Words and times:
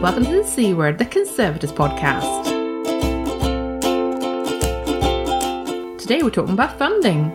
Welcome 0.00 0.24
to 0.24 0.32
the 0.42 0.44
C 0.44 0.72
Word, 0.72 0.98
the 0.98 1.04
Conservators 1.04 1.72
podcast. 1.72 2.44
Today 5.98 6.22
we're 6.22 6.30
talking 6.30 6.54
about 6.54 6.78
funding. 6.78 7.30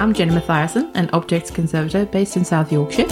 I'm 0.00 0.14
Jenny 0.14 0.32
Mathiasen, 0.32 0.90
an 0.94 1.10
objects 1.12 1.50
conservator 1.50 2.06
based 2.06 2.36
in 2.38 2.46
South 2.46 2.72
Yorkshire. 2.72 3.06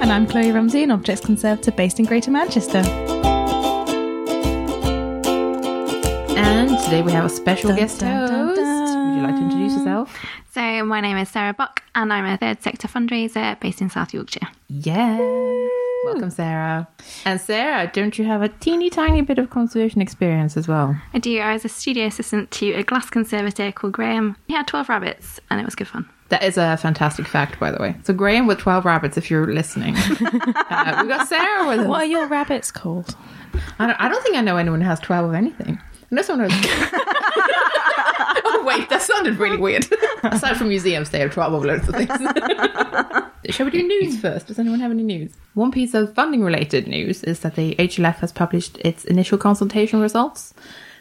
And 0.00 0.12
I'm 0.12 0.26
Kloe 0.28 0.52
Rumsey, 0.52 0.84
an 0.84 0.92
objects 0.92 1.24
conservator 1.26 1.72
based 1.72 1.98
in 1.98 2.04
Greater 2.04 2.30
Manchester. 2.30 2.82
And 6.38 6.70
today 6.84 7.02
we 7.02 7.10
have 7.10 7.24
a 7.24 7.28
special 7.28 7.70
Dun, 7.70 7.78
guest 7.78 7.98
dun, 8.00 8.28
host. 8.30 8.60
dun. 8.60 9.08
Would 9.10 9.16
you 9.16 9.22
like 9.26 9.34
to 9.34 9.42
introduce 9.42 9.72
yourself? 9.72 10.16
So, 10.82 10.86
my 10.86 11.00
name 11.00 11.16
is 11.16 11.28
Sarah 11.28 11.54
Buck, 11.54 11.80
and 11.94 12.12
I'm 12.12 12.24
a 12.24 12.36
third 12.36 12.60
sector 12.60 12.88
fundraiser 12.88 13.60
based 13.60 13.80
in 13.80 13.88
South 13.88 14.12
Yorkshire. 14.12 14.48
Yeah. 14.66 15.16
Welcome, 16.06 16.30
Sarah. 16.30 16.88
And 17.24 17.40
Sarah, 17.40 17.88
don't 17.94 18.18
you 18.18 18.24
have 18.24 18.42
a 18.42 18.48
teeny 18.48 18.90
tiny 18.90 19.20
bit 19.20 19.38
of 19.38 19.48
conservation 19.48 20.00
experience 20.00 20.56
as 20.56 20.66
well? 20.66 21.00
I 21.14 21.20
do. 21.20 21.38
I 21.38 21.52
was 21.52 21.64
a 21.64 21.68
studio 21.68 22.06
assistant 22.06 22.50
to 22.50 22.72
a 22.72 22.82
glass 22.82 23.08
conservator 23.10 23.70
called 23.70 23.92
Graham. 23.92 24.36
He 24.48 24.54
had 24.54 24.66
12 24.66 24.88
rabbits, 24.88 25.38
and 25.50 25.60
it 25.60 25.64
was 25.64 25.76
good 25.76 25.86
fun. 25.86 26.08
That 26.30 26.42
is 26.42 26.58
a 26.58 26.76
fantastic 26.78 27.28
fact, 27.28 27.60
by 27.60 27.70
the 27.70 27.80
way. 27.80 27.94
So 28.02 28.12
Graham 28.12 28.48
with 28.48 28.58
12 28.58 28.84
rabbits, 28.84 29.16
if 29.16 29.30
you're 29.30 29.54
listening. 29.54 29.94
uh, 29.96 30.98
we 31.00 31.08
got 31.08 31.28
Sarah 31.28 31.68
with 31.68 31.78
us. 31.78 31.86
What 31.86 32.02
are 32.02 32.06
your 32.06 32.26
rabbits 32.26 32.72
called? 32.72 33.14
I 33.78 33.86
don't, 33.86 34.00
I 34.00 34.08
don't 34.08 34.22
think 34.24 34.34
I 34.34 34.40
know 34.40 34.56
anyone 34.56 34.80
who 34.80 34.88
has 34.88 34.98
12 34.98 35.28
of 35.28 35.34
anything. 35.36 35.78
I 35.78 36.14
know 36.16 36.22
someone 36.22 36.50
who 36.50 36.56
has... 36.56 36.92
wait, 38.64 38.88
that 38.88 39.02
sounded 39.02 39.38
really 39.38 39.56
weird. 39.56 39.86
Aside 40.22 40.56
from 40.56 40.68
museums, 40.68 41.10
they 41.10 41.20
have 41.20 41.32
12 41.32 41.52
of 41.54 41.64
loads 41.64 41.88
of 41.88 41.94
things. 41.94 42.10
Shall 43.54 43.66
we 43.66 43.72
do 43.72 43.82
news 43.82 44.20
first? 44.20 44.46
Does 44.46 44.58
anyone 44.58 44.80
have 44.80 44.90
any 44.90 45.02
news? 45.02 45.32
One 45.54 45.72
piece 45.72 45.94
of 45.94 46.14
funding 46.14 46.42
related 46.42 46.86
news 46.86 47.24
is 47.24 47.40
that 47.40 47.56
the 47.56 47.74
HLF 47.76 48.16
has 48.16 48.32
published 48.32 48.78
its 48.78 49.04
initial 49.04 49.36
consultation 49.36 50.00
results. 50.00 50.54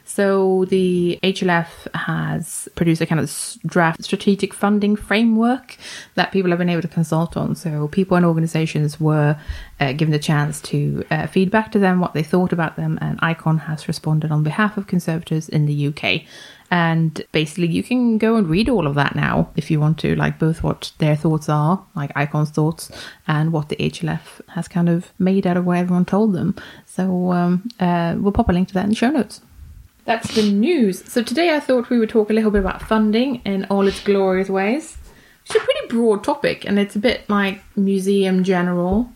So 0.03 0.65
the 0.65 1.19
HLF 1.23 1.93
has 1.95 2.67
produced 2.75 3.01
a 3.01 3.05
kind 3.05 3.21
of 3.21 3.31
draft 3.65 4.03
strategic 4.03 4.53
funding 4.53 4.95
framework 4.95 5.77
that 6.15 6.31
people 6.31 6.49
have 6.51 6.57
been 6.57 6.69
able 6.69 6.81
to 6.81 6.87
consult 6.87 7.37
on. 7.37 7.55
So 7.55 7.87
people 7.87 8.17
and 8.17 8.25
organisations 8.25 8.99
were 8.99 9.37
uh, 9.79 9.93
given 9.93 10.11
the 10.11 10.19
chance 10.19 10.59
to 10.63 11.05
uh, 11.11 11.27
feedback 11.27 11.71
to 11.73 11.79
them 11.79 11.99
what 11.99 12.13
they 12.13 12.23
thought 12.23 12.51
about 12.51 12.75
them, 12.75 12.97
and 13.01 13.19
Icon 13.21 13.59
has 13.59 13.87
responded 13.87 14.31
on 14.31 14.43
behalf 14.43 14.75
of 14.75 14.87
conservators 14.87 15.47
in 15.47 15.65
the 15.65 15.87
UK. 15.87 16.23
And 16.71 17.21
basically, 17.33 17.67
you 17.67 17.83
can 17.83 18.17
go 18.17 18.37
and 18.37 18.49
read 18.49 18.69
all 18.69 18.87
of 18.87 18.95
that 18.95 19.13
now 19.13 19.49
if 19.57 19.69
you 19.69 19.79
want 19.81 19.99
to, 19.99 20.15
like 20.15 20.39
both 20.39 20.63
what 20.63 20.93
their 20.99 21.17
thoughts 21.17 21.49
are, 21.49 21.85
like 21.95 22.15
Icon's 22.15 22.49
thoughts, 22.49 22.89
and 23.27 23.51
what 23.51 23.67
the 23.67 23.75
HLF 23.75 24.41
has 24.47 24.69
kind 24.69 24.87
of 24.87 25.11
made 25.19 25.45
out 25.45 25.57
of 25.57 25.65
what 25.65 25.77
everyone 25.77 26.05
told 26.05 26.33
them. 26.33 26.55
So 26.85 27.33
um, 27.33 27.69
uh, 27.79 28.15
we'll 28.17 28.31
pop 28.31 28.47
a 28.47 28.53
link 28.53 28.69
to 28.69 28.73
that 28.75 28.85
in 28.85 28.91
the 28.91 28.95
show 28.95 29.11
notes. 29.11 29.41
That's 30.05 30.33
the 30.33 30.49
news. 30.49 31.03
So 31.11 31.21
today 31.21 31.53
I 31.53 31.59
thought 31.59 31.89
we 31.89 31.99
would 31.99 32.09
talk 32.09 32.29
a 32.29 32.33
little 32.33 32.51
bit 32.51 32.61
about 32.61 32.81
funding 32.81 33.41
in 33.43 33.65
all 33.65 33.85
its 33.87 34.01
glorious 34.01 34.49
ways. 34.49 34.97
It's 35.45 35.55
a 35.55 35.59
pretty 35.59 35.87
broad 35.89 36.23
topic 36.23 36.65
and 36.65 36.79
it's 36.79 36.95
a 36.95 36.99
bit 36.99 37.29
like 37.29 37.63
museum 37.75 38.43
general. 38.43 39.11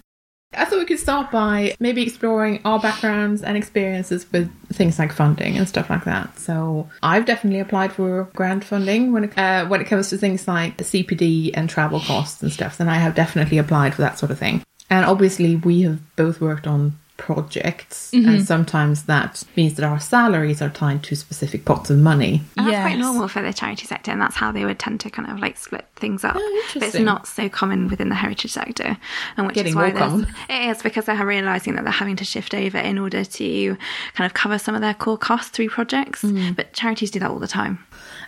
I 0.57 0.65
thought 0.65 0.79
we 0.79 0.85
could 0.85 0.99
start 0.99 1.31
by 1.31 1.75
maybe 1.79 2.03
exploring 2.03 2.61
our 2.65 2.79
backgrounds 2.79 3.43
and 3.43 3.57
experiences 3.57 4.25
with 4.31 4.51
things 4.69 4.99
like 4.99 5.11
funding 5.11 5.57
and 5.57 5.67
stuff 5.67 5.89
like 5.89 6.05
that. 6.05 6.37
So 6.39 6.89
I've 7.03 7.25
definitely 7.25 7.59
applied 7.59 7.93
for 7.93 8.29
grant 8.35 8.63
funding 8.63 9.11
when 9.11 9.25
it, 9.25 9.37
uh, 9.37 9.65
when 9.67 9.81
it 9.81 9.87
comes 9.87 10.09
to 10.09 10.17
things 10.17 10.47
like 10.47 10.77
CPD 10.77 11.51
and 11.53 11.69
travel 11.69 11.99
costs 11.99 12.41
and 12.41 12.51
stuff. 12.51 12.77
Then 12.77 12.89
I 12.89 12.95
have 12.95 13.15
definitely 13.15 13.57
applied 13.57 13.93
for 13.93 14.01
that 14.01 14.19
sort 14.19 14.31
of 14.31 14.39
thing. 14.39 14.63
And 14.89 15.05
obviously 15.05 15.55
we 15.55 15.81
have 15.81 15.99
both 16.15 16.39
worked 16.41 16.67
on 16.67 16.97
projects 17.17 18.11
and 18.13 18.45
sometimes 18.45 19.03
that 19.03 19.43
means 19.55 19.75
that 19.75 19.85
our 19.85 19.99
salaries 19.99 20.61
are 20.61 20.69
tied 20.69 21.01
to 21.03 21.15
specific 21.15 21.63
pots 21.65 21.89
of 21.89 21.97
money. 21.97 22.41
And 22.57 22.67
that's 22.67 22.81
quite 22.89 22.97
normal 22.99 23.27
for 23.27 23.41
the 23.41 23.53
charity 23.53 23.85
sector, 23.85 24.11
and 24.11 24.21
that's 24.21 24.35
how 24.35 24.51
they 24.51 24.65
would 24.65 24.79
tend 24.79 24.99
to 25.01 25.09
kind 25.09 25.29
of 25.29 25.39
like 25.39 25.57
split 25.57 25.85
things 25.95 26.23
up. 26.23 26.35
Oh, 26.37 26.63
but 26.73 26.83
it's 26.83 26.99
not 26.99 27.25
so 27.27 27.47
common 27.49 27.87
within 27.87 28.09
the 28.09 28.15
heritage 28.15 28.51
sector, 28.51 28.97
and 29.37 29.47
which 29.47 29.55
Getting 29.55 29.71
is 29.71 29.75
why 29.75 29.91
more 29.91 30.09
there's- 30.09 30.35
it 30.49 30.69
is 30.69 30.83
because 30.83 31.05
they're 31.05 31.25
realizing 31.25 31.75
that 31.75 31.83
they're 31.83 31.93
having 31.93 32.17
to 32.17 32.25
shift 32.25 32.53
over 32.53 32.77
in 32.77 32.97
order 32.97 33.23
to 33.23 33.77
kind 34.13 34.25
of 34.25 34.33
cover 34.33 34.57
some 34.59 34.75
of 34.75 34.81
their 34.81 34.93
core 34.93 35.17
costs 35.17 35.49
through 35.51 35.69
projects. 35.69 36.21
Mm. 36.23 36.55
But 36.55 36.73
charities 36.73 37.11
do 37.11 37.19
that 37.19 37.29
all 37.29 37.39
the 37.39 37.47
time. 37.47 37.79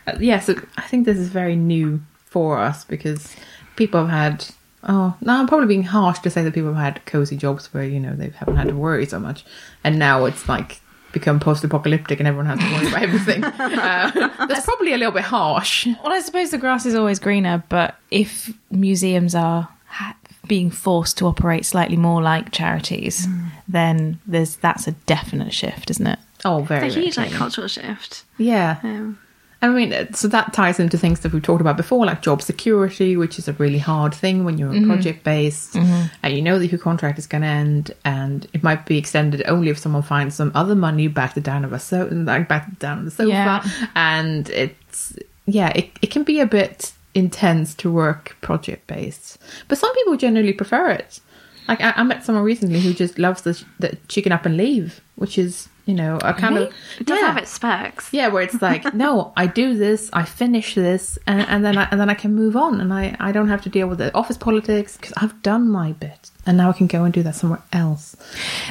Uh, 0.07 0.17
yeah, 0.19 0.39
so 0.39 0.55
I 0.77 0.81
think 0.83 1.05
this 1.05 1.17
is 1.17 1.27
very 1.27 1.55
new 1.55 2.01
for 2.25 2.57
us 2.57 2.85
because 2.85 3.35
people 3.75 3.99
have 4.05 4.09
had. 4.09 4.45
Oh, 4.87 5.15
no, 5.21 5.33
I'm 5.33 5.47
probably 5.47 5.67
being 5.67 5.83
harsh 5.83 6.19
to 6.19 6.29
say 6.29 6.43
that 6.43 6.53
people 6.53 6.73
have 6.73 6.81
had 6.95 7.05
cozy 7.05 7.35
jobs 7.37 7.73
where 7.73 7.83
you 7.83 7.99
know 7.99 8.15
they 8.15 8.29
haven't 8.29 8.55
had 8.55 8.67
to 8.69 8.75
worry 8.75 9.05
so 9.05 9.19
much, 9.19 9.43
and 9.83 9.99
now 9.99 10.25
it's 10.25 10.47
like 10.47 10.79
become 11.13 11.39
post-apocalyptic 11.39 12.19
and 12.19 12.27
everyone 12.27 12.45
has 12.45 12.59
to 12.59 12.65
worry 12.73 12.87
about 12.87 13.01
everything. 13.03 13.43
Uh, 13.87 14.45
that's 14.47 14.65
probably 14.65 14.93
a 14.93 14.97
little 14.97 15.11
bit 15.13 15.23
harsh. 15.23 15.87
Well, 16.03 16.13
I 16.13 16.19
suppose 16.19 16.51
the 16.51 16.57
grass 16.57 16.85
is 16.85 16.95
always 16.95 17.17
greener, 17.19 17.63
but 17.69 17.95
if 18.11 18.53
museums 18.71 19.33
are 19.35 19.67
ha- 19.87 20.15
being 20.47 20.69
forced 20.71 21.17
to 21.19 21.25
operate 21.27 21.65
slightly 21.65 21.97
more 21.97 22.21
like 22.21 22.51
charities, 22.51 23.27
then 23.67 24.19
there's 24.27 24.57
that's 24.57 24.87
a 24.87 24.91
definite 25.05 25.53
shift, 25.53 25.89
isn't 25.89 26.07
it? 26.07 26.19
Oh, 26.45 26.61
very 26.63 26.87
It's 26.87 26.95
a 26.95 26.99
huge 26.99 27.17
like 27.17 27.31
cultural 27.31 27.67
shift. 27.67 28.23
Yeah, 28.37 28.77
Um, 28.83 29.17
I 29.61 29.69
mean, 29.69 29.91
uh, 29.91 30.05
so 30.13 30.27
that 30.27 30.53
ties 30.53 30.79
into 30.79 30.97
things 30.99 31.21
that 31.21 31.33
we've 31.33 31.41
talked 31.41 31.61
about 31.61 31.77
before, 31.77 32.05
like 32.05 32.21
job 32.21 32.43
security, 32.43 33.17
which 33.17 33.39
is 33.39 33.47
a 33.47 33.53
really 33.53 33.79
hard 33.79 34.13
thing 34.13 34.45
when 34.45 34.57
you're 34.59 34.71
project 34.85 35.23
based 35.23 35.75
and 35.75 36.33
you 36.35 36.41
know 36.43 36.59
that 36.59 36.67
your 36.67 36.79
contract 36.79 37.17
is 37.17 37.25
going 37.25 37.41
to 37.41 37.47
end, 37.47 37.91
and 38.05 38.47
it 38.53 38.61
might 38.61 38.85
be 38.85 38.97
extended 38.99 39.41
only 39.47 39.69
if 39.69 39.79
someone 39.79 40.03
finds 40.03 40.35
some 40.35 40.51
other 40.53 40.75
money 40.75 41.07
back 41.07 41.33
down 41.41 41.65
of 41.65 41.73
a 41.73 41.79
so 41.79 42.07
like 42.11 42.47
back 42.47 42.77
down 42.79 42.99
on 42.99 43.05
the 43.05 43.11
sofa, 43.11 43.29
Yeah. 43.29 43.63
and 43.95 44.47
it's 44.51 45.17
yeah, 45.47 45.69
it 45.75 45.89
it 46.03 46.11
can 46.11 46.23
be 46.23 46.39
a 46.39 46.45
bit 46.45 46.93
intense 47.15 47.73
to 47.75 47.91
work 47.91 48.35
project 48.41 48.85
based, 48.85 49.39
but 49.67 49.77
some 49.79 49.91
people 49.95 50.17
generally 50.17 50.53
prefer 50.53 50.91
it. 50.91 51.19
Like 51.67 51.81
I, 51.81 51.93
I 51.97 52.03
met 52.03 52.23
someone 52.23 52.43
recently 52.43 52.79
who 52.79 52.93
just 52.93 53.17
loves 53.17 53.41
the 53.41 53.59
the 53.79 53.97
chicken 54.07 54.31
up 54.31 54.45
and 54.45 54.55
leave, 54.55 55.01
which 55.15 55.37
is 55.39 55.67
you 55.87 55.95
know 55.95 56.19
a 56.23 56.33
kind 56.33 56.57
of 56.57 56.71
it 56.99 57.07
does 57.07 57.19
yeah. 57.19 57.27
have 57.27 57.37
its 57.37 57.57
perks. 57.57 58.09
Yeah, 58.11 58.27
where 58.27 58.43
it's 58.43 58.61
like, 58.61 58.93
no, 59.05 59.33
I 59.35 59.47
do 59.47 59.75
this, 59.75 60.09
I 60.13 60.23
finish 60.25 60.75
this, 60.75 61.17
and, 61.25 61.41
and 61.41 61.65
then 61.65 61.77
I, 61.77 61.87
and 61.89 61.99
then 61.99 62.09
I 62.09 62.13
can 62.13 62.35
move 62.35 62.55
on, 62.55 62.79
and 62.79 62.93
I, 62.93 63.15
I 63.19 63.31
don't 63.31 63.47
have 63.47 63.61
to 63.63 63.69
deal 63.69 63.87
with 63.87 63.97
the 63.97 64.13
office 64.15 64.37
politics 64.37 64.95
because 64.97 65.13
I've 65.17 65.41
done 65.41 65.67
my 65.69 65.93
bit, 65.93 66.29
and 66.45 66.57
now 66.57 66.69
I 66.69 66.73
can 66.73 66.87
go 66.87 67.03
and 67.05 67.13
do 67.13 67.23
that 67.23 67.35
somewhere 67.35 67.63
else. 67.73 68.15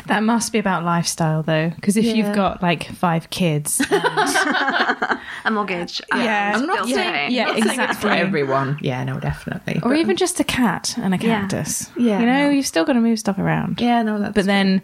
That 0.06 0.22
must 0.22 0.52
be 0.52 0.58
about 0.58 0.84
lifestyle, 0.84 1.42
though, 1.42 1.70
because 1.74 1.96
if 1.96 2.04
Yeah. 2.04 2.14
you've 2.14 2.34
got 2.36 2.62
like 2.62 2.84
five 2.94 3.30
kids, 3.30 3.80
A 5.44 5.50
mortgage. 5.50 6.00
Yeah. 6.12 6.54
is 6.56 6.60
I'm 6.60 6.66
not 6.66 6.76
built 6.78 6.88
saying- 6.90 7.30
yeah, 7.32 7.48
I'm 7.50 7.60
not 7.60 7.76
saying 7.76 7.92
for 7.94 8.08
everyone. 8.08 8.78
Yeah, 8.82 9.04
no, 9.04 9.18
definitely. 9.20 9.76
or 9.76 9.90
But- 9.90 9.98
even 9.98 10.16
just 10.16 10.40
a 10.40 10.44
cat 10.44 10.94
and 10.98 11.14
a 11.14 11.18
cactus, 11.18 11.88
Yeah, 11.96 12.20
you 12.20 12.26
know, 12.26 12.42
no. 12.44 12.50
you've 12.50 12.66
still 12.66 12.84
got 12.84 12.94
to 12.94 13.00
move 13.00 13.18
stuff 13.18 13.38
around. 13.38 13.80
yeah, 13.80 14.02
no, 14.02 14.18
that's 14.18 14.34
But 14.34 14.44
then 14.46 14.82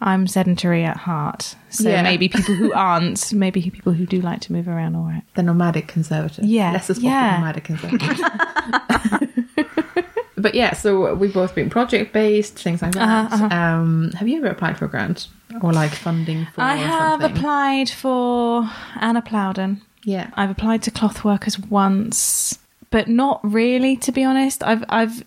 I'm 0.00 0.26
sedentary 0.26 0.84
at 0.84 0.96
heart. 0.98 1.56
So 1.70 1.88
Yeah. 1.88 2.02
maybe 2.02 2.28
people 2.28 2.54
who 2.54 2.72
aren't, 2.86 3.32
maybe 3.32 3.62
people 3.70 3.92
who 3.92 4.06
do 4.06 4.20
like 4.20 4.40
to 4.42 4.52
move 4.52 4.68
around, 4.68 4.94
all 4.96 5.04
right. 5.04 5.22
the 5.34 5.42
nomadic 5.42 5.88
conservative. 5.88 6.44
Yeah, 6.44 6.72
less 6.72 6.90
is 6.90 6.98
yeah. 6.98 7.36
nomadic 7.36 7.64
conservative. 7.64 8.20
but 10.36 10.54
yeah, 10.54 10.74
so 10.74 11.14
we've 11.14 11.32
both 11.32 11.54
been 11.54 11.70
project 11.70 12.12
based, 12.12 12.58
things 12.58 12.82
like 12.82 12.92
that. 12.92 13.32
Uh-huh, 13.32 13.44
uh-huh. 13.46 13.54
Um, 13.56 14.12
have 14.12 14.28
you 14.28 14.36
ever 14.38 14.48
applied 14.48 14.78
for 14.78 14.84
a 14.84 14.88
grant 14.88 15.28
or 15.62 15.72
like 15.72 15.92
funding 15.92 16.46
for? 16.54 16.60
I 16.60 16.76
have 16.76 17.20
something? 17.22 17.36
applied 17.38 17.88
for 17.90 18.70
Anna 19.00 19.22
Plowden. 19.22 19.80
Yeah, 20.04 20.30
I've 20.34 20.50
applied 20.50 20.82
to 20.82 20.90
Clothworkers 20.90 21.58
once, 21.58 22.58
but 22.90 23.08
not 23.08 23.40
really, 23.42 23.96
to 23.96 24.12
be 24.12 24.22
honest. 24.22 24.62
I've, 24.62 24.84
I've, 24.88 25.24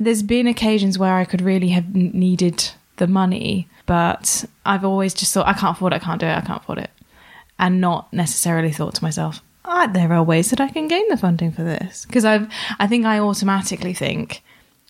there's 0.00 0.22
been 0.22 0.46
occasions 0.46 0.98
where 0.98 1.14
I 1.16 1.24
could 1.26 1.42
really 1.42 1.68
have 1.70 1.94
needed 1.94 2.70
the 2.96 3.06
money, 3.06 3.68
but 3.86 4.44
I've 4.64 4.84
always 4.84 5.14
just 5.14 5.32
thought, 5.34 5.46
I 5.46 5.52
can't 5.52 5.76
afford 5.76 5.92
it, 5.92 5.96
I 5.96 5.98
can't 5.98 6.20
do 6.20 6.26
it, 6.26 6.36
I 6.36 6.40
can't 6.40 6.62
afford 6.62 6.78
it. 6.78 6.90
And 7.58 7.80
not 7.80 8.12
necessarily 8.12 8.72
thought 8.72 8.94
to 8.96 9.04
myself, 9.04 9.42
ah, 9.64 9.86
there 9.92 10.12
are 10.12 10.22
ways 10.22 10.50
that 10.50 10.60
I 10.60 10.68
can 10.68 10.88
gain 10.88 11.08
the 11.08 11.16
funding 11.16 11.52
for 11.52 11.62
this. 11.62 12.04
Because 12.06 12.24
I've, 12.24 12.50
I 12.78 12.86
think 12.86 13.06
I 13.06 13.18
automatically 13.18 13.94
think, 13.94 14.42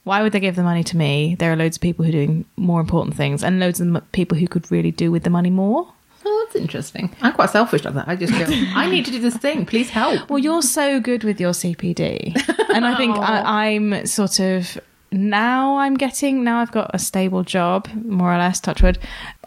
why 0.05 0.23
would 0.23 0.33
they 0.33 0.41
give 0.41 0.57
the 0.57 0.63
money 0.63 0.85
to 0.85 0.97
me? 0.97 1.35
There 1.39 1.53
are 1.53 1.57
loads 1.57 1.77
of 1.77 1.81
people 1.81 2.05
who 2.05 2.11
are 2.11 2.13
doing 2.13 2.45
more 2.57 2.81
important 2.81 3.17
things 3.17 3.43
and 3.43 3.59
loads 3.59 3.81
of 3.81 4.13
people 4.13 4.39
who 4.39 4.47
could 4.47 4.71
really 4.71 4.91
do 4.91 5.11
with 5.11 5.25
the 5.25 5.31
money 5.31 5.51
more. 5.51 5.89
Oh, 6.27 6.45
that's 6.47 6.57
interesting. 6.57 7.15
I'm 7.21 7.35
quite 7.35 7.51
selfish 7.51 7.85
like 7.85 7.95
that. 7.95 8.09
I 8.09 8.17
just 8.17 8.33
go, 8.33 8.45
I 8.49 8.89
need 8.91 9.05
to 9.07 9.11
do 9.11 9.19
this 9.19 9.37
thing. 9.37 9.67
Please 9.67 9.91
help. 9.91 10.31
Well, 10.31 10.39
you're 10.39 10.63
so 10.63 11.01
good 11.01 11.25
with 11.25 11.41
your 11.41 11.53
CPD, 11.53 12.35
and 12.71 12.87
I 12.87 12.97
think 12.97 13.17
I, 13.17 13.67
I'm 13.67 14.07
sort 14.07 14.41
of 14.41 14.79
now. 15.15 15.79
I'm 15.79 15.95
getting 15.95 16.45
now. 16.45 16.61
I've 16.61 16.73
got 16.73 16.91
a 16.95 16.99
stable 16.99 17.43
job, 17.43 17.89
more 17.95 18.35
or 18.35 18.39
less. 18.39 18.61
Touchwood. 18.61 18.99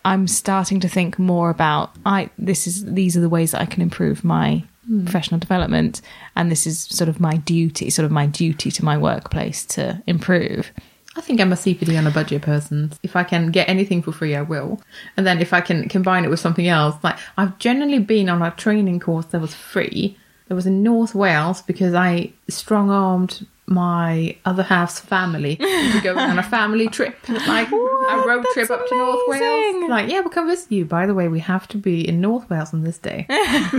I'm 0.06 0.28
starting 0.28 0.80
to 0.82 0.90
think 0.90 1.20
more 1.20 1.50
about 1.50 1.96
I. 2.06 2.30
This 2.38 2.68
is 2.68 2.86
these 2.86 3.18
are 3.18 3.22
the 3.22 3.30
ways 3.30 3.52
that 3.52 3.62
I 3.62 3.66
can 3.66 3.82
improve 3.82 4.24
my 4.24 4.64
hmm. 4.86 5.04
professional 5.04 5.40
development, 5.40 6.02
and 6.36 6.50
this 6.50 6.66
is 6.66 6.80
sort 6.80 7.10
of 7.10 7.20
my 7.20 7.38
duty, 7.38 7.90
sort 7.90 8.06
of 8.06 8.12
my 8.12 8.26
duty 8.26 8.72
to 8.72 8.86
my 8.86 8.98
workplace 8.98 9.66
to 9.66 10.02
improve. 10.08 10.72
I 11.18 11.22
think 11.22 11.42
I'm 11.42 11.52
a 11.52 11.56
CPD 11.56 11.98
on 11.98 12.06
a 12.06 12.12
budget 12.12 12.44
person. 12.44 12.94
If 13.02 13.16
I 13.16 13.24
can 13.24 13.50
get 13.50 13.68
anything 13.68 14.04
for 14.04 14.12
free, 14.12 14.36
I 14.36 14.44
will. 14.44 14.80
And 15.18 15.26
then 15.26 15.40
if 15.40 15.52
I 15.52 15.62
can 15.62 15.90
combine 15.90 16.24
it 16.24 16.30
with 16.30 16.40
something 16.40 16.68
else, 16.68 16.96
like 17.04 17.18
I've 17.38 17.58
generally 17.58 17.98
been 17.98 18.30
on 18.30 18.44
a 18.44 18.52
training 18.52 19.00
course 19.00 19.26
that 19.28 19.42
was 19.42 19.56
free. 19.56 20.16
It 20.48 20.54
was 20.54 20.68
in 20.68 20.84
North 20.84 21.16
Wales 21.16 21.64
because 21.64 21.96
I 21.96 22.34
strong 22.48 22.92
armed 22.92 23.48
my 23.68 24.36
other 24.46 24.64
half's 24.64 25.00
family 25.00 25.56
to 25.58 26.00
go 26.02 26.18
on 26.18 26.40
a 26.40 26.44
family 26.44 26.88
trip, 26.88 27.18
like 27.28 27.70
a 27.70 28.24
road 28.26 28.44
That's 28.44 28.54
trip 28.54 28.72
up 28.72 28.88
to 28.88 28.96
North 28.96 29.20
Wales. 29.28 29.90
Like, 29.90 30.10
yeah, 30.10 30.22
we'll 30.22 30.30
come 30.30 30.48
visit 30.48 30.72
you. 30.72 30.86
By 30.86 31.06
the 31.06 31.14
way, 31.14 31.28
we 31.28 31.40
have 31.42 31.68
to 31.70 31.78
be 31.78 32.08
in 32.08 32.22
North 32.22 32.50
Wales 32.50 32.74
on 32.74 32.84
this 32.84 32.98
day. 32.98 33.26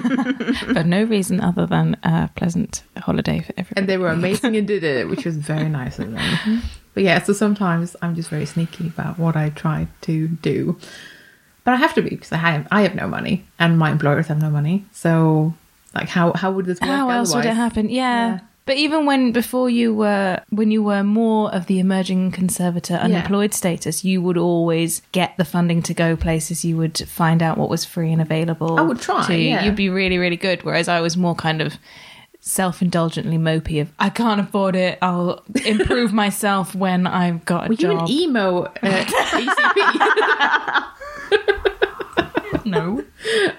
for 0.73 0.85
no 0.85 1.05
reason 1.05 1.40
other 1.40 1.67
than 1.67 1.96
a 2.02 2.31
pleasant 2.37 2.82
holiday 2.99 3.40
for 3.40 3.55
everybody. 3.56 3.81
and 3.81 3.88
they 3.88 3.96
were 3.96 4.08
amazing 4.08 4.56
and 4.56 4.67
did 4.67 4.85
it, 4.85 5.08
which 5.08 5.25
was 5.25 5.37
very 5.37 5.69
nice 5.69 5.99
of 5.99 6.12
them. 6.12 6.19
Mm-hmm. 6.19 6.58
But 6.93 7.05
yeah, 7.05 7.23
so 7.23 7.32
sometimes 7.32 7.96
I'm 8.02 8.14
just 8.14 8.29
very 8.29 8.46
sneaky 8.46 8.88
about 8.88 9.19
what 9.19 9.37
I 9.37 9.50
try 9.50 9.88
to 10.02 10.29
do. 10.29 10.79
But 11.64 11.75
I 11.75 11.76
have 11.76 11.94
to 11.94 12.02
be 12.02 12.11
because 12.11 12.32
I 12.32 12.38
have 12.38 12.69
I 12.70 12.82
have 12.82 12.94
no 12.94 13.06
money 13.06 13.46
and 13.58 13.79
my 13.79 13.91
employers 13.91 14.26
have 14.29 14.41
no 14.41 14.50
money. 14.50 14.84
So 14.93 15.55
like 15.94 16.08
how 16.08 16.32
how 16.32 16.50
would 16.50 16.67
this 16.67 16.81
work? 16.81 16.91
How 16.91 17.11
else 17.11 17.34
would 17.34 17.44
it 17.44 17.55
happen? 17.55 17.88
Yeah. 17.88 18.29
Yeah. 18.29 18.41
But 18.69 18.76
even 18.76 19.06
when 19.06 19.32
before 19.32 19.70
you 19.70 19.94
were 19.94 20.43
when 20.50 20.70
you 20.70 20.82
were 20.82 21.03
more 21.03 21.50
of 21.55 21.65
the 21.69 21.79
emerging 21.79 22.32
conservator 22.32 22.97
unemployed 22.97 23.55
status, 23.55 24.05
you 24.05 24.20
would 24.20 24.37
always 24.37 25.00
get 25.12 25.35
the 25.38 25.47
funding 25.47 25.81
to 25.85 25.94
go 25.94 26.17
places. 26.17 26.67
You 26.67 26.76
would 26.76 26.99
find 27.09 27.43
out 27.43 27.56
what 27.56 27.70
was 27.70 27.87
free 27.87 28.12
and 28.12 28.20
available. 28.20 28.79
I 28.79 28.82
would 28.82 29.00
try, 29.00 29.26
To 29.26 29.35
yeah. 29.35 29.65
You'd 29.65 29.75
be 29.75 29.88
really 29.88 30.19
really 30.19 30.37
good. 30.37 30.65
Whereas 30.65 30.87
I 30.87 31.00
was 31.00 31.17
more 31.17 31.35
kind 31.35 31.62
of 31.62 31.79
self-indulgently 32.41 33.38
mopey 33.38 33.81
of 33.81 33.91
I 33.99 34.11
can't 34.11 34.38
afford 34.38 34.76
it. 34.76 34.99
I'll 35.00 35.43
improve 35.65 36.12
myself 36.12 36.75
when 36.75 37.06
I've 37.06 37.47
got 37.47 37.65
a 37.65 37.69
Were 37.70 37.75
you 37.75 37.99
an 37.99 38.11
emo 38.11 38.65
uh, 38.65 38.75
ACP? 38.82 39.85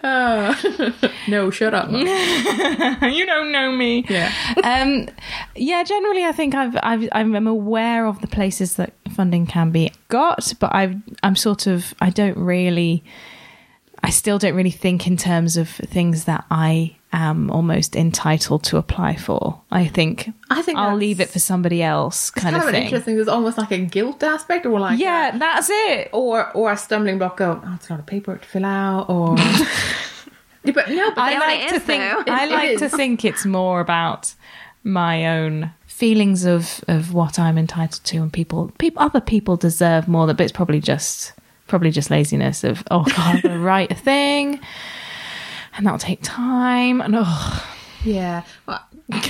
no, 0.04 0.56
no, 1.28 1.50
shut 1.50 1.74
up. 1.74 1.92
you 1.92 3.26
don't 3.26 3.52
know 3.52 3.72
me. 3.72 4.06
Yeah. 4.10 4.32
um, 4.64 5.08
yeah, 5.56 5.84
generally, 5.84 6.26
I 6.26 6.32
think 6.32 6.56
I've, 6.56 6.78
I've 6.82 7.10
I'm 7.12 7.48
aware 7.48 8.06
of 8.06 8.22
the 8.22 8.28
places 8.28 8.76
that 8.76 8.94
funding 9.14 9.46
can 9.46 9.72
be 9.72 9.92
got, 10.08 10.54
but 10.60 10.74
I've 10.74 10.96
I'm 11.24 11.36
sort 11.36 11.68
of 11.68 11.94
I 12.00 12.10
don't 12.10 12.38
really, 12.38 13.04
I 14.04 14.10
still 14.12 14.38
don't 14.40 14.56
really 14.56 14.72
think 14.72 15.08
in 15.08 15.18
terms 15.18 15.58
of 15.58 15.70
things 15.70 16.26
that 16.26 16.46
I 16.50 16.96
am 17.12 17.50
almost 17.52 17.96
entitled 17.96 18.64
to 18.64 18.78
apply 18.78 19.16
for. 19.16 19.60
I 19.72 19.88
think 19.88 20.32
I 20.50 20.62
think 20.62 20.78
I'll 20.78 20.96
leave 20.96 21.20
it 21.20 21.30
for 21.30 21.40
somebody 21.40 21.82
else, 21.84 22.30
It's 22.30 22.32
kind, 22.32 22.54
kind 22.54 22.64
of 22.64 22.70
of 22.70 22.74
thing. 22.74 22.84
interesting. 22.86 23.16
There's 23.16 23.28
almost 23.28 23.58
like 23.58 23.72
a 23.72 23.80
guilt 23.80 24.24
aspect, 24.24 24.66
or 24.66 24.80
like 24.80 25.00
Yeah, 25.00 25.36
a- 25.36 25.40
that's 25.40 25.70
it. 25.72 26.10
or 26.14 26.52
or 26.56 26.72
a 26.72 26.78
stumbling 26.78 27.18
block. 27.18 27.38
Go, 27.38 27.62
oh, 27.66 27.74
it's 27.76 27.90
not 27.90 28.00
a 28.00 28.04
paperwork 28.04 28.42
to 28.44 28.48
fill 28.48 28.66
out, 28.66 29.10
or. 29.10 29.36
Yeah, 30.64 30.74
but 30.74 30.90
no, 30.90 31.10
but 31.12 31.20
I 31.20 31.40
like 31.40 31.70
to 31.70 31.76
is, 31.76 31.84
think 31.84 32.04
though. 32.04 32.24
I 32.34 32.46
like 32.48 32.78
to 32.80 32.90
think 32.90 33.24
it's 33.24 33.46
more 33.46 33.80
about 33.80 34.34
my 34.84 35.26
own 35.40 35.72
feelings 35.88 36.44
of 36.46 36.84
of 36.90 37.14
what 37.14 37.40
I'm 37.40 37.58
entitled 37.58 38.04
to, 38.04 38.18
and 38.18 38.32
people, 38.32 38.72
people, 38.78 39.02
other 39.02 39.22
people 39.22 39.56
deserve 39.56 40.10
more. 40.10 40.28
That, 40.28 40.36
But 40.36 40.44
it's 40.44 40.52
probably 40.52 40.82
just 40.82 41.32
probably 41.70 41.92
just 41.92 42.10
laziness 42.12 42.64
of 42.66 42.84
oh 42.92 43.04
god, 43.04 43.18
I've 43.38 43.42
got 43.44 43.50
to 43.50 43.60
write 43.60 43.92
a 43.92 43.96
thing, 43.96 44.60
and 45.78 45.86
that'll 45.86 46.00
take 46.00 46.20
time, 46.22 47.00
and 47.02 47.16
oh 47.18 47.66
Yeah, 48.04 48.44
well, 48.66 48.82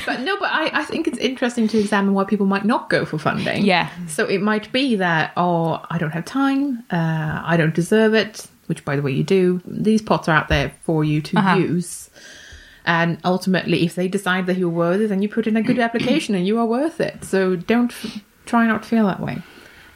but 0.06 0.20
no, 0.22 0.38
but 0.40 0.50
I, 0.52 0.70
I 0.82 0.84
think 0.86 1.08
it's 1.08 1.18
interesting 1.18 1.68
to 1.70 1.80
examine 1.80 2.14
why 2.14 2.24
people 2.24 2.46
might 2.46 2.66
not 2.66 2.90
go 2.90 3.06
for 3.06 3.18
funding. 3.18 3.66
Yeah. 3.66 3.90
So 4.08 4.26
it 4.26 4.42
might 4.42 4.72
be 4.72 4.96
that, 4.98 5.32
oh, 5.38 5.84
I 5.90 5.98
don't 5.98 6.12
have 6.12 6.26
time, 6.26 6.84
uh, 6.92 7.42
I 7.44 7.56
don't 7.58 7.74
deserve 7.74 8.14
it, 8.14 8.46
which 8.68 8.86
by 8.86 8.96
the 8.96 9.02
way 9.02 9.12
you 9.12 9.24
do. 9.24 9.62
These 9.66 10.02
pots 10.04 10.28
are 10.30 10.36
out 10.36 10.50
there 10.50 10.72
for 10.84 11.04
you 11.04 11.22
to 11.22 11.38
Uh-huh. 11.40 11.58
use. 11.58 12.10
And 12.86 13.20
ultimately, 13.24 13.86
if 13.86 13.96
they 13.96 14.08
decide 14.08 14.46
that 14.48 14.58
you're 14.58 14.70
worth 14.70 15.02
it, 15.02 15.08
then 15.10 15.22
you 15.22 15.30
put 15.30 15.46
in 15.48 15.56
a 15.58 15.62
good 15.62 15.80
application 15.80 16.34
and 16.36 16.46
you 16.48 16.58
are 16.60 16.66
worth 16.66 17.00
it. 17.02 17.24
So 17.24 17.56
don't 17.56 17.92
f- 17.92 18.22
try 18.46 18.66
not 18.68 18.84
to 18.84 18.90
feel 18.90 19.06
that 19.08 19.20
way. 19.20 19.42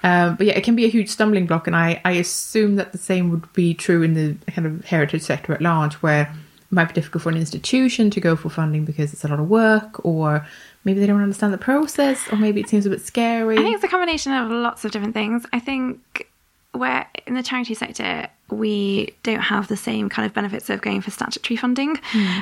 Um, 0.03 0.35
but 0.35 0.47
yeah, 0.47 0.53
it 0.53 0.63
can 0.63 0.75
be 0.75 0.85
a 0.85 0.89
huge 0.89 1.09
stumbling 1.09 1.47
block, 1.47 1.65
and 1.65 1.75
I, 1.75 2.01
I 2.03 2.11
assume 2.11 2.75
that 2.75 2.91
the 2.91 2.97
same 2.97 3.31
would 3.31 3.51
be 3.53 3.73
true 3.73 4.03
in 4.03 4.13
the 4.13 4.35
kind 4.51 4.67
of 4.67 4.83
heritage 4.85 5.21
sector 5.21 5.53
at 5.53 5.61
large, 5.61 5.94
where 5.95 6.23
it 6.23 6.71
might 6.71 6.89
be 6.89 6.94
difficult 6.94 7.23
for 7.23 7.29
an 7.29 7.38
institution 7.38 8.09
to 8.09 8.19
go 8.19 8.35
for 8.35 8.50
funding 8.50 8.83
because 8.83 9.13
it's 9.13 9.23
a 9.23 9.29
lot 9.29 9.39
of 9.39 9.47
work, 9.47 10.03
or 10.05 10.45
maybe 10.83 11.00
they 11.00 11.07
don't 11.07 11.21
understand 11.21 11.53
the 11.53 11.57
process, 11.57 12.21
or 12.31 12.38
maybe 12.38 12.59
it 12.59 12.67
seems 12.67 12.85
a 12.85 12.89
bit 12.89 13.01
scary. 13.01 13.57
I 13.57 13.61
think 13.61 13.75
it's 13.75 13.83
a 13.83 13.88
combination 13.88 14.33
of 14.33 14.51
lots 14.51 14.83
of 14.83 14.91
different 14.91 15.13
things. 15.13 15.45
I 15.53 15.59
think 15.59 16.27
where 16.73 17.07
in 17.27 17.35
the 17.35 17.44
charity 17.44 17.75
sector 17.75 18.27
we 18.49 19.13
don't 19.23 19.39
have 19.39 19.67
the 19.67 19.77
same 19.77 20.09
kind 20.09 20.25
of 20.25 20.33
benefits 20.33 20.69
of 20.69 20.81
going 20.81 21.01
for 21.01 21.11
statutory 21.11 21.56
funding, 21.56 21.97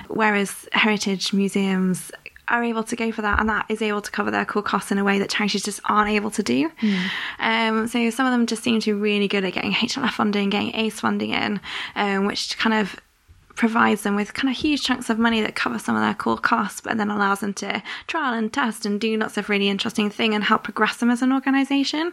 whereas 0.08 0.68
heritage 0.72 1.32
museums 1.32 2.12
are 2.52 2.64
able 2.64 2.84
to 2.84 2.96
go 2.96 3.12
for 3.12 3.22
that 3.22 3.40
and 3.40 3.50
that 3.50 3.66
is 3.70 3.82
able 3.82 4.02
to 4.02 4.12
cover 4.12 4.32
their 4.32 4.46
core 4.46 4.64
costs 4.64 4.92
in 4.92 4.98
a 4.98 5.04
way 5.04 5.20
that 5.20 5.30
charities 5.30 5.64
just 5.64 5.80
aren't 5.86 6.10
able 6.10 6.32
to 6.32 6.44
do. 6.44 6.72
Um, 7.40 7.88
so 7.88 8.10
some 8.10 8.26
of 8.26 8.32
them 8.32 8.46
just 8.46 8.64
seem 8.64 8.80
to 8.80 8.94
be 8.94 9.00
really 9.00 9.28
good 9.28 9.46
at 9.46 9.54
getting 9.54 9.72
HLF 9.72 10.12
funding, 10.12 10.50
getting 10.50 10.76
ACE 10.76 11.00
funding 11.00 11.32
in, 11.32 11.60
um, 11.96 12.26
which 12.26 12.58
kind 12.58 12.74
of 12.74 13.00
provides 13.62 14.02
them 14.02 14.16
with 14.16 14.34
kind 14.34 14.52
of 14.52 14.58
huge 14.58 14.82
chunks 14.82 15.08
of 15.08 15.20
money 15.20 15.40
that 15.40 15.54
cover 15.54 15.78
some 15.78 15.96
of 15.96 16.02
their 16.02 16.16
core 16.16 16.36
costs, 16.36 16.82
but 16.82 16.98
then 16.98 17.12
allows 17.12 17.42
them 17.42 17.54
to 17.54 17.84
trial 18.08 18.34
and 18.34 18.52
test 18.52 18.88
and 18.88 19.00
do 19.00 19.16
lots 19.16 19.38
of 19.38 19.50
really 19.50 19.70
interesting 19.70 20.10
thing 20.10 20.34
and 20.34 20.44
help 20.44 20.64
progress 20.64 20.98
them 20.98 21.12
as 21.12 21.22
an 21.22 21.32
organization. 21.32 22.12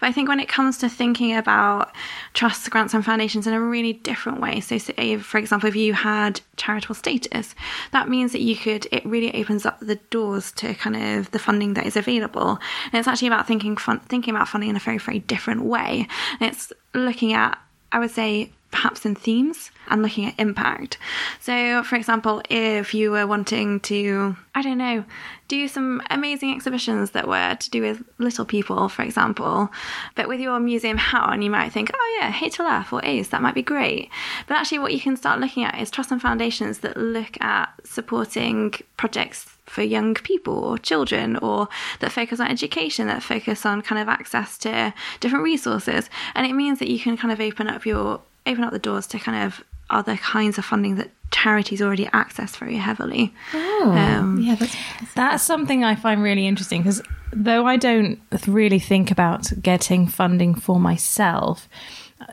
But 0.00 0.10
I 0.10 0.12
think 0.12 0.28
when 0.28 0.38
it 0.38 0.50
comes 0.50 0.76
to 0.76 0.90
thinking 0.90 1.34
about 1.34 1.92
trusts, 2.34 2.68
grants, 2.68 2.92
and 2.92 3.02
foundations 3.02 3.46
in 3.46 3.54
a 3.54 3.60
really 3.62 3.94
different 3.94 4.38
way, 4.38 4.60
so 4.60 4.76
say, 4.76 5.16
for 5.16 5.38
example, 5.38 5.66
if 5.66 5.76
you 5.76 5.94
had 5.94 6.42
charitable 6.56 6.94
status, 6.94 7.54
that 7.92 8.10
means 8.10 8.32
that 8.32 8.42
you 8.42 8.54
could. 8.54 8.86
It 8.92 9.02
really 9.06 9.34
opens 9.34 9.64
up 9.64 9.80
the 9.80 9.96
doors 10.10 10.52
to 10.56 10.74
kind 10.74 10.94
of 10.94 11.30
the 11.30 11.38
funding 11.38 11.72
that 11.72 11.86
is 11.86 11.96
available, 11.96 12.58
and 12.92 12.98
it's 12.98 13.08
actually 13.08 13.28
about 13.28 13.46
thinking 13.46 13.78
fun, 13.78 14.00
thinking 14.00 14.34
about 14.34 14.46
funding 14.46 14.68
in 14.68 14.76
a 14.76 14.78
very 14.78 14.98
very 14.98 15.20
different 15.20 15.64
way. 15.64 16.06
And 16.38 16.52
it's 16.52 16.70
looking 16.92 17.32
at, 17.32 17.58
I 17.92 17.98
would 17.98 18.10
say 18.10 18.52
perhaps 18.72 19.06
in 19.06 19.14
themes 19.14 19.70
and 19.88 20.02
looking 20.02 20.26
at 20.26 20.34
impact. 20.38 20.98
So, 21.38 21.84
for 21.84 21.94
example, 21.94 22.42
if 22.50 22.94
you 22.94 23.12
were 23.12 23.26
wanting 23.26 23.78
to, 23.80 24.34
I 24.54 24.62
don't 24.62 24.78
know, 24.78 25.04
do 25.46 25.68
some 25.68 26.02
amazing 26.10 26.52
exhibitions 26.54 27.10
that 27.10 27.28
were 27.28 27.54
to 27.54 27.70
do 27.70 27.82
with 27.82 28.02
little 28.18 28.46
people, 28.46 28.88
for 28.88 29.02
example, 29.02 29.70
but 30.14 30.26
with 30.26 30.40
your 30.40 30.58
museum 30.58 30.96
hat 30.96 31.28
on, 31.28 31.42
you 31.42 31.50
might 31.50 31.70
think, 31.70 31.90
oh 31.94 32.18
yeah, 32.18 32.32
HLF 32.32 32.92
or 32.92 33.04
ACE, 33.04 33.28
that 33.28 33.42
might 33.42 33.54
be 33.54 33.62
great. 33.62 34.08
But 34.48 34.56
actually, 34.56 34.78
what 34.78 34.94
you 34.94 35.00
can 35.00 35.16
start 35.16 35.40
looking 35.40 35.64
at 35.64 35.78
is 35.78 35.90
trusts 35.90 36.10
and 36.10 36.22
foundations 36.22 36.78
that 36.78 36.96
look 36.96 37.40
at 37.42 37.68
supporting 37.84 38.72
projects 38.96 39.58
for 39.66 39.82
young 39.82 40.14
people 40.14 40.54
or 40.54 40.78
children 40.78 41.36
or 41.36 41.68
that 42.00 42.12
focus 42.12 42.40
on 42.40 42.48
education 42.48 43.06
that 43.06 43.22
focus 43.22 43.64
on 43.64 43.80
kind 43.80 44.00
of 44.00 44.08
access 44.08 44.58
to 44.58 44.92
different 45.20 45.44
resources 45.44 46.10
and 46.34 46.46
it 46.46 46.52
means 46.52 46.78
that 46.78 46.90
you 46.90 46.98
can 46.98 47.16
kind 47.16 47.32
of 47.32 47.40
open 47.40 47.68
up 47.68 47.86
your 47.86 48.20
open 48.46 48.64
up 48.64 48.72
the 48.72 48.78
doors 48.78 49.06
to 49.08 49.18
kind 49.18 49.44
of 49.46 49.64
other 49.90 50.16
kinds 50.16 50.58
of 50.58 50.64
funding 50.64 50.96
that 50.96 51.10
charities 51.30 51.82
already 51.82 52.08
access 52.12 52.56
very 52.56 52.76
heavily 52.76 53.32
um, 53.54 54.40
yeah, 54.40 54.54
that's 54.54 54.76
That's 55.14 55.42
something 55.42 55.82
I 55.84 55.94
find 55.94 56.22
really 56.22 56.46
interesting 56.46 56.82
because 56.82 57.02
though 57.32 57.66
I 57.66 57.76
don't 57.76 58.20
really 58.46 58.78
think 58.78 59.10
about 59.10 59.50
getting 59.60 60.06
funding 60.06 60.54
for 60.54 60.78
myself, 60.78 61.68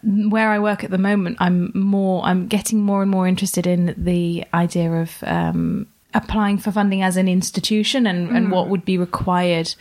where 0.03 0.49
I 0.49 0.59
work 0.59 0.83
at 0.83 0.91
the 0.91 0.97
moment, 0.97 1.37
I'm 1.39 1.71
more, 1.73 2.23
I'm 2.23 2.47
getting 2.47 2.81
more 2.81 3.01
and 3.01 3.09
more 3.09 3.27
interested 3.27 3.65
in 3.65 3.95
the 3.97 4.45
idea 4.53 4.91
of 4.91 5.23
um, 5.23 5.87
applying 6.13 6.57
for 6.57 6.71
funding 6.71 7.01
as 7.01 7.17
an 7.17 7.27
institution 7.27 8.05
and, 8.05 8.29
and 8.29 8.51
what 8.51 8.67
would 8.67 8.85
be 8.85 8.97
required 8.97 9.73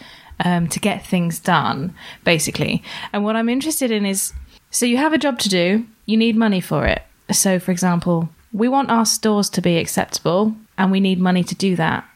um, 0.45 0.69
to 0.69 0.79
get 0.79 1.07
things 1.07 1.39
done, 1.39 1.95
basically. 2.25 2.83
And 3.13 3.25
what 3.25 3.37
I'm 3.37 3.49
interested 3.49 3.91
in 3.91 4.07
is 4.07 4.33
so 4.71 4.87
you 4.87 4.97
have 4.97 5.13
a 5.13 5.19
job 5.19 5.39
to 5.41 5.49
do, 5.49 5.87
you 6.07 6.17
need 6.17 6.37
money 6.37 6.61
for 6.61 6.87
it. 6.87 7.03
So, 7.31 7.59
for 7.59 7.71
example, 7.71 8.29
we 8.53 8.69
want 8.69 8.91
our 8.91 9.05
stores 9.05 9.51
to 9.51 9.61
be 9.61 9.77
acceptable 9.77 10.55
and 10.77 10.91
we 10.91 11.01
need 11.01 11.19
money 11.19 11.45
to 11.45 11.55
do 11.55 11.77
that 11.77 12.09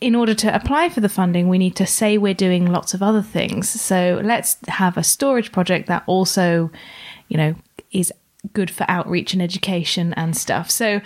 in 0.00 0.14
order 0.14 0.34
to 0.34 0.54
apply 0.54 0.88
for 0.88 1.00
the 1.00 1.08
funding, 1.08 1.48
we 1.48 1.58
need 1.58 1.76
to 1.76 1.86
say 1.86 2.18
we're 2.18 2.34
doing 2.34 2.66
lots 2.66 2.94
of 2.94 3.02
other 3.02 3.22
things. 3.22 3.68
So 3.68 4.20
let's 4.22 4.56
have 4.68 4.96
a 4.96 5.02
storage 5.02 5.50
project 5.50 5.88
that 5.88 6.04
also, 6.06 6.70
you 7.28 7.36
know, 7.36 7.54
is 7.90 8.12
good 8.52 8.70
for 8.70 8.86
outreach 8.88 9.32
and 9.32 9.42
education 9.42 10.14
and 10.14 10.36
stuff. 10.36 10.70
So 10.70 11.00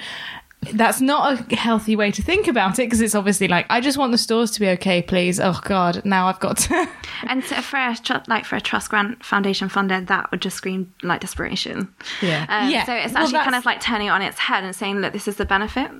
that's 0.74 1.00
not 1.00 1.52
a 1.52 1.56
healthy 1.56 1.96
way 1.96 2.10
to 2.12 2.22
think 2.22 2.46
about 2.46 2.78
it 2.78 2.84
because 2.86 3.00
it's 3.00 3.14
obviously 3.16 3.48
like 3.48 3.66
I 3.68 3.80
just 3.80 3.98
want 3.98 4.12
the 4.12 4.18
stores 4.18 4.50
to 4.52 4.60
be 4.60 4.68
okay, 4.70 5.02
please. 5.02 5.40
Oh 5.40 5.58
God, 5.64 6.04
now 6.04 6.28
I've 6.28 6.40
got 6.40 6.56
to. 6.58 6.88
And 7.28 7.44
so 7.44 7.60
for 7.62 7.76
a 7.76 7.96
tr- 8.02 8.14
like 8.26 8.44
for 8.44 8.56
a 8.56 8.60
trust 8.60 8.88
grant 8.90 9.24
foundation 9.24 9.68
funder, 9.68 10.04
that 10.08 10.30
would 10.30 10.40
just 10.42 10.56
scream 10.56 10.92
like 11.04 11.20
desperation. 11.20 11.88
Yeah. 12.20 12.46
Um, 12.48 12.70
Yeah. 12.70 12.84
So 12.84 12.92
it's 12.94 13.12
Well, 13.14 13.22
actually 13.24 13.38
kind 13.40 13.54
of 13.54 13.64
like 13.64 13.80
turning 13.80 14.08
it 14.08 14.10
on 14.10 14.22
its 14.22 14.38
head 14.38 14.64
and 14.64 14.74
saying, 14.74 14.96
look, 15.00 15.12
this 15.12 15.28
is 15.28 15.36
the 15.36 15.44
benefit 15.44 15.90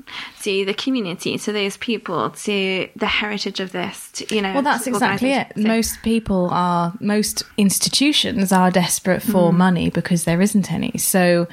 to 0.43 0.65
the 0.65 0.75
community, 0.75 1.39
to 1.39 1.53
those 1.53 1.77
people, 1.77 2.31
to 2.31 2.89
the 2.97 3.07
heritage 3.07 3.61
of 3.61 3.71
this. 3.73 4.11
To, 4.13 4.35
you 4.35 4.43
know. 4.43 4.53
Well, 4.53 4.63
that's 4.63 4.87
exactly 4.89 5.33
it. 5.33 5.57
Most 5.57 6.03
people 6.03 6.49
are, 6.51 6.93
most 6.99 7.45
institutions 7.57 8.51
are 8.53 8.71
desperate 8.71 9.23
for 9.23 9.53
Mm. 9.53 9.57
money 9.57 9.91
because 9.91 10.25
there 10.25 10.41
isn't 10.41 10.73
any. 10.73 10.99
So 10.99 11.47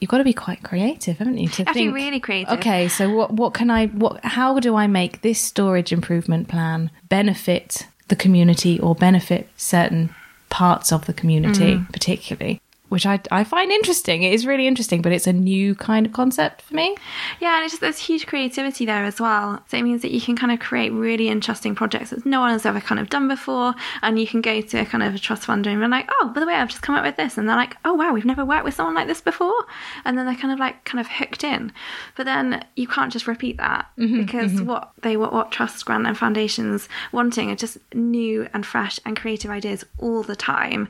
you've 0.00 0.10
got 0.10 0.18
to 0.18 0.24
be 0.24 0.32
quite 0.32 0.62
creative, 0.62 1.18
haven't 1.18 1.38
you? 1.38 1.48
To 1.48 1.64
be 1.64 1.72
think, 1.72 1.94
really 1.94 2.20
creative. 2.20 2.58
Okay, 2.58 2.88
so 2.88 3.08
what 3.14 3.32
what 3.32 3.54
can 3.54 3.70
I 3.70 3.86
what 3.88 4.24
how 4.24 4.58
do 4.60 4.74
I 4.76 4.86
make 4.86 5.22
this 5.22 5.40
storage 5.40 5.92
improvement 5.92 6.48
plan 6.48 6.90
benefit 7.08 7.86
the 8.08 8.16
community 8.16 8.80
or 8.80 8.94
benefit 8.94 9.48
certain 9.56 10.14
parts 10.48 10.92
of 10.92 11.06
the 11.06 11.12
community 11.12 11.76
Mm. 11.76 11.92
particularly? 11.92 12.60
Which 12.90 13.06
I, 13.06 13.20
I 13.30 13.44
find 13.44 13.70
interesting. 13.70 14.24
It 14.24 14.34
is 14.34 14.44
really 14.46 14.66
interesting, 14.66 15.00
but 15.00 15.12
it's 15.12 15.28
a 15.28 15.32
new 15.32 15.76
kind 15.76 16.04
of 16.06 16.12
concept 16.12 16.62
for 16.62 16.74
me. 16.74 16.96
Yeah, 17.40 17.54
and 17.54 17.64
it's 17.64 17.72
just 17.72 17.80
there's 17.80 17.98
huge 17.98 18.26
creativity 18.26 18.84
there 18.84 19.04
as 19.04 19.20
well. 19.20 19.62
So 19.68 19.76
it 19.76 19.82
means 19.82 20.02
that 20.02 20.10
you 20.10 20.20
can 20.20 20.36
kind 20.36 20.52
of 20.52 20.58
create 20.58 20.90
really 20.90 21.28
interesting 21.28 21.76
projects 21.76 22.10
that 22.10 22.26
no 22.26 22.40
one 22.40 22.50
has 22.50 22.66
ever 22.66 22.80
kind 22.80 23.00
of 23.00 23.08
done 23.08 23.28
before, 23.28 23.74
and 24.02 24.18
you 24.18 24.26
can 24.26 24.40
go 24.40 24.60
to 24.60 24.84
kind 24.84 25.04
of 25.04 25.14
a 25.14 25.18
trust 25.18 25.46
funder 25.46 25.68
and 25.68 25.80
be 25.80 25.86
like, 25.86 26.10
oh, 26.20 26.32
by 26.34 26.40
the 26.40 26.46
way, 26.46 26.54
I've 26.54 26.68
just 26.68 26.82
come 26.82 26.96
up 26.96 27.04
with 27.04 27.16
this, 27.16 27.38
and 27.38 27.48
they're 27.48 27.56
like, 27.56 27.76
oh 27.84 27.94
wow, 27.94 28.12
we've 28.12 28.24
never 28.24 28.44
worked 28.44 28.64
with 28.64 28.74
someone 28.74 28.96
like 28.96 29.06
this 29.06 29.20
before, 29.20 29.64
and 30.04 30.18
then 30.18 30.26
they're 30.26 30.34
kind 30.34 30.52
of 30.52 30.58
like 30.58 30.84
kind 30.84 31.00
of 31.00 31.06
hooked 31.06 31.44
in. 31.44 31.72
But 32.16 32.26
then 32.26 32.64
you 32.74 32.88
can't 32.88 33.12
just 33.12 33.26
repeat 33.28 33.56
that 33.58 33.86
mm-hmm, 33.96 34.14
mm-hmm. 34.14 34.24
because 34.24 34.60
what 34.62 34.90
they 35.02 35.16
what 35.16 35.32
what 35.32 35.52
trust 35.52 35.84
grant 35.84 36.06
and 36.06 36.18
foundations 36.18 36.88
wanting 37.12 37.52
are 37.52 37.56
just 37.56 37.78
new 37.94 38.48
and 38.52 38.66
fresh 38.66 38.98
and 39.06 39.16
creative 39.16 39.50
ideas 39.50 39.84
all 39.98 40.24
the 40.24 40.36
time. 40.36 40.88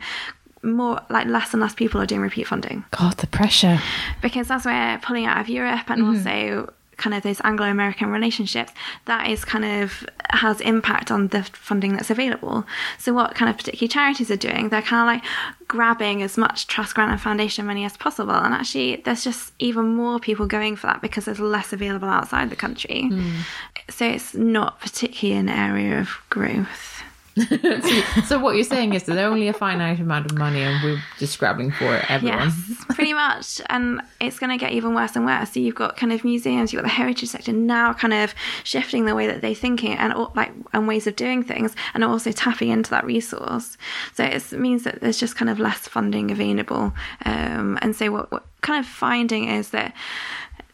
More 0.62 1.00
like 1.08 1.26
less 1.26 1.54
and 1.54 1.60
less 1.62 1.74
people 1.74 2.00
are 2.00 2.06
doing 2.06 2.20
repeat 2.20 2.46
funding 2.46 2.84
God, 2.90 3.16
the 3.16 3.26
pressure. 3.26 3.80
because 4.20 4.50
as 4.50 4.66
we're 4.66 4.98
pulling 5.02 5.24
out 5.24 5.40
of 5.40 5.48
Europe 5.48 5.88
and 5.88 6.02
mm-hmm. 6.02 6.16
also 6.16 6.72
kind 7.00 7.14
of 7.14 7.22
those 7.22 7.40
Anglo-American 7.42 8.10
relationships, 8.10 8.72
that 9.06 9.28
is 9.28 9.44
kind 9.44 9.64
of 9.64 10.06
has 10.28 10.60
impact 10.60 11.10
on 11.10 11.28
the 11.28 11.42
funding 11.42 11.94
that's 11.94 12.10
available. 12.10 12.64
So 12.98 13.12
what 13.12 13.34
kind 13.34 13.50
of 13.50 13.56
particular 13.56 13.88
charities 13.88 14.30
are 14.30 14.36
doing, 14.36 14.68
they're 14.68 14.82
kind 14.82 15.00
of 15.00 15.22
like 15.22 15.30
grabbing 15.66 16.22
as 16.22 16.36
much 16.36 16.66
trust 16.66 16.94
grant 16.94 17.10
and 17.10 17.20
foundation 17.20 17.66
money 17.66 17.84
as 17.84 17.96
possible. 17.96 18.34
And 18.34 18.54
actually 18.54 18.96
there's 18.96 19.24
just 19.24 19.52
even 19.58 19.96
more 19.96 20.20
people 20.20 20.46
going 20.46 20.76
for 20.76 20.86
that 20.88 21.00
because 21.00 21.24
there's 21.24 21.40
less 21.40 21.72
available 21.72 22.08
outside 22.08 22.50
the 22.50 22.56
country. 22.56 23.08
Mm. 23.10 23.40
So 23.88 24.04
it's 24.04 24.34
not 24.34 24.80
particularly 24.80 25.40
an 25.40 25.48
area 25.48 25.98
of 25.98 26.10
growth. 26.28 26.99
so 28.26 28.38
what 28.38 28.56
you're 28.56 28.64
saying 28.64 28.92
is 28.92 29.04
there's 29.04 29.18
only 29.18 29.48
a 29.48 29.52
finite 29.52 30.00
amount 30.00 30.30
of 30.30 30.36
money 30.36 30.62
and 30.62 30.82
we're 30.82 31.02
just 31.18 31.34
scrabbling 31.34 31.70
for 31.70 31.96
it, 31.96 32.10
everyone. 32.10 32.38
Yes, 32.68 32.84
pretty 32.90 33.12
much. 33.12 33.60
And 33.68 34.00
it's 34.20 34.38
going 34.38 34.50
to 34.50 34.56
get 34.56 34.72
even 34.72 34.94
worse 34.94 35.14
and 35.14 35.24
worse. 35.24 35.52
So 35.52 35.60
you've 35.60 35.74
got 35.74 35.96
kind 35.96 36.12
of 36.12 36.24
museums, 36.24 36.72
you've 36.72 36.82
got 36.82 36.88
the 36.88 36.94
heritage 36.94 37.28
sector 37.28 37.52
now 37.52 37.92
kind 37.92 38.12
of 38.12 38.34
shifting 38.64 39.04
the 39.04 39.14
way 39.14 39.26
that 39.26 39.40
they're 39.40 39.54
thinking 39.54 39.92
and 39.92 40.14
like 40.34 40.52
and 40.72 40.88
ways 40.88 41.06
of 41.06 41.16
doing 41.16 41.42
things 41.42 41.74
and 41.94 42.04
also 42.04 42.32
tapping 42.32 42.70
into 42.70 42.90
that 42.90 43.04
resource. 43.04 43.76
So 44.14 44.24
it 44.24 44.52
means 44.52 44.82
that 44.84 45.00
there's 45.00 45.18
just 45.18 45.36
kind 45.36 45.50
of 45.50 45.60
less 45.60 45.88
funding 45.88 46.30
available. 46.30 46.92
Um, 47.24 47.78
and 47.80 47.94
so 47.94 48.10
what, 48.10 48.30
what 48.32 48.44
kind 48.60 48.84
of 48.84 48.90
finding 48.90 49.48
is 49.48 49.70
that 49.70 49.94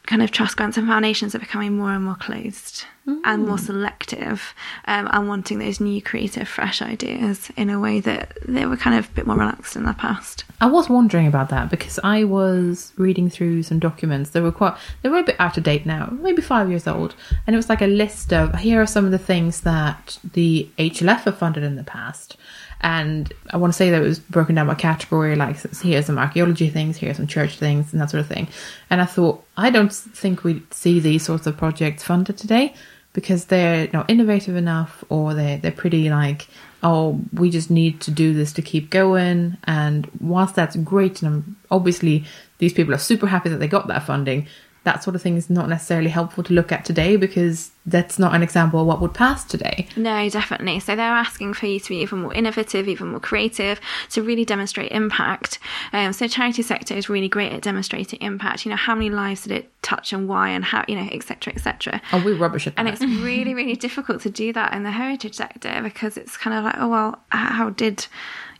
kind 0.06 0.22
of 0.22 0.30
trust 0.30 0.56
grants 0.56 0.76
and 0.76 0.86
foundations 0.86 1.34
are 1.34 1.38
becoming 1.38 1.76
more 1.76 1.92
and 1.92 2.04
more 2.04 2.16
closed 2.16 2.84
and 3.24 3.46
more 3.46 3.58
selective 3.58 4.52
um, 4.86 5.08
and 5.12 5.28
wanting 5.28 5.60
those 5.60 5.78
new 5.78 6.02
creative 6.02 6.48
fresh 6.48 6.82
ideas 6.82 7.50
in 7.56 7.70
a 7.70 7.78
way 7.78 8.00
that 8.00 8.36
they 8.46 8.66
were 8.66 8.76
kind 8.76 8.98
of 8.98 9.08
a 9.08 9.12
bit 9.12 9.26
more 9.26 9.36
relaxed 9.36 9.76
in 9.76 9.84
the 9.84 9.92
past 9.92 10.44
I 10.60 10.66
was 10.66 10.88
wondering 10.88 11.26
about 11.26 11.50
that 11.50 11.68
because 11.68 11.98
I 12.02 12.24
was 12.24 12.94
reading 12.96 13.28
through 13.28 13.62
some 13.64 13.78
documents 13.78 14.30
that 14.30 14.42
were 14.42 14.52
quite 14.52 14.76
they 15.02 15.10
were 15.10 15.18
a 15.18 15.22
bit 15.22 15.36
out 15.38 15.58
of 15.58 15.64
date 15.64 15.84
now, 15.84 16.08
maybe 16.20 16.40
five 16.40 16.70
years 16.70 16.86
old, 16.86 17.14
and 17.46 17.54
it 17.54 17.58
was 17.58 17.68
like 17.68 17.82
a 17.82 17.86
list 17.86 18.32
of 18.32 18.54
here 18.60 18.80
are 18.80 18.86
some 18.86 19.04
of 19.04 19.10
the 19.10 19.18
things 19.18 19.60
that 19.62 20.18
the 20.32 20.68
HLF 20.78 21.24
have 21.24 21.38
funded 21.38 21.62
in 21.62 21.76
the 21.76 21.84
past. 21.84 22.36
And 22.82 23.32
I 23.50 23.56
want 23.56 23.72
to 23.72 23.76
say 23.76 23.90
that 23.90 24.02
it 24.02 24.04
was 24.04 24.18
broken 24.18 24.54
down 24.54 24.66
by 24.66 24.74
category, 24.74 25.34
like 25.34 25.56
here's 25.80 26.06
some 26.06 26.18
archaeology 26.18 26.68
things, 26.68 26.96
here's 26.96 27.16
some 27.16 27.26
church 27.26 27.58
things, 27.58 27.92
and 27.92 28.00
that 28.00 28.10
sort 28.10 28.20
of 28.20 28.26
thing. 28.26 28.48
And 28.90 29.00
I 29.00 29.06
thought, 29.06 29.44
I 29.56 29.70
don't 29.70 29.92
think 29.92 30.44
we 30.44 30.62
see 30.70 31.00
these 31.00 31.24
sorts 31.24 31.46
of 31.46 31.56
projects 31.56 32.02
funded 32.02 32.36
today 32.36 32.74
because 33.12 33.46
they're 33.46 33.88
not 33.94 34.10
innovative 34.10 34.56
enough 34.56 35.02
or 35.08 35.32
they're, 35.32 35.56
they're 35.56 35.72
pretty 35.72 36.10
like, 36.10 36.48
oh, 36.82 37.18
we 37.32 37.50
just 37.50 37.70
need 37.70 38.00
to 38.02 38.10
do 38.10 38.34
this 38.34 38.52
to 38.52 38.62
keep 38.62 38.90
going. 38.90 39.56
And 39.64 40.08
whilst 40.20 40.54
that's 40.54 40.76
great, 40.76 41.22
and 41.22 41.56
obviously 41.70 42.24
these 42.58 42.74
people 42.74 42.94
are 42.94 42.98
super 42.98 43.26
happy 43.26 43.48
that 43.48 43.56
they 43.56 43.68
got 43.68 43.88
that 43.88 44.04
funding, 44.04 44.46
that 44.86 45.02
sort 45.02 45.16
of 45.16 45.20
thing 45.20 45.36
is 45.36 45.50
not 45.50 45.68
necessarily 45.68 46.08
helpful 46.08 46.44
to 46.44 46.54
look 46.54 46.70
at 46.70 46.84
today 46.84 47.16
because 47.16 47.72
that's 47.86 48.20
not 48.20 48.34
an 48.36 48.42
example 48.42 48.80
of 48.80 48.86
what 48.86 49.00
would 49.00 49.12
pass 49.12 49.44
today. 49.44 49.88
No, 49.96 50.28
definitely. 50.30 50.78
So 50.78 50.94
they're 50.94 51.04
asking 51.04 51.54
for 51.54 51.66
you 51.66 51.80
to 51.80 51.88
be 51.88 51.96
even 51.96 52.20
more 52.20 52.32
innovative, 52.32 52.88
even 52.88 53.08
more 53.08 53.18
creative, 53.18 53.80
to 54.10 54.22
really 54.22 54.44
demonstrate 54.44 54.92
impact. 54.92 55.58
Um, 55.92 56.12
so 56.12 56.28
charity 56.28 56.62
sector 56.62 56.94
is 56.94 57.08
really 57.08 57.28
great 57.28 57.52
at 57.52 57.62
demonstrating 57.62 58.20
impact. 58.20 58.64
You 58.64 58.70
know, 58.70 58.76
how 58.76 58.94
many 58.94 59.10
lives 59.10 59.42
did 59.42 59.52
it 59.52 59.82
touch 59.82 60.12
and 60.12 60.28
why, 60.28 60.50
and 60.50 60.64
how, 60.64 60.84
you 60.86 60.94
know, 60.94 61.08
etc., 61.10 61.52
etc. 61.52 62.00
Oh, 62.12 62.22
we're 62.24 62.36
rubbish 62.36 62.68
at 62.68 62.76
that. 62.76 62.86
And 62.86 62.88
it's 62.88 63.02
really, 63.02 63.54
really 63.54 63.74
difficult 63.74 64.22
to 64.22 64.30
do 64.30 64.52
that 64.52 64.72
in 64.72 64.84
the 64.84 64.92
heritage 64.92 65.34
sector 65.34 65.80
because 65.82 66.16
it's 66.16 66.36
kind 66.36 66.56
of 66.56 66.64
like, 66.64 66.76
oh 66.78 66.88
well, 66.88 67.18
how 67.30 67.70
did, 67.70 68.06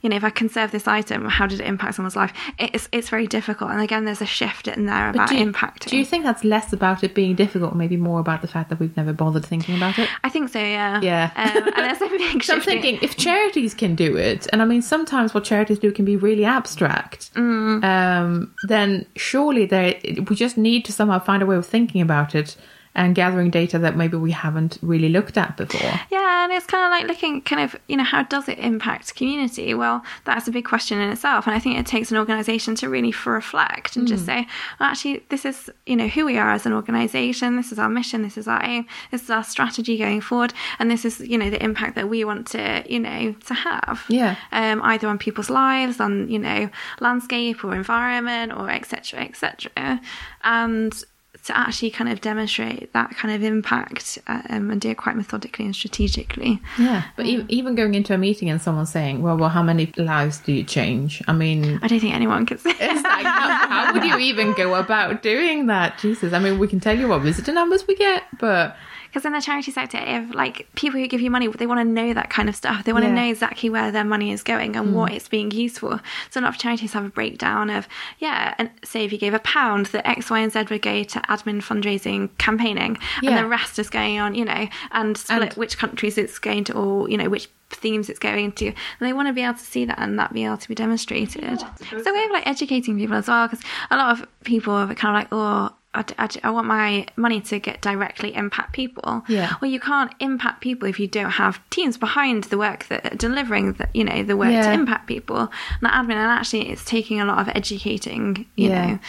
you 0.01 0.09
know, 0.09 0.15
if 0.15 0.23
I 0.23 0.29
conserve 0.29 0.71
this 0.71 0.87
item, 0.87 1.25
how 1.25 1.47
did 1.47 1.59
it 1.61 1.67
impact 1.67 1.95
someone's 1.95 2.15
life? 2.15 2.33
It's 2.59 2.87
it's 2.91 3.09
very 3.09 3.27
difficult. 3.27 3.71
And 3.71 3.81
again, 3.81 4.05
there's 4.05 4.21
a 4.21 4.25
shift 4.25 4.67
in 4.67 4.85
there 4.85 5.09
about 5.09 5.29
do 5.29 5.37
you, 5.37 5.45
impacting. 5.45 5.89
Do 5.89 5.97
you 5.97 6.05
think 6.05 6.23
that's 6.23 6.43
less 6.43 6.73
about 6.73 7.03
it 7.03 7.13
being 7.13 7.35
difficult, 7.35 7.75
maybe 7.75 7.97
more 7.97 8.19
about 8.19 8.41
the 8.41 8.47
fact 8.47 8.69
that 8.69 8.79
we've 8.79 8.95
never 8.95 9.13
bothered 9.13 9.45
thinking 9.45 9.75
about 9.75 9.97
it? 9.99 10.09
I 10.23 10.29
think 10.29 10.49
so. 10.49 10.59
Yeah. 10.59 11.01
Yeah. 11.01 11.31
Um, 11.35 11.63
and 11.75 11.77
there's 11.77 12.01
a 12.01 12.09
big 12.17 12.43
So 12.43 12.55
I'm 12.55 12.61
thinking 12.61 12.99
if 13.01 13.17
charities 13.17 13.73
can 13.73 13.95
do 13.95 14.15
it, 14.15 14.47
and 14.51 14.61
I 14.61 14.65
mean 14.65 14.81
sometimes 14.81 15.33
what 15.33 15.43
charities 15.43 15.79
do 15.79 15.91
can 15.91 16.05
be 16.05 16.15
really 16.15 16.45
abstract, 16.45 17.31
um, 17.35 18.53
then 18.67 19.05
surely 19.15 19.65
they 19.65 20.23
we 20.29 20.35
just 20.35 20.57
need 20.57 20.85
to 20.85 20.93
somehow 20.93 21.19
find 21.19 21.41
a 21.41 21.45
way 21.45 21.55
of 21.55 21.65
thinking 21.65 22.01
about 22.01 22.35
it 22.35 22.55
and 22.97 23.15
gathering 23.15 23.49
data 23.49 23.79
that 23.79 23.95
maybe 23.95 24.17
we 24.17 24.31
haven't 24.31 24.77
really 24.81 25.07
looked 25.07 25.37
at 25.37 25.55
before. 25.55 25.93
Yeah, 26.11 26.43
and 26.43 26.51
it's 26.51 26.65
kind 26.65 26.83
of 26.83 26.89
like 26.91 27.07
looking 27.07 27.41
kind 27.43 27.61
of, 27.61 27.79
you 27.87 27.95
know, 27.95 28.03
how 28.03 28.23
does 28.23 28.49
it 28.49 28.57
impact 28.59 29.15
community? 29.15 29.73
Well, 29.73 30.03
that's 30.25 30.47
a 30.47 30.51
big 30.51 30.65
question 30.65 30.99
in 30.99 31.09
itself. 31.11 31.47
And 31.47 31.55
I 31.55 31.59
think 31.59 31.77
it 31.77 31.85
takes 31.85 32.11
an 32.11 32.17
organization 32.17 32.75
to 32.75 32.89
really 32.89 33.13
reflect 33.25 33.95
and 33.95 34.07
just 34.07 34.25
say, 34.25 34.47
well, 34.79 34.89
actually, 34.89 35.23
this 35.29 35.45
is, 35.45 35.69
you 35.85 35.95
know, 35.95 36.07
who 36.07 36.25
we 36.25 36.37
are 36.37 36.51
as 36.51 36.65
an 36.65 36.73
organization. 36.73 37.55
This 37.55 37.71
is 37.71 37.79
our 37.79 37.87
mission. 37.87 38.23
This 38.23 38.37
is 38.37 38.47
our 38.47 38.63
aim. 38.65 38.87
This 39.11 39.21
is 39.23 39.29
our 39.29 39.43
strategy 39.43 39.97
going 39.97 40.21
forward. 40.21 40.53
And 40.79 40.89
this 40.89 41.05
is, 41.05 41.19
you 41.19 41.37
know, 41.37 41.49
the 41.49 41.63
impact 41.63 41.95
that 41.95 42.09
we 42.09 42.25
want 42.25 42.47
to, 42.47 42.83
you 42.89 42.99
know, 42.99 43.33
to 43.45 43.53
have. 43.53 44.03
Yeah. 44.09 44.35
Um, 44.51 44.81
either 44.81 45.07
on 45.07 45.19
people's 45.19 45.51
lives, 45.51 45.99
on, 45.99 46.29
you 46.29 46.39
know, 46.39 46.69
landscape 46.99 47.63
or 47.63 47.75
environment 47.75 48.53
or 48.53 48.71
et 48.71 48.85
cetera, 48.87 49.21
et 49.21 49.35
cetera. 49.35 50.01
And 50.43 51.03
to 51.47 51.57
actually 51.57 51.89
kind 51.89 52.09
of 52.09 52.21
demonstrate 52.21 52.91
that 52.93 53.09
kind 53.11 53.33
of 53.33 53.41
impact 53.41 54.19
um, 54.27 54.69
and 54.69 54.81
do 54.81 54.89
it 54.89 54.97
quite 54.97 55.15
methodically 55.15 55.65
and 55.65 55.75
strategically. 55.75 56.61
Yeah, 56.77 57.03
but 57.15 57.25
e- 57.25 57.45
even 57.47 57.75
going 57.75 57.95
into 57.95 58.13
a 58.13 58.17
meeting 58.17 58.49
and 58.49 58.61
someone 58.61 58.85
saying, 58.85 59.21
"Well, 59.21 59.37
well, 59.37 59.49
how 59.49 59.63
many 59.63 59.91
lives 59.97 60.39
do 60.39 60.51
you 60.51 60.63
change?" 60.63 61.23
I 61.27 61.33
mean, 61.33 61.79
I 61.81 61.87
don't 61.87 61.99
think 61.99 62.13
anyone 62.13 62.45
could 62.45 62.59
say. 62.59 62.71
it's 62.71 63.03
like, 63.03 63.25
how, 63.25 63.67
how 63.67 63.93
would 63.93 64.03
you 64.03 64.17
even 64.19 64.53
go 64.53 64.75
about 64.75 65.23
doing 65.23 65.67
that? 65.67 65.97
Jesus, 65.99 66.33
I 66.33 66.39
mean, 66.39 66.59
we 66.59 66.67
can 66.67 66.79
tell 66.79 66.97
you 66.97 67.07
what 67.07 67.21
visitor 67.21 67.53
numbers 67.53 67.87
we 67.87 67.95
get, 67.95 68.23
but 68.39 68.75
Because 69.17 69.25
in 69.25 69.33
the 69.33 69.41
charity 69.41 69.71
sector, 69.71 69.97
if 69.99 70.35
like 70.35 70.67
people 70.75 70.99
who 70.99 71.07
give 71.07 71.21
you 71.21 71.31
money, 71.31 71.47
they 71.47 71.65
want 71.65 71.79
to 71.79 71.83
know 71.83 72.13
that 72.13 72.29
kind 72.29 72.47
of 72.47 72.55
stuff. 72.55 72.83
They 72.83 72.93
want 72.93 73.03
Yeah. 73.03 73.09
to 73.09 73.15
know 73.15 73.27
exactly 73.27 73.67
where 73.67 73.91
their 73.91 74.03
money 74.03 74.31
is 74.31 74.43
going 74.43 74.75
and 74.75 74.93
what 74.93 75.09
hmm. 75.09 75.15
it's 75.15 75.27
being 75.27 75.49
used 75.49 75.79
for. 75.79 75.99
So 76.29 76.39
a 76.39 76.41
lot 76.41 76.49
of 76.49 76.59
charities 76.59 76.93
have 76.93 77.03
a 77.03 77.09
breakdown 77.09 77.71
of, 77.71 77.87
yeah, 78.19 78.53
and 78.59 78.69
say 78.83 79.05
if 79.05 79.11
you 79.11 79.17
gave 79.17 79.33
a 79.33 79.39
pound, 79.39 79.87
that 79.87 80.07
X, 80.07 80.29
Y, 80.29 80.37
and 80.37 80.53
Z 80.53 80.65
would 80.69 80.83
go 80.83 81.01
to 81.01 81.19
admin, 81.21 81.63
fundraising, 81.63 82.29
campaigning, 82.37 82.99
Yeah. 83.23 83.31
and 83.31 83.39
the 83.39 83.47
rest 83.47 83.79
is 83.79 83.89
going 83.89 84.19
on, 84.19 84.35
you 84.35 84.45
know, 84.45 84.67
and 84.91 85.17
split 85.17 85.41
And- 85.41 85.53
which 85.53 85.79
countries 85.79 86.19
it's 86.19 86.37
going 86.37 86.65
to, 86.65 86.73
or 86.73 87.09
you 87.09 87.17
know, 87.17 87.27
which 87.27 87.49
themes 87.71 88.11
it's 88.11 88.19
going 88.19 88.51
to. 88.51 88.67
And 88.67 88.75
they 88.99 89.13
want 89.13 89.29
to 89.29 89.33
be 89.33 89.41
able 89.41 89.55
to 89.55 89.65
see 89.65 89.83
that 89.85 89.97
and 89.97 90.19
that 90.19 90.31
be 90.31 90.45
able 90.45 90.57
to 90.57 90.67
be 90.67 90.75
demonstrated. 90.75 91.59
so 91.59 92.13
we 92.13 92.19
have 92.19 92.31
like 92.31 92.45
educating 92.45 92.99
people 92.99 93.15
as 93.15 93.27
well, 93.27 93.47
because 93.47 93.65
a 93.89 93.97
lot 93.97 94.11
of 94.11 94.27
people 94.43 94.75
are 94.75 94.93
kind 94.93 95.17
of 95.17 95.21
like, 95.21 95.27
oh. 95.31 95.73
I, 95.93 96.03
I, 96.19 96.29
I 96.43 96.51
want 96.51 96.67
my 96.67 97.07
money 97.15 97.41
to 97.41 97.59
get 97.59 97.81
directly 97.81 98.35
impact 98.35 98.73
people. 98.73 99.23
Yeah. 99.27 99.53
Well, 99.61 99.71
you 99.71 99.79
can't 99.79 100.13
impact 100.19 100.61
people 100.61 100.87
if 100.87 100.99
you 100.99 101.07
don't 101.07 101.31
have 101.31 101.59
teams 101.69 101.97
behind 101.97 102.45
the 102.45 102.57
work 102.57 102.87
that 102.89 103.13
are 103.13 103.15
delivering 103.15 103.73
the, 103.73 103.87
you 103.93 104.03
know, 104.03 104.21
the 104.23 104.37
work 104.37 104.51
Yeah. 104.51 104.63
to 104.67 104.73
impact 104.73 105.07
people. 105.07 105.37
And 105.39 105.49
that 105.81 105.93
admin, 105.93 106.11
and 106.15 106.31
actually, 106.31 106.69
it's 106.69 106.85
taking 106.85 107.19
a 107.19 107.25
lot 107.25 107.39
of 107.39 107.55
educating, 107.55 108.45
you 108.55 108.69
Yeah. 108.69 108.85
know. 108.87 108.99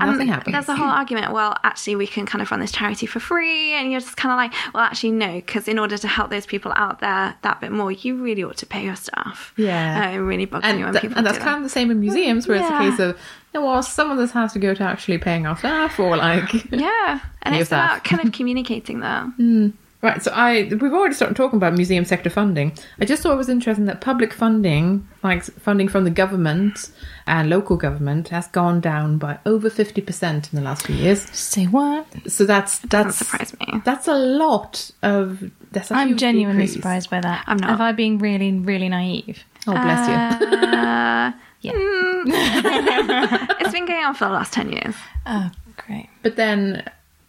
Nothing 0.00 0.28
happens. 0.28 0.52
There's 0.52 0.68
a 0.68 0.76
whole 0.76 0.88
argument. 0.90 1.32
Well, 1.32 1.56
actually, 1.64 1.96
we 1.96 2.06
can 2.06 2.26
kind 2.26 2.42
of 2.42 2.50
run 2.50 2.60
this 2.60 2.72
charity 2.72 3.06
for 3.06 3.20
free, 3.20 3.72
and 3.72 3.90
you're 3.90 4.00
just 4.00 4.18
kind 4.18 4.30
of 4.30 4.36
like, 4.36 4.74
well, 4.74 4.82
actually, 4.82 5.12
no, 5.12 5.32
because 5.36 5.66
in 5.66 5.78
order 5.78 5.96
to 5.96 6.06
help 6.08 6.28
those 6.30 6.44
people 6.44 6.74
out 6.76 7.00
there 7.00 7.34
that 7.40 7.60
bit 7.62 7.72
more, 7.72 7.90
you 7.90 8.16
really 8.22 8.44
ought 8.44 8.58
to 8.58 8.66
pay 8.66 8.84
your 8.84 8.96
staff. 8.96 9.54
Yeah. 9.56 10.08
uh, 10.10 10.14
it 10.14 10.18
really 10.18 10.44
bugs 10.44 10.64
and, 10.66 10.76
me 10.78 10.84
when 10.84 10.92
th- 10.92 11.00
people 11.02 11.16
and 11.16 11.26
that's 11.26 11.38
kind 11.38 11.56
of 11.56 11.62
the 11.62 11.70
same 11.70 11.90
in 11.90 12.00
museums 12.00 12.46
where 12.46 12.58
Yeah. 12.58 12.66
it's 12.66 12.74
a 12.74 12.90
case 12.90 13.00
of 13.00 13.18
well, 13.60 13.82
some 13.82 14.10
of 14.10 14.18
this 14.18 14.30
has 14.32 14.52
to 14.54 14.58
go 14.58 14.72
to 14.74 14.82
actually 14.82 15.18
paying 15.18 15.46
our 15.46 15.56
staff 15.56 15.98
ah, 16.00 16.02
or 16.02 16.16
like. 16.16 16.52
Yeah, 16.72 17.20
and 17.42 17.54
Pay 17.54 17.60
it's 17.60 17.68
staff. 17.68 17.90
about 17.98 18.04
kind 18.04 18.24
of 18.26 18.32
communicating 18.32 19.00
that. 19.00 19.26
Hmm. 19.36 19.70
Right, 20.04 20.20
so 20.20 20.32
I 20.34 20.64
we've 20.80 20.92
already 20.92 21.14
started 21.14 21.36
talking 21.36 21.58
about 21.58 21.74
museum 21.74 22.04
sector 22.04 22.28
funding. 22.28 22.72
I 23.00 23.04
just 23.04 23.22
thought 23.22 23.34
it 23.34 23.36
was 23.36 23.48
interesting 23.48 23.84
that 23.84 24.00
public 24.00 24.32
funding, 24.32 25.06
like 25.22 25.44
funding 25.44 25.86
from 25.86 26.02
the 26.02 26.10
government 26.10 26.90
and 27.28 27.48
local 27.48 27.76
government, 27.76 28.30
has 28.30 28.48
gone 28.48 28.80
down 28.80 29.18
by 29.18 29.38
over 29.46 29.70
fifty 29.70 30.00
percent 30.00 30.52
in 30.52 30.56
the 30.58 30.64
last 30.64 30.86
few 30.88 30.96
years. 30.96 31.20
Say 31.30 31.66
what? 31.66 32.04
So 32.26 32.44
that's 32.44 32.80
Doesn't 32.80 32.90
that's 32.90 33.16
surprise 33.16 33.56
me. 33.60 33.80
that's 33.84 34.08
a 34.08 34.14
lot 34.18 34.90
of. 35.04 35.52
That's 35.70 35.92
a 35.92 35.94
I'm 35.94 36.16
genuinely 36.16 36.62
decrease. 36.66 36.72
surprised 36.74 37.08
by 37.08 37.20
that. 37.20 37.44
I'm 37.46 37.58
not. 37.58 37.70
Have 37.70 37.80
I 37.80 37.92
been 37.92 38.18
really, 38.18 38.50
really 38.58 38.88
naive? 38.88 39.44
Oh 39.68 39.72
bless 39.72 40.08
you. 40.08 40.56
Uh, 40.56 41.32
Yeah. 41.62 41.72
it's 43.60 43.72
been 43.72 43.86
going 43.86 44.04
on 44.04 44.14
for 44.14 44.26
the 44.26 44.30
last 44.30 44.52
10 44.52 44.72
years. 44.72 44.94
Oh, 45.26 45.50
great. 45.76 46.08
But 46.22 46.36
then 46.36 46.84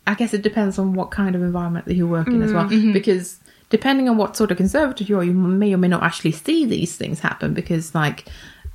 I 0.05 0.15
guess 0.15 0.33
it 0.33 0.41
depends 0.41 0.77
on 0.77 0.93
what 0.93 1.11
kind 1.11 1.35
of 1.35 1.41
environment 1.41 1.85
that 1.85 1.95
you 1.95 2.07
work 2.07 2.27
in 2.27 2.41
as 2.41 2.51
well. 2.51 2.65
Mm-hmm. 2.65 2.93
Because 2.93 3.39
depending 3.69 4.09
on 4.09 4.17
what 4.17 4.35
sort 4.35 4.51
of 4.51 4.57
conservative 4.57 5.07
you 5.07 5.17
are, 5.17 5.23
you 5.23 5.33
may 5.33 5.73
or 5.73 5.77
may 5.77 5.87
not 5.87 6.03
actually 6.03 6.31
see 6.31 6.65
these 6.65 6.97
things 6.97 7.19
happen. 7.19 7.53
Because, 7.53 7.95
like, 7.95 8.25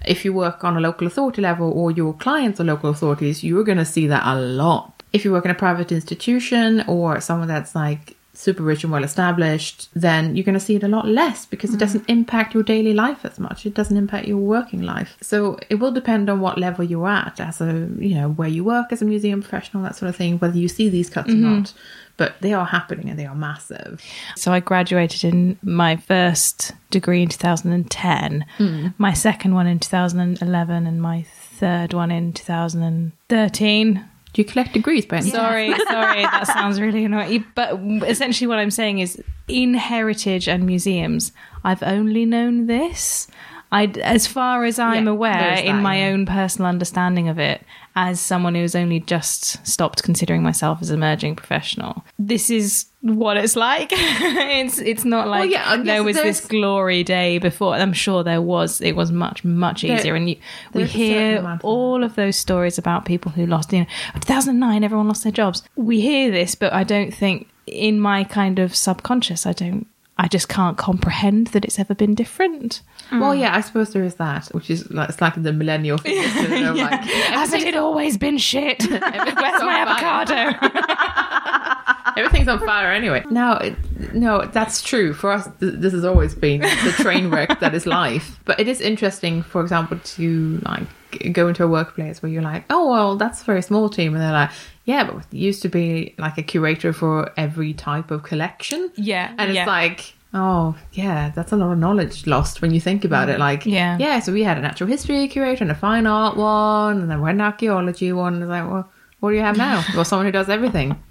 if 0.07 0.25
you 0.25 0.33
work 0.33 0.65
on 0.65 0.77
a 0.77 0.81
local 0.81 1.07
authority 1.07 1.43
level 1.43 1.71
or 1.71 1.91
your 1.91 2.15
clients 2.15 2.61
are 2.61 2.65
local 2.65 2.91
authorities, 2.91 3.45
you're 3.45 3.65
going 3.65 3.79
to 3.79 3.85
see 3.85 4.07
that 4.07 4.23
a 4.27 4.41
lot. 4.41 5.03
If 5.13 5.25
you 5.25 5.33
work 5.33 5.45
in 5.45 5.51
a 5.51 5.55
private 5.55 5.93
institution 5.93 6.85
or 6.87 7.21
someone 7.21 7.49
that's 7.49 7.75
like 7.75 8.17
super 8.39 8.63
rich 8.63 8.85
and 8.85 8.93
well 8.93 9.03
established, 9.03 9.89
then 9.95 10.37
you're 10.37 10.45
going 10.45 10.55
to 10.55 10.65
see 10.65 10.77
it 10.77 10.85
a 10.85 10.89
lot 10.89 11.09
less 11.09 11.45
because 11.45 11.71
it 11.75 11.77
mm. 11.77 11.81
doesn't 11.81 12.09
impact 12.09 12.55
your 12.55 12.63
daily 12.63 12.95
life 12.95 13.25
as 13.25 13.41
much. 13.41 13.67
It 13.67 13.75
doesn't 13.75 13.97
impact 13.97 14.29
your 14.29 14.39
working 14.39 14.81
life. 14.81 15.17
So 15.21 15.59
it 15.69 15.77
will 15.77 15.91
depend 15.91 16.31
on 16.31 16.39
what 16.39 16.57
level 16.57 16.85
you're 16.85 17.09
at 17.09 17.41
as 17.41 17.61
a, 17.61 17.89
you 17.99 18.15
know, 18.15 18.31
where 18.31 18.49
you 18.49 18.63
work 18.63 18.93
as 18.93 19.03
a 19.03 19.05
museum 19.05 19.43
professional, 19.43 19.83
that 19.83 19.97
sort 19.97 20.09
of 20.09 20.15
thing, 20.15 20.39
whether 20.39 20.57
you 20.57 20.69
see 20.69 20.89
these 20.89 21.11
cuts 21.11 21.31
or 21.31 21.33
mm-hmm. 21.33 21.59
not. 21.59 21.75
But 22.17 22.41
they 22.41 22.53
are 22.53 22.67
happening 22.67 23.11
and 23.11 23.19
they 23.19 23.27
are 23.27 23.35
massive. 23.35 24.03
So 24.37 24.53
I 24.53 24.61
graduated 24.61 25.25
in 25.25 25.59
my 25.63 25.97
first 25.97 26.73
degree 26.91 27.23
in 27.23 27.29
2010, 27.29 28.47
hmm. 28.57 28.87
my 28.99 29.13
second 29.13 29.55
one 29.55 29.67
in 29.67 29.79
2011, 29.79 30.87
and 30.87 31.03
my 31.03 31.23
third 31.23 31.93
one 31.93 32.11
in 32.11 32.33
2013. 32.33 34.05
Do 34.39 34.43
you 34.43 34.49
collect 34.49 34.73
degrees, 34.73 35.05
Ben? 35.05 35.23
Sorry, 35.23 35.67
sorry, 35.89 36.23
that 36.23 36.47
sounds 36.47 36.81
really 36.81 37.05
annoying. 37.05 37.45
But 37.57 37.73
essentially, 38.09 38.47
what 38.47 38.61
I'm 38.61 38.71
saying 38.71 39.01
is, 39.01 39.21
in 39.49 39.75
heritage 39.75 40.47
and 40.49 40.65
museums, 40.65 41.33
I've 41.65 41.83
only 41.83 42.25
known 42.25 42.69
this. 42.69 43.27
I, 43.73 43.87
as 44.01 44.29
far 44.29 44.63
as 44.63 44.79
I'm 44.79 45.07
Yeah, 45.07 45.11
aware, 45.11 45.33
there's 45.41 45.61
in 45.63 45.83
my 45.83 45.99
yeah. 45.99 46.11
own 46.11 46.25
personal 46.25 46.69
understanding 46.69 47.29
of 47.29 47.41
it, 47.41 47.65
as 47.97 48.21
someone 48.21 48.55
who's 48.55 48.77
only 48.77 49.01
just 49.01 49.67
stopped 49.67 50.05
considering 50.05 50.45
myself 50.45 50.81
as 50.83 50.91
an 50.91 50.99
emerging 50.99 51.35
professional, 51.35 52.05
this 52.17 52.49
is 52.49 52.87
what 53.17 53.37
it's 53.37 53.57
like. 53.57 53.91
it's 53.93 54.79
it's 54.79 55.05
not 55.05 55.29
like 55.29 55.51
yeah, 55.51 55.77
there 55.77 56.03
was 56.03 56.17
this 56.17 56.41
glory 56.41 57.05
day 57.05 57.39
before. 57.39 57.75
I'm 57.75 57.93
sure 57.93 58.23
there 58.23 58.43
was. 58.43 58.81
It 58.81 58.97
was 58.97 59.11
much 59.11 59.45
much 59.45 59.83
There- 59.83 59.99
easier, 59.99 60.15
and 60.15 60.29
you, 60.29 60.37
we 60.73 60.81
there's 60.81 60.91
a 60.91 60.93
certain 60.93 61.45
hear 61.45 61.59
all 61.63 62.05
of 62.05 62.15
those 62.15 62.37
stories 62.37 62.79
about 62.79 63.05
people 63.05 63.33
who 63.33 63.47
lost. 63.47 63.73
You 63.73 63.81
know, 63.81 63.87
2009, 64.15 64.85
everyone 64.85 65.09
lost 65.09 65.23
their 65.23 65.33
jobs. 65.33 65.63
We 65.77 66.01
hear 66.01 66.31
this, 66.31 66.55
but 66.55 66.73
I 66.73 66.85
don't 66.85 67.13
think 67.13 67.49
in 67.67 68.01
my 68.01 68.25
kind 68.25 68.59
of 68.59 68.75
subconscious, 68.75 69.47
I 69.47 69.53
don't. 69.53 69.87
I 70.21 70.27
just 70.27 70.49
can't 70.49 70.77
comprehend 70.77 71.49
that 71.49 71.65
it's 71.65 71.79
ever 71.79 71.95
been 71.95 72.17
different. 72.17 72.83
Well, 73.13 73.35
mm. 73.35 73.41
yeah, 73.41 73.55
I 73.55 73.61
suppose 73.61 73.93
there 73.93 74.03
is 74.03 74.17
that, 74.17 74.47
which 74.49 74.69
is 74.69 74.91
like, 74.91 75.11
it's 75.11 75.21
like 75.21 75.41
the 75.41 75.53
millennial 75.53 75.97
thing. 75.97 76.17
isn't 76.19 76.53
it? 76.53 76.63
Of 76.67 76.77
like, 76.77 77.01
Hasn't 77.03 77.63
it 77.63 77.77
always 77.77 78.19
been 78.19 78.37
shit? 78.37 78.83
Where's 78.91 79.03
my 79.03 79.87
avocado? 79.87 81.78
Everything's 82.19 82.49
on 82.49 82.59
fire 82.61 82.93
anyway. 82.93 83.25
No, 83.31 83.75
no, 84.13 84.45
that's 84.47 84.83
true. 84.83 85.15
For 85.15 85.31
us, 85.31 85.49
th- 85.61 85.75
this 85.77 85.93
has 85.93 86.05
always 86.05 86.35
been 86.35 86.61
the 86.61 86.95
train 86.99 87.31
wreck 87.31 87.61
that 87.61 87.75
is 87.75 87.87
life. 87.87 88.39
But 88.45 88.61
it 88.61 88.69
is 88.69 88.81
interesting, 88.81 89.43
for 89.43 89.61
example, 89.63 89.99
to 89.99 90.61
like 90.65 91.33
go 91.33 91.49
into 91.49 91.65
a 91.65 91.69
workplace 91.69 92.23
where 92.23 92.31
you're 92.31 92.43
like, 92.43 92.65
oh 92.71 92.91
well, 92.91 93.17
that's 93.17 93.43
a 93.43 93.45
very 93.45 93.63
small 93.63 93.89
team, 93.89 94.15
and 94.15 94.23
they're 94.23 94.33
like, 94.33 94.51
yeah, 94.85 95.05
but 95.05 95.17
it 95.17 95.33
used 95.33 95.63
to 95.63 95.69
be 95.69 96.15
like 96.19 96.39
a 96.39 96.43
curator 96.43 96.93
for 96.93 97.33
every 97.37 97.73
type 97.75 98.11
of 98.11 98.23
collection. 98.23 98.91
Yeah, 98.97 99.35
and 99.39 99.51
it's 99.51 99.57
yeah. 99.57 99.67
like. 99.67 100.15
Oh 100.35 100.77
yeah, 100.93 101.31
that's 101.35 101.53
a 101.53 101.57
lot 101.57 101.73
of 101.73 101.79
knowledge 101.79 102.27
lost 102.27 102.61
when 102.61 102.71
you 102.75 102.83
think 102.83 103.03
about 103.07 103.31
it. 103.31 103.39
Like, 103.39 103.65
Yeah. 103.65 103.97
yeah. 103.99 104.21
So 104.21 104.31
we 104.31 104.43
had 104.43 104.59
a 104.59 104.61
natural 104.61 104.87
history 104.87 105.27
curator 105.27 105.65
and 105.65 105.71
a 105.71 105.75
fine 105.75 106.07
art 106.07 106.37
one, 106.37 107.01
and 107.01 107.11
then 107.11 107.23
we 107.23 107.29
had 107.29 107.37
an 107.37 107.41
archaeology 107.41 108.13
one. 108.13 108.35
And 108.35 108.43
it's 108.43 108.51
like, 108.51 108.69
well, 108.69 108.91
what 109.21 109.31
do 109.31 109.37
you 109.37 109.43
have 109.43 109.57
now? 109.57 109.83
well, 109.95 110.05
someone 110.05 110.27
who 110.27 110.33
does 110.33 110.51
everything. 110.51 111.03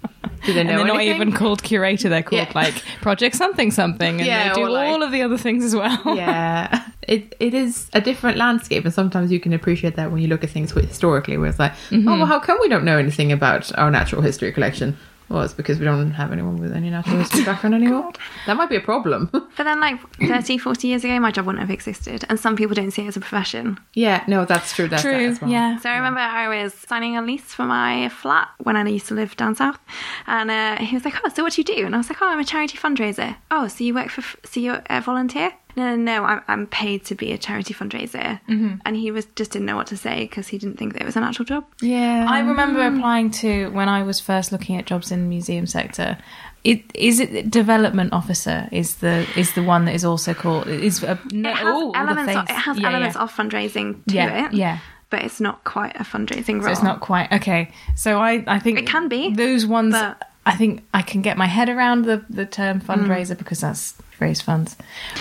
Do 0.44 0.52
they 0.52 0.64
know 0.64 0.70
and 0.70 0.78
they're 0.80 0.86
not 0.86 1.02
even 1.02 1.32
called 1.32 1.62
curator; 1.62 2.08
they're 2.08 2.22
called 2.22 2.48
Yeah. 2.48 2.52
like 2.54 2.74
project 3.00 3.36
something 3.36 3.70
something, 3.70 4.18
and 4.18 4.26
Yeah, 4.26 4.48
they 4.54 4.54
do 4.62 4.68
like- 4.68 4.88
all 4.88 5.02
of 5.02 5.10
the 5.12 5.22
other 5.22 5.38
things 5.38 5.64
as 5.64 5.74
well. 5.74 6.00
yeah 6.16 6.84
it 7.02 7.34
it 7.40 7.54
is 7.54 7.88
a 7.94 8.00
different 8.02 8.36
landscape 8.36 8.84
and 8.84 8.92
sometimes 8.92 9.32
you 9.32 9.40
can 9.40 9.54
appreciate 9.54 9.96
that 9.96 10.12
when 10.12 10.20
you 10.20 10.28
look 10.28 10.44
at 10.44 10.50
things 10.50 10.72
historically 10.72 11.38
where 11.38 11.48
it's 11.48 11.58
like 11.58 11.72
Mm-hmm. 11.90 12.06
oh 12.08 12.16
well 12.18 12.26
how 12.26 12.38
come 12.38 12.58
we 12.60 12.68
don't 12.68 12.84
know 12.84 12.98
anything 12.98 13.32
about 13.32 13.72
our 13.78 13.90
natural 13.90 14.20
history 14.20 14.52
collection 14.52 14.94
well 15.28 15.42
it's 15.42 15.54
because 15.54 15.78
we 15.78 15.84
don't 15.84 16.10
have 16.12 16.32
anyone 16.32 16.56
with 16.58 16.72
any 16.72 16.90
natural 16.90 17.18
history 17.18 17.44
background 17.44 17.74
anymore 17.74 18.12
that 18.46 18.56
might 18.56 18.68
be 18.68 18.76
a 18.76 18.80
problem 18.80 19.30
But 19.58 19.64
then, 19.64 19.80
like 19.80 19.98
30, 20.20 20.58
40 20.58 20.86
years 20.86 21.02
ago, 21.04 21.18
my 21.18 21.32
job 21.32 21.46
wouldn't 21.46 21.60
have 21.60 21.70
existed. 21.70 22.24
And 22.28 22.38
some 22.38 22.54
people 22.54 22.74
don't 22.76 22.92
see 22.92 23.02
it 23.02 23.08
as 23.08 23.16
a 23.16 23.20
profession. 23.20 23.78
yeah 23.94 24.22
no 24.28 24.44
that's 24.44 24.72
true 24.72 24.86
that's 24.88 25.02
that 25.02 25.10
True. 25.16 25.26
as 25.26 25.40
well. 25.40 25.50
Yeah. 25.50 25.78
So 25.80 25.90
I 25.90 25.96
remember 25.96 26.20
I 26.20 26.46
was 26.62 26.72
signing 26.74 27.16
a 27.16 27.22
lease 27.22 27.52
for 27.54 27.64
my 27.64 28.08
flat 28.08 28.48
when 28.62 28.76
I 28.76 28.86
used 28.88 29.08
to 29.08 29.14
live 29.14 29.34
down 29.36 29.54
south, 29.56 29.78
and 30.26 30.50
uh, 30.50 30.76
he 30.76 30.94
was 30.94 31.04
like, 31.04 31.14
"Oh, 31.24 31.28
so 31.34 31.42
what 31.42 31.52
do 31.54 31.60
you 31.60 31.64
do?" 31.64 31.84
And 31.86 31.94
I 31.94 31.98
was 31.98 32.08
like, 32.08 32.22
"Oh, 32.22 32.28
I'm 32.28 32.38
a 32.38 32.44
charity 32.44 32.78
fundraiser." 32.78 33.36
Oh, 33.50 33.66
so 33.68 33.82
you 33.84 33.94
work 33.94 34.10
for? 34.10 34.22
So 34.46 34.60
you're 34.60 34.82
a 34.88 35.00
volunteer? 35.00 35.52
No, 35.78 35.94
no, 35.94 35.96
no. 35.96 36.24
I'm, 36.24 36.40
I'm 36.48 36.66
paid 36.66 37.04
to 37.06 37.14
be 37.14 37.32
a 37.32 37.38
charity 37.38 37.72
fundraiser. 37.74 38.40
Mm-hmm. 38.48 38.74
And 38.84 38.96
he 38.96 39.10
was 39.10 39.26
just 39.36 39.50
didn't 39.52 39.66
know 39.66 39.76
what 39.76 39.86
to 39.88 39.96
say 39.96 40.16
because 40.24 40.48
he 40.48 40.58
didn't 40.58 40.76
think 40.78 40.92
that 40.94 41.02
it 41.02 41.06
was 41.06 41.16
an 41.16 41.22
actual 41.22 41.44
job. 41.44 41.64
yeah 41.80 42.26
I 42.28 42.40
remember 42.40 42.80
applying 42.86 43.30
to 43.42 43.70
when 43.70 43.88
I 43.88 44.02
was 44.02 44.18
first 44.20 44.52
looking 44.52 44.76
at 44.76 44.84
jobs 44.86 45.10
in 45.12 45.20
the 45.22 45.28
museum 45.28 45.66
sector. 45.66 46.18
It 46.64 46.82
is 46.94 47.20
it 47.20 47.50
development 47.50 48.12
officer 48.12 48.68
is 48.72 48.96
the 48.96 49.24
is 49.36 49.54
the 49.54 49.62
one 49.62 49.84
that 49.86 49.94
is 49.94 50.04
also 50.04 50.34
called 50.34 50.66
is 50.66 51.02
a, 51.04 51.18
no, 51.32 51.50
It 51.50 51.56
has 51.56 51.74
ooh, 51.76 51.92
the 51.92 51.98
elements. 51.98 52.34
Of, 52.36 52.44
it 52.50 52.60
has 52.66 52.78
Yeah, 52.78 52.88
elements 52.88 53.16
yeah. 53.16 53.22
of 53.22 53.32
fundraising 53.32 54.04
to 54.08 54.14
Yeah, 54.14 54.46
it. 54.46 54.52
yeah. 54.54 54.78
But 55.10 55.22
it's 55.22 55.40
not 55.40 55.64
quite 55.64 55.94
a 55.96 56.04
fundraising 56.04 56.54
role. 56.56 56.64
So 56.64 56.70
it's 56.72 56.82
not 56.82 57.00
quite 57.00 57.32
okay. 57.32 57.70
So 57.94 58.18
I 58.18 58.44
I 58.46 58.58
think 58.58 58.78
It 58.80 58.86
can 58.86 59.08
be, 59.08 59.32
those 59.32 59.64
ones. 59.66 59.92
but- 59.94 60.22
I 60.48 60.56
think 60.56 60.82
I 60.94 61.02
can 61.02 61.20
get 61.22 61.36
my 61.36 61.46
head 61.46 61.68
around 61.68 62.04
the 62.04 62.24
the 62.30 62.46
term 62.46 62.80
mm. 62.80 62.86
fundraiser 62.86 63.36
because 63.36 63.60
that's 63.60 63.94
raise 64.18 64.40
funds. 64.40 64.76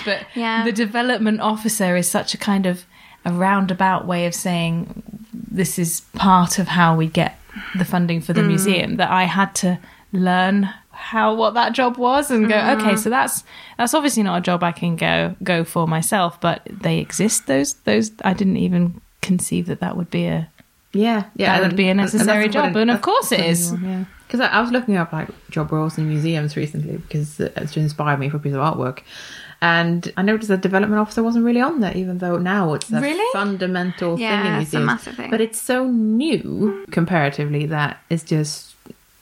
But 0.06 0.26
Yeah. 0.34 0.64
the 0.64 0.72
development 0.72 1.42
officer 1.42 1.96
is 1.96 2.10
such 2.10 2.34
a 2.34 2.38
kind 2.38 2.66
of 2.66 2.86
a 3.26 3.32
roundabout 3.32 4.08
way 4.08 4.26
of 4.26 4.34
saying 4.34 5.04
this 5.34 5.78
is 5.78 6.02
part 6.14 6.60
of 6.60 6.68
how 6.70 6.96
we 6.96 7.08
get 7.08 7.40
the 7.76 7.86
funding 7.86 8.22
for 8.22 8.34
the 8.34 8.42
mm. 8.42 8.48
museum 8.48 8.96
that 8.98 9.12
I 9.12 9.24
had 9.26 9.54
to 9.56 9.80
learn 10.14 10.70
how 10.92 11.34
what 11.36 11.54
that 11.54 11.74
job 11.74 11.98
was 11.98 12.32
and 12.32 12.48
go 12.50 12.56
okay 12.56 12.94
mm. 12.94 12.98
so 12.98 13.10
that's 13.10 13.44
that's 13.78 13.94
obviously 13.94 14.24
not 14.24 14.38
a 14.40 14.42
job 14.42 14.64
I 14.64 14.72
can 14.72 14.96
go 14.96 15.36
go 15.44 15.64
for 15.64 15.88
myself 15.88 16.42
but 16.42 16.62
they 16.72 16.98
exist 17.00 17.46
those 17.46 17.74
those 17.84 18.12
I 18.24 18.34
didn't 18.34 18.58
even 18.58 19.00
conceive 19.22 19.68
that 19.68 19.80
that 19.82 19.96
would 19.96 20.10
be 20.10 20.26
a 20.26 20.50
yeah 20.94 21.26
yeah 21.36 21.60
that 21.60 21.68
would 21.68 21.78
be 21.78 21.88
a 21.88 21.92
and- 21.92 22.00
and 22.00 22.12
necessary 22.14 22.48
that's 22.48 22.54
job, 22.54 22.76
and 22.76 22.90
of 22.90 23.02
course 23.02 23.32
it 23.32 23.42
is. 23.42 23.74
yeah 23.74 24.06
because 24.28 24.40
I, 24.42 24.48
I 24.48 24.62
was 24.62 24.72
looking 24.72 24.98
up 24.98 25.12
like 25.14 25.30
job 25.50 25.72
roles 25.72 25.98
in 25.98 26.08
museums 26.08 26.56
recently 26.58 26.98
because 26.98 27.40
it's 27.40 27.74
to 27.74 27.80
inspire 27.80 28.18
me 28.18 28.30
for 28.30 28.38
a 28.38 28.40
piece 28.40 28.54
of 28.54 28.60
artwork 28.60 29.00
and 29.62 30.14
I 30.18 30.22
noticed 30.22 30.50
that 30.50 30.62
development 30.62 31.00
officer 31.00 31.24
wasn't 31.24 31.44
really 31.46 31.62
on 31.62 31.80
there, 31.80 31.96
even 31.98 32.20
though 32.20 32.38
now 32.38 32.74
it's 32.76 32.92
a 32.92 33.02
Really? 33.02 33.26
fundamental 33.34 34.20
Yeah, 34.20 34.44
thing 34.44 34.54
in 34.54 34.62
it's 34.62 34.74
a 34.74 34.78
museums. 34.78 34.86
massive 34.86 35.16
thing. 35.16 35.32
But 35.32 35.42
it's 35.42 35.60
so 35.60 35.88
new 35.88 36.86
comparatively 36.92 37.66
that 37.66 38.00
it's 38.12 38.24
just, 38.24 38.76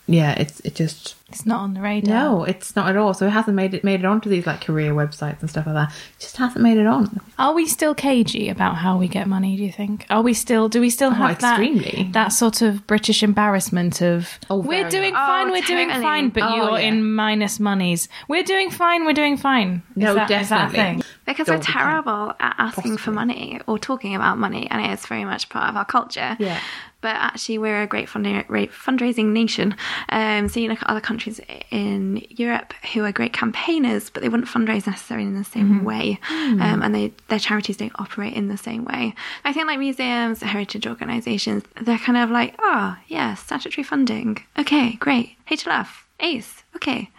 yeah, 0.08 0.34
it's 0.34 0.60
it 0.62 0.76
just 0.76 1.16
It's 1.36 1.46
not 1.46 1.60
on 1.62 1.74
the 1.74 1.82
radar. 1.82 2.14
No, 2.14 2.44
it's 2.44 2.76
not 2.76 2.90
at 2.90 2.98
all. 2.98 3.14
So 3.14 3.28
it 3.28 3.32
hasn't 3.32 3.56
made 3.56 3.74
it 3.74 3.84
made 3.84 4.00
it 4.00 4.06
onto 4.06 4.30
these 4.30 4.46
like 4.48 4.62
career 4.62 4.94
websites 4.94 5.42
and 5.42 5.50
stuff 5.50 5.66
like 5.66 5.76
that. 5.76 5.90
It 5.90 6.20
just 6.22 6.38
hasn't 6.38 6.64
made 6.64 6.78
it 6.78 6.88
on. 6.88 7.20
Are 7.38 7.54
we 7.54 7.68
still 7.68 7.94
cagey 7.94 8.50
about 8.50 8.76
how 8.78 8.98
we 8.98 9.08
get 9.08 9.28
money? 9.28 9.58
Do 9.58 9.64
you 9.64 9.72
think? 9.72 10.06
Are 10.10 10.22
we 10.22 10.34
still? 10.34 10.70
Do 10.70 10.80
we 10.82 10.90
still 10.90 11.10
oh, 11.10 11.14
have 11.16 11.32
extremely. 11.32 12.04
that 12.14 12.26
that 12.26 12.28
sort 12.30 12.62
of 12.62 12.88
British 12.88 13.22
embarrassment 13.22 14.02
of 14.02 14.40
Oh, 14.50 14.58
we're 14.58 14.90
doing 14.90 15.14
much. 15.14 15.28
fine, 15.28 15.48
Oh, 15.48 15.52
we're 15.52 15.62
doing 15.62 15.90
fine, 15.90 16.30
but 16.30 16.44
Oh, 16.44 16.56
you're 16.56 16.80
yeah. 16.80 16.88
in 16.88 17.14
minus 17.14 17.60
monies. 17.60 18.08
We're 18.28 18.44
doing 18.44 18.72
fine, 18.72 19.06
we're 19.06 19.14
doing 19.14 19.38
fine. 19.38 19.84
Is 19.92 19.98
No, 19.98 20.16
that, 20.16 20.32
is 20.32 20.50
that 20.50 20.70
a 20.70 20.72
definitely. 20.74 21.04
Because 21.26 21.48
we're 21.48 21.60
terrible 21.60 22.34
at 22.40 22.56
asking 22.58 22.98
for 22.98 23.12
money 23.12 23.60
or 23.68 23.80
talking 23.80 24.16
about 24.16 24.38
money, 24.38 24.68
and 24.70 24.86
it 24.86 24.92
is 24.92 25.06
very 25.06 25.26
much 25.26 25.50
part 25.50 25.70
of 25.70 25.76
our 25.76 25.86
culture. 25.86 26.36
Yeah. 26.40 26.60
But 27.02 27.18
actually, 27.18 27.60
we're 27.60 27.84
a 27.84 27.88
great 27.88 28.08
fundraising 28.08 29.28
nation. 29.28 29.76
Um, 30.10 30.50
so 30.50 30.60
you 30.60 30.70
look 30.70 30.82
at 30.82 30.90
other 30.90 31.02
countries 31.02 31.40
in 31.70 32.26
Europe 32.30 32.74
who 32.94 33.04
are 33.04 33.12
great 33.12 33.32
campaigners, 33.32 34.10
but 34.10 34.24
they 34.24 34.30
wouldn't 34.30 34.50
fundraise 34.50 34.88
necessarily 34.88 35.28
in 35.28 35.36
the 35.36 35.44
same 35.44 35.84
way, 35.84 36.20
um, 36.30 36.82
and 36.82 36.96
they, 36.96 37.14
their 37.28 37.40
charities 37.40 37.78
don't 37.78 37.92
operate 38.00 38.34
in 38.34 38.48
the 38.48 38.58
same 38.58 38.86
way. 38.86 39.14
I 39.44 39.54
think 39.54 39.68
like 39.68 39.78
museums, 39.78 40.42
heritage 40.42 40.88
organisations, 40.88 41.64
they're 41.82 42.00
kind 42.00 42.18
of 42.18 42.32
like, 42.32 42.56
oh 42.60 42.98
yeah, 43.08 43.36
statutory 43.36 43.84
funding. 43.84 44.44
Okay, 44.58 44.94
great. 44.96 45.38
HLF, 45.50 46.05
ACE. 46.20 46.64
Okay. 46.76 47.10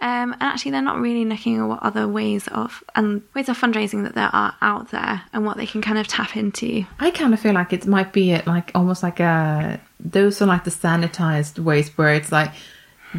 Um, 0.00 0.32
and 0.32 0.42
actually, 0.42 0.72
they're 0.72 0.82
not 0.82 0.98
really 0.98 1.24
looking 1.24 1.58
at 1.58 1.66
what 1.66 1.82
other 1.82 2.08
ways 2.08 2.48
of 2.48 2.82
and 2.94 3.22
ways 3.34 3.48
of 3.48 3.58
fundraising 3.58 4.04
that 4.04 4.14
there 4.14 4.30
are 4.32 4.54
out 4.62 4.90
there 4.90 5.22
and 5.32 5.44
what 5.44 5.56
they 5.56 5.66
can 5.66 5.82
kind 5.82 5.98
of 5.98 6.08
tap 6.08 6.36
into. 6.36 6.84
I 6.98 7.10
kind 7.10 7.34
of 7.34 7.40
feel 7.40 7.52
like 7.52 7.72
it 7.72 7.86
might 7.86 8.12
be 8.12 8.32
it 8.32 8.46
like 8.46 8.70
almost 8.74 9.02
like 9.02 9.20
a 9.20 9.80
those 9.98 10.40
are 10.40 10.46
like 10.46 10.64
the 10.64 10.70
sanitized 10.70 11.58
ways 11.58 11.90
where 11.98 12.14
it's 12.14 12.32
like 12.32 12.52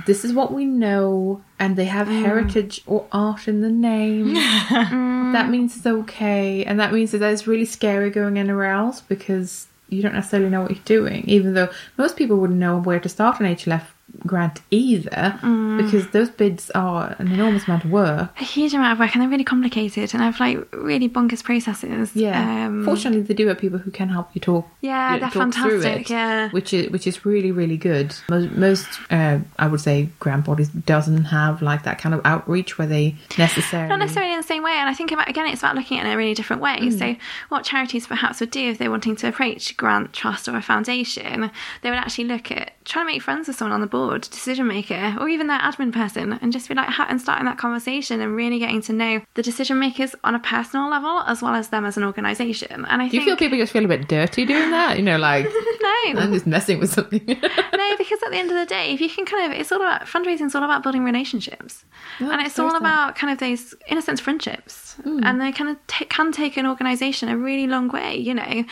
this 0.06 0.24
is 0.24 0.34
what 0.34 0.54
we 0.54 0.66
know 0.66 1.42
and 1.60 1.76
they 1.76 1.86
have 1.86 2.08
mm. 2.08 2.22
heritage 2.22 2.82
or 2.88 3.06
art 3.12 3.48
in 3.48 3.62
the 3.62 3.70
name. 3.72 4.36
Mm. 4.72 5.34
That 5.34 5.50
means 5.50 5.78
it's 5.78 5.86
okay, 5.86 6.66
and 6.66 6.80
that 6.80 6.92
means 6.92 7.12
that 7.12 7.22
it's 7.22 7.48
really 7.48 7.66
scary 7.66 8.10
going 8.10 8.38
anywhere 8.38 8.72
else 8.72 9.00
because 9.00 9.68
you 9.88 10.02
don't 10.02 10.14
necessarily 10.14 10.50
know 10.50 10.62
what 10.62 10.72
you're 10.72 10.80
doing. 10.84 11.24
Even 11.28 11.54
though 11.54 11.70
most 11.98 12.18
people 12.18 12.38
wouldn't 12.38 12.60
know 12.60 12.80
where 12.80 13.00
to 13.00 13.08
start 13.08 13.40
an 13.40 13.46
HLF 13.46 13.84
grant 14.26 14.62
either, 14.72 15.38
because 15.78 16.10
those 16.12 16.30
bids 16.30 16.70
are 16.72 17.16
an 17.20 17.32
enormous 17.32 17.68
amount 17.68 17.86
of 17.86 17.92
work. 17.92 18.32
A 18.40 18.44
huge 18.44 18.74
amount 18.74 18.94
of 18.94 19.00
work 19.00 19.14
and 19.14 19.22
they're 19.22 19.30
really 19.30 19.44
complicated 19.44 20.14
and 20.14 20.22
have 20.22 20.40
like 20.40 20.68
really 20.74 21.10
bonkers 21.10 21.44
processes. 21.44 22.16
Yeah. 22.16 22.66
Um, 22.68 22.86
Fortunately, 22.86 23.22
they 23.22 23.34
do 23.34 23.48
have 23.48 23.58
people 23.58 23.80
who 23.80 23.92
can 23.92 24.10
help 24.10 24.30
you 24.34 24.42
talk. 24.42 24.68
Yeah, 24.82 25.14
you 25.14 25.20
they're 25.20 25.30
talk 25.30 25.54
fantastic, 25.54 26.02
it, 26.02 26.10
yeah. 26.10 26.50
which 26.50 26.74
is 26.74 26.90
which 26.90 27.08
is 27.08 27.26
really 27.26 27.52
really 27.52 27.78
good. 27.78 28.16
Most, 28.30 28.52
most 28.52 28.88
uh, 29.10 29.40
I 29.58 29.68
would 29.68 29.82
say, 29.82 30.10
grant 30.20 30.46
bodies 30.46 30.70
doesn't 30.70 31.26
have 31.26 31.62
like 31.62 31.84
that 31.84 32.00
kind 32.00 32.14
of 32.16 32.22
outreach 32.26 32.78
where 32.78 32.88
they 32.88 33.16
necessarily. 33.38 33.90
not 33.90 34.00
necessarily 34.00 34.34
in 34.34 34.40
the 34.40 34.48
same 34.48 34.64
way. 34.64 34.74
And 34.74 34.90
I 34.90 34.94
think 34.94 35.12
about 35.12 35.30
again, 35.30 35.48
it's 35.48 35.62
about 35.62 35.76
looking 35.76 36.00
at 36.00 36.06
it 36.06 36.10
in 36.10 36.14
a 36.14 36.18
really 36.18 36.34
different 36.34 36.62
way. 36.62 36.78
Mm. 36.80 37.00
So, 37.00 37.16
what 37.50 37.64
charities 37.64 38.08
perhaps 38.08 38.40
would 38.40 38.52
do 38.52 38.70
if 38.70 38.78
they're 38.78 38.92
wanting 38.92 39.16
to 39.18 39.28
approach 39.28 39.76
grant 39.78 40.14
trust 40.14 40.48
or 40.48 40.56
a 40.56 40.62
foundation, 40.62 41.52
they 41.82 41.90
would 41.90 42.00
actually 42.00 42.26
look 42.26 42.52
at 42.52 42.74
trying 42.86 43.06
to 43.06 43.14
make 43.14 43.22
friends 43.22 43.48
with 43.48 43.58
someone 43.58 43.74
on 43.74 43.82
the 43.82 43.88
board, 43.88 44.01
decision 44.20 44.68
maker, 44.68 45.16
or 45.20 45.30
even 45.30 45.48
their 45.48 45.60
admin 45.60 45.92
person, 45.94 46.34
and 46.42 46.52
just 46.52 46.68
be 46.70 46.76
like, 46.76 46.90
and 47.00 47.20
starting 47.22 47.46
that 47.46 47.58
conversation 47.58 48.22
and 48.22 48.36
really 48.36 48.60
getting 48.60 48.82
to 48.84 48.94
know 48.94 49.22
the 49.36 49.42
decision 49.44 49.80
makers 49.80 50.16
on 50.24 50.36
a 50.36 50.40
personal 50.40 50.90
level 50.90 51.20
as 51.28 51.42
well 51.42 51.54
as 51.56 51.70
them 51.70 51.86
as 51.86 51.98
an 51.98 52.04
organisation. 52.04 52.86
And 52.86 53.02
I 53.02 53.08
Do 53.10 53.18
you 53.18 53.24
feel 53.24 53.38
people 53.38 53.58
just 53.58 53.74
feel 53.74 53.86
a 53.86 53.88
bit 53.88 54.08
dirty 54.08 54.46
doing 54.46 54.72
that? 54.72 54.98
You 54.98 55.04
know, 55.04 55.18
like 55.18 55.46
no, 55.82 55.90
I'm 56.22 56.34
just 56.34 56.48
messing 56.48 56.80
with 56.80 56.94
something. 56.94 57.22
no, 57.28 57.98
because 57.98 58.20
at 58.24 58.32
the 58.32 58.38
end 58.38 58.50
of 58.52 58.58
the 58.58 58.66
day, 58.66 58.94
if 58.94 59.02
you 59.02 59.10
can 59.10 59.26
kind 59.26 59.52
of, 59.52 59.60
it's 59.60 59.72
all 59.72 59.82
about 59.82 60.02
fundraising. 60.04 60.46
It's 60.46 60.56
all 60.56 60.64
about 60.64 60.84
building 60.84 61.04
relationships, 61.04 61.86
Yeah, 62.20 62.32
and 62.32 62.42
it's 62.46 62.58
all 62.60 62.68
is 62.68 62.74
that. 62.74 62.80
about 62.82 63.16
kind 63.16 63.32
of 63.34 63.40
those, 63.40 63.74
in 63.88 63.98
a 63.98 64.02
sense, 64.02 64.20
friendships, 64.20 64.96
and 65.06 65.40
they 65.42 65.52
kind 65.52 65.70
of 65.70 65.78
ta 65.88 66.06
can 66.10 66.32
take 66.32 66.58
an 66.58 66.66
organisation 66.66 67.30
a 67.30 67.38
really 67.38 67.68
long 67.68 67.88
way, 67.90 68.16
you 68.16 68.34
know. 68.34 68.64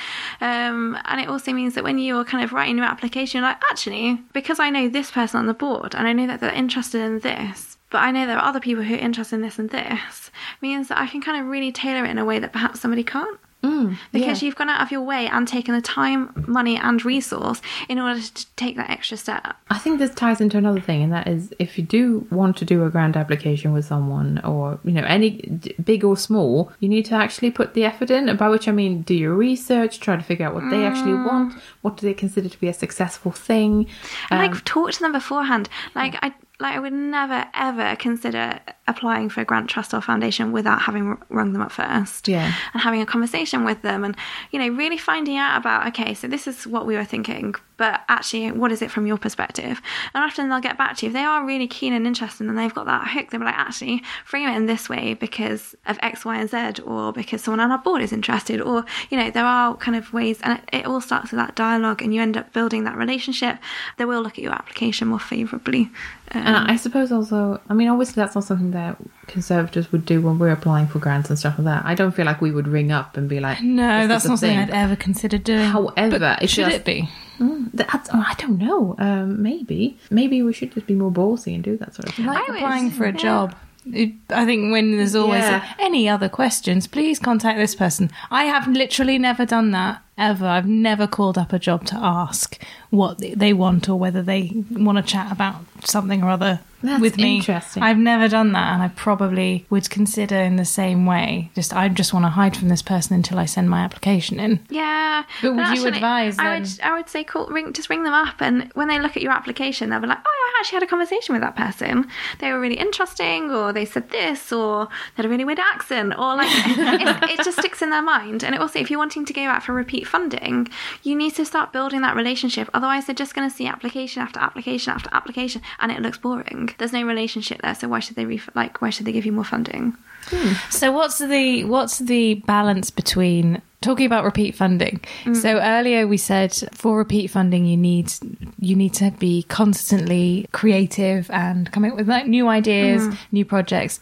Um, 0.42 0.98
and 1.06 1.22
it 1.22 1.30
also 1.30 1.54
means 1.54 1.76
that 1.76 1.84
when 1.84 1.98
you're 1.98 2.24
kind 2.24 2.44
of 2.44 2.54
writing 2.54 2.78
your 2.78 2.86
application, 2.86 3.40
you're 3.40 3.48
like, 3.50 3.62
actually, 3.70 4.20
because 4.34 4.60
I 4.60 4.70
know 4.70 4.90
this 4.90 5.09
person 5.12 5.40
on 5.40 5.48
the 5.48 5.54
board, 5.54 5.96
and 5.96 6.08
I 6.08 6.14
know 6.14 6.28
that 6.28 6.40
they're 6.40 6.52
interested 6.52 7.02
in 7.02 7.20
this. 7.20 7.78
But 7.90 8.04
I 8.04 8.12
know 8.12 8.28
there 8.28 8.38
are 8.38 8.48
other 8.48 8.60
people 8.60 8.84
who 8.84 8.94
are 8.94 9.00
interested 9.00 9.38
in 9.38 9.42
this 9.42 9.58
and 9.58 9.72
this, 9.72 10.30
means 10.62 10.90
that 10.90 11.00
I 11.00 11.08
can 11.08 11.22
kind 11.22 11.42
of 11.42 11.48
really 11.48 11.72
tailor 11.72 12.06
it 12.06 12.12
in 12.12 12.20
a 12.20 12.26
way 12.26 12.38
that 12.38 12.54
perhaps 12.54 12.80
somebody 12.80 13.04
can't 13.04 13.40
because 13.62 14.42
yeah. 14.42 14.46
you've 14.46 14.56
gone 14.56 14.70
out 14.70 14.82
of 14.82 14.92
your 14.92 15.02
way 15.02 15.28
and 15.28 15.48
taken 15.48 15.76
the 15.76 15.82
time, 15.82 16.46
money, 16.48 16.78
and 16.78 17.04
resource 17.04 17.62
in 17.88 18.00
order 18.00 18.22
to 18.22 18.46
take 18.56 18.76
that 18.78 18.90
extra 18.90 19.18
step. 19.18 19.56
I 19.70 19.78
think 19.78 20.00
this 20.00 20.14
ties 20.14 20.42
into 20.42 20.58
another 20.58 20.80
thing, 20.80 21.04
and 21.04 21.12
that 21.12 21.28
is 21.28 21.54
if 21.60 21.78
you 21.78 21.84
do 21.84 22.28
want 22.32 22.58
to 22.58 22.66
do 22.66 22.86
a 22.86 22.90
grant 22.90 23.16
application 23.16 23.74
with 23.74 23.86
someone, 23.86 24.40
or 24.46 24.80
you 24.84 24.92
know, 24.92 25.04
any 25.04 25.42
big 25.84 26.04
or 26.04 26.16
small, 26.16 26.72
you 26.80 26.90
need 26.90 27.06
to 27.06 27.16
actually 27.16 27.52
put 27.52 27.74
the 27.74 27.86
effort 27.86 28.10
in. 28.10 28.36
By 28.38 28.50
which 28.50 28.68
I 28.68 28.72
mean, 28.72 29.02
do 29.02 29.14
your 29.14 29.34
research, 29.34 30.00
try 30.00 30.16
to 30.16 30.24
figure 30.24 30.46
out 30.46 30.54
what 30.54 30.70
they 30.70 30.86
actually 30.86 31.14
want, 31.14 31.54
what 31.82 31.98
do 31.98 32.06
they 32.06 32.14
consider 32.14 32.50
to 32.50 32.60
be 32.60 32.68
a 32.68 32.74
successful 32.74 33.32
thing. 33.32 33.88
And 34.30 34.40
Um, 34.42 34.52
like 34.52 34.64
talk 34.66 34.92
to 34.92 35.00
them 35.00 35.12
beforehand. 35.12 35.70
Like 35.96 36.16
I 36.22 36.34
like 36.60 36.76
I 36.76 36.80
would 36.80 36.94
never 36.94 37.46
ever 37.54 37.96
consider 37.96 38.60
applying 38.88 39.30
for 39.30 39.42
a 39.42 39.46
grant 39.46 39.70
trust 39.70 39.94
or 39.94 40.02
foundation 40.02 40.52
without 40.52 40.82
having 40.82 41.18
rung 41.30 41.54
them 41.54 41.62
up 41.62 41.72
first. 41.72 42.28
Yeah. 42.28 42.54
And 42.74 42.82
having 42.82 43.02
a 43.02 43.06
conversation 43.06 43.64
with 43.64 43.82
them 43.82 44.04
and 44.04 44.16
you 44.52 44.60
know 44.60 44.68
really 44.70 44.98
finding 44.98 45.38
out 45.38 45.58
about 45.58 45.88
okay, 45.88 46.14
so 46.14 46.28
this 46.28 46.48
is 46.48 46.68
what 46.68 46.86
we 46.86 46.96
were 46.96 47.06
thinking, 47.06 47.56
but 47.80 48.02
actually 48.08 48.52
what 48.52 48.72
is 48.72 48.84
it 48.84 48.92
from 48.92 49.08
your 49.08 49.18
perspective? 49.18 49.82
And 50.14 50.24
often 50.24 50.50
they'll 50.50 50.60
get 50.60 50.78
back 50.78 50.98
to 50.98 51.06
you 51.06 51.10
if 51.10 51.14
they 51.14 51.24
are 51.24 51.44
really 51.44 51.68
keen 51.68 51.94
and 51.94 52.06
interested 52.06 52.46
and 52.48 52.56
they've 52.58 52.74
got 52.74 52.86
that 52.86 53.08
hook. 53.08 53.32
They'll 53.32 53.40
be 53.40 53.46
like 53.48 53.56
actually 53.58 54.04
frame 54.24 54.48
it 54.50 54.56
in 54.56 54.68
this 54.68 54.88
way 54.88 55.16
because 55.16 55.74
of 55.88 55.98
X, 56.04 56.24
Y, 56.26 56.38
and 56.38 56.50
Z, 56.50 56.84
or 56.84 57.12
because 57.12 57.42
someone 57.42 57.60
on 57.62 57.72
our 57.72 57.80
board 57.80 58.04
is 58.04 58.14
interested, 58.14 58.62
or 58.62 58.86
you 59.10 59.18
know 59.18 59.32
there 59.32 59.46
are 59.46 59.76
kind 59.78 59.98
of 59.98 60.14
ways, 60.14 60.40
and 60.44 60.60
it, 60.60 60.80
it 60.82 60.86
all 60.86 61.02
starts 61.02 61.32
with 61.32 61.40
that 61.40 61.56
dialogue, 61.56 62.04
and 62.04 62.14
you 62.14 62.22
end 62.22 62.38
up 62.38 62.54
building 62.54 62.84
that 62.84 62.96
relationship. 62.98 63.58
They 63.98 64.06
will 64.06 64.22
look 64.22 64.34
at 64.38 64.44
your 64.44 64.54
application 64.54 65.08
more 65.08 65.20
favourably. 65.20 65.90
Um, 66.32 66.44
And 66.46 66.56
I 66.72 66.76
suppose 66.76 67.12
also, 67.12 67.60
I 67.70 67.74
mean, 67.74 67.88
obviously 67.88 68.22
that's 68.22 68.36
not 68.36 68.44
something 68.44 68.72
that 68.72 68.98
conservatives 69.28 69.92
would 69.92 70.06
do 70.06 70.22
when 70.22 70.38
we're 70.38 70.52
applying 70.52 70.88
for 70.88 71.00
grants 71.00 71.30
and 71.30 71.40
stuff 71.40 71.58
like 71.58 71.66
that. 71.66 71.86
I 71.86 71.96
don't 71.96 72.12
feel 72.12 72.26
like 72.26 72.42
we 72.42 72.52
would 72.52 72.68
ring 72.68 72.92
up 72.92 73.18
and 73.18 73.28
be 73.30 73.40
like, 73.40 73.62
No, 73.62 74.08
that's 74.08 74.26
is 74.26 74.30
a 74.30 74.30
not 74.34 74.40
something. 74.40 74.60
I'd 74.60 74.70
ever 74.72 74.96
consider 74.96 75.38
doing. 75.38 75.66
However, 75.66 76.20
But 76.20 76.44
it's 76.44 76.52
should 76.54 76.66
just- 76.66 76.78
it 76.78 76.86
be? 76.86 77.10
Mm, 77.40 77.70
that's, 77.74 78.10
oh, 78.14 78.24
I 78.28 78.34
don't 78.38 78.58
know. 78.58 78.96
Um, 79.00 79.42
maybe, 79.42 79.98
maybe 80.10 80.44
we 80.44 80.54
should 80.54 80.74
just 80.74 80.88
be 80.88 80.94
more 80.94 81.12
ballsy 81.12 81.56
and 81.56 81.64
do 81.64 81.78
that 81.78 81.96
sort 81.96 82.10
of 82.10 82.16
thing. 82.16 82.26
Like 82.26 82.50
I 82.50 82.56
applying 82.56 82.92
for 82.92 83.06
a 83.06 83.12
yeah. 83.12 83.18
job. 83.18 83.56
It- 83.92 84.14
I 84.30 84.46
think 84.46 84.72
when 84.72 84.98
there's 84.98 85.16
always 85.16 85.44
Yeah. 85.44 85.64
any 85.80 86.08
other 86.10 86.30
questions, 86.30 86.86
please 86.86 87.18
contact 87.18 87.58
this 87.58 87.76
person. 87.76 88.12
I 88.30 88.44
have 88.44 88.68
literally 88.68 89.18
never 89.18 89.46
done 89.46 89.72
that 89.72 90.02
ever. 90.20 90.46
I've 90.46 90.68
never 90.68 91.08
called 91.08 91.38
up 91.38 91.54
a 91.54 91.60
job 91.60 91.86
to 91.88 91.96
ask 91.96 92.62
what 92.90 93.20
they 93.20 93.54
want 93.54 93.88
or 93.90 93.98
whether 93.98 94.22
they 94.22 94.52
want 94.72 94.98
to 94.98 95.04
chat 95.04 95.32
about 95.32 95.56
something 95.86 96.24
or 96.24 96.30
other 96.30 96.60
That's 96.82 97.00
with 97.02 97.18
me. 97.18 97.38
interesting. 97.38 97.84
I've 97.84 97.98
never 98.00 98.28
done 98.28 98.52
that, 98.54 98.74
and 98.74 98.82
I 98.82 98.88
probably 98.90 99.66
would 99.70 99.90
consider 99.90 100.36
in 100.36 100.56
the 100.56 100.66
same 100.66 101.06
way. 101.06 101.52
Just 101.56 101.74
I 101.74 101.88
just 101.90 102.14
want 102.14 102.26
to 102.26 102.30
hide 102.30 102.58
from 102.58 102.70
this 102.70 102.82
person 102.82 103.16
until 103.16 103.38
I 103.40 103.46
send 103.46 103.70
my 103.70 103.82
application 103.82 104.40
in. 104.40 104.60
Yeah, 104.70 105.24
But 105.42 105.56
would 105.56 105.78
you 105.78 105.86
advise 105.88 106.38
I 106.40 106.58
would, 106.60 106.70
I 106.84 106.96
would 106.98 107.08
say, 107.10 107.24
call, 107.24 107.48
ring, 107.48 107.74
just 107.74 107.90
ring 107.90 108.04
them 108.04 108.14
up, 108.14 108.42
and 108.42 108.72
when 108.74 108.88
they 108.88 109.00
look 109.00 109.16
at 109.16 109.24
your 109.24 109.32
application, 109.32 109.90
they'll 109.90 110.00
be 110.00 110.08
like, 110.08 110.18
"Oh, 110.18 110.24
I 110.26 110.60
actually 110.60 110.78
had 110.78 110.84
a 110.84 110.88
conversation 110.88 111.34
with 111.34 111.42
that 111.44 111.56
person. 111.56 112.08
They 112.40 112.52
were 112.52 112.60
really 112.60 112.76
interesting, 112.80 113.52
or 113.52 113.72
they 113.72 113.86
said 113.86 114.10
this, 114.10 114.52
or 114.52 114.86
they 114.88 114.92
had 115.24 115.26
a 115.26 115.30
really 115.30 115.46
weird 115.46 115.60
accent, 115.60 116.14
or 116.18 116.36
like 116.36 116.48
it, 116.52 117.40
it 117.40 117.46
just 117.46 117.60
sticks 117.60 117.82
in 117.82 117.92
their 117.92 118.02
mind." 118.02 118.44
And 118.44 118.56
it 118.56 118.60
also, 118.62 118.80
if 118.80 118.90
you're 118.90 119.00
wanting 119.00 119.26
to 119.26 119.34
go 119.34 119.44
out 119.44 119.64
for 119.64 119.74
repeat 119.74 120.08
funding, 120.10 120.68
you 121.04 121.16
need 121.16 121.36
to 121.36 121.46
start 121.46 121.72
building 121.72 122.02
that 122.02 122.16
relationship. 122.16 122.70
Otherwise, 122.74 123.06
they're 123.06 123.16
just 123.16 123.36
going 123.36 123.50
to 123.50 123.56
see 123.56 123.68
application 123.68 124.22
after 124.22 124.40
application 124.40 124.94
after 124.94 125.10
application, 125.14 125.62
and 125.80 125.92
it 125.92 126.02
looks 126.02 126.18
boring. 126.18 126.70
There's 126.78 126.94
no 126.94 127.04
relationship 127.04 127.62
there, 127.62 127.76
so 127.76 127.88
why 127.88 128.00
should 128.00 128.16
they 128.16 128.26
ref- 128.26 128.50
like? 128.56 128.82
Why 128.82 128.90
should 128.90 129.06
they 129.06 129.12
give 129.12 129.26
you 129.26 129.32
more 129.32 129.46
funding? 129.46 129.96
Hmm. 130.28 130.54
So 130.70 130.92
what's 130.92 131.18
the 131.20 131.64
what's 131.64 132.00
the 132.00 132.36
balance 132.46 132.92
between 132.92 133.62
talking 133.82 134.06
about 134.06 134.24
repeat 134.24 134.56
funding? 134.56 135.02
Mm. 135.24 135.36
So 135.36 135.60
earlier 135.60 136.08
we 136.08 136.18
said 136.18 136.54
for 136.74 136.98
repeat 136.98 137.28
funding 137.28 137.66
you 137.66 137.78
need 137.78 138.12
you 138.60 138.76
need 138.76 138.94
to 138.96 139.12
be 139.12 139.44
constantly 139.44 140.48
creative 140.52 141.32
and 141.32 141.72
coming 141.72 141.92
up 141.92 141.98
with 141.98 142.10
like 142.10 142.28
new 142.28 142.48
ideas, 142.48 143.08
mm. 143.08 143.18
new 143.32 143.46
projects. 143.46 144.00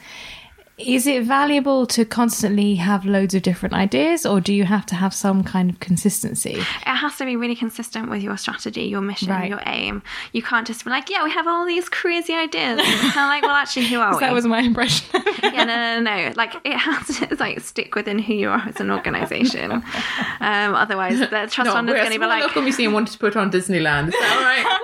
Is 0.77 1.07
it 1.07 1.23
valuable 1.23 1.87
to 1.87 2.05
constantly 2.05 2.75
have 2.75 3.03
loads 3.03 3.33
of 3.33 3.41
different 3.41 3.73
ideas 3.73 4.27
or 4.27 4.39
do 4.39 4.53
you 4.53 4.63
have 4.65 4.85
to 4.87 4.95
have 4.95 5.11
some 5.11 5.43
kind 5.43 5.71
of 5.71 5.79
consistency? 5.79 6.51
it 6.59 6.63
has 6.85 7.17
to 7.17 7.25
be 7.25 7.35
really 7.35 7.55
consistent 7.55 8.11
with 8.11 8.21
your 8.21 8.37
strategy, 8.37 8.83
your 8.83 9.01
mission, 9.01 9.29
Right. 9.29 9.49
your 9.49 9.61
aim. 9.65 10.03
You 10.33 10.43
can't 10.43 10.67
just 10.67 10.83
be 10.85 10.91
like, 10.91 11.09
yeah, 11.09 11.23
we 11.23 11.31
have 11.31 11.47
all 11.47 11.65
these 11.65 11.89
crazy 11.89 12.33
ideas. 12.33 12.79
And 12.79 13.11
I'm 13.15 13.27
like, 13.27 13.41
well, 13.41 13.55
actually, 13.55 13.87
who 13.87 13.99
are 13.99 14.13
we? 14.13 14.19
That 14.19 14.33
was 14.33 14.45
my 14.45 14.59
impression. 14.59 15.07
yeah, 15.43 15.63
no, 15.63 15.99
no, 15.99 16.27
no. 16.27 16.33
Like, 16.35 16.53
it 16.63 16.77
has 16.77 17.07
to 17.19 17.35
like 17.39 17.59
stick 17.61 17.95
within 17.95 18.19
who 18.19 18.33
you 18.35 18.49
are 18.49 18.61
as 18.67 18.79
an 18.79 18.91
organisation. 18.91 19.83
Um, 20.39 20.75
otherwise, 20.75 21.19
the 21.19 21.47
trust 21.49 21.71
fund 21.71 21.89
is 21.89 21.95
going 21.95 22.11
to 22.11 22.19
be 22.19 22.25
like, 22.25 22.43
local 22.43 22.61
museum 22.61 22.93
wanted 22.93 23.11
to 23.13 23.17
put 23.17 23.35
on 23.35 23.51
Disneyland. 23.51 24.09
Is 24.09 24.13
that 24.13 24.35
all 24.37 24.43
right? 24.43 24.79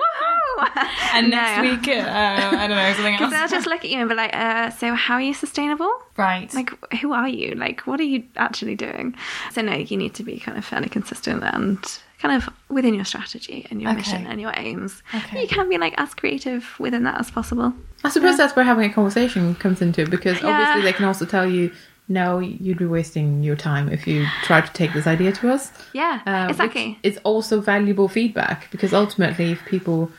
Woohoo! 0.64 0.88
and 1.14 1.30
No. 1.30 1.36
next 1.36 1.60
week, 1.86 1.96
uh, 1.96 2.02
I 2.10 2.66
don't 2.66 2.76
know, 2.76 2.92
something 2.94 3.14
else. 3.14 3.18
Because 3.20 3.30
they'll 3.32 3.48
just 3.58 3.66
look 3.66 3.84
at 3.84 3.90
you 3.90 3.98
and 4.00 4.08
be 4.08 4.14
like, 4.14 4.34
uh, 4.34 4.70
so 4.70 4.94
how 4.94 5.14
are 5.14 5.20
you 5.22 5.34
sustainable? 5.34 5.90
Right. 6.16 6.52
Like, 6.54 6.70
who 7.00 7.12
are 7.12 7.28
you? 7.28 7.54
Like, 7.54 7.82
what 7.86 8.00
are 8.00 8.04
you 8.04 8.24
actually 8.36 8.74
doing? 8.76 9.14
So, 9.52 9.62
no, 9.62 9.74
you 9.74 9.96
need 9.96 10.14
to 10.14 10.22
be 10.22 10.38
kind 10.38 10.56
of 10.58 10.64
fairly 10.64 10.88
consistent 10.88 11.42
and 11.44 11.78
kind 12.20 12.36
of 12.36 12.48
within 12.68 12.94
your 12.94 13.04
strategy 13.04 13.66
and 13.70 13.82
your 13.82 13.90
Okay. 13.90 13.98
mission 13.98 14.26
and 14.26 14.40
your 14.40 14.52
aims. 14.56 15.02
Okay. 15.14 15.42
You 15.42 15.48
can 15.48 15.68
be 15.68 15.76
like 15.78 15.94
as 15.98 16.14
creative 16.14 16.74
within 16.78 17.02
that 17.04 17.20
as 17.20 17.30
possible. 17.30 17.72
I 18.02 18.08
suppose 18.08 18.36
that's 18.36 18.54
where 18.56 18.64
having 18.64 18.90
a 18.90 18.92
conversation 18.94 19.54
comes 19.56 19.82
into 19.82 20.02
it 20.02 20.10
because 20.10 20.40
Yeah. 20.42 20.50
obviously 20.50 20.82
they 20.82 20.92
can 20.92 21.04
also 21.04 21.26
tell 21.26 21.46
you, 21.46 21.70
no, 22.08 22.38
you'd 22.38 22.78
be 22.78 22.84
wasting 22.86 23.42
your 23.42 23.56
time 23.56 23.88
if 23.90 24.06
you 24.06 24.26
try 24.42 24.60
to 24.60 24.72
take 24.74 24.92
this 24.92 25.06
idea 25.06 25.32
to 25.32 25.50
us. 25.50 25.72
Yeah, 25.94 26.20
Uh, 26.26 26.46
exactly. 26.50 26.98
Which 27.02 27.14
is 27.14 27.18
also 27.24 27.60
valuable 27.62 28.08
feedback 28.08 28.70
because 28.70 28.92
ultimately, 28.92 29.52
if 29.52 29.64
people 29.64 30.10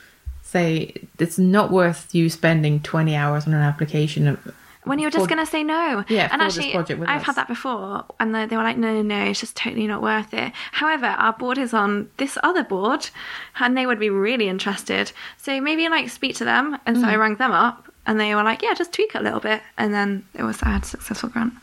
say 0.55 0.93
it's 1.19 1.37
not 1.37 1.71
worth 1.71 2.13
you 2.15 2.29
spending 2.29 2.79
20 2.81 3.15
hours 3.15 3.45
on 3.47 3.53
an 3.53 3.61
application, 3.61 4.37
when 4.83 4.99
you're 4.99 5.09
just 5.09 5.27
going 5.29 5.39
to 5.43 5.51
say 5.55 5.63
no. 5.63 6.03
Yeah, 6.07 6.29
and 6.31 6.39
for 6.41 6.45
this 6.47 6.57
actually, 6.57 6.71
project 6.73 6.99
with 6.99 7.09
I've 7.09 7.21
us. 7.21 7.25
had 7.25 7.35
that 7.35 7.47
before, 7.47 8.05
and 8.19 8.35
they, 8.35 8.45
they 8.45 8.55
were 8.55 8.63
like, 8.63 8.77
no, 8.77 8.93
no, 8.93 9.01
no, 9.01 9.23
it's 9.29 9.39
just 9.39 9.55
totally 9.55 9.87
not 9.87 10.01
worth 10.01 10.31
it. 10.33 10.53
However, 10.73 11.07
our 11.07 11.33
board 11.33 11.57
is 11.57 11.73
on 11.73 12.09
this 12.17 12.37
other 12.43 12.63
board, 12.63 13.09
and 13.59 13.75
they 13.75 13.85
would 13.87 13.99
be 13.99 14.09
really 14.11 14.47
interested. 14.47 15.11
So 15.37 15.59
maybe 15.59 15.89
like 15.89 16.09
speak 16.09 16.35
to 16.37 16.45
them, 16.45 16.77
and 16.85 16.97
Mm. 16.97 17.01
so 17.01 17.07
I 17.07 17.15
rang 17.15 17.35
them 17.37 17.51
up, 17.51 17.91
and 18.05 18.19
they 18.19 18.35
were 18.35 18.43
like, 18.43 18.61
yeah, 18.61 18.73
just 18.75 18.93
tweak 18.93 19.15
it 19.15 19.19
a 19.19 19.23
little 19.23 19.39
bit, 19.39 19.61
and 19.77 19.91
then 19.93 20.23
it 20.35 20.43
was 20.43 20.61
I 20.61 20.69
had 20.69 20.83
a 20.83 20.85
successful 20.85 21.29
grant. 21.29 21.53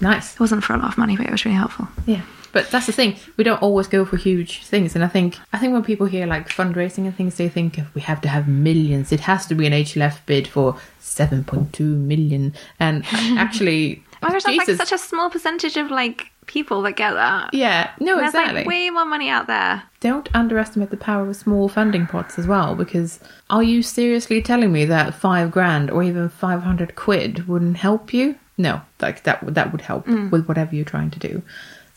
nice. 0.00 0.34
It 0.34 0.40
wasn't 0.40 0.64
for 0.64 0.74
a 0.74 0.78
lot 0.78 0.88
of 0.92 0.98
money, 0.98 1.16
but 1.16 1.26
it 1.26 1.30
was 1.32 1.44
really 1.44 1.56
helpful. 1.56 1.86
Yeah. 2.06 2.22
But 2.52 2.70
that's 2.70 2.86
the 2.86 2.92
thing. 2.92 3.16
We 3.36 3.44
don't 3.44 3.62
always 3.62 3.86
go 3.88 4.04
for 4.04 4.16
huge 4.16 4.64
things, 4.64 4.94
and 4.94 5.04
I 5.04 5.08
think 5.08 5.38
I 5.52 5.58
think 5.58 5.72
when 5.72 5.82
people 5.82 6.06
hear 6.06 6.26
like 6.26 6.48
fundraising 6.48 7.06
and 7.06 7.16
things, 7.16 7.36
they 7.36 7.48
think 7.48 7.78
we 7.94 8.02
have 8.02 8.20
to 8.22 8.28
have 8.28 8.46
millions. 8.48 9.10
It 9.12 9.20
has 9.20 9.46
to 9.46 9.54
be 9.54 9.66
an 9.66 9.72
HLF 9.72 10.18
bid 10.26 10.46
for 10.46 10.76
seven 10.98 11.44
point 11.44 11.72
two 11.72 11.96
million, 11.96 12.54
and 12.78 13.04
actually, 13.12 14.02
Oh 14.22 14.28
my 14.28 14.32
gosh, 14.32 14.42
that's 14.44 14.54
Jesus, 14.54 14.78
like 14.78 14.88
such 14.88 14.92
a 14.92 15.02
small 15.02 15.30
percentage 15.30 15.76
of 15.76 15.90
like 15.90 16.30
people 16.46 16.82
that 16.82 16.92
get 16.96 17.12
that. 17.14 17.54
yeah, 17.54 17.90
no, 18.00 18.16
There's 18.16 18.28
exactly. 18.30 18.60
like 18.60 18.66
way 18.66 18.90
more 18.90 19.04
money 19.04 19.28
out 19.28 19.46
there. 19.46 19.82
don't 20.00 20.28
underestimate 20.34 20.90
the 20.90 20.96
power 20.96 21.28
of 21.28 21.36
small 21.36 21.68
funding 21.68 22.06
pots 22.06 22.38
as 22.38 22.46
well 22.46 22.74
because 22.74 23.20
are 23.48 23.62
you 23.62 23.80
seriously 23.82 24.42
telling 24.42 24.72
me 24.72 24.84
that 24.84 25.14
five 25.14 25.50
grand 25.52 25.90
or 25.90 26.02
even 26.02 26.28
500 26.28 26.96
quid 26.96 27.46
wouldn't 27.46 27.76
help 27.76 28.12
you 28.12 28.34
no 28.58 28.82
like 29.00 29.22
that 29.22 29.42
would 29.44 29.54
that 29.54 29.70
would 29.70 29.82
help 29.82 30.04
mm. 30.06 30.30
with 30.32 30.46
whatever 30.46 30.74
you're 30.74 30.84
trying 30.84 31.10
to 31.12 31.18
do 31.20 31.42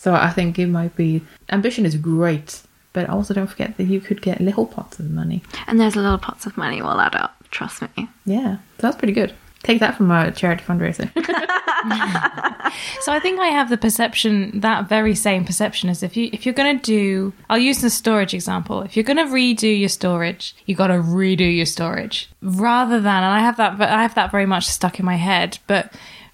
so 0.05 0.13
i 0.13 0.29
think 0.37 0.59
it 0.59 0.67
might 0.79 0.95
be 0.95 1.09
ambition 1.57 1.83
is 1.89 1.95
great 1.97 2.61
but 2.93 3.09
also 3.09 3.33
don't 3.33 3.47
forget 3.55 3.75
that 3.77 3.85
you 3.93 3.99
could 3.99 4.21
get 4.21 4.39
little 4.49 4.65
pots 4.75 4.99
of 4.99 5.09
money 5.09 5.39
And 5.67 5.79
there's 5.79 5.95
little 5.95 6.17
pots 6.27 6.45
of 6.45 6.55
money 6.63 6.79
will 6.81 6.99
add 7.07 7.15
up. 7.23 7.31
Trust 7.51 7.81
me. 7.81 8.07
yeah 8.25 8.51
so 8.77 8.81
that's 8.83 8.97
pretty 9.01 9.13
good 9.21 9.31
take 9.63 9.79
that 9.79 9.95
from 9.97 10.11
a 10.11 10.31
charity 10.31 10.63
fundraiser 10.69 11.07
So 13.05 13.11
I 13.11 13.19
think 13.19 13.39
I 13.39 13.47
have 13.57 13.69
the 13.69 13.77
perception, 13.77 14.59
that 14.61 14.89
very 14.89 15.15
same 15.15 15.45
perception, 15.45 15.89
as 15.89 16.01
if 16.07 16.17
you 16.17 16.29
if 16.35 16.45
you're 16.45 16.59
going 16.61 16.79
to 16.79 16.83
do, 16.83 17.33
I'll 17.49 17.65
use 17.69 17.79
the 17.81 17.89
storage 17.89 18.33
example. 18.33 18.81
If 18.81 18.95
you're 18.95 19.03
going 19.11 19.23
to 19.25 19.31
redo 19.39 19.71
your 19.83 19.89
storage, 19.89 20.55
you 20.65 20.73
got 20.75 20.87
to 20.87 20.99
redo 21.19 21.47
your 21.59 21.67
storage 21.77 22.17
rather 22.41 22.99
than, 22.99 23.23
and 23.23 23.33
I 23.39 23.39
have 23.47 23.57
that, 23.57 23.77
but 23.77 23.89
I 23.89 24.01
have 24.01 24.15
that 24.15 24.31
very 24.31 24.47
much 24.47 24.65
stuck 24.65 24.99
in 24.99 25.05
my 25.05 25.15
head. 25.29 25.59
But 25.67 25.93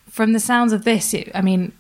from 0.10 0.32
the 0.34 0.40
sounds 0.40 0.72
of 0.74 0.84
this, 0.86 1.14
it, 1.14 1.30
I 1.36 1.42
mean, 1.42 1.74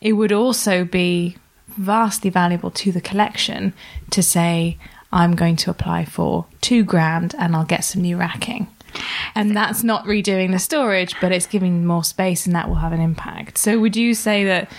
it 0.00 0.12
would 0.12 0.32
also 0.32 0.84
be 0.84 1.36
vastly 1.68 2.30
valuable 2.30 2.70
to 2.70 2.92
the 2.92 3.00
collection 3.00 3.72
to 4.10 4.22
say, 4.22 4.78
I'm 5.12 5.34
going 5.34 5.56
to 5.56 5.70
apply 5.70 6.04
for 6.04 6.46
two 6.60 6.84
grand 6.84 7.34
and 7.38 7.54
I'll 7.54 7.64
get 7.64 7.84
some 7.84 8.02
new 8.02 8.16
racking. 8.16 8.68
And 9.34 9.56
that's 9.56 9.82
not 9.82 10.04
redoing 10.04 10.52
the 10.52 10.58
storage, 10.58 11.14
but 11.20 11.32
it's 11.32 11.46
giving 11.46 11.84
more 11.84 12.04
space 12.04 12.46
and 12.46 12.54
that 12.54 12.68
will 12.68 12.76
have 12.76 12.92
an 12.92 13.00
impact. 13.00 13.58
So, 13.58 13.78
would 13.78 13.94
you 13.94 14.14
say 14.14 14.44
that 14.44 14.70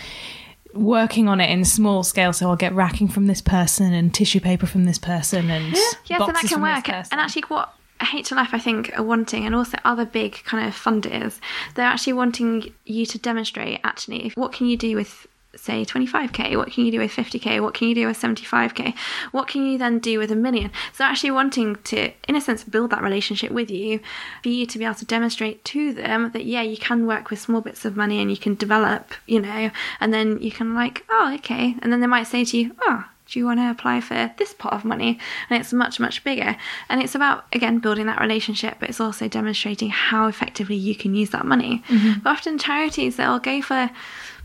working 0.74 1.28
on 1.28 1.40
it 1.40 1.50
in 1.50 1.66
small 1.66 2.04
scale, 2.04 2.34
so 2.34 2.50
I'll 2.50 2.56
get 2.56 2.74
racking 2.74 3.08
from 3.08 3.28
this 3.28 3.42
person 3.42 3.94
and 3.94 4.14
tissue 4.14 4.40
paper 4.40 4.66
from 4.66 4.86
this 4.86 4.98
person 4.98 5.50
and 5.50 5.74
Yes, 5.74 5.96
and 6.10 6.36
that 6.36 6.46
can 6.48 6.62
work. 6.62 6.90
And 6.90 7.22
actually, 7.22 7.44
what 7.44 7.74
HLF 8.00 8.50
I 8.54 8.60
think 8.60 8.98
are 8.98 9.04
wanting, 9.04 9.46
and 9.46 9.56
also 9.56 9.78
other 9.84 10.06
big 10.06 10.44
kind 10.44 10.68
of 10.68 10.74
funders, 10.74 11.40
they're 11.76 11.86
actually 11.86 12.14
wanting 12.14 12.74
you 12.86 13.06
to 13.06 13.18
demonstrate 13.18 13.80
actually 13.84 14.32
what 14.36 14.54
can 14.54 14.68
you 14.68 14.78
do 14.78 14.96
with 14.96 15.28
say 15.58 15.84
25k 15.84 16.56
what 16.56 16.72
can 16.72 16.86
you 16.86 16.92
do 16.92 17.00
with 17.00 17.12
50k 17.12 17.62
what 17.62 17.74
can 17.74 17.88
you 17.88 17.96
do 17.96 18.08
with 18.08 18.20
75k 18.20 18.94
what 19.32 19.48
can 19.48 19.66
you 19.66 19.78
then 19.78 20.00
do 20.00 20.20
with 20.20 20.32
a 20.32 20.36
million? 20.36 20.72
So 20.94 21.04
actually 21.04 21.32
wanting 21.32 21.78
to 21.86 22.12
in 22.28 22.36
a 22.36 22.42
sense 22.42 22.64
build 22.64 22.92
that 22.92 23.02
relationship 23.02 23.52
with 23.52 23.72
you 23.72 24.00
for 24.44 24.50
you 24.50 24.66
to 24.66 24.78
be 24.78 24.86
able 24.86 24.96
to 24.96 25.06
demonstrate 25.06 25.64
to 25.66 25.94
them 25.94 26.32
that 26.32 26.46
yeah 26.46 26.62
you 26.62 26.78
can 26.78 27.08
work 27.08 27.30
with 27.30 27.40
small 27.40 27.62
bits 27.62 27.86
of 27.86 27.98
money 27.98 28.22
and 28.22 28.30
you 28.30 28.38
can 28.38 28.56
develop 28.56 29.14
you 29.26 29.42
know 29.42 29.72
and 30.00 30.14
then 30.14 30.40
you 30.42 30.52
can 30.52 30.76
like 30.76 31.06
oh 31.10 31.34
okay. 31.36 31.76
And 31.82 31.92
then 31.92 32.02
they 32.02 32.08
might 32.08 32.28
say 32.28 32.46
to 32.46 32.58
you 32.58 32.76
oh 32.82 33.06
do 33.30 33.40
you 33.40 33.46
want 33.46 33.60
to 33.60 33.70
apply 33.70 34.02
for 34.02 34.32
this 34.38 34.54
pot 34.54 34.74
of 34.74 34.86
money? 34.86 35.20
And 35.50 35.60
it's 35.60 35.74
much 35.74 36.00
much 36.00 36.24
bigger. 36.24 36.56
And 36.90 37.02
it's 37.02 37.16
about 37.16 37.46
again 37.54 37.80
building 37.80 38.06
that 38.08 38.22
relationship 38.22 38.78
but 38.80 38.90
it's 38.90 39.02
also 39.02 39.28
demonstrating 39.28 39.90
how 39.90 40.28
effectively 40.28 40.76
you 40.76 40.96
can 40.96 41.14
use 41.16 41.32
that 41.32 41.46
money. 41.46 41.84
Mm-hmm. 41.88 42.20
But 42.22 42.30
often 42.32 42.58
charities 42.58 43.18
they'll 43.18 43.40
go 43.40 43.62
for 43.62 43.90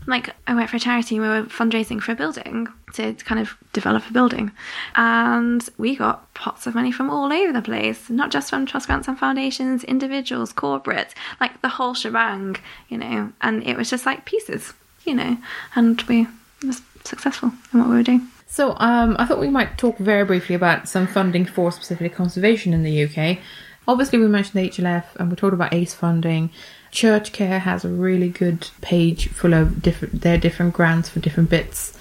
like 0.05 0.35
I 0.47 0.55
work 0.55 0.69
for 0.69 0.77
a 0.77 0.79
charity 0.79 1.15
and 1.15 1.23
we 1.23 1.29
were 1.29 1.43
fundraising 1.43 2.01
for 2.01 2.11
a 2.11 2.15
building 2.15 2.67
to 2.93 3.13
kind 3.13 3.39
of 3.39 3.55
develop 3.71 4.07
a 4.09 4.13
building. 4.13 4.51
And 4.95 5.67
we 5.77 5.95
got 5.95 6.33
pots 6.33 6.67
of 6.67 6.75
money 6.75 6.91
from 6.91 7.09
all 7.09 7.31
over 7.31 7.53
the 7.53 7.61
place 7.61 8.09
not 8.09 8.31
just 8.31 8.49
from 8.49 8.65
trust 8.65 8.87
grants 8.87 9.07
and 9.07 9.17
foundations 9.17 9.83
individuals 9.83 10.53
corporates 10.53 11.11
like 11.39 11.61
the 11.61 11.69
whole 11.69 11.93
shebang 11.93 12.57
you 12.89 12.97
know? 12.97 13.31
And 13.41 13.63
it 13.65 13.77
was 13.77 13.89
just 13.89 14.05
like 14.05 14.25
pieces 14.25 14.73
you 15.05 15.13
know? 15.13 15.37
And 15.75 16.01
we 16.03 16.27
was 16.65 16.81
successful 17.03 17.51
in 17.73 17.79
what 17.79 17.89
we 17.89 17.95
were 17.95 18.03
doing 18.03 18.27
So 18.53 18.75
um, 18.77 19.15
I 19.17 19.25
thought 19.25 19.39
we 19.39 19.49
might 19.49 19.79
talk 19.79 19.97
very 19.97 20.23
briefly 20.25 20.53
about 20.53 20.87
some 20.87 21.07
funding 21.07 21.43
for 21.43 21.71
specifically 21.71 22.09
conservation 22.09 22.71
in 22.71 22.83
the 22.83 23.05
UK. 23.05 23.39
Obviously, 23.87 24.19
we 24.19 24.27
mentioned 24.27 24.63
the 24.63 24.69
HLF 24.69 25.05
and 25.15 25.31
we 25.31 25.35
talked 25.35 25.55
about 25.55 25.73
ACE 25.73 25.95
funding. 25.95 26.51
Church 26.91 27.31
Care 27.31 27.57
has 27.57 27.83
a 27.83 27.89
really 27.89 28.29
good 28.29 28.69
page 28.81 29.29
full 29.29 29.55
of 29.55 29.81
different 29.81 30.21
their 30.21 30.37
different 30.37 30.75
grants 30.75 31.09
for 31.09 31.19
different 31.19 31.49
bits. 31.49 31.97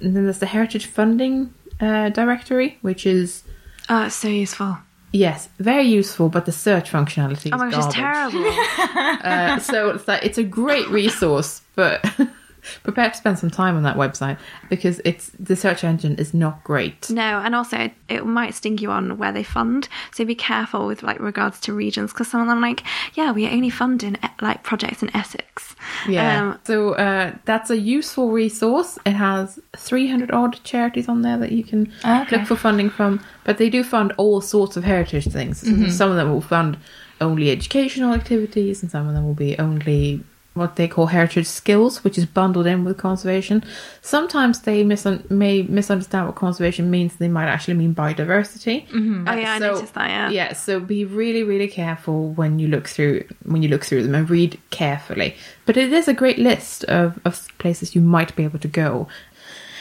And 0.00 0.16
then 0.16 0.24
there's 0.24 0.38
the 0.38 0.46
Heritage 0.46 0.86
Funding 0.86 1.52
uh, 1.78 2.08
Directory, 2.08 2.78
which 2.80 3.04
is 3.04 3.44
oh 3.90 4.06
it's 4.06 4.14
so 4.14 4.28
useful 4.28 4.78
yes 5.12 5.50
very 5.58 5.84
useful, 5.84 6.30
but 6.30 6.46
the 6.46 6.52
search 6.52 6.90
functionality 6.90 7.46
is 7.46 7.52
oh 7.52 7.58
my 7.58 7.70
gosh 7.70 7.84
it's 7.84 7.94
terrible 7.94 8.40
Uh, 9.22 9.58
so 9.58 9.90
it's 9.90 10.08
like 10.08 10.24
it's 10.24 10.38
a 10.38 10.44
great 10.44 10.88
resource, 10.88 11.60
but 11.74 12.02
prepare 12.82 13.10
to 13.10 13.16
spend 13.16 13.38
some 13.38 13.50
time 13.50 13.76
on 13.76 13.82
that 13.82 13.96
website 13.96 14.38
because 14.70 15.00
it's 15.04 15.30
the 15.38 15.56
search 15.56 15.84
engine 15.84 16.14
is 16.16 16.34
not 16.34 16.62
great. 16.64 17.10
No, 17.10 17.40
and 17.44 17.54
also 17.54 17.76
it, 17.78 17.92
it 18.08 18.24
might 18.26 18.54
sting 18.54 18.78
you 18.78 18.90
on 18.90 19.18
where 19.18 19.32
they 19.32 19.42
fund. 19.42 19.88
So 20.12 20.24
be 20.24 20.34
careful 20.34 20.86
with 20.86 21.02
like 21.02 21.20
regards 21.20 21.60
to 21.60 21.72
regions 21.72 22.12
because 22.12 22.28
some 22.28 22.40
of 22.40 22.46
them 22.48 22.58
are 22.58 22.60
like, 22.68 22.82
yeah, 23.14 23.32
we 23.32 23.46
are 23.46 23.50
only 23.50 23.70
funding 23.70 24.16
like 24.40 24.62
projects 24.62 25.02
in 25.02 25.14
Essex. 25.16 25.74
Yeah. 26.08 26.40
Um, 26.50 26.58
so 26.64 26.94
uh, 26.94 27.34
that's 27.44 27.70
a 27.70 27.78
useful 27.78 28.30
resource. 28.30 28.98
It 29.04 29.12
has 29.12 29.58
300 29.76 30.30
odd 30.30 30.58
charities 30.64 31.08
on 31.08 31.22
there 31.22 31.38
that 31.38 31.52
you 31.52 31.64
can 31.64 31.92
Okay. 32.04 32.36
look 32.36 32.46
for 32.46 32.56
funding 32.56 32.90
from, 32.90 33.20
but 33.44 33.58
they 33.58 33.68
do 33.70 33.82
fund 33.84 34.12
all 34.16 34.40
sorts 34.40 34.76
of 34.76 34.84
heritage 34.84 35.26
things. 35.28 35.60
So 35.60 35.88
Some 35.88 36.10
of 36.10 36.16
them 36.16 36.32
will 36.32 36.40
fund 36.40 36.76
only 37.20 37.50
educational 37.50 38.12
activities, 38.12 38.82
and 38.82 38.90
some 38.90 39.06
of 39.08 39.14
them 39.14 39.24
will 39.24 39.34
be 39.34 39.58
only 39.58 40.22
what 40.54 40.76
they 40.76 40.86
call 40.86 41.06
heritage 41.06 41.46
skills, 41.46 42.04
which 42.04 42.16
is 42.16 42.26
bundled 42.26 42.66
in 42.66 42.84
with 42.84 42.96
conservation. 42.96 43.64
Sometimes 44.02 44.60
they 44.60 44.84
misun- 44.84 45.28
may 45.28 45.62
misunderstand 45.62 46.26
what 46.26 46.36
conservation 46.36 46.90
means. 46.90 47.16
They 47.16 47.28
might 47.28 47.48
actually 47.48 47.74
mean 47.74 47.94
biodiversity. 47.94 48.86
Mm-hmm. 48.88 49.28
Oh, 49.28 49.34
yeah, 49.34 49.52
I 49.54 49.58
noticed 49.58 49.94
that, 49.94 50.08
yeah. 50.08 50.30
Yeah, 50.30 50.52
so 50.52 50.78
be 50.78 51.04
really, 51.04 51.42
really 51.42 51.68
careful 51.68 52.30
when 52.30 52.60
you 52.60 52.68
look 52.68 52.88
through 52.88 53.24
when 53.44 53.62
you 53.62 53.68
look 53.68 53.84
through 53.84 54.04
them 54.04 54.14
and 54.14 54.30
read 54.30 54.60
carefully. 54.70 55.34
But 55.66 55.76
it 55.76 55.92
is 55.92 56.06
a 56.06 56.14
great 56.14 56.38
list 56.38 56.84
of, 56.84 57.18
of 57.24 57.48
places 57.58 57.94
you 57.96 58.00
might 58.00 58.34
be 58.36 58.44
able 58.44 58.60
to 58.60 58.68
go. 58.68 59.08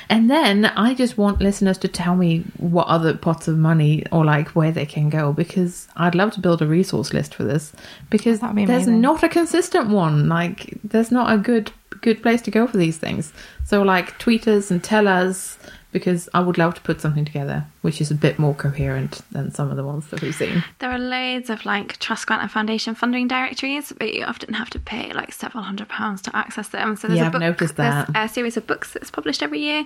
And 0.09 0.29
then 0.29 0.65
I 0.65 0.93
just 0.93 1.17
want 1.17 1.39
listeners 1.39 1.77
to 1.79 1.87
tell 1.87 2.15
me 2.15 2.43
what 2.57 2.87
other 2.87 3.15
pots 3.15 3.47
of 3.47 3.57
money 3.57 4.05
or 4.11 4.25
like 4.25 4.49
where 4.49 4.71
they 4.71 4.85
can 4.85 5.09
go 5.09 5.33
because 5.33 5.87
I'd 5.95 6.15
love 6.15 6.31
to 6.33 6.39
build 6.39 6.61
a 6.61 6.67
resource 6.67 7.13
list 7.13 7.35
for 7.35 7.43
this 7.43 7.73
because 8.09 8.39
be 8.53 8.65
there's 8.65 8.87
not 8.87 9.23
a 9.23 9.29
consistent 9.29 9.89
one. 9.89 10.29
Like 10.29 10.77
there's 10.83 11.11
not 11.11 11.33
a 11.33 11.37
good 11.37 11.71
good 12.01 12.21
place 12.21 12.41
to 12.43 12.51
go 12.51 12.67
for 12.67 12.77
these 12.77 12.97
things. 12.97 13.33
So 13.65 13.81
like 13.81 14.17
tweet 14.19 14.47
us 14.47 14.71
and 14.71 14.83
tell 14.83 15.07
us 15.07 15.57
because 15.93 16.27
I 16.33 16.39
would 16.41 16.57
love 16.57 16.73
to 16.75 16.81
put 16.81 16.99
something 16.99 17.23
together 17.25 17.65
which 17.81 17.99
is 17.99 18.09
a 18.09 18.15
bit 18.15 18.39
more 18.39 18.53
coherent 18.55 19.21
than 19.31 19.51
some 19.53 19.69
of 19.69 19.75
the 19.75 19.83
ones 19.83 20.07
that 20.07 20.21
we've 20.21 20.33
seen. 20.33 20.63
There 20.79 20.89
are 20.89 20.97
loads 20.97 21.49
of 21.49 21.65
like 21.65 21.99
trust 21.99 22.25
grant 22.27 22.41
and 22.41 22.49
foundation 22.49 22.95
funding 22.95 23.27
directories, 23.27 23.91
but 23.97 24.13
you 24.13 24.23
often 24.23 24.53
have 24.53 24.69
to 24.71 24.79
pay 24.79 25.11
like 25.11 25.33
several 25.33 25.63
hundred 25.65 25.89
pounds 25.89 26.21
to 26.23 26.35
access 26.35 26.69
them. 26.69 26.95
So 26.95 27.07
there's 27.07 27.17
Yeah, 27.17 27.23
a 27.23 27.25
I've 27.27 27.31
book, 27.33 27.41
noticed 27.41 27.75
there's 27.75 28.07
that. 28.07 28.15
a 28.15 28.29
series 28.29 28.55
of 28.55 28.65
books 28.67 28.93
that's 28.93 29.11
published 29.11 29.43
every 29.43 29.59
year. 29.59 29.85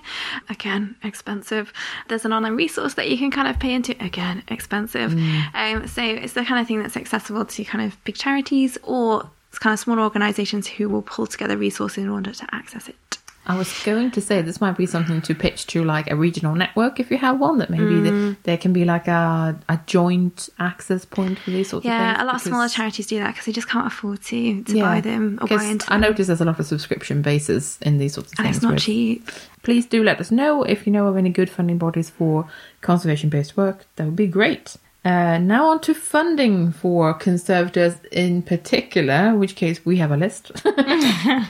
Again, 0.49 0.95
expensive. 1.03 1.73
There's 2.07 2.23
an 2.25 2.33
online 2.33 2.55
resource 2.55 2.93
that 2.93 3.09
you 3.09 3.17
can 3.17 3.31
kind 3.31 3.47
of 3.47 3.59
pay 3.59 3.73
into. 3.73 3.95
Again, 4.03 4.43
expensive. 4.47 5.11
Mm. 5.11 5.55
Um, 5.55 5.87
so 5.87 6.03
it's 6.03 6.33
the 6.33 6.45
kind 6.45 6.61
of 6.61 6.67
thing 6.67 6.79
that's 6.83 6.95
accessible 6.97 7.45
to 7.45 7.63
kind 7.63 7.83
of 7.83 7.97
big 8.03 8.15
charities 8.15 8.77
or 8.83 9.27
kind 9.59 9.73
of 9.73 9.79
smaller 9.79 10.03
organisations 10.03 10.67
who 10.67 10.87
will 10.87 11.01
pull 11.01 11.25
together 11.25 11.57
resources 11.57 12.03
in 12.03 12.09
order 12.09 12.31
to 12.31 12.45
access 12.53 12.87
it. 12.87 12.95
I 13.47 13.57
was 13.57 13.71
going 13.83 14.11
to 14.11 14.19
say 14.19 14.41
this 14.41 14.59
might 14.59 14.75
be 14.75 14.85
something 14.85 15.21
to 15.21 15.33
pitch 15.33 15.67
to 15.67 15.81
like 15.85 16.11
a 16.11 16.17
regional 16.17 16.53
network 16.53 16.99
if 16.99 17.09
you 17.09 17.17
have 17.17 17.39
one 17.39 17.59
that 17.59 17.69
maybe 17.69 18.01
the, 18.01 18.09
mm. 18.09 18.37
there 18.43 18.57
can 18.57 18.73
be 18.73 18.83
like 18.83 19.07
a, 19.07 19.57
a 19.69 19.79
joint 19.85 20.49
access 20.59 21.05
point 21.05 21.39
for 21.39 21.51
these 21.51 21.69
sorts 21.69 21.85
of 21.85 21.89
things. 21.89 22.01
Yeah, 22.01 22.21
a 22.21 22.25
lot 22.25 22.35
of 22.35 22.41
smaller 22.41 22.67
charities 22.67 23.07
do 23.07 23.19
that 23.19 23.31
because 23.31 23.45
they 23.45 23.53
just 23.53 23.69
can't 23.69 23.87
afford 23.87 24.21
to 24.23 24.63
to 24.63 24.81
buy 24.81 24.99
them 24.99 25.39
or 25.41 25.47
buy 25.47 25.63
into 25.63 25.89
I 25.89 25.95
them. 25.95 26.01
notice 26.01 26.27
there's 26.27 26.41
a 26.41 26.45
lot 26.45 26.59
of 26.59 26.65
subscription 26.65 27.21
bases 27.21 27.79
in 27.81 27.99
these 27.99 28.15
sorts 28.15 28.33
of 28.33 28.39
and 28.39 28.47
things. 28.47 28.57
it's 28.57 28.63
not 28.63 28.79
cheap. 28.79 29.31
Please 29.63 29.85
do 29.85 30.03
let 30.03 30.19
us 30.19 30.29
know 30.29 30.63
if 30.63 30.85
you 30.85 30.91
know 30.91 31.07
of 31.07 31.15
any 31.15 31.29
good 31.29 31.49
funding 31.49 31.77
bodies 31.77 32.09
for 32.09 32.49
conservation 32.81 33.29
based 33.29 33.55
work. 33.55 33.85
That 33.95 34.07
would 34.07 34.17
be 34.17 34.27
great. 34.27 34.75
Uh, 35.05 35.37
now 35.37 35.69
on 35.69 35.79
to 35.79 35.93
funding 35.93 36.71
for 36.71 37.13
conservators 37.13 37.95
in 38.11 38.41
particular, 38.41 39.33
which 39.35 39.55
case 39.55 39.85
we 39.85 39.97
have 39.97 40.11
a 40.11 40.17
list. 40.17 40.51
uh, 40.65 41.45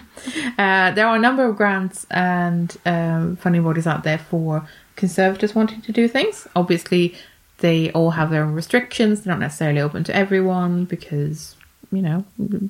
there 0.92 1.08
are 1.08 1.16
a 1.16 1.20
number 1.20 1.44
of 1.44 1.56
grants 1.56 2.06
and 2.12 2.78
um, 2.86 3.36
funding 3.38 3.64
bodies 3.64 3.88
out 3.88 4.04
there 4.04 4.20
for 4.20 4.68
conservators 4.96 5.56
wanting 5.56 5.82
to 5.82 5.92
do 5.92 6.08
things. 6.08 6.48
Obviously, 6.56 7.16
they 7.60 7.92
all 7.92 8.12
have 8.12 8.30
their 8.30 8.44
own 8.44 8.54
restrictions. 8.54 9.22
They're 9.22 9.34
not 9.34 9.40
necessarily 9.40 9.80
open 9.80 10.04
to 10.06 10.16
everyone 10.16 10.86
because 10.86 11.56
you 11.92 12.02
know 12.02 12.26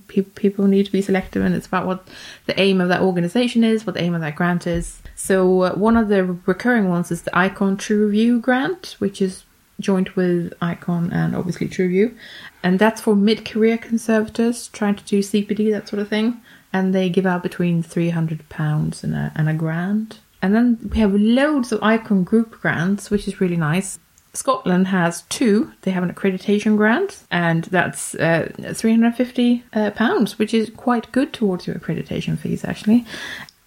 pe- 0.07 0.21
people 0.21 0.67
need 0.67 0.85
to 0.85 0.91
be 0.91 1.01
selective, 1.01 1.43
and 1.43 1.55
it's 1.55 1.67
about 1.67 1.87
what 1.87 2.07
the 2.45 2.57
aim 2.59 2.79
of 2.79 2.89
that 2.89 3.01
organization 3.01 3.63
is, 3.63 3.85
what 3.85 3.95
the 3.95 4.03
aim 4.03 4.13
of 4.13 4.21
that 4.21 4.35
grant 4.35 4.67
is. 4.67 5.01
So 5.15 5.61
uh, 5.63 5.75
one 5.75 5.97
of 5.97 6.07
the 6.07 6.23
recurring 6.45 6.87
ones 6.87 7.11
is 7.11 7.23
the 7.23 7.37
Icon 7.37 7.75
Tru 7.77 8.09
Vue 8.11 8.39
grant, 8.39 8.95
which 8.99 9.21
is 9.21 9.43
joined 9.79 10.09
with 10.09 10.53
Icon 10.61 11.11
and 11.11 11.35
obviously 11.35 11.67
Tru 11.67 11.87
Vue, 11.89 12.15
and 12.63 12.79
that's 12.79 13.01
for 13.01 13.15
mid-career 13.15 13.77
conservators 13.77 14.69
trying 14.69 14.95
to 14.95 15.03
do 15.03 15.19
CPD 15.19 15.71
that 15.71 15.87
sort 15.87 16.01
of 16.01 16.07
thing, 16.07 16.41
and 16.73 16.93
they 16.93 17.09
give 17.09 17.25
out 17.25 17.43
between 17.43 17.83
three 17.83 18.09
hundred 18.09 18.47
pounds 18.49 19.03
and 19.03 19.13
a 19.15 19.31
and 19.35 19.49
a 19.49 19.53
grand. 19.53 20.17
And 20.41 20.53
then 20.53 20.89
we 20.91 20.99
have 20.99 21.13
loads 21.13 21.71
of 21.71 21.81
Icon 21.81 22.23
group 22.23 22.61
grants, 22.61 23.09
which 23.09 23.27
is 23.27 23.41
really 23.41 23.57
nice. 23.57 23.99
Scotland 24.37 24.87
has 24.87 25.23
two. 25.23 25.73
They 25.81 25.91
have 25.91 26.03
an 26.03 26.13
accreditation 26.13 26.77
grant, 26.77 27.23
and 27.31 27.63
that's 27.65 28.13
uh, 28.15 28.51
350 28.71 29.63
uh, 29.73 29.91
pounds, 29.91 30.37
which 30.37 30.53
is 30.53 30.69
quite 30.69 31.11
good 31.11 31.33
towards 31.33 31.65
your 31.65 31.75
accreditation 31.75 32.37
fees, 32.37 32.63
actually. 32.63 33.03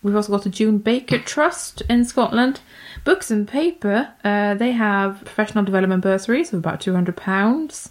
We've 0.02 0.16
also 0.16 0.32
got 0.32 0.44
the 0.44 0.50
June 0.50 0.78
Baker 0.78 1.18
Trust 1.18 1.82
in 1.82 2.04
Scotland. 2.04 2.60
Books 3.04 3.30
and 3.30 3.46
paper, 3.46 4.12
uh, 4.24 4.54
they 4.54 4.72
have 4.72 5.24
professional 5.24 5.64
development 5.64 6.02
bursaries 6.02 6.52
of 6.52 6.58
about 6.58 6.80
£200, 6.80 7.90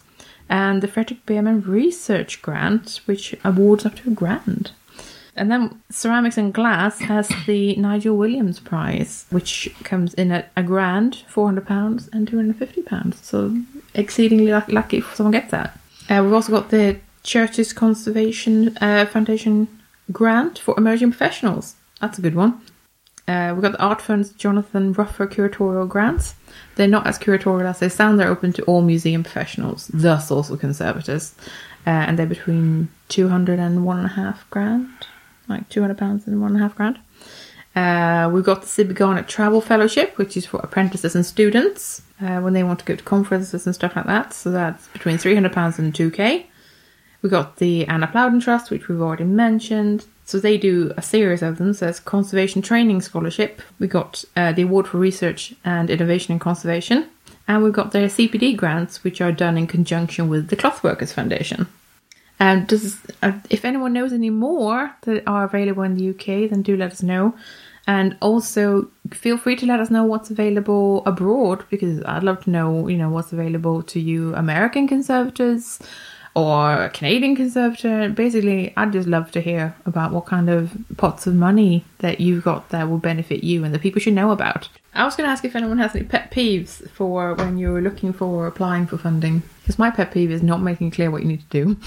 and 0.50 0.82
the 0.82 0.88
Frederick 0.88 1.26
Bearman 1.28 1.62
Research 1.62 2.42
Grant, 2.42 3.02
which 3.06 3.36
awards 3.44 3.86
up 3.86 3.96
to 3.98 4.10
a 4.10 4.14
grand. 4.14 4.72
And 5.36 5.52
then 5.52 5.82
ceramics 5.90 6.38
and 6.38 6.54
glass 6.54 7.00
has 7.00 7.30
the 7.46 7.76
Nigel 7.76 8.18
Williams 8.18 8.60
Prize, 8.60 9.26
which 9.30 9.74
comes 9.84 10.14
in 10.16 10.32
at 10.32 10.52
a 10.58 10.64
grand, 10.64 11.24
four 11.28 11.46
hundred 11.46 11.68
pounds, 11.68 12.10
and 12.12 12.28
two 12.28 12.36
hundred 12.36 12.58
fifty 12.58 12.82
pounds. 12.82 13.26
So 13.26 13.56
exceedingly 13.94 14.52
lucky 14.52 14.98
if 14.98 15.16
someone 15.16 15.32
gets 15.32 15.52
that. 15.52 15.80
Uh, 16.10 16.22
we've 16.24 16.34
also 16.34 16.52
got 16.52 16.72
the 16.72 17.00
Churches 17.24 17.72
Conservation 17.72 18.76
uh, 18.82 19.06
Foundation 19.06 19.68
grant 20.12 20.60
for 20.60 20.76
emerging 20.78 21.12
professionals. 21.12 21.76
That's 22.02 22.18
a 22.18 22.22
good 22.22 22.36
one. 22.36 22.62
Uh, 23.28 23.52
we've 23.54 23.62
got 23.62 23.74
the 23.74 23.84
Art 23.84 24.02
Fund's 24.02 24.32
Jonathan 24.32 24.94
Ruffer 24.94 25.28
curatorial 25.28 25.88
grants. 25.88 26.34
They're 26.76 26.88
not 26.88 27.06
as 27.06 27.20
curatorial 27.20 27.70
as 27.70 27.80
they 27.80 27.90
sound. 27.90 28.20
They're 28.20 28.28
open 28.28 28.54
to 28.54 28.64
all 28.64 28.82
museum 28.82 29.24
professionals, 29.24 29.88
thus 29.94 30.32
also 30.32 30.58
conservators, 30.58 31.36
uh, 31.86 31.90
and 31.92 32.18
they're 32.18 32.26
between 32.26 32.90
two 33.08 33.28
hundred 33.28 33.60
and 33.60 33.86
one 33.86 33.98
and 33.98 34.08
a 34.08 34.10
half 34.10 34.50
grand, 34.50 34.88
like 35.48 35.70
two 35.70 35.82
hundred 35.82 36.00
pounds 36.00 36.26
and 36.26 36.42
one 36.42 36.52
and 36.56 36.60
a 36.60 36.64
half 36.64 36.76
grand. 36.76 36.98
Uh, 37.76 38.32
we've 38.34 38.44
got 38.44 38.64
the 38.64 38.68
Zibby 38.68 38.96
Garnett 38.96 39.28
Travel 39.28 39.62
Fellowship, 39.62 40.18
which 40.18 40.36
is 40.36 40.48
for 40.48 40.60
apprentices 40.62 41.16
and 41.16 41.24
students 41.24 42.02
uh, 42.20 42.40
when 42.40 42.54
they 42.54 42.64
want 42.64 42.80
to 42.80 42.86
go 42.86 42.96
to 42.96 43.04
conferences 43.04 43.68
and 43.68 43.76
stuff 43.76 43.96
like 43.96 44.08
that. 44.08 44.34
So 44.34 44.50
that's 44.50 44.88
between 44.88 45.20
three 45.20 45.36
hundred 45.36 45.54
pounds 45.54 45.78
and 45.78 45.94
two 45.94 46.10
k. 46.10 46.48
We 47.22 47.30
got 47.30 47.58
the 47.58 47.86
Anna 47.86 48.08
Plowden 48.08 48.40
Trust, 48.40 48.72
which 48.72 48.88
we've 48.88 49.02
already 49.02 49.26
mentioned. 49.26 50.06
So 50.30 50.40
they 50.40 50.60
do 50.60 50.94
a 50.96 51.02
series 51.02 51.42
of 51.42 51.58
them. 51.58 51.74
So 51.74 51.86
there's 51.86 52.00
Conservation 52.00 52.62
Training 52.62 53.02
Scholarship. 53.02 53.64
We 53.80 53.88
got 53.88 54.24
uh, 54.36 54.52
the 54.52 54.62
Award 54.62 54.88
for 54.88 55.00
Research 55.00 55.56
and 55.66 55.90
Innovation 55.90 56.34
in 56.34 56.38
Conservation. 56.40 57.10
And 57.48 57.64
we've 57.64 57.74
got 57.74 57.94
their 57.94 58.10
CPD 58.10 58.56
grants, 58.56 59.04
which 59.04 59.22
are 59.22 59.32
done 59.32 59.58
in 59.58 59.66
conjunction 59.66 60.30
with 60.30 60.50
the 60.50 60.56
Clothworkers 60.56 61.12
Foundation. 61.12 61.66
And 62.40 62.68
does, 62.68 63.00
uh, 63.24 63.40
if 63.50 63.66
anyone 63.66 63.92
knows 63.92 64.14
any 64.14 64.30
more 64.30 64.94
that 65.02 65.24
are 65.26 65.46
available 65.46 65.82
in 65.82 65.96
the 65.96 66.12
UK, 66.12 66.48
then 66.52 66.62
do 66.62 66.78
let 66.78 66.92
us 66.92 67.02
know. 67.02 67.34
And 67.88 68.16
also 68.22 68.92
feel 69.10 69.40
free 69.40 69.56
to 69.56 69.66
let 69.66 69.80
us 69.80 69.90
know 69.90 70.04
what's 70.04 70.30
available 70.30 71.04
abroad 71.08 71.64
because 71.72 72.04
I'd 72.06 72.22
love 72.22 72.44
to 72.44 72.52
know, 72.52 72.88
you 72.88 72.98
know, 72.98 73.10
what's 73.10 73.34
available 73.34 73.82
to 73.82 74.00
you 74.00 74.36
American 74.36 74.88
conservators 74.88 75.80
or 76.46 76.84
a 76.84 76.90
Canadian 76.90 77.36
conservator. 77.36 78.10
Basically, 78.10 78.74
I'd 78.78 78.92
just 78.92 79.08
love 79.08 79.32
to 79.32 79.42
hear 79.42 79.76
about 79.86 80.12
what 80.12 80.26
kind 80.26 80.50
of 80.50 80.76
pots 80.98 81.28
of 81.28 81.36
money 81.36 81.86
that 82.00 82.20
you've 82.20 82.44
got 82.44 82.70
that 82.70 82.90
will 82.90 82.98
benefit 82.98 83.44
you 83.44 83.64
and 83.64 83.74
that 83.74 83.82
people 83.82 84.00
should 84.00 84.14
know 84.14 84.32
about. 84.32 84.70
I 84.94 85.06
was 85.06 85.16
going 85.16 85.28
to 85.28 85.32
ask 85.32 85.46
if 85.46 85.56
anyone 85.56 85.78
has 85.78 85.96
any 85.96 86.06
pet 86.06 86.32
peeves 86.32 86.90
for 86.90 87.36
when 87.36 87.58
you're 87.58 87.82
looking 87.82 88.14
for 88.14 88.26
or 88.44 88.48
applying 88.48 88.88
for 88.88 88.98
funding. 88.98 89.44
Because 89.62 89.80
my 89.80 89.92
pet 89.92 90.12
peeve 90.12 90.32
is 90.32 90.44
not 90.44 90.62
making 90.62 90.92
clear 90.92 91.12
what 91.12 91.22
you 91.22 91.28
need 91.28 91.50
to 91.50 91.64
do. 91.64 91.78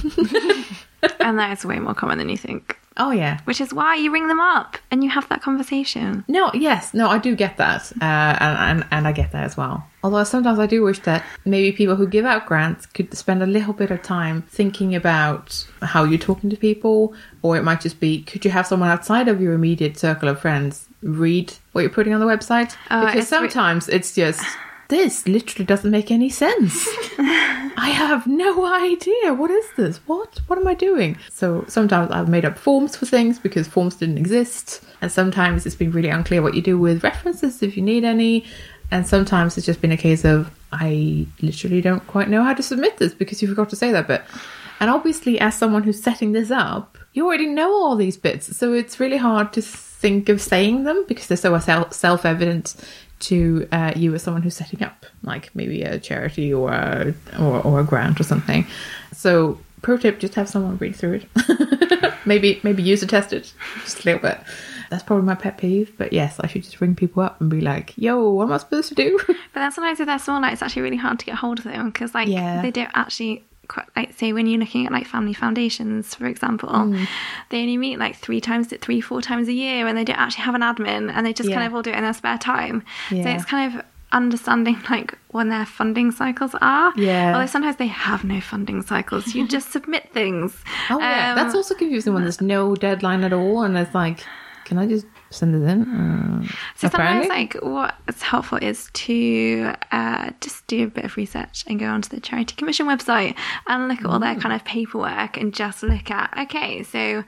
and 1.21 1.39
that 1.39 1.59
is 1.59 1.65
way 1.65 1.79
more 1.79 1.95
common 1.95 2.19
than 2.19 2.29
you 2.29 2.37
think. 2.37 2.79
Oh, 2.97 3.11
yeah. 3.11 3.41
Which 3.45 3.61
is 3.61 3.73
why 3.73 3.97
you 3.97 4.13
ring 4.13 4.29
them 4.29 4.41
up 4.41 4.77
and 4.91 5.03
you 5.03 5.11
have 5.11 5.29
that 5.29 5.43
conversation. 5.43 6.25
No, 6.29 6.51
yes, 6.55 6.95
no, 6.95 7.09
I 7.09 7.19
do 7.19 7.35
get 7.35 7.57
that, 7.57 7.93
uh, 8.01 8.05
and, 8.05 8.59
and 8.81 8.87
and 8.91 9.09
I 9.09 9.13
get 9.13 9.33
that 9.33 9.45
as 9.45 9.57
well. 9.57 9.87
Although 10.05 10.25
sometimes 10.25 10.59
I 10.59 10.67
do 10.67 10.83
wish 10.83 10.99
that 11.01 11.25
maybe 11.45 11.73
people 11.73 11.97
who 11.97 12.07
give 12.07 12.25
out 12.25 12.47
grants 12.47 12.87
could 12.87 13.17
spend 13.17 13.43
a 13.43 13.47
little 13.47 13.73
bit 13.73 13.91
of 13.91 14.03
time 14.03 14.43
thinking 14.43 14.95
about 14.95 15.67
how 15.81 16.05
you're 16.05 16.19
talking 16.19 16.51
to 16.51 16.57
people, 16.57 17.15
or 17.43 17.57
it 17.57 17.63
might 17.63 17.81
just 17.81 18.01
be, 18.01 18.23
could 18.23 18.45
you 18.45 18.51
have 18.51 18.67
someone 18.67 18.89
outside 18.89 19.29
of 19.29 19.41
your 19.41 19.55
immediate 19.55 19.97
circle 19.97 20.29
of 20.29 20.41
friends 20.41 20.87
read 21.03 21.53
what 21.73 21.83
you're 21.83 21.91
putting 21.91 22.13
on 22.13 22.21
the 22.21 22.27
website? 22.27 22.77
Oh, 22.91 23.07
because 23.07 23.23
it's 23.23 23.33
re- 23.33 23.39
sometimes 23.39 23.89
it's 23.89 24.15
just. 24.15 24.45
This 24.93 25.27
literally 25.27 25.65
doesn't 25.65 25.91
make 25.91 26.11
any 26.11 26.29
sense. 26.29 26.87
I 27.19 27.95
have 27.95 28.27
no 28.27 28.67
idea. 28.67 29.33
What 29.33 29.51
is 29.51 29.65
this? 29.75 29.97
What? 30.07 30.43
What 30.49 30.59
am 30.59 30.69
I 30.69 30.75
doing? 30.75 31.17
So 31.31 31.65
sometimes 31.67 32.11
I've 32.11 32.29
made 32.29 32.45
up 32.45 32.59
forms 32.59 32.95
for 32.95 33.07
things 33.07 33.39
because 33.39 33.67
forms 33.67 33.97
didn't 33.97 34.19
exist. 34.19 34.85
And 35.01 35.11
sometimes 35.11 35.65
it's 35.65 35.77
been 35.77 35.93
really 35.93 36.11
unclear 36.11 36.43
what 36.43 36.53
you 36.53 36.61
do 36.61 36.79
with 36.79 37.03
references 37.03 37.63
if 37.63 37.75
you 37.75 37.83
need 37.83 38.05
any. 38.05 38.45
And 38.91 39.07
sometimes 39.07 39.57
it's 39.57 39.65
just 39.65 39.81
been 39.81 39.93
a 39.93 39.97
case 39.97 40.27
of 40.27 40.51
I 40.73 41.27
literally 41.41 41.81
don't 41.81 42.07
quite 42.07 42.29
know 42.29 42.43
how 42.43 42.53
to 42.53 42.63
submit 42.63 42.99
this 42.99 43.15
because 43.15 43.41
you 43.41 43.49
forgot 43.49 43.71
to 43.71 43.77
say 43.77 43.93
that 43.93 44.07
bit. 44.07 44.23
And 44.79 44.91
obviously, 44.91 45.41
as 45.41 45.57
someone 45.57 45.85
who's 45.85 46.03
setting 46.03 46.33
this 46.33 46.51
up, 46.51 46.99
you 47.15 47.25
already 47.25 47.47
know 47.47 47.73
all 47.73 47.97
these 47.97 48.19
bits. 48.19 48.55
So 48.55 48.75
it's 48.75 49.01
really 49.01 49.17
hard 49.17 49.55
to 49.55 49.63
think 49.63 50.29
of 50.29 50.43
saying 50.43 50.85
them 50.85 51.07
because 51.09 51.29
they're 51.29 51.37
so 51.39 51.59
self 51.91 52.27
evident 52.27 52.75
to 53.23 53.69
uh, 53.73 53.93
you 53.97 54.15
as 54.15 54.23
someone 54.23 54.43
who's 54.43 54.55
setting 54.57 54.83
up, 54.83 55.07
like 55.23 55.55
maybe 55.55 55.83
a 55.83 55.99
charity 55.99 56.53
or 56.53 56.73
a, 56.73 57.15
or, 57.41 57.61
or 57.67 57.81
a 57.81 57.85
grant 57.85 58.21
or 58.21 58.25
something. 58.25 58.67
So, 59.13 59.59
pro 59.83 59.97
tip: 59.97 60.19
just 60.21 60.35
have 60.35 60.49
someone 60.49 60.77
read 60.79 60.95
through 60.97 61.23
it. 61.23 62.15
maybe 62.27 62.61
maybe 62.63 62.83
use 62.83 63.01
to 63.01 63.07
test 63.07 63.33
it 63.33 63.53
just 63.85 64.01
a 64.01 64.05
little 64.05 64.23
bit. 64.23 64.39
That's 64.91 65.03
probably 65.03 65.25
my 65.25 65.35
pet 65.35 65.57
peeve. 65.59 65.93
But 65.97 66.13
yes, 66.13 66.39
I 66.41 66.47
should 66.47 66.63
just 66.65 66.81
ring 66.81 66.95
people 66.95 67.23
up 67.23 67.41
and 67.41 67.49
be 67.51 67.61
like, 67.61 67.95
"Yo, 67.97 68.31
what 68.31 68.45
am 68.45 68.53
I 68.53 68.59
supposed 68.59 68.89
to 68.89 68.95
do?" 68.95 69.19
But 69.27 69.61
then 69.61 69.73
sometimes 69.73 70.01
if 70.01 70.07
they're 70.07 70.19
small. 70.19 70.41
Like, 70.41 70.53
it's 70.53 70.63
actually 70.63 70.83
really 70.83 70.97
hard 70.97 71.19
to 71.21 71.25
get 71.27 71.37
hold 71.37 71.59
of 71.59 71.65
them 71.65 71.91
because 71.91 72.15
like 72.15 72.29
Yeah. 72.29 72.61
they 72.63 72.71
don't 72.71 72.91
actually 72.95 73.45
like 73.97 74.13
say 74.15 74.33
when 74.33 74.47
you're 74.47 74.59
looking 74.61 74.85
at 74.87 74.93
like 74.93 75.07
family 75.07 75.33
foundations 75.33 76.15
for 76.15 76.27
example 76.27 76.69
Mm. 76.69 77.07
they 77.51 77.61
only 77.61 77.77
meet 77.79 77.99
like 77.99 78.17
three 78.17 78.41
times 78.41 78.73
three 78.81 79.01
four 79.01 79.23
times 79.23 79.49
a 79.49 79.53
year 79.53 79.87
and 79.87 79.97
they 79.97 80.05
don't 80.05 80.19
actually 80.19 80.43
have 80.45 80.55
an 80.55 80.61
admin 80.63 81.11
and 81.15 81.25
they 81.25 81.33
just 81.33 81.49
Yeah. 81.49 81.57
kind 81.57 81.67
of 81.69 81.75
all 81.75 81.83
do 81.83 81.91
it 81.91 81.97
in 81.97 82.03
their 82.03 82.13
spare 82.13 82.39
time 82.39 82.83
so 83.09 83.17
it's 83.17 83.45
kind 83.45 83.75
of 83.75 83.85
understanding 84.11 84.77
like 84.91 85.17
when 85.29 85.49
their 85.49 85.65
funding 85.65 86.11
cycles 86.11 86.55
are 86.61 86.93
Yeah. 86.97 87.33
although 87.35 87.47
sometimes 87.47 87.77
they 87.77 87.87
have 87.87 88.25
no 88.25 88.41
funding 88.41 88.83
cycles 88.83 89.35
you 89.35 89.49
just 89.49 89.71
submit 89.77 90.13
things 90.13 90.63
Oh 90.91 90.99
yeah, 90.99 91.31
Um, 91.31 91.37
that's 91.37 91.55
also 91.55 91.75
confusing 91.75 92.13
when 92.15 92.23
there's 92.25 92.41
no 92.43 92.75
deadline 92.77 93.25
at 93.25 93.33
all, 93.33 93.63
and 93.63 93.77
it's 93.79 93.95
like, 93.95 94.19
can 94.67 94.77
I 94.79 94.87
just 94.87 95.07
send 95.33 95.55
it 95.55 95.67
in? 95.69 95.83
Uh, 95.83 96.43
So 96.77 96.89
apparently. 96.89 97.27
sometimes, 97.29 97.29
like, 97.29 97.55
what's 97.63 98.23
helpful 98.23 98.59
is 98.59 98.91
to 98.93 99.73
uh, 99.91 100.31
just 100.41 100.67
do 100.67 100.85
a 100.85 100.87
bit 100.89 101.05
of 101.05 101.17
research 101.17 101.65
and 101.67 101.79
go 101.81 101.87
onto 101.87 102.09
the 102.09 102.21
Charity 102.21 102.55
Commission 102.57 102.87
website 102.87 103.35
and 103.67 103.89
look 103.89 104.01
at 104.01 104.07
all 104.07 104.19
their 104.19 104.35
kind 104.37 104.55
of 104.55 104.65
paperwork 104.65 105.37
and 105.37 105.55
just 105.55 105.83
look 105.83 106.11
at, 106.11 106.33
okay, 106.39 106.83
so 106.83 107.25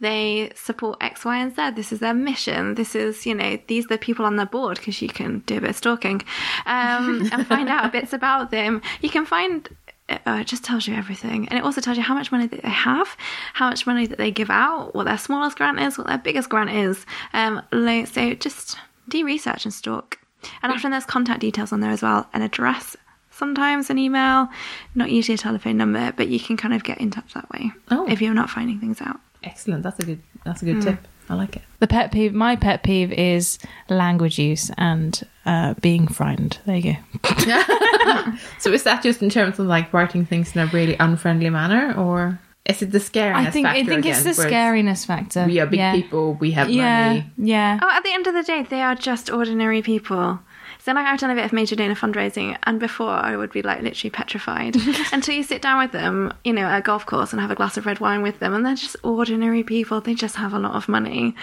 they 0.00 0.50
support 0.54 0.98
X, 1.00 1.24
Y, 1.24 1.36
and 1.38 1.54
Z. 1.54 1.70
This 1.76 1.92
is 1.92 2.00
their 2.00 2.14
mission. 2.14 2.74
This 2.74 2.94
is, 2.94 3.24
you 3.26 3.34
know, 3.34 3.58
these 3.68 3.84
are 3.86 3.88
the 3.88 3.98
people 3.98 4.24
on 4.26 4.36
their 4.36 4.46
board 4.46 4.76
because 4.78 5.00
you 5.00 5.08
can 5.08 5.38
do 5.40 5.58
a 5.58 5.60
bit 5.60 5.70
of 5.70 5.76
stalking 5.76 6.22
um, 6.66 7.28
and 7.32 7.46
find 7.46 7.68
out 7.68 7.92
bits 7.96 8.12
about 8.12 8.50
them. 8.50 8.82
You 9.00 9.08
can 9.10 9.24
find 9.24 9.68
uh, 10.08 10.18
it 10.40 10.46
just 10.46 10.64
tells 10.64 10.86
you 10.86 10.94
everything. 10.94 11.48
And 11.48 11.58
it 11.58 11.64
also 11.64 11.80
tells 11.80 11.96
you 11.96 12.02
how 12.02 12.14
much 12.14 12.30
money 12.30 12.46
that 12.46 12.62
they 12.62 12.68
have, 12.70 13.16
how 13.54 13.68
much 13.70 13.86
money 13.86 14.06
that 14.06 14.18
they 14.18 14.30
give 14.30 14.50
out, 14.50 14.94
what 14.94 15.04
their 15.04 15.18
smallest 15.18 15.56
grant 15.56 15.80
is, 15.80 15.96
what 15.96 16.06
their 16.06 16.18
biggest 16.18 16.48
grant 16.48 16.70
is. 16.70 17.06
Um, 17.32 17.62
so 17.72 18.34
just 18.34 18.76
do 19.08 19.24
research 19.24 19.64
and 19.64 19.72
stalk. 19.72 20.18
And 20.62 20.70
often 20.72 20.90
there's 20.90 21.06
contact 21.06 21.40
details 21.40 21.72
on 21.72 21.80
there 21.80 21.90
as 21.90 22.02
well, 22.02 22.28
an 22.34 22.42
address, 22.42 22.96
sometimes 23.30 23.88
an 23.88 23.98
email, 23.98 24.48
not 24.94 25.10
usually 25.10 25.34
a 25.36 25.38
telephone 25.38 25.76
number, 25.78 26.12
but 26.12 26.28
you 26.28 26.38
can 26.38 26.56
kind 26.58 26.74
of 26.74 26.84
get 26.84 26.98
in 26.98 27.10
touch 27.10 27.32
that 27.34 27.48
way 27.50 27.72
Oh. 27.90 28.06
if 28.08 28.20
you're 28.20 28.34
not 28.34 28.50
finding 28.50 28.78
things 28.78 29.00
out. 29.00 29.20
Excellent. 29.42 29.82
That's 29.82 29.98
a 30.00 30.04
good. 30.06 30.22
That's 30.44 30.62
a 30.62 30.64
good 30.66 30.82
tip. 30.82 30.98
I 31.28 31.34
like 31.34 31.56
it. 31.56 31.62
The 31.80 31.86
pet 31.86 32.12
peeve, 32.12 32.32
my 32.34 32.56
pet 32.56 32.82
peeve 32.82 33.12
is 33.12 33.58
language 33.88 34.38
use 34.38 34.70
and 34.76 35.20
uh, 35.46 35.74
being 35.80 36.06
frightened. 36.06 36.58
There 36.66 36.76
you 36.76 36.94
go. 36.94 36.98
So 38.58 38.72
is 38.72 38.82
that 38.84 39.02
just 39.02 39.22
in 39.22 39.30
terms 39.30 39.58
of 39.58 39.66
like 39.66 39.92
writing 39.92 40.26
things 40.26 40.54
in 40.54 40.62
a 40.62 40.66
really 40.66 40.96
unfriendly 40.98 41.50
manner, 41.50 41.94
or 41.96 42.38
is 42.66 42.82
it 42.82 42.90
the 42.92 42.98
scariness 42.98 43.46
I 43.46 43.50
think 43.50 43.66
I 43.66 43.74
factor 43.84 43.90
think 44.02 44.06
it's 44.06 44.24
the 44.24 44.30
scariness 44.30 45.06
factor. 45.06 45.44
We 45.46 45.60
are 45.60 45.66
big 45.66 45.78
yeah. 45.78 45.92
people. 45.92 46.34
We 46.34 46.52
have 46.52 46.70
Yeah, 46.70 47.08
money. 47.08 47.30
yeah. 47.36 47.78
Oh, 47.82 47.90
at 47.90 48.02
the 48.02 48.12
end 48.12 48.26
of 48.26 48.34
the 48.34 48.42
day, 48.42 48.62
they 48.62 48.82
are 48.82 48.94
just 48.94 49.30
ordinary 49.30 49.82
people. 49.82 50.40
So 50.84 50.92
like 50.92 51.06
I've 51.06 51.18
done 51.18 51.30
a 51.30 51.34
bit 51.34 51.46
of 51.46 51.52
major 51.54 51.74
donor 51.74 51.94
fundraising, 51.94 52.58
and 52.64 52.78
before 52.78 53.08
I 53.08 53.36
would 53.36 53.50
be 53.50 53.62
like 53.62 53.80
literally 53.80 54.10
petrified. 54.10 54.76
Until 55.12 55.34
you 55.34 55.42
sit 55.42 55.62
down 55.62 55.78
with 55.78 55.92
them, 55.92 56.30
you 56.44 56.52
know, 56.52 56.66
at 56.66 56.80
a 56.80 56.82
golf 56.82 57.06
course 57.06 57.32
and 57.32 57.40
have 57.40 57.50
a 57.50 57.54
glass 57.54 57.78
of 57.78 57.86
red 57.86 58.00
wine 58.00 58.20
with 58.20 58.38
them, 58.38 58.52
and 58.52 58.66
they're 58.66 58.74
just 58.74 58.96
ordinary 59.02 59.62
people. 59.62 60.02
They 60.02 60.14
just 60.14 60.36
have 60.36 60.52
a 60.52 60.58
lot 60.58 60.74
of 60.74 60.86
money, 60.86 61.34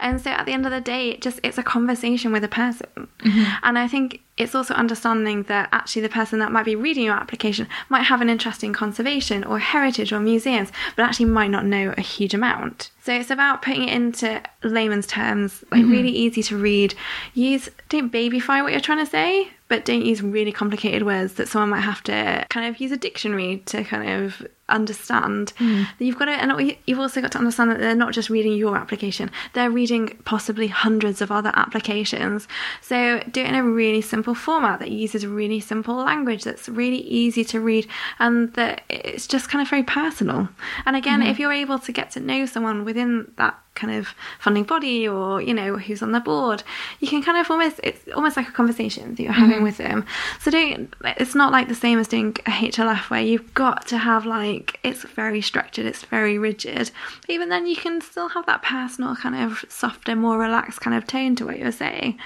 and 0.00 0.20
so 0.20 0.30
at 0.30 0.44
the 0.44 0.52
end 0.52 0.66
of 0.66 0.72
the 0.72 0.82
day, 0.82 1.08
it 1.08 1.22
just 1.22 1.40
it's 1.42 1.56
a 1.56 1.62
conversation 1.62 2.30
with 2.30 2.44
a 2.44 2.48
person, 2.48 3.08
mm-hmm. 3.20 3.50
and 3.62 3.78
I 3.78 3.88
think 3.88 4.20
it's 4.40 4.54
also 4.54 4.72
understanding 4.72 5.42
that 5.44 5.68
actually 5.70 6.02
the 6.02 6.08
person 6.08 6.38
that 6.38 6.50
might 6.50 6.64
be 6.64 6.74
reading 6.74 7.04
your 7.04 7.14
application 7.14 7.68
might 7.90 8.04
have 8.04 8.22
an 8.22 8.30
interest 8.30 8.64
in 8.64 8.72
conservation 8.72 9.44
or 9.44 9.58
heritage 9.58 10.12
or 10.12 10.18
museums, 10.18 10.72
but 10.96 11.02
actually 11.02 11.26
might 11.26 11.50
not 11.50 11.66
know 11.66 11.92
a 11.98 12.00
huge 12.00 12.32
amount. 12.32 12.90
So 13.02 13.12
it's 13.12 13.30
about 13.30 13.60
putting 13.60 13.84
it 13.88 13.92
into 13.92 14.40
layman's 14.62 15.06
terms, 15.06 15.62
like 15.70 15.82
mm-hmm. 15.82 15.90
really 15.90 16.08
easy 16.10 16.42
to 16.44 16.56
read. 16.56 16.94
Use 17.34 17.68
don't 17.90 18.10
babyfy 18.10 18.62
what 18.62 18.72
you're 18.72 18.80
trying 18.80 19.04
to 19.04 19.10
say, 19.10 19.50
but 19.68 19.84
don't 19.84 20.04
use 20.04 20.22
really 20.22 20.52
complicated 20.52 21.04
words 21.04 21.34
that 21.34 21.48
someone 21.48 21.68
might 21.68 21.80
have 21.80 22.02
to 22.04 22.46
kind 22.48 22.66
of 22.66 22.80
use 22.80 22.92
a 22.92 22.96
dictionary 22.96 23.62
to 23.66 23.84
kind 23.84 24.08
of 24.24 24.46
understand. 24.70 25.50
Hmm. 25.58 25.82
That 25.98 26.04
you've 26.04 26.18
got 26.18 26.26
to, 26.26 26.32
and 26.32 26.76
you've 26.86 26.98
also 26.98 27.20
got 27.20 27.32
to 27.32 27.38
understand 27.38 27.70
that 27.70 27.78
they're 27.78 27.94
not 27.94 28.12
just 28.12 28.30
reading 28.30 28.52
your 28.52 28.76
application; 28.76 29.30
they're 29.52 29.70
reading 29.70 30.18
possibly 30.24 30.68
hundreds 30.68 31.20
of 31.20 31.30
other 31.30 31.52
applications. 31.54 32.48
So 32.80 33.22
do 33.30 33.40
it 33.40 33.46
in 33.46 33.54
a 33.54 33.64
really 33.64 34.00
simple 34.00 34.34
format 34.34 34.78
that 34.80 34.90
uses 34.90 35.26
really 35.26 35.60
simple 35.60 35.96
language 35.96 36.44
that's 36.44 36.68
really 36.68 37.00
easy 37.00 37.44
to 37.44 37.60
read, 37.60 37.86
and 38.18 38.52
that 38.54 38.82
it's 38.88 39.26
just 39.26 39.48
kind 39.48 39.62
of 39.62 39.68
very 39.68 39.82
personal. 39.82 40.48
And 40.86 40.96
again, 40.96 41.20
mm-hmm. 41.20 41.30
if 41.30 41.38
you're 41.38 41.52
able 41.52 41.78
to 41.80 41.92
get 41.92 42.10
to 42.12 42.20
know 42.20 42.46
someone 42.46 42.84
within 42.84 43.32
that 43.36 43.58
kind 43.74 43.94
of 43.94 44.14
funding 44.38 44.64
body 44.64 45.08
or 45.08 45.40
you 45.40 45.54
know 45.54 45.76
who's 45.76 46.02
on 46.02 46.12
the 46.12 46.20
board 46.20 46.62
you 46.98 47.08
can 47.08 47.22
kind 47.22 47.38
of 47.38 47.50
almost 47.50 47.80
it's 47.82 48.00
almost 48.14 48.36
like 48.36 48.48
a 48.48 48.52
conversation 48.52 49.14
that 49.14 49.22
you're 49.22 49.32
having 49.32 49.56
mm-hmm. 49.56 49.64
with 49.64 49.78
them 49.78 50.04
so 50.40 50.50
don't 50.50 50.92
it's 51.16 51.34
not 51.34 51.52
like 51.52 51.68
the 51.68 51.74
same 51.74 51.98
as 51.98 52.08
doing 52.08 52.36
a 52.46 52.50
HLF 52.50 53.08
where 53.10 53.22
you've 53.22 53.54
got 53.54 53.86
to 53.86 53.96
have 53.96 54.26
like 54.26 54.59
it's 54.82 55.02
very 55.04 55.40
structured 55.40 55.86
it's 55.86 56.04
very 56.04 56.38
rigid 56.38 56.90
but 57.20 57.30
even 57.30 57.48
then 57.48 57.66
you 57.66 57.76
can 57.76 58.00
still 58.00 58.28
have 58.28 58.46
that 58.46 58.62
personal 58.62 59.14
kind 59.16 59.34
of 59.34 59.64
softer 59.68 60.14
more 60.16 60.38
relaxed 60.38 60.80
kind 60.80 60.96
of 60.96 61.06
tone 61.06 61.34
to 61.36 61.44
what 61.46 61.58
you're 61.58 61.72
saying 61.72 62.18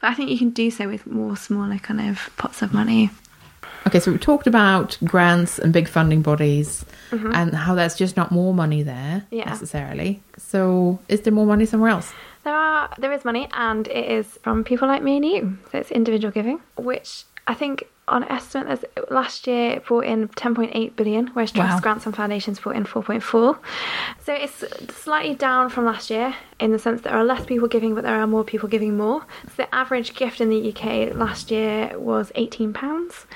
but 0.00 0.08
I 0.10 0.14
think 0.14 0.30
you 0.30 0.38
can 0.38 0.50
do 0.50 0.70
so 0.70 0.88
with 0.88 1.06
more 1.06 1.36
smaller 1.36 1.78
kind 1.78 2.00
of 2.00 2.30
pots 2.36 2.62
of 2.62 2.72
money 2.72 3.10
Okay, 3.86 3.98
so 3.98 4.12
we 4.12 4.18
talked 4.18 4.46
about 4.46 4.96
grants 5.04 5.58
and 5.58 5.72
big 5.72 5.88
funding 5.88 6.22
bodies 6.22 6.84
mm-hmm. 7.10 7.32
and 7.34 7.52
how 7.52 7.74
there's 7.74 7.96
just 7.96 8.16
not 8.16 8.30
more 8.30 8.54
money 8.54 8.82
there 8.82 9.24
Yeah. 9.30 9.48
necessarily. 9.48 10.22
So 10.36 11.00
is 11.08 11.22
there 11.22 11.32
more 11.32 11.46
money 11.46 11.66
somewhere 11.66 11.90
else? 11.90 12.12
There 12.44 12.54
are 12.54 12.90
there 12.98 13.12
is 13.12 13.24
money 13.24 13.48
and 13.52 13.88
it 13.88 14.10
is 14.10 14.38
from 14.42 14.62
people 14.62 14.86
like 14.86 15.02
me 15.02 15.16
and 15.16 15.24
you. 15.24 15.58
So 15.70 15.78
it's 15.78 15.90
individual 15.90 16.30
giving, 16.30 16.60
which 16.76 17.24
I 17.46 17.54
think 17.54 17.84
on 18.12 18.24
estimate 18.24 18.66
there's 18.68 18.84
last 19.10 19.46
year 19.46 19.72
it 19.72 19.86
brought 19.86 20.04
in 20.04 20.28
10.8 20.28 20.96
billion, 20.96 21.26
whereas 21.28 21.50
trust 21.52 21.74
Wow. 21.74 21.80
grants 21.80 22.06
and 22.06 22.14
foundations 22.14 22.60
brought 22.60 22.76
in 22.76 22.84
4.4. 22.84 23.58
So 24.24 24.32
it's 24.32 24.64
slightly 24.94 25.34
down 25.34 25.68
from 25.70 25.84
last 25.86 26.10
year 26.10 26.34
in 26.62 26.70
the 26.70 26.78
sense 26.78 27.00
that 27.00 27.10
there 27.10 27.18
are 27.18 27.24
less 27.24 27.44
people 27.44 27.66
giving, 27.66 27.94
but 27.94 28.04
there 28.04 28.14
are 28.14 28.26
more 28.26 28.44
people 28.44 28.68
giving 28.68 28.96
more. 28.96 29.26
So 29.48 29.54
the 29.56 29.74
average 29.74 30.14
gift 30.14 30.40
in 30.40 30.48
the 30.48 30.72
UK 30.72 31.14
last 31.14 31.50
year 31.50 31.98
was 31.98 32.30
18 32.36 32.72
pounds. 32.72 33.26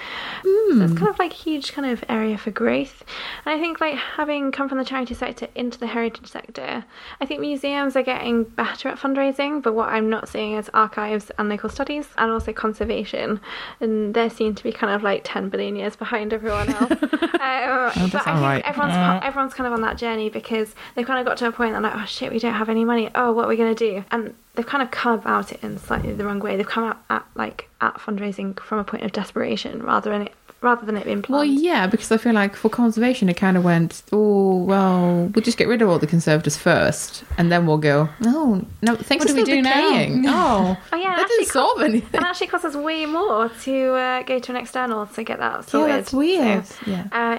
So 0.45 0.83
it's 0.83 0.95
kind 0.95 1.09
of 1.09 1.19
like 1.19 1.33
a 1.33 1.35
huge 1.35 1.73
kind 1.73 1.91
of 1.91 2.05
area 2.09 2.39
for 2.39 2.51
growth. 2.51 3.05
And 3.45 3.55
I 3.55 3.61
think 3.61 3.81
like 3.81 3.97
having 3.97 4.53
come 4.53 4.69
from 4.69 4.79
the 4.79 4.85
charity 4.85 5.15
sector 5.15 5.49
into 5.55 5.79
the 5.79 5.89
heritage 5.89 6.29
sector, 6.29 6.85
I 7.21 7.27
think 7.27 7.41
museums 7.41 7.97
are 7.97 8.03
getting 8.03 8.45
better 8.45 8.89
at 8.89 8.99
fundraising, 8.99 9.63
but 9.63 9.75
what 9.75 9.89
I'm 9.89 10.09
not 10.09 10.29
seeing 10.29 10.55
is 10.55 10.71
archives 10.73 11.31
and 11.39 11.49
local 11.49 11.69
studies 11.69 12.07
and 12.19 12.31
also 12.31 12.53
conservation. 12.53 13.41
And 13.81 14.15
they 14.15 14.29
seem 14.29 14.55
to 14.55 14.63
be 14.63 14.73
kind 14.73 14.95
of 14.95 15.03
like 15.03 15.23
10 15.25 15.49
billion 15.49 15.75
years 15.75 15.97
behind 15.97 16.33
everyone 16.33 16.69
else. 16.69 16.91
um, 16.91 17.01
but 17.01 17.43
I 17.43 17.99
think 18.01 18.27
right. 18.27 18.63
everyone's, 18.65 19.25
everyone's 19.25 19.55
kind 19.55 19.67
of 19.67 19.73
on 19.73 19.81
that 19.81 19.99
journey 19.99 20.31
because 20.31 20.75
they've 20.95 21.07
kind 21.07 21.19
of 21.19 21.27
got 21.27 21.37
to 21.39 21.49
a 21.49 21.53
point 21.53 21.73
they're 21.73 21.81
like, 21.81 21.97
oh 21.97 22.07
shit, 22.07 22.33
we 22.33 22.39
don't 22.39 22.55
have 22.55 22.69
any 22.69 22.85
money. 22.85 23.11
Oh, 23.17 23.33
what 23.33 23.47
are 23.47 23.49
we 23.49 23.57
going 23.57 23.75
to 23.75 23.93
do? 23.93 24.05
And 24.11 24.35
they've 24.55 24.67
kind 24.67 24.83
of 24.83 24.91
come 24.91 25.13
about 25.19 25.53
it 25.53 25.63
in 25.63 25.79
slightly 25.79 26.13
the 26.13 26.25
wrong 26.25 26.39
way. 26.41 26.57
They've 26.57 26.67
come 26.67 26.85
out 26.85 26.99
at 27.11 27.25
like 27.35 27.69
at 27.81 27.95
fundraising 27.95 28.59
from 28.61 28.79
a 28.79 28.85
point 28.85 29.03
of 29.05 29.13
desperation 29.13 29.83
rather 29.83 30.11
than 30.11 30.23
it 30.23 30.35
rather 30.63 30.87
than 30.87 30.97
it 30.97 31.05
being 31.05 31.25
Well, 31.29 31.45
yeah, 31.45 31.87
because 31.87 32.11
I 32.11 32.17
feel 32.17 32.33
like 32.33 32.57
for 32.57 32.69
conservation, 32.71 33.29
it 33.29 33.35
kind 33.37 33.57
of 33.57 33.63
went, 33.65 34.03
oh, 34.11 34.57
well, 34.65 35.27
we'll 35.35 35.45
just 35.45 35.59
get 35.59 35.69
rid 35.69 35.83
of 35.83 35.89
all 35.89 35.99
the 35.99 36.07
conservators 36.07 36.57
first, 36.57 37.25
and 37.37 37.53
then 37.53 37.67
we'll 37.67 37.77
go, 37.79 38.09
oh, 38.25 38.65
no, 38.83 38.97
thanks 38.97 39.27
What 39.27 39.39
are 39.39 39.45
do 39.45 39.53
we 39.57 39.61
now?" 39.61 40.17
Oh, 40.27 40.77
Oh, 40.93 40.97
yeah, 40.97 41.15
that 41.15 41.29
didn't 41.29 41.47
solve 41.49 41.83
anything. 41.83 42.17
and 42.17 42.25
actually 42.25 42.47
costs 42.49 42.65
us 42.65 42.75
way 42.75 43.05
more 43.07 43.51
to 43.63 43.93
uh, 43.93 44.23
go 44.23 44.39
to 44.39 44.51
an 44.53 44.57
external 44.57 45.07
to 45.07 45.23
get 45.23 45.39
that 45.39 45.69
sorted. 45.69 45.95
that's 45.95 46.13
weird. 46.13 46.67
So, 46.67 46.77
Yeah. 46.87 47.07
Uh, 47.13 47.39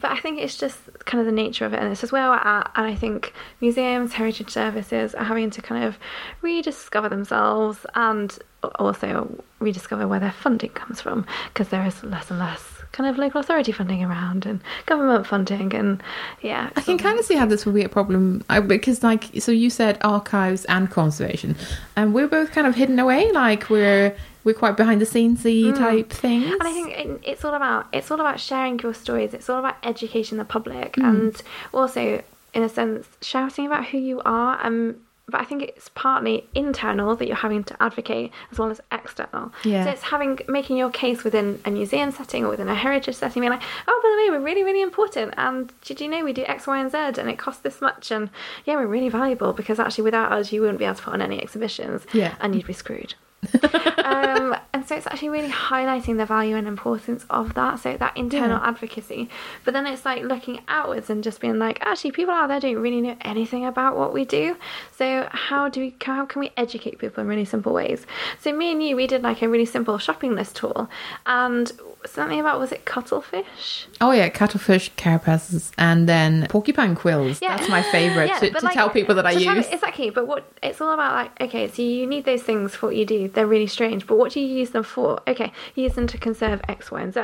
but 0.00 0.10
I 0.10 0.18
think 0.18 0.40
it's 0.40 0.56
just 0.56 0.78
kind 1.04 1.20
of 1.20 1.26
the 1.26 1.32
nature 1.32 1.64
of 1.64 1.72
it, 1.72 1.80
and 1.80 1.90
this 1.90 2.04
is 2.04 2.12
where 2.12 2.24
uh, 2.24 2.30
we're 2.30 2.36
at. 2.36 2.70
And 2.76 2.86
I 2.86 2.94
think 2.94 3.32
museums, 3.60 4.12
heritage 4.14 4.50
services 4.50 5.14
are 5.14 5.24
having 5.24 5.50
to 5.50 5.62
kind 5.62 5.84
of 5.84 5.98
rediscover 6.42 7.08
themselves 7.08 7.84
and 7.94 8.38
also 8.76 9.42
rediscover 9.60 10.06
where 10.06 10.20
their 10.20 10.32
funding 10.32 10.70
comes 10.70 11.00
from 11.00 11.26
because 11.52 11.68
there 11.68 11.84
is 11.86 12.02
less 12.02 12.30
and 12.30 12.38
less 12.38 12.77
kind 12.98 13.08
of 13.08 13.16
local 13.16 13.40
authority 13.40 13.70
funding 13.70 14.02
around 14.02 14.44
and 14.44 14.60
government 14.86 15.24
funding 15.24 15.72
and 15.72 16.02
yeah 16.42 16.68
I 16.74 16.80
can 16.80 16.98
kind 16.98 17.16
of 17.16 17.24
see 17.24 17.36
how 17.36 17.46
this 17.46 17.64
would 17.64 17.76
be 17.76 17.84
a 17.84 17.88
problem 17.88 18.42
I, 18.50 18.58
because, 18.58 19.02
like, 19.04 19.24
so 19.38 19.52
you 19.52 19.70
said 19.70 19.98
archives 20.02 20.64
and 20.64 20.90
conservation, 20.90 21.54
and 21.94 22.12
we're 22.12 22.26
both 22.26 22.50
kind 22.50 22.66
of 22.66 22.74
hidden 22.74 22.98
away. 22.98 23.30
Like, 23.30 23.70
we're 23.70 24.16
we're 24.44 24.54
quite 24.54 24.76
behind 24.76 25.00
the 25.00 25.04
scenesy 25.04 25.76
type 25.76 26.10
things. 26.10 26.52
And 26.52 26.62
I 26.62 26.72
think 26.72 26.90
it, 26.90 27.20
it's 27.22 27.44
all 27.44 27.54
about 27.54 27.86
it's 27.92 28.10
all 28.10 28.20
about 28.20 28.40
sharing 28.40 28.78
your 28.80 28.94
stories. 28.94 29.32
It's 29.32 29.48
all 29.48 29.58
about 29.58 29.76
educating 29.82 30.38
the 30.38 30.44
public, 30.44 30.96
and 30.96 31.40
also, 31.72 32.22
in 32.54 32.62
a 32.62 32.68
sense, 32.68 33.06
shouting 33.22 33.66
about 33.66 33.86
who 33.86 33.98
you 33.98 34.20
are. 34.24 34.58
Um, 34.64 34.96
but 35.28 35.40
I 35.40 35.44
think 35.44 35.62
it's 35.62 35.90
partly 35.90 36.48
internal 36.54 37.14
that 37.16 37.26
you're 37.26 37.36
having 37.36 37.64
to 37.64 37.82
advocate 37.82 38.32
as 38.50 38.58
well 38.58 38.70
as 38.70 38.80
external. 38.90 39.52
Yeah. 39.64 39.84
So 39.84 39.90
it's 39.90 40.02
having 40.02 40.38
making 40.48 40.76
your 40.76 40.90
case 40.90 41.24
within 41.24 41.60
a 41.64 41.70
museum 41.70 42.10
setting 42.10 42.44
or 42.44 42.50
within 42.50 42.68
a 42.68 42.74
heritage 42.74 43.16
setting, 43.16 43.40
being 43.40 43.52
like, 43.52 43.62
oh, 43.86 44.00
by 44.02 44.08
the 44.08 44.32
way, 44.32 44.38
we're 44.38 44.44
really, 44.44 44.64
really 44.64 44.82
important. 44.82 45.34
And 45.36 45.72
did 45.82 46.00
you 46.00 46.08
know 46.08 46.24
we 46.24 46.32
do 46.32 46.44
X, 46.46 46.66
Y, 46.66 46.78
and 46.78 46.90
Z, 46.90 47.20
and 47.20 47.28
it 47.28 47.38
costs 47.38 47.62
this 47.62 47.80
much? 47.80 48.10
And 48.10 48.30
yeah, 48.64 48.76
we're 48.76 48.86
really 48.86 49.08
valuable 49.10 49.52
because 49.52 49.78
actually, 49.78 50.04
without 50.04 50.32
us, 50.32 50.52
you 50.52 50.60
wouldn't 50.60 50.78
be 50.78 50.84
able 50.84 50.96
to 50.96 51.02
put 51.02 51.12
on 51.12 51.22
any 51.22 51.40
exhibitions. 51.40 52.06
Yeah. 52.12 52.34
And 52.40 52.54
you'd 52.54 52.66
be 52.66 52.72
screwed 52.72 53.14
um, 54.04 54.56
and 54.72 54.86
so 54.86 54.96
it's 54.96 55.06
actually 55.06 55.28
really 55.28 55.50
highlighting 55.50 56.16
the 56.16 56.26
value 56.26 56.56
and 56.56 56.66
importance 56.66 57.24
of 57.30 57.54
that. 57.54 57.78
So 57.78 57.96
that 57.96 58.16
internal 58.16 58.58
advocacy, 58.58 59.28
but 59.64 59.74
then 59.74 59.86
it's 59.86 60.04
like 60.04 60.22
looking 60.22 60.62
outwards 60.66 61.08
and 61.08 61.22
just 61.22 61.40
being 61.40 61.58
like, 61.58 61.78
actually, 61.82 62.12
people 62.12 62.34
out 62.34 62.48
there 62.48 62.60
don't 62.60 62.76
really 62.76 63.00
know 63.00 63.16
anything 63.20 63.64
about 63.64 63.96
what 63.96 64.12
we 64.12 64.24
do. 64.24 64.56
So 64.96 65.28
how 65.30 65.68
do 65.68 65.80
we? 65.80 65.94
How 66.02 66.26
can 66.26 66.40
we 66.40 66.50
educate 66.56 66.98
people 66.98 67.22
in 67.22 67.28
really 67.28 67.44
simple 67.44 67.72
ways? 67.72 68.06
So 68.40 68.52
me 68.52 68.72
and 68.72 68.82
you, 68.82 68.96
we 68.96 69.06
did 69.06 69.22
like 69.22 69.40
a 69.42 69.48
really 69.48 69.66
simple 69.66 69.98
shopping 69.98 70.34
list 70.34 70.56
tool, 70.56 70.90
and 71.26 71.70
something 72.08 72.40
about 72.40 72.58
was 72.58 72.72
it 72.72 72.84
cuttlefish? 72.84 73.86
Oh 74.00 74.10
yeah, 74.12 74.28
cuttlefish, 74.28 74.90
carapaces, 74.96 75.70
and 75.78 76.08
then 76.08 76.46
porcupine 76.48 76.94
quills. 76.94 77.40
Yeah. 77.42 77.56
That's 77.56 77.68
my 77.68 77.82
favorite 77.92 78.28
Yeah, 78.28 78.38
to, 78.38 78.50
to 78.50 78.64
like, 78.64 78.74
tell 78.74 78.90
people 78.90 79.14
that 79.16 79.26
I 79.26 79.32
use. 79.32 79.44
tell- 79.44 79.74
exactly, 79.74 80.10
but 80.10 80.26
what 80.26 80.50
it's 80.62 80.80
all 80.80 80.92
about, 80.92 81.14
like, 81.14 81.40
okay, 81.40 81.68
so 81.68 81.82
you 81.82 82.06
need 82.06 82.24
those 82.24 82.42
things 82.42 82.74
for 82.74 82.86
what 82.86 82.96
you 82.96 83.04
do. 83.04 83.28
They're 83.28 83.46
really 83.46 83.66
strange, 83.66 84.06
but 84.06 84.18
what 84.18 84.32
do 84.32 84.40
you 84.40 84.46
use 84.46 84.70
them 84.70 84.82
for? 84.84 85.20
Okay, 85.26 85.52
you 85.74 85.84
use 85.84 85.94
them 85.94 86.06
to 86.08 86.18
conserve 86.18 86.60
X, 86.68 86.90
Y, 86.90 87.00
and 87.00 87.12
Z. 87.14 87.20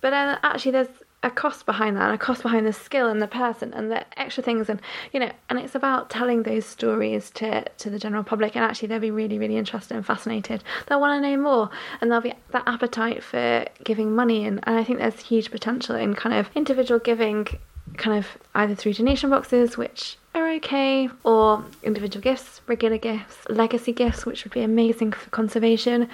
But 0.00 0.10
then 0.10 0.38
actually, 0.42 0.72
there's 0.72 0.88
a 1.22 1.30
cost 1.30 1.66
behind 1.66 1.96
that, 1.96 2.04
and 2.04 2.14
a 2.14 2.18
cost 2.18 2.42
behind 2.42 2.66
the 2.66 2.72
skill 2.72 3.08
and 3.08 3.20
the 3.20 3.26
person 3.26 3.72
and 3.74 3.90
the 3.90 4.04
extra 4.18 4.42
things, 4.42 4.68
and 4.68 4.80
you 5.12 5.20
know, 5.20 5.30
and 5.48 5.58
it's 5.58 5.74
about 5.74 6.10
telling 6.10 6.42
those 6.42 6.64
stories 6.64 7.30
to 7.30 7.64
to 7.78 7.90
the 7.90 7.98
general 7.98 8.22
public, 8.22 8.54
and 8.54 8.64
actually, 8.64 8.88
they'll 8.88 9.00
be 9.00 9.10
really, 9.10 9.38
really 9.38 9.56
interested 9.56 9.96
and 9.96 10.06
fascinated. 10.06 10.62
They'll 10.86 11.00
want 11.00 11.22
to 11.22 11.28
know 11.28 11.36
more, 11.36 11.70
and 12.00 12.10
there'll 12.10 12.22
be 12.22 12.34
that 12.52 12.64
appetite 12.66 13.22
for 13.22 13.64
giving 13.82 14.14
money, 14.14 14.44
and, 14.44 14.60
and 14.64 14.76
I 14.76 14.84
think 14.84 14.98
there's 14.98 15.20
huge 15.20 15.50
potential 15.50 15.96
in 15.96 16.14
kind 16.14 16.34
of 16.34 16.50
individual 16.54 17.00
giving 17.00 17.46
kind 17.96 18.18
of 18.18 18.38
either 18.54 18.74
through 18.74 18.94
donation 18.94 19.30
boxes, 19.30 19.76
which 19.76 20.18
are 20.36 20.48
okay, 20.54 21.08
or 21.24 21.64
individual 21.82 22.22
gifts, 22.22 22.60
regular 22.66 22.98
gifts, 22.98 23.36
legacy 23.48 23.92
gifts, 23.92 24.24
which 24.26 24.44
would 24.44 24.52
be 24.52 24.60
amazing 24.62 25.12
for 25.12 25.28
conservation. 25.30 26.08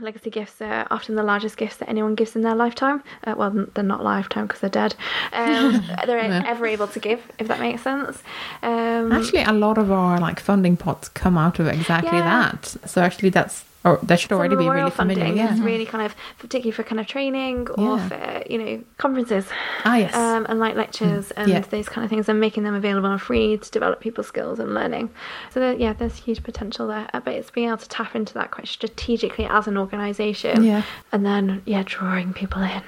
Legacy 0.00 0.30
gifts 0.30 0.60
are 0.60 0.86
often 0.90 1.14
the 1.14 1.22
largest 1.22 1.56
gifts 1.56 1.76
that 1.76 1.88
anyone 1.88 2.14
gives 2.14 2.34
in 2.36 2.42
their 2.42 2.54
lifetime. 2.54 3.02
Uh, 3.24 3.34
well, 3.36 3.50
they're 3.74 3.84
not 3.84 4.02
lifetime 4.04 4.46
because 4.46 4.60
they're 4.60 4.70
dead. 4.70 4.94
Um, 5.32 5.82
they're 6.06 6.18
Yeah. 6.18 6.42
ever 6.46 6.66
able 6.66 6.86
to 6.88 6.98
give, 7.00 7.20
if 7.38 7.48
that 7.48 7.60
makes 7.60 7.82
sense. 7.82 8.22
Um, 8.62 9.12
Actually, 9.12 9.42
a 9.44 9.52
lot 9.52 9.78
of 9.78 9.90
our 9.92 10.18
like 10.20 10.40
funding 10.40 10.76
pots 10.76 11.08
come 11.08 11.38
out 11.38 11.58
of 11.58 11.66
exactly 11.66 12.18
Yeah. 12.18 12.24
that. 12.52 12.76
So 12.88 13.00
actually, 13.02 13.30
that's 13.30 13.64
or 13.86 13.98
that 14.02 14.18
should 14.20 14.32
already 14.32 14.56
be 14.56 14.68
really 14.68 14.90
familiar. 14.90 15.24
funding 15.24 15.36
Yeah. 15.38 15.54
is 15.54 15.60
really 15.60 15.86
kind 15.86 16.04
of 16.04 16.14
particularly 16.38 16.72
for 16.72 16.82
kind 16.82 17.00
of 17.00 17.06
training 17.06 17.68
or 17.78 17.96
Yeah. 17.96 18.08
for 18.08 18.42
you 18.52 18.58
know 18.58 18.72
conferences 18.98 19.46
Ah, 19.84 19.96
yes. 19.96 20.14
um, 20.14 20.44
and 20.48 20.58
like 20.58 20.74
lectures 20.74 21.30
and 21.38 21.48
Yeah. 21.48 21.60
those 21.60 21.88
kind 21.88 22.04
of 22.04 22.10
things 22.10 22.28
and 22.28 22.38
making 22.40 22.64
them 22.64 22.74
available 22.74 23.10
and 23.10 23.22
free 23.22 23.56
to 23.56 23.70
develop 23.70 24.00
people's 24.00 24.26
skills 24.26 24.58
and 24.58 24.74
learning 24.74 25.10
so 25.52 25.60
there, 25.60 25.74
yeah 25.74 25.92
there's 25.92 26.16
huge 26.16 26.42
potential 26.42 26.86
there 26.88 27.06
Uh, 27.14 27.20
but 27.24 27.32
it's 27.34 27.50
being 27.50 27.68
able 27.68 27.78
to 27.78 27.88
tap 27.88 28.14
into 28.16 28.34
that 28.34 28.50
quite 28.50 28.68
strategically 28.68 29.46
as 29.58 29.66
an 29.68 29.76
organization 29.78 30.64
Yeah. 30.64 30.82
and 31.12 31.24
then 31.24 31.62
yeah 31.64 31.82
drawing 31.86 32.32
people 32.32 32.62
in 32.62 32.82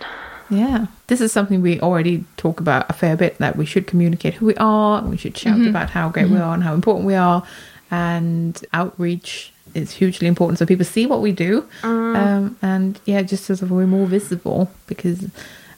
Yeah, 0.51 0.87
this 1.09 1.21
is 1.21 1.31
something 1.31 1.61
we 1.61 1.79
already 1.81 2.25
talk 2.39 2.59
about 2.59 2.87
a 2.89 2.95
fair 2.95 3.17
bit. 3.19 3.37
That 3.37 3.55
we 3.61 3.67
should 3.67 3.87
communicate 3.87 4.33
who 4.39 4.47
we 4.47 4.55
are. 4.57 5.03
We 5.03 5.19
should 5.19 5.37
shout 5.37 5.61
about 5.73 5.91
how 5.91 6.09
great 6.09 6.31
we 6.31 6.39
are 6.39 6.55
and 6.55 6.63
how 6.65 6.73
important 6.73 7.05
we 7.07 7.15
are, 7.15 7.43
and 7.91 8.59
outreach 8.73 9.53
is 9.75 9.93
hugely 9.93 10.27
important 10.27 10.59
so 10.59 10.67
people 10.67 10.85
see 10.85 11.07
what 11.07 11.21
we 11.21 11.33
do. 11.33 11.65
Um, 11.83 12.57
and 12.63 13.01
yeah, 13.05 13.23
just 13.23 13.45
so 13.45 13.55
that 13.55 13.69
we're 13.69 13.87
more 13.87 14.07
visible 14.07 14.71
because 14.87 15.27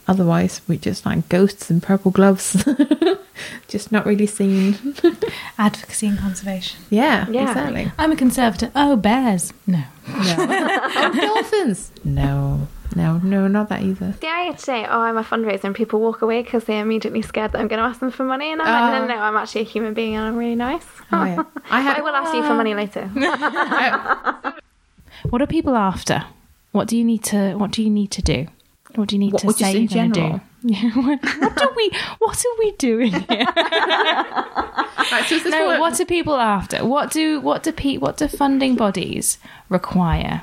otherwise 0.09 0.61
we're 0.67 0.79
just 0.79 1.07
like 1.07 1.29
ghosts 1.29 1.71
in 1.71 1.81
purple 1.81 2.11
gloves, 2.11 2.65
just 3.69 3.93
not 3.93 4.07
really 4.07 4.27
seen. 4.27 4.77
Advocacy 5.59 6.07
and 6.09 6.19
conservation. 6.19 6.81
yeah, 6.91 7.29
Yeah. 7.29 7.49
exactly. 7.49 7.93
I'm 7.99 8.13
a 8.13 8.17
conservator 8.17 8.71
Oh, 8.75 8.97
bears. 8.97 9.53
No. 9.67 9.83
No. 10.09 10.37
oh, 10.39 11.13
dolphins. 11.21 11.91
No, 12.05 12.67
no, 12.97 13.19
no, 13.19 13.47
not 13.49 13.69
that 13.69 13.83
either. 13.83 14.15
yeah 14.23 14.31
I 14.31 14.45
get 14.49 14.59
to 14.59 14.65
say 14.65 14.85
oh 14.85 15.01
I'm 15.01 15.17
a 15.17 15.23
fundraiser 15.25 15.65
and 15.65 15.75
people 15.75 16.01
walk 16.01 16.23
away 16.23 16.43
because 16.43 16.65
they're 16.65 16.83
immediately 16.83 17.23
scared 17.23 17.53
that 17.53 17.59
I'm 17.61 17.69
going 17.69 17.79
to 17.81 17.85
ask 17.85 18.01
them 18.01 18.11
for 18.11 18.25
money 18.25 18.51
and 18.53 18.61
I'm 18.61 18.69
like 18.69 18.93
no 19.01 19.07
no 19.07 19.15
no 19.15 19.21
ah. 19.21 19.27
I'm 19.29 19.37
actually 19.37 19.63
a 19.63 19.65
human 19.65 19.95
being 19.95 20.15
and 20.17 20.25
I'm 20.27 20.37
really 20.37 20.55
nice 20.57 20.85
Oh, 21.13 21.25
yeah. 21.25 21.43
I 21.71 21.81
had 21.81 21.99
I 21.99 22.01
will 22.03 22.15
ask 22.15 22.35
you 22.35 22.43
for 22.43 22.55
money 22.55 22.75
later 22.75 23.11
What 25.31 25.43
are 25.43 25.47
people 25.47 25.77
after? 25.77 26.25
What 26.73 26.89
do 26.89 26.97
you 26.97 27.05
need 27.05 27.23
to? 27.25 27.55
What 27.57 27.73
do 27.73 27.83
you 27.83 27.91
need 27.91 28.11
to 28.13 28.23
do? 28.23 28.47
What 28.95 29.09
do 29.09 29.17
you 29.17 29.21
need 29.21 29.33
What- 29.35 29.41
to 29.43 29.47
what, 29.49 29.59
just 29.59 29.71
say 29.73 29.77
in 29.77 29.83
you're 29.89 30.03
gonna 30.09 30.15
general? 30.15 30.39
do? 30.39 30.45
Yeah. 30.63 30.91
What, 30.95 31.25
what 31.41 31.57
do 31.57 31.73
we? 31.75 31.91
What 32.19 32.45
are 32.45 32.59
we 32.59 32.73
doing 32.73 33.13
here? 33.13 33.47
Right, 33.57 35.25
so 35.27 35.49
no. 35.49 35.67
what- 35.67 35.81
What 35.81 36.01
are 36.01 36.05
people 36.05 36.37
after? 36.37 36.85
What 36.85 37.11
do? 37.11 37.41
What 37.41 37.63
do? 37.63 37.73
Pe- 37.73 37.97
what 37.99 38.17
do 38.19 38.29
funding 38.29 38.77
bodies 38.77 39.39
require? 39.69 40.43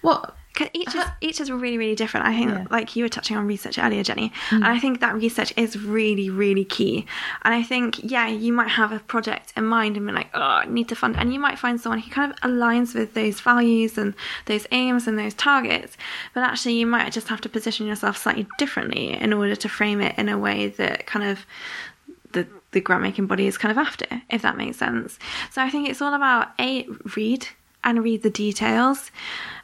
what 0.00 0.34
'Cause 0.62 0.70
each 0.72 0.88
is 0.88 0.94
uh-huh. 0.94 1.10
each 1.20 1.40
is 1.40 1.50
really 1.50 1.78
really 1.78 1.94
different. 1.94 2.26
I 2.26 2.34
think 2.36 2.50
Yeah. 2.50 2.66
like 2.70 2.94
you 2.96 3.04
were 3.04 3.08
touching 3.08 3.36
on 3.36 3.46
research 3.46 3.78
earlier, 3.78 4.02
Jenny, 4.02 4.32
mm. 4.50 4.56
and 4.56 4.64
I 4.66 4.78
think 4.78 5.00
that 5.00 5.14
research 5.14 5.52
is 5.56 5.78
really 5.78 6.30
really 6.30 6.64
key. 6.64 7.06
And 7.42 7.54
I 7.54 7.62
think 7.62 8.00
yeah, 8.02 8.28
you 8.28 8.52
might 8.52 8.68
have 8.68 8.92
a 8.92 9.00
project 9.00 9.52
in 9.56 9.64
mind 9.66 9.96
and 9.96 10.06
be 10.06 10.12
like, 10.12 10.30
oh, 10.34 10.40
I 10.40 10.66
need 10.66 10.88
to 10.90 10.94
fund, 10.94 11.16
and 11.16 11.32
you 11.32 11.40
might 11.40 11.58
find 11.58 11.80
someone 11.80 11.98
who 12.00 12.10
kind 12.10 12.32
of 12.32 12.38
aligns 12.40 12.94
with 12.94 13.14
those 13.14 13.40
values 13.40 13.98
and 13.98 14.14
those 14.46 14.66
aims 14.70 15.06
and 15.08 15.18
those 15.18 15.34
targets. 15.34 15.96
But 16.34 16.44
actually, 16.44 16.74
you 16.74 16.86
might 16.86 17.12
just 17.12 17.28
have 17.28 17.40
to 17.42 17.48
position 17.48 17.86
yourself 17.86 18.16
slightly 18.16 18.46
differently 18.58 19.14
in 19.20 19.32
order 19.32 19.56
to 19.56 19.68
frame 19.68 20.00
it 20.00 20.16
in 20.18 20.28
a 20.28 20.38
way 20.38 20.68
that 20.68 21.06
kind 21.06 21.24
of 21.30 21.44
the 22.32 22.46
the 22.72 22.80
grant 22.80 23.02
making 23.02 23.26
body 23.26 23.46
is 23.46 23.58
kind 23.58 23.70
of 23.70 23.78
after, 23.78 24.06
if 24.30 24.40
that 24.42 24.56
makes 24.56 24.78
sense. 24.78 25.18
So 25.50 25.60
I 25.62 25.68
think 25.70 25.88
it's 25.88 26.00
all 26.00 26.14
about 26.14 26.48
a 26.58 26.86
read 27.16 27.46
and 27.84 28.02
read 28.02 28.22
the 28.22 28.30
details, 28.30 29.10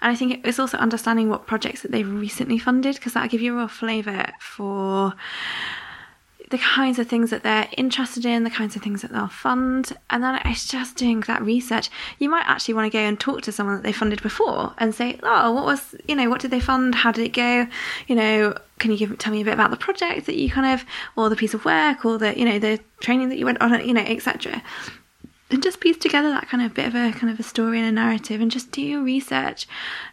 and 0.00 0.12
I 0.12 0.14
think 0.14 0.46
it's 0.46 0.58
also 0.58 0.78
understanding 0.78 1.28
what 1.28 1.46
projects 1.46 1.82
that 1.82 1.90
they've 1.90 2.10
recently 2.10 2.58
funded 2.58 2.96
because 2.96 3.12
that'll 3.12 3.28
give 3.28 3.42
you 3.42 3.54
a 3.54 3.58
real 3.58 3.68
flavour 3.68 4.32
for 4.40 5.14
the 6.50 6.58
kinds 6.58 6.98
of 6.98 7.06
things 7.06 7.30
that 7.30 7.42
they're 7.42 7.68
interested 7.76 8.24
in, 8.24 8.44
the 8.44 8.50
kinds 8.50 8.74
of 8.74 8.82
things 8.82 9.02
that 9.02 9.12
they'll 9.12 9.28
fund, 9.28 9.92
and 10.08 10.22
then 10.22 10.40
it's 10.44 10.66
just 10.66 10.96
doing 10.96 11.20
that 11.22 11.42
research. 11.42 11.90
You 12.18 12.30
might 12.30 12.44
actually 12.46 12.74
want 12.74 12.90
to 12.90 12.96
go 12.96 13.02
and 13.02 13.18
talk 13.18 13.42
to 13.42 13.52
someone 13.52 13.76
that 13.76 13.82
they 13.82 13.92
funded 13.92 14.22
before 14.22 14.72
and 14.78 14.94
say, 14.94 15.18
"Oh, 15.22 15.52
what 15.52 15.64
was 15.64 15.94
you 16.06 16.14
know 16.14 16.30
what 16.30 16.40
did 16.40 16.50
they 16.50 16.60
fund? 16.60 16.94
How 16.94 17.12
did 17.12 17.24
it 17.24 17.32
go? 17.32 17.66
You 18.06 18.14
know, 18.14 18.56
can 18.78 18.90
you 18.90 18.96
give 18.96 19.18
tell 19.18 19.32
me 19.32 19.42
a 19.42 19.44
bit 19.44 19.54
about 19.54 19.70
the 19.70 19.76
project 19.76 20.26
that 20.26 20.36
you 20.36 20.50
kind 20.50 20.72
of, 20.72 20.86
or 21.16 21.28
the 21.28 21.36
piece 21.36 21.54
of 21.54 21.64
work, 21.64 22.04
or 22.04 22.18
the 22.18 22.38
you 22.38 22.44
know 22.44 22.58
the 22.58 22.80
training 23.00 23.28
that 23.28 23.38
you 23.38 23.44
went 23.44 23.60
on, 23.60 23.86
you 23.86 23.94
know, 23.94 24.02
etc." 24.02 24.62
and 25.50 25.62
just 25.62 25.80
piece 25.80 25.96
together 25.96 26.30
that 26.30 26.48
kind 26.48 26.62
of 26.62 26.74
bit 26.74 26.86
of 26.86 26.94
a 26.94 27.12
kind 27.12 27.32
of 27.32 27.40
a 27.40 27.42
story 27.42 27.78
and 27.78 27.88
a 27.88 27.92
narrative 27.92 28.40
and 28.40 28.50
just 28.50 28.70
do 28.70 28.82
your 28.82 29.02
research 29.02 29.66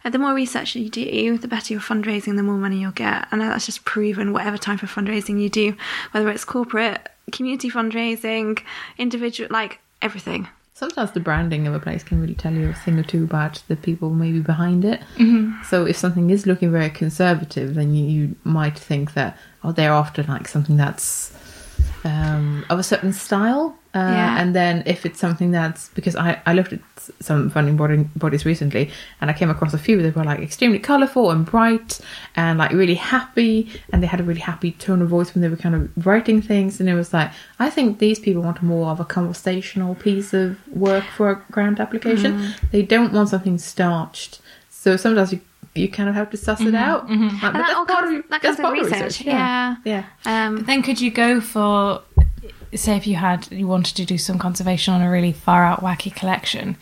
and 0.04 0.14
the 0.14 0.18
more 0.18 0.34
research 0.34 0.74
you 0.74 0.88
do 0.88 1.38
the 1.38 1.48
better 1.48 1.74
your 1.74 1.82
fundraising 1.82 2.36
the 2.36 2.42
more 2.42 2.56
money 2.56 2.80
you'll 2.80 2.92
get 2.92 3.26
and 3.30 3.40
that's 3.40 3.66
just 3.66 3.84
proven 3.84 4.32
whatever 4.32 4.56
type 4.56 4.82
of 4.82 4.90
fundraising 4.90 5.40
you 5.40 5.48
do 5.48 5.76
whether 6.12 6.28
it's 6.30 6.44
corporate 6.44 7.08
community 7.32 7.70
fundraising 7.70 8.58
individual 8.98 9.48
like 9.50 9.80
everything 10.02 10.48
Sometimes 10.76 11.12
the 11.12 11.20
branding 11.20 11.66
of 11.66 11.72
a 11.72 11.80
place 11.80 12.04
can 12.04 12.20
really 12.20 12.34
tell 12.34 12.52
you 12.52 12.68
a 12.68 12.74
thing 12.74 12.98
or 12.98 13.02
two 13.02 13.24
about 13.24 13.62
the 13.66 13.76
people 13.76 14.10
maybe 14.10 14.40
behind 14.40 14.84
it. 14.84 15.00
Mm-hmm. 15.16 15.62
So 15.64 15.86
if 15.86 15.96
something 15.96 16.28
is 16.28 16.46
looking 16.46 16.70
very 16.70 16.90
conservative, 16.90 17.76
then 17.76 17.94
you, 17.94 18.04
you 18.04 18.36
might 18.44 18.78
think 18.78 19.14
that 19.14 19.38
oh 19.64 19.72
they're 19.72 19.90
after 19.90 20.22
like 20.24 20.46
something 20.46 20.76
that's 20.76 21.32
um, 22.04 22.66
of 22.68 22.78
a 22.78 22.82
certain 22.82 23.14
style. 23.14 23.78
Uh, 23.96 24.12
Yeah. 24.18 24.40
And 24.40 24.48
then 24.54 24.82
if 24.86 24.98
it's 25.06 25.18
something 25.26 25.50
that's 25.58 25.82
because 25.98 26.16
I, 26.26 26.28
I 26.50 26.52
looked 26.58 26.72
at 26.72 26.80
some 27.20 27.50
funding 27.50 27.76
body, 27.76 27.96
bodies 28.24 28.44
recently 28.44 28.84
and 29.20 29.30
I 29.30 29.34
came 29.40 29.50
across 29.54 29.72
a 29.74 29.78
few 29.86 29.96
that 30.02 30.14
were 30.16 30.24
like 30.32 30.40
extremely 30.48 30.78
colourful 30.90 31.30
and 31.30 31.46
bright 31.54 32.00
and 32.34 32.58
like 32.58 32.72
really 32.82 32.96
happy 33.14 33.68
and 33.92 34.02
they 34.02 34.08
had 34.14 34.20
a 34.20 34.24
really 34.30 34.40
happy 34.52 34.70
tone 34.72 35.00
of 35.02 35.08
voice 35.08 35.28
when 35.34 35.40
they 35.42 35.48
were 35.54 35.62
kind 35.66 35.74
of 35.78 36.06
writing 36.06 36.42
things 36.42 36.80
and 36.80 36.88
it 36.88 36.94
was 36.94 37.12
like 37.18 37.30
I 37.66 37.70
think 37.70 37.98
these 37.98 38.18
people 38.26 38.42
want 38.42 38.60
more 38.62 38.90
of 38.90 38.98
a 39.00 39.04
conversational 39.04 39.94
piece 39.94 40.34
of 40.34 40.56
work 40.86 41.04
for 41.16 41.30
a 41.30 41.36
grant 41.52 41.78
application. 41.80 42.32
They 42.72 42.82
don't 42.82 43.12
want 43.12 43.28
something 43.28 43.58
starched. 43.58 44.40
So 44.70 44.96
sometimes 44.96 45.32
you 45.32 45.40
you 45.74 45.88
kind 45.90 46.08
of 46.08 46.14
have 46.14 46.30
to 46.30 46.38
suss 46.38 46.60
it 46.62 46.74
out. 46.74 47.02
Like, 47.08 47.18
but 47.18 47.18
and 47.18 47.40
that 47.42 47.52
that's 47.54 47.74
all 47.74 47.84
part 47.86 48.04
comes, 48.04 48.18
of- 48.18 48.30
that 48.30 48.42
that's 48.42 48.56
comes 48.60 48.80
with 48.80 48.90
part 48.90 49.02
of 49.02 49.06
research, 49.06 49.26
Yeah. 49.26 49.76
yeah 49.84 50.04
Yeah. 50.24 50.46
um 50.46 50.64
Then 50.64 50.82
could 50.82 50.98
you 51.02 51.10
go 51.10 51.40
for, 51.52 52.00
say, 52.76 52.96
if 52.96 53.06
you 53.06 53.16
had 53.16 53.50
you 53.50 53.66
wanted 53.66 53.96
to 53.96 54.04
do 54.04 54.18
some 54.18 54.38
conservation 54.38 54.94
on 54.94 55.02
a 55.02 55.10
really 55.10 55.32
far 55.32 55.64
out 55.64 55.80
wacky 55.80 56.14
collection, 56.14 56.76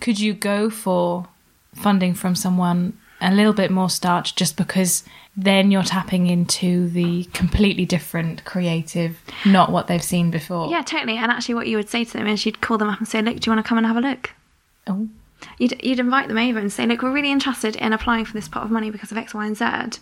could 0.00 0.18
you 0.20 0.32
go 0.34 0.70
for 0.70 1.26
funding 1.74 2.14
from 2.14 2.34
someone 2.34 2.98
a 3.20 3.32
little 3.34 3.52
bit 3.52 3.70
more 3.70 3.90
starch 3.90 4.34
just 4.34 4.56
because 4.56 5.04
then 5.36 5.70
you're 5.70 5.82
tapping 5.82 6.26
into 6.26 6.88
the 6.88 7.24
completely 7.34 7.84
different 7.84 8.44
creative, 8.44 9.18
not 9.44 9.70
what 9.70 9.86
they've 9.86 10.02
seen 10.02 10.30
before. 10.30 10.70
yeah 10.70 10.82
totally 10.82 11.16
and 11.16 11.30
actually 11.30 11.54
what 11.54 11.66
you 11.66 11.76
would 11.76 11.88
say 11.88 12.02
to 12.04 12.12
them 12.14 12.26
is 12.26 12.44
you'd 12.46 12.60
call 12.60 12.78
them 12.78 12.88
up 12.88 12.98
and 12.98 13.06
say 13.06 13.20
look 13.22 13.38
do 13.38 13.48
you 13.50 13.54
want 13.54 13.64
to 13.64 13.68
come 13.68 13.78
and 13.78 13.86
have 13.86 13.96
a 13.96 14.00
look 14.00 14.30
Oh. 14.86 15.08
You'd, 15.58 15.82
you'd 15.84 15.98
invite 15.98 16.28
them 16.28 16.38
over 16.38 16.58
and 16.58 16.72
say, 16.72 16.86
look, 16.86 17.02
we're 17.02 17.12
really 17.12 17.30
interested 17.30 17.76
in 17.76 17.92
applying 17.92 18.24
for 18.24 18.32
this 18.32 18.48
pot 18.48 18.64
of 18.64 18.70
money 18.70 18.90
because 18.90 19.10
of 19.12 19.18
X, 19.18 19.34
Y, 19.34 19.46
and 19.46 19.56
Z. 19.56 20.00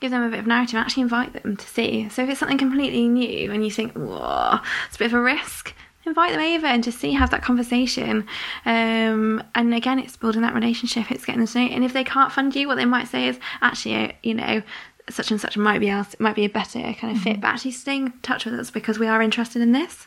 Give 0.00 0.10
them 0.10 0.22
a 0.22 0.28
bit 0.28 0.40
of 0.40 0.46
narrative 0.46 0.74
and 0.74 0.84
actually 0.84 1.02
invite 1.02 1.32
them 1.32 1.56
to 1.56 1.66
see. 1.66 2.08
So 2.08 2.22
if 2.22 2.28
it's 2.28 2.40
something 2.40 2.58
completely 2.58 3.08
new 3.08 3.52
and 3.52 3.64
you 3.64 3.70
think, 3.70 3.92
whoa, 3.94 4.58
it's 4.86 4.96
a 4.96 4.98
bit 4.98 5.06
of 5.06 5.14
a 5.14 5.20
risk, 5.20 5.74
invite 6.04 6.32
them 6.32 6.40
over 6.40 6.66
and 6.66 6.82
just 6.82 6.98
see, 6.98 7.12
have 7.12 7.30
that 7.30 7.42
conversation. 7.42 8.26
Um, 8.64 9.42
and 9.54 9.74
again, 9.74 9.98
it's 9.98 10.16
building 10.16 10.42
that 10.42 10.54
relationship, 10.54 11.10
it's 11.10 11.24
getting 11.24 11.46
to 11.46 11.58
know. 11.58 11.66
And 11.66 11.84
if 11.84 11.92
they 11.92 12.04
can't 12.04 12.32
fund 12.32 12.54
you, 12.54 12.66
what 12.66 12.76
they 12.76 12.84
might 12.84 13.08
say 13.08 13.28
is, 13.28 13.38
actually, 13.60 14.16
you 14.22 14.34
know, 14.34 14.62
such 15.10 15.30
and 15.30 15.40
such 15.40 15.56
might 15.56 15.78
be 15.78 15.88
else 15.88 16.14
might 16.18 16.34
be 16.34 16.44
a 16.44 16.50
better 16.50 16.92
kind 16.92 17.16
of 17.16 17.22
fit, 17.22 17.40
but 17.40 17.48
actually 17.48 17.70
staying 17.70 18.06
in 18.06 18.12
touch 18.20 18.44
with 18.44 18.52
us 18.52 18.70
because 18.70 18.98
we 18.98 19.06
are 19.06 19.22
interested 19.22 19.62
in 19.62 19.72
this. 19.72 20.06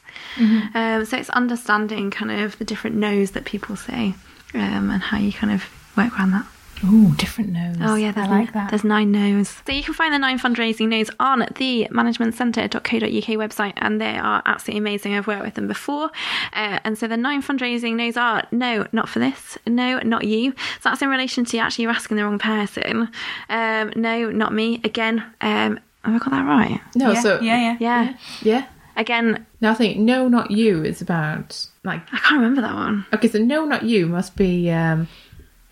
Um, 0.75 1.05
so 1.05 1.17
it's 1.17 1.29
understanding 1.31 2.11
kind 2.11 2.29
of 2.29 2.57
the 2.59 2.65
different 2.65 2.97
no's 2.97 3.31
that 3.31 3.45
people 3.45 3.75
say 3.75 4.13
um, 4.53 4.89
and 4.89 5.01
how 5.01 5.17
you 5.17 5.31
kind 5.31 5.53
of 5.53 5.63
work 5.95 6.17
around 6.17 6.31
that. 6.31 6.45
Ooh, 6.83 7.13
different 7.15 7.51
nose. 7.51 7.77
Oh 7.79 7.95
yeah, 7.95 8.11
I 8.15 8.27
like 8.27 8.53
that. 8.53 8.71
There's 8.71 8.83
nine 8.83 9.11
no's. 9.11 9.49
So 9.67 9.71
you 9.71 9.83
can 9.83 9.93
find 9.93 10.13
the 10.13 10.17
nine 10.17 10.39
fundraising 10.39 10.87
no's 10.87 11.11
on 11.19 11.47
the 11.57 11.87
managementcentre.co.uk 11.91 12.81
website, 12.81 13.73
and 13.77 14.01
they 14.01 14.17
are 14.17 14.41
absolutely 14.45 14.79
amazing. 14.79 15.13
I've 15.13 15.27
worked 15.27 15.43
with 15.43 15.53
them 15.53 15.67
before, 15.67 16.05
uh, 16.53 16.79
and 16.83 16.97
so 16.97 17.07
the 17.07 17.17
nine 17.17 17.43
fundraising 17.43 17.95
no's 17.95 18.17
are 18.17 18.47
no, 18.51 18.87
not 18.91 19.09
for 19.09 19.19
this. 19.19 19.59
No, 19.67 19.99
not 19.99 20.23
you. 20.23 20.51
So 20.51 20.89
that's 20.89 21.01
in 21.03 21.09
relation 21.09 21.45
to 21.45 21.57
actually 21.59 21.83
you're 21.83 21.91
asking 21.91 22.17
the 22.17 22.23
wrong 22.23 22.39
person. 22.39 23.09
Um, 23.49 23.93
no, 23.95 24.31
not 24.31 24.51
me. 24.51 24.81
Again, 24.83 25.19
um, 25.41 25.79
have 26.03 26.15
I 26.15 26.17
got 26.17 26.31
that 26.31 26.45
right? 26.45 26.81
No, 26.95 27.11
yeah, 27.11 27.21
so 27.21 27.39
yeah, 27.41 27.57
yeah. 27.57 27.77
Yeah. 27.79 28.17
yeah. 28.41 28.67
Again, 28.95 29.45
think 29.75 29.97
no, 29.97 30.27
not 30.27 30.51
you 30.51 30.83
is 30.83 31.01
about 31.01 31.67
like 31.83 32.01
I 32.13 32.17
can't 32.17 32.41
remember 32.41 32.61
that 32.61 32.73
one. 32.73 33.05
okay, 33.13 33.27
so 33.27 33.39
no, 33.39 33.65
not 33.65 33.83
you 33.83 34.05
must 34.07 34.35
be. 34.35 34.69
um 34.71 35.07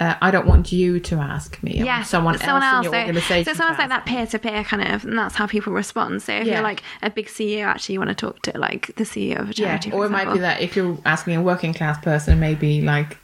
uh, 0.02 0.16
I 0.22 0.32
don't 0.32 0.48
want 0.48 0.72
you 0.72 0.98
to 1.02 1.16
ask 1.18 1.62
me. 1.62 1.74
Yeah, 1.84 2.04
someone, 2.04 2.36
else, 2.36 2.44
in 2.46 2.84
your 2.84 2.94
So, 2.94 3.00
organization. 3.00 3.54
so 3.54 3.66
like 3.78 3.90
that 3.90 4.06
peer 4.06 4.26
to 4.28 4.40
peer 4.40 4.64
kind 4.64 4.82
of, 4.94 5.04
and 5.04 5.18
that's 5.20 5.36
how 5.36 5.46
people 5.46 5.74
respond. 5.74 6.22
So 6.22 6.32
if 6.32 6.48
Yeah. 6.48 6.54
you're 6.54 6.64
like 6.64 6.84
a 7.02 7.10
big 7.10 7.26
CEO, 7.28 7.66
actually, 7.66 7.96
you 7.96 8.00
want 8.00 8.08
to 8.08 8.16
talk 8.16 8.42
to 8.44 8.58
like 8.58 8.96
the 8.96 9.04
CEO 9.04 9.40
of 9.42 9.50
a 9.50 9.54
charity. 9.54 9.90
for 9.90 9.98
or 9.98 10.06
it 10.06 10.10
might 10.12 10.32
be 10.32 10.40
that 10.40 10.62
if 10.62 10.78
you're 10.78 10.98
asking 11.06 11.36
a 11.36 11.42
working 11.42 11.74
class 11.74 11.98
person, 12.02 12.40
maybe 12.40 12.82
like, 12.82 13.18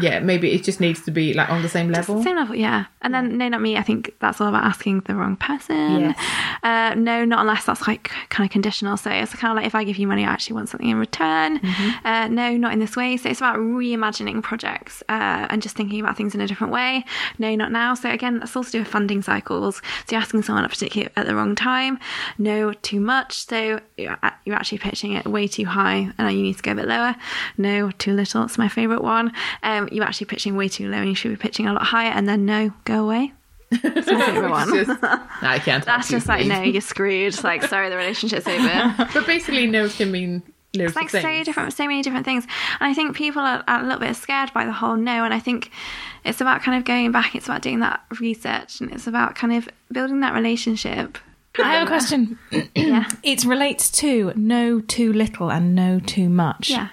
yeah, 0.00 0.20
maybe 0.20 0.52
it 0.52 0.62
just 0.62 0.80
needs 0.80 1.02
to 1.02 1.10
be 1.10 1.34
like 1.34 1.48
on 1.48 1.62
the 1.62 1.68
same 1.68 1.92
Just 1.92 2.06
the 2.06 2.12
level. 2.12 2.24
Same 2.24 2.36
level, 2.36 2.54
yeah. 2.54 2.86
And 3.02 3.14
then 3.14 3.38
no, 3.38 3.48
not 3.48 3.62
me. 3.62 3.76
I 3.76 3.82
think 3.82 4.14
that's 4.20 4.40
all 4.40 4.48
about 4.48 4.64
asking 4.64 5.00
the 5.00 5.14
wrong 5.14 5.36
person. 5.36 6.00
Yes. 6.00 6.18
Uh, 6.62 6.94
no, 6.94 7.24
not 7.24 7.40
unless 7.40 7.64
that's 7.64 7.86
like 7.86 8.10
kind 8.28 8.46
of 8.46 8.52
conditional. 8.52 8.96
So 8.96 9.10
it's 9.10 9.34
kind 9.34 9.52
of 9.52 9.56
like 9.56 9.66
if 9.66 9.74
I 9.74 9.84
give 9.84 9.96
you 9.96 10.06
money, 10.06 10.24
I 10.24 10.30
actually 10.30 10.54
want 10.54 10.68
something 10.68 10.88
in 10.88 10.98
return. 10.98 11.58
Mm-hmm. 11.58 12.06
Uh, 12.06 12.28
no, 12.28 12.56
not 12.56 12.72
in 12.72 12.78
this 12.78 12.96
way. 12.96 13.16
So 13.16 13.30
it's 13.30 13.40
about 13.40 13.58
reimagining 13.58 14.42
projects 14.42 15.02
uh, 15.08 15.46
and 15.48 15.62
just 15.62 15.76
thinking 15.76 16.00
about 16.00 16.16
things 16.16 16.34
in 16.34 16.40
a 16.40 16.46
different 16.46 16.72
way. 16.72 17.04
No, 17.38 17.54
not 17.54 17.72
now. 17.72 17.94
So 17.94 18.10
again, 18.10 18.40
that's 18.40 18.54
also 18.56 18.70
to 18.70 18.72
do 18.72 18.78
with 18.80 18.88
funding 18.88 19.22
cycles. 19.22 19.76
So 20.06 20.16
you're 20.16 20.20
asking 20.20 20.42
someone 20.42 20.64
at 20.64 20.70
particularly 20.70 21.10
at 21.16 21.26
the 21.26 21.34
wrong 21.34 21.54
time. 21.54 21.98
No, 22.38 22.72
too 22.72 23.00
much. 23.00 23.46
So 23.46 23.80
you're 23.96 24.18
you're 24.44 24.56
actually 24.56 24.78
pitching 24.78 25.12
it 25.12 25.26
way 25.26 25.46
too 25.46 25.64
high, 25.64 26.10
and 26.18 26.36
you 26.36 26.42
need 26.42 26.56
to 26.56 26.62
go 26.62 26.72
a 26.72 26.74
bit 26.74 26.86
lower. 26.86 27.16
No, 27.56 27.90
too 27.92 28.12
little. 28.12 28.44
It's 28.44 28.58
my 28.58 28.68
favourite 28.68 29.02
one. 29.02 29.32
Um, 29.62 29.69
Um, 29.78 29.88
you're 29.92 30.04
actually 30.04 30.26
pitching 30.26 30.56
way 30.56 30.68
too 30.68 30.88
low, 30.88 30.98
and 30.98 31.08
you 31.08 31.14
should 31.14 31.30
be 31.30 31.36
pitching 31.36 31.66
a 31.66 31.72
lot 31.72 31.82
higher. 31.84 32.10
And 32.10 32.28
then 32.28 32.44
no, 32.46 32.72
go 32.84 33.04
away. 33.04 33.32
It's 33.72 34.10
my 34.10 34.26
favourite 34.26 34.50
one. 34.50 34.74
Just- 34.74 35.02
no, 35.02 35.22
I 35.42 35.58
can't. 35.60 35.84
That's 35.84 36.08
just 36.08 36.26
like 36.28 36.40
please. 36.40 36.48
no, 36.48 36.62
you're 36.62 36.80
screwed. 36.80 37.42
Like 37.44 37.62
sorry, 37.64 37.88
the 37.88 37.96
relationship's 37.96 38.46
over. 38.46 38.94
But 39.14 39.26
basically, 39.26 39.66
no 39.66 39.88
can 39.88 40.10
mean 40.10 40.42
loads 40.74 40.90
It's 40.92 40.96
like 40.96 41.10
things. 41.10 41.22
so 41.22 41.44
different, 41.44 41.72
so 41.72 41.86
many 41.86 42.02
different 42.02 42.24
things. 42.24 42.44
And 42.80 42.90
I 42.90 42.94
think 42.94 43.16
people 43.16 43.42
are, 43.42 43.62
are 43.68 43.80
a 43.80 43.82
little 43.84 44.00
bit 44.00 44.16
scared 44.16 44.52
by 44.52 44.64
the 44.66 44.72
whole 44.72 44.96
no. 44.96 45.24
And 45.24 45.32
I 45.32 45.38
think 45.38 45.70
it's 46.24 46.40
about 46.40 46.62
kind 46.62 46.76
of 46.78 46.84
going 46.84 47.12
back. 47.12 47.34
It's 47.36 47.46
about 47.46 47.62
doing 47.62 47.78
that 47.80 48.00
research, 48.18 48.80
and 48.80 48.90
it's 48.92 49.06
about 49.06 49.36
kind 49.36 49.52
of 49.52 49.68
building 49.92 50.20
that 50.20 50.34
relationship. 50.34 51.18
I 51.58 51.72
have 51.74 51.84
a 51.84 51.86
question. 51.86 52.38
Yeah. 52.74 53.08
It 53.22 53.44
relates 53.44 53.88
to 54.02 54.32
no 54.34 54.80
too 54.80 55.12
little 55.12 55.50
and 55.52 55.74
no 55.76 56.00
too 56.00 56.28
much. 56.28 56.70
Yeah. 56.70 56.88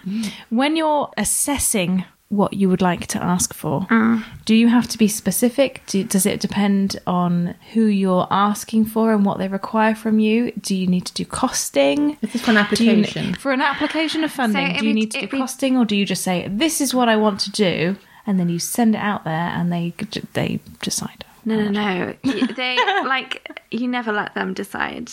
When 0.49 0.75
you're 0.75 1.09
assessing 1.17 2.05
what 2.29 2.53
you 2.53 2.67
would 2.67 2.81
like 2.81 3.07
to 3.07 3.23
ask 3.23 3.53
for, 3.53 3.81
Mm. 3.89 4.23
do 4.43 4.53
you 4.53 4.67
have 4.67 4.87
to 4.89 4.97
be 4.97 5.07
specific? 5.07 5.81
Do, 5.87 6.03
does 6.03 6.25
it 6.25 6.41
depend 6.41 6.99
on 7.07 7.55
who 7.73 7.85
you're 7.85 8.27
asking 8.29 8.85
for 8.85 9.13
and 9.13 9.23
what 9.25 9.37
they 9.37 9.47
require 9.47 9.95
from 9.95 10.19
you? 10.19 10.51
Do 10.59 10.75
you 10.75 10.87
need 10.87 11.05
to 11.05 11.13
do 11.13 11.23
costing? 11.25 12.17
This 12.21 12.35
is 12.35 12.41
for 12.41 12.51
an 12.51 12.55
Do 12.73 12.83
you- 12.83 12.91
application. 12.91 13.33
for 13.35 13.51
an 13.53 13.61
application 13.61 14.23
of 14.25 14.31
funding, 14.31 14.67
it'd 14.71 14.79
do 14.81 14.87
you 14.87 14.93
be- 14.93 14.99
need 14.99 15.11
to 15.11 15.21
do 15.21 15.27
be- 15.27 15.37
costing 15.37 15.77
or 15.77 15.85
do 15.85 15.95
you 15.95 16.05
just 16.05 16.23
say, 16.23 16.47
this 16.49 16.81
is 16.81 16.93
what 16.93 17.07
I 17.07 17.15
want 17.15 17.39
to 17.41 17.51
do? 17.51 17.95
And 18.25 18.37
then 18.37 18.49
you 18.49 18.59
send 18.59 18.93
it 18.95 18.99
out 19.01 19.23
there 19.23 19.33
and 19.55 19.71
they 19.71 19.93
they 20.33 20.59
decide. 20.81 21.23
No, 21.45 21.55
no, 21.55 21.69
no. 21.69 22.13
They 22.57 22.75
like 23.05 23.61
you 23.71 23.87
never 23.87 24.11
let 24.11 24.35
them 24.35 24.53
decide. 24.53 25.09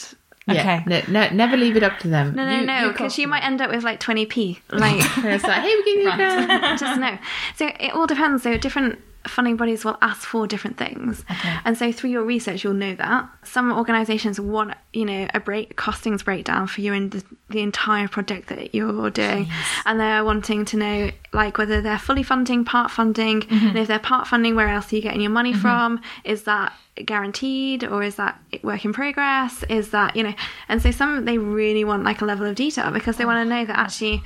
Yeah, 0.47 0.61
Okay. 0.61 0.85
no, 0.87 1.03
no, 1.09 1.29
never 1.31 1.57
leave 1.57 1.77
it 1.77 1.83
up 1.83 1.99
to 2.01 2.09
them. 2.09 2.35
No, 2.35 2.45
no, 2.45 2.61
You- 2.61 2.67
no, 2.67 2.89
because 2.89 2.99
cost 2.99 3.19
you 3.19 3.27
might 3.29 3.43
end 3.45 3.61
up 3.63 3.71
with 3.71 3.83
like 3.83 3.99
20p. 4.01 4.59
Like, 4.71 4.97
it's 5.25 5.45
like, 5.45 5.63
hey, 5.63 5.75
we 5.75 5.85
give 5.85 6.03
you 6.03 6.11
just 6.79 7.01
no. 7.01 7.19
So 7.57 7.71
it 7.81 7.95
all 7.95 8.07
depends. 8.07 8.43
So 8.43 8.57
different 8.59 8.99
funding 9.27 9.57
bodies 9.57 9.85
will 9.85 9.97
ask 10.03 10.23
for 10.23 10.47
different 10.47 10.77
things. 10.77 11.25
Okay. 11.31 11.57
And 11.65 11.77
so 11.79 11.93
through 11.93 12.11
your 12.11 12.25
research, 12.25 12.65
you'll 12.65 12.75
know 12.75 12.95
that. 12.95 13.29
Some 13.43 13.73
organisations 13.73 14.39
want, 14.41 14.75
you 14.93 15.05
know, 15.05 15.27
a 15.33 15.41
break 15.41 15.77
costings 15.77 16.25
breakdown 16.25 16.67
for 16.67 16.81
you 16.81 16.93
in 16.93 17.11
the, 17.11 17.25
the 17.51 17.61
entire 17.61 18.09
project 18.09 18.49
that 18.49 18.75
you're 18.75 19.11
doing. 19.11 19.49
And 19.87 19.99
they're 19.99 20.25
wanting 20.25 20.65
to 20.67 20.77
know, 20.77 21.11
like, 21.33 21.59
whether 21.59 21.81
they're 21.81 21.99
fully 21.99 22.23
funding, 22.23 22.65
part 22.65 22.91
funding, 22.91 23.25
Mm-hmm. 23.25 23.67
and 23.69 23.79
if 23.79 23.89
they're 23.89 23.99
part 23.99 24.27
funding, 24.27 24.55
where 24.55 24.69
else 24.69 24.93
are 24.93 24.97
you 24.97 25.03
getting 25.03 25.21
your 25.21 25.31
money 25.31 25.53
from? 25.53 26.01
Is 26.25 26.45
that 26.45 26.73
guaranteed 27.05 27.85
or 27.85 28.03
is 28.03 28.17
that 28.17 28.41
work 28.63 28.85
in 28.85 28.93
progress? 28.93 29.65
Is 29.69 29.91
that, 29.91 30.15
you 30.17 30.23
know, 30.23 30.35
and 30.69 30.81
so 30.81 30.91
some 30.91 31.25
they 31.25 31.39
really 31.39 31.85
want 31.85 32.05
like 32.05 32.21
a 32.21 32.25
level 32.25 32.47
of 32.47 32.55
detail 32.55 32.91
because 32.91 33.17
they 33.17 33.25
want 33.25 33.45
to 33.45 33.49
know 33.49 33.65
that 33.65 33.79
actually 33.79 34.23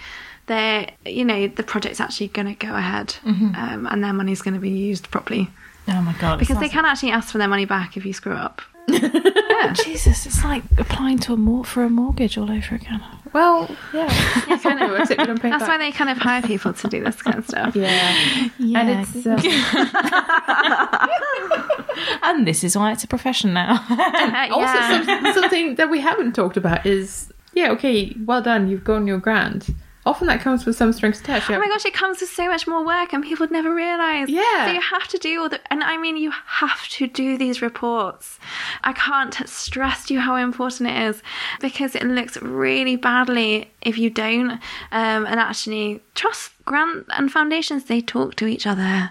they're, 0.49 0.91
you 1.07 1.25
know, 1.25 1.47
the 1.47 1.63
project's 1.63 2.01
actually 2.01 2.29
going 2.29 2.49
to 2.55 2.67
go 2.67 2.75
ahead 2.75 3.15
Mm-hmm. 3.25 3.55
um, 3.55 3.87
and 3.87 4.03
their 4.03 4.13
money's 4.13 4.43
going 4.43 4.55
to 4.55 4.61
be 4.61 4.71
used 4.71 5.11
properly 5.11 5.49
Oh 5.87 6.03
my 6.03 6.15
god! 6.21 6.39
because 6.39 6.57
they 6.59 6.63
sounds- 6.69 6.73
can 6.73 6.85
actually 6.85 7.13
ask 7.13 7.31
for 7.31 7.39
their 7.39 7.49
money 7.49 7.65
back 7.65 7.97
if 7.97 8.05
you 8.05 8.13
screw 8.13 8.35
up. 8.35 8.61
Jesus, 9.85 10.25
it's 10.25 10.43
like 10.45 10.63
applying 10.79 11.19
to 11.19 11.35
a 11.35 11.37
mor- 11.37 11.65
for 11.65 11.83
a 11.85 11.91
mortgage 11.91 12.39
all 12.39 12.51
over 12.51 12.75
again. 12.75 13.03
Well, 13.35 13.69
yeah. 13.93 14.09
kind 14.63 14.83
of. 14.83 14.99
Except 14.99 15.21
you 15.21 15.27
don't 15.27 15.41
pay 15.43 15.51
That's 15.51 15.63
back. 15.65 15.69
why 15.69 15.79
they 15.79 15.93
kind 15.93 16.09
of 16.09 16.17
hire 16.17 16.41
people 16.41 16.73
to 16.73 16.89
do 16.89 17.05
this 17.05 17.21
kind 17.21 17.37
of 17.39 17.47
stuff. 17.47 17.77
Yeah. 17.77 18.49
Yeah. 18.59 18.81
And 18.81 19.07
it's. 19.07 19.27
Uh, 19.27 21.07
And 22.23 22.47
this 22.47 22.63
is 22.65 22.77
why 22.77 22.93
it's 22.93 23.05
a 23.05 23.09
profession 23.09 23.53
now. 23.53 23.85
Uh, 23.91 24.49
Also, 24.53 24.61
yeah. 24.79 25.05
some, 25.05 25.33
something 25.35 25.75
that 25.77 25.91
we 25.91 26.01
haven't 26.01 26.35
talked 26.35 26.57
about 26.57 26.87
is 26.87 27.33
yeah, 27.55 27.71
okay, 27.73 28.15
well 28.25 28.41
done, 28.43 28.69
you've 28.69 28.85
gotten 28.85 29.07
your 29.07 29.19
grant. 29.19 29.69
Often 30.09 30.29
that 30.29 30.41
comes 30.41 30.65
with 30.65 30.75
some 30.75 30.91
strings 30.95 31.21
attached. 31.21 31.51
Oh 31.51 31.59
my 31.59 31.69
gosh, 31.69 31.85
it 31.85 31.93
comes 31.93 32.23
with 32.23 32.31
so 32.31 32.47
much 32.47 32.67
more 32.67 32.83
work 32.83 33.13
and 33.13 33.23
people 33.23 33.47
never 33.51 33.75
realise. 33.75 34.31
Yeah. 34.31 34.67
So 34.67 34.73
you 34.73 34.81
have 34.81 35.07
to 35.09 35.19
do 35.19 35.43
all 35.43 35.51
the, 35.51 35.61
and 35.71 35.85
I 35.85 35.99
mean, 35.99 36.17
you 36.17 36.33
have 36.47 36.89
to 36.89 37.07
do 37.07 37.37
these 37.37 37.61
reports. 37.61 38.39
I 38.83 38.95
can't 38.95 39.35
stress 39.47 40.07
to 40.07 40.15
you 40.15 40.21
how 40.21 40.37
important 40.37 40.89
it 40.89 40.97
is 41.03 41.23
because 41.61 41.95
it 41.95 42.05
looks 42.05 42.41
really 42.41 42.97
badly 42.97 43.71
if 43.83 43.99
you 43.99 44.09
don't. 44.09 44.53
Um, 44.93 45.27
and 45.27 45.39
actually, 45.39 46.01
trust 46.15 46.53
grant 46.65 47.07
and 47.11 47.31
foundations, 47.31 47.85
they 47.85 48.01
talk 48.01 48.35
to 48.37 48.47
each 48.47 48.67
other. 48.67 49.11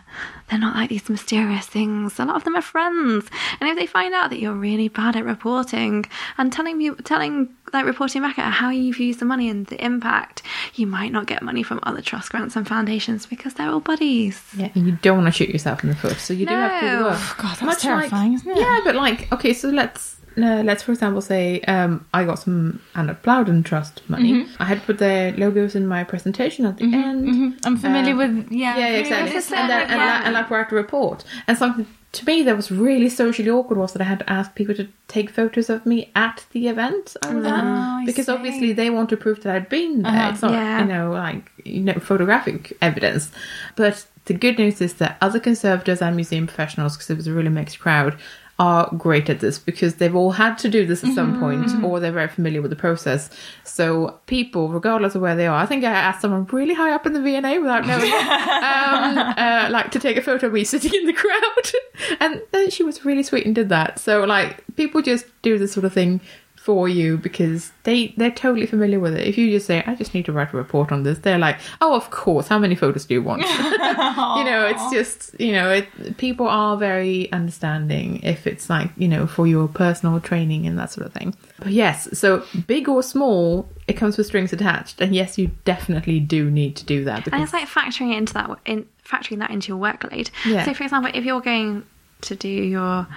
They're 0.50 0.60
not 0.60 0.76
like 0.76 0.90
these 0.90 1.10
mysterious 1.10 1.68
things. 1.68 2.20
A 2.20 2.26
lot 2.26 2.38
of 2.38 2.44
them 2.44 2.56
are 2.56 2.62
friends. 2.62 3.30
And 3.60 3.70
if 3.70 3.76
they 3.76 3.86
find 3.86 4.14
out 4.14 4.30
that 4.30 4.40
you're 4.40 4.54
really 4.54 4.88
bad 4.88 5.16
at 5.16 5.26
reporting 5.26 6.06
and 6.38 6.54
telling 6.54 6.80
you, 6.80 6.96
telling, 6.96 7.50
like 7.74 7.86
reporting 7.86 8.22
back 8.22 8.38
at 8.40 8.52
how 8.52 8.70
you've 8.70 9.00
used 9.00 9.20
the 9.20 9.26
money 9.26 9.50
and 9.50 9.66
the 9.68 9.84
impact, 9.84 10.42
you 10.76 10.88
might 10.88 11.12
not 11.12 11.26
get 11.26 11.42
money 11.42 11.64
from 11.64 11.80
other 11.84 12.02
trust 12.02 12.30
grants 12.32 12.56
and 12.56 12.68
foundations 12.68 13.26
because 13.26 13.54
they're 13.56 13.70
all 13.70 13.80
buddies. 13.80 14.42
Yeah, 14.56 14.70
and 14.76 14.86
you 14.86 14.98
don't 15.02 15.18
want 15.18 15.28
to 15.28 15.32
shoot 15.38 15.50
yourself 15.50 15.84
in 15.84 15.90
the 15.90 15.96
foot, 15.96 16.18
so 16.18 16.34
you 16.34 16.46
do 16.46 16.54
have 16.54 16.80
to 16.82 16.88
do 16.88 16.92
the 16.96 17.00
No. 17.04 17.10
work. 17.10 17.20
God, 17.38 17.50
that's 17.52 17.62
Much 17.64 17.82
terrifying, 17.82 18.32
like, 18.34 18.42
isn't 18.42 18.52
it? 18.58 18.60
Yeah, 18.60 18.82
but 18.84 18.96
like, 18.96 19.32
okay, 19.32 19.54
so 19.54 19.70
let's 19.70 20.16
uh, 20.38 20.62
let's 20.64 20.84
for 20.84 20.92
example 20.92 21.20
say 21.20 21.62
um, 21.62 22.06
I 22.14 22.24
got 22.24 22.36
some 22.38 22.80
Anna 22.94 23.16
Plowden 23.16 23.64
Trust 23.64 24.08
money. 24.08 24.34
Mm-hmm. 24.34 24.62
I 24.62 24.66
had 24.66 24.84
put 24.84 25.00
the 25.00 25.34
logos 25.36 25.74
in 25.76 25.88
my 25.88 26.04
presentation 26.04 26.64
at 26.66 26.78
the 26.78 26.84
end. 26.94 27.60
I'm 27.66 27.76
familiar 27.78 28.12
Um, 28.12 28.18
with 28.20 28.52
yeah, 28.52 28.78
Yeah, 28.78 28.86
I'm 28.86 28.94
exactly. 29.00 29.18
And, 29.18 29.28
then, 29.28 29.42
system, 29.42 29.58
and, 29.58 29.70
yeah. 29.70 29.96
like, 29.98 30.26
and 30.26 30.34
like 30.36 30.50
write 30.52 30.72
a 30.72 30.76
report. 30.76 31.24
And 31.48 31.58
something 31.58 31.88
to 32.18 32.26
me 32.26 32.44
that 32.44 32.56
was 32.56 32.70
really 32.70 33.10
socially 33.10 33.50
awkward 33.50 33.78
was 33.80 33.94
that 33.94 34.02
I 34.02 34.06
had 34.06 34.20
to 34.20 34.30
ask 34.30 34.54
people 34.56 34.76
to 34.76 34.88
take 35.08 35.30
photos 35.30 35.70
of 35.70 35.86
me 35.86 36.12
at 36.16 36.46
the 36.52 36.68
event 36.68 37.16
I 37.24 37.34
was 37.34 37.46
Oh, 37.46 37.50
at 37.50 37.64
I 37.64 38.04
because 38.06 38.26
see. 38.28 38.32
obviously 38.32 38.74
they 38.74 38.90
want 38.90 39.10
to 39.10 39.18
prove 39.18 39.42
that 39.44 39.56
I'd 39.56 39.70
been 39.70 40.02
there. 40.04 40.12
Uh-huh. 40.12 40.30
It's 40.32 40.42
not 40.42 40.52
Yeah. 40.52 40.82
you 40.82 40.86
know 40.94 41.12
like 41.12 41.52
you 41.64 41.82
know 41.82 41.94
photographic 41.94 42.76
evidence. 42.82 43.32
But 43.76 44.06
the 44.26 44.34
good 44.34 44.58
news 44.60 44.82
is 44.82 44.96
that 44.96 45.18
other 45.22 45.40
conservators 45.40 46.02
and 46.02 46.16
museum 46.16 46.48
professionals, 46.48 46.96
because 46.98 47.10
it 47.10 47.16
was 47.18 47.28
a 47.28 47.34
really 47.34 47.50
mixed 47.50 47.80
crowd, 47.80 48.18
are 48.60 48.90
great 48.98 49.30
at 49.30 49.40
this 49.40 49.60
because 49.60 49.96
they've 49.96 50.16
all 50.16 50.32
had 50.32 50.58
to 50.58 50.70
do 50.70 50.86
this 50.86 51.04
at 51.04 51.14
some 51.14 51.40
point 51.40 51.84
or 51.84 52.00
they're 52.00 52.12
very 52.12 52.28
familiar 52.28 52.60
with 52.60 52.72
the 52.72 52.76
process. 52.76 53.30
So 53.64 54.20
people, 54.26 54.70
regardless 54.70 55.14
of 55.14 55.22
where 55.22 55.36
they 55.36 55.46
are, 55.46 55.62
I 55.62 55.68
think 55.68 55.84
I 55.84 55.92
asked 55.92 56.22
someone 56.22 56.46
really 56.46 56.74
high 56.74 56.92
up 56.92 57.06
in 57.06 57.14
the 57.14 57.22
V&A 57.22 57.60
without 57.60 57.86
knowing, 57.86 58.12
um, 58.12 59.18
uh, 59.38 59.68
like 59.70 59.92
to 59.92 60.00
take 60.00 60.18
a 60.18 60.22
photo 60.22 60.48
of 60.48 60.54
me 60.54 60.64
sitting 60.64 60.94
in 60.94 61.06
the 61.06 61.14
crowd, 61.14 62.18
and 62.20 62.42
then 62.52 62.72
she 62.72 62.82
was 62.84 63.06
really 63.06 63.24
sweet 63.24 63.46
and 63.46 63.54
did 63.54 63.70
that. 63.70 64.00
So 64.00 64.24
like 64.24 64.64
people 64.76 65.04
just 65.04 65.26
do 65.44 65.60
this 65.60 65.72
sort 65.72 65.86
of 65.86 65.94
thing 65.94 66.20
for 66.68 66.90
you 66.90 67.18
because 67.18 67.72
they 67.84 68.14
they're 68.18 68.30
totally 68.30 68.66
familiar 68.66 69.00
with 69.00 69.16
it. 69.16 69.26
If 69.26 69.38
you 69.38 69.50
just 69.50 69.66
say, 69.66 69.82
"I 69.88 69.96
just 69.96 70.14
need 70.14 70.26
to 70.26 70.34
write 70.34 70.52
a 70.52 70.58
report 70.58 70.92
on 70.92 71.04
this," 71.04 71.20
they're 71.20 71.40
like, 71.40 71.60
"Oh, 71.80 71.96
of 71.96 72.10
course. 72.10 72.50
How 72.50 72.60
many 72.60 72.76
photos 72.76 73.06
do 73.06 73.14
you 73.14 73.22
want?" 73.22 73.42
you 74.38 74.44
know, 74.44 74.68
it's 74.70 74.92
just 74.92 75.40
you 75.40 75.54
know, 75.54 75.72
it, 75.72 76.18
people 76.18 76.46
are 76.46 76.76
very 76.76 77.32
understanding 77.32 78.20
if 78.22 78.46
it's 78.46 78.70
like 78.70 78.90
you 78.98 79.08
know 79.08 79.26
for 79.26 79.48
your 79.48 79.70
personal 79.70 80.20
training 80.20 80.68
and 80.68 80.78
that 80.78 80.92
sort 80.92 81.08
of 81.08 81.14
thing. 81.14 81.34
But 81.58 81.72
yes, 81.72 82.10
so 82.20 82.44
big 82.68 82.90
or 82.90 83.02
small, 83.02 83.70
it 83.88 83.94
comes 83.94 84.18
with 84.18 84.28
strings 84.28 84.52
attached, 84.52 85.00
and 85.00 85.16
yes, 85.16 85.38
you 85.38 85.52
definitely 85.64 86.20
do 86.20 86.52
need 86.52 86.76
to 86.76 86.86
do 86.86 87.06
that 87.06 87.30
And 87.32 87.42
it's 87.42 87.54
like 87.54 87.70
factoring 87.70 88.12
it 88.12 88.18
into 88.18 88.34
that 88.34 88.50
in 88.66 88.86
factoring 89.06 89.40
that 89.40 89.52
into 89.52 89.70
your 89.70 89.80
workload. 89.80 90.32
Yeah. 90.46 90.66
So, 90.66 90.74
for 90.74 90.84
example, 90.84 91.12
if 91.14 91.24
you're 91.24 91.40
going 91.40 91.86
to 92.24 92.36
do 92.36 92.50
your 92.50 93.08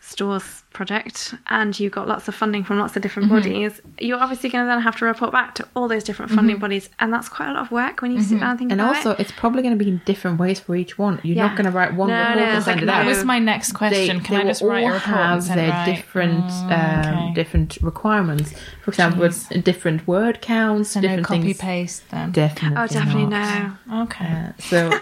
stores 0.00 0.62
project 0.72 1.34
and 1.48 1.78
you've 1.78 1.92
got 1.92 2.06
lots 2.08 2.28
of 2.28 2.34
funding 2.34 2.62
from 2.64 2.78
lots 2.78 2.94
of 2.96 3.02
different 3.02 3.28
Mm-hmm. 3.28 3.36
bodies, 3.36 3.80
you're 3.98 4.18
obviously 4.18 4.48
going 4.50 4.64
to 4.64 4.68
then 4.68 4.80
have 4.80 4.96
to 4.98 5.04
report 5.04 5.32
back 5.32 5.54
to 5.56 5.66
all 5.74 5.88
those 5.88 6.04
different 6.04 6.30
funding 6.30 6.58
bodies, 6.58 6.88
and 7.00 7.12
that's 7.12 7.28
quite 7.28 7.48
a 7.50 7.52
lot 7.52 7.62
of 7.62 7.70
work 7.72 8.00
when 8.02 8.12
you 8.12 8.20
sit 8.22 8.40
down 8.40 8.50
and 8.50 8.58
think 8.58 8.70
Mm-hmm. 8.70 8.80
and 8.80 8.88
about 8.90 8.96
also 8.96 9.10
it. 9.12 9.20
it's 9.20 9.32
probably 9.32 9.62
going 9.62 9.76
to 9.76 9.84
be 9.84 9.90
in 9.90 10.00
different 10.04 10.38
ways 10.38 10.60
for 10.60 10.76
each 10.76 10.96
one. 10.98 11.18
You're 11.22 11.36
Yeah. 11.36 11.48
not 11.48 11.56
going 11.56 11.64
to 11.66 11.70
write 11.72 11.94
one 11.94 12.08
No, 12.08 12.18
report 12.18 12.36
no, 12.36 12.42
and 12.44 12.64
send 12.64 12.76
like 12.76 12.82
it 12.82 12.86
no. 12.86 12.92
out. 12.92 13.02
That 13.04 13.06
was 13.08 13.24
my 13.24 13.38
next 13.38 13.72
they, 13.72 13.74
question. 13.76 14.20
Can 14.20 14.36
they 14.36 14.42
I 14.42 14.44
just 14.46 14.62
write 14.62 14.82
a 14.84 14.86
all 14.86 14.92
report 14.92 15.16
have 15.16 15.42
send 15.42 15.58
their 15.58 15.66
it 15.66 15.70
right? 15.70 15.86
different 15.96 16.44
Oh, 16.50 17.26
um, 17.28 17.34
different 17.34 17.78
requirements. 17.82 18.52
For 18.82 18.90
example, 18.92 19.20
Jeez. 19.26 19.50
with 19.54 19.64
different 19.64 20.06
word 20.06 20.40
counts, 20.40 20.90
So 20.90 21.00
no 21.00 21.08
different 21.08 21.26
copy 21.26 21.42
things. 21.42 21.58
paste 21.58 22.10
then. 22.10 22.32
Definitely. 22.32 22.78
Oh, 22.80 22.86
definitely 22.86 23.26
not. 23.26 23.72
no. 23.86 24.02
Okay. 24.04 24.24
Uh, 24.24 24.52
so, 24.58 24.90
so, 24.90 25.00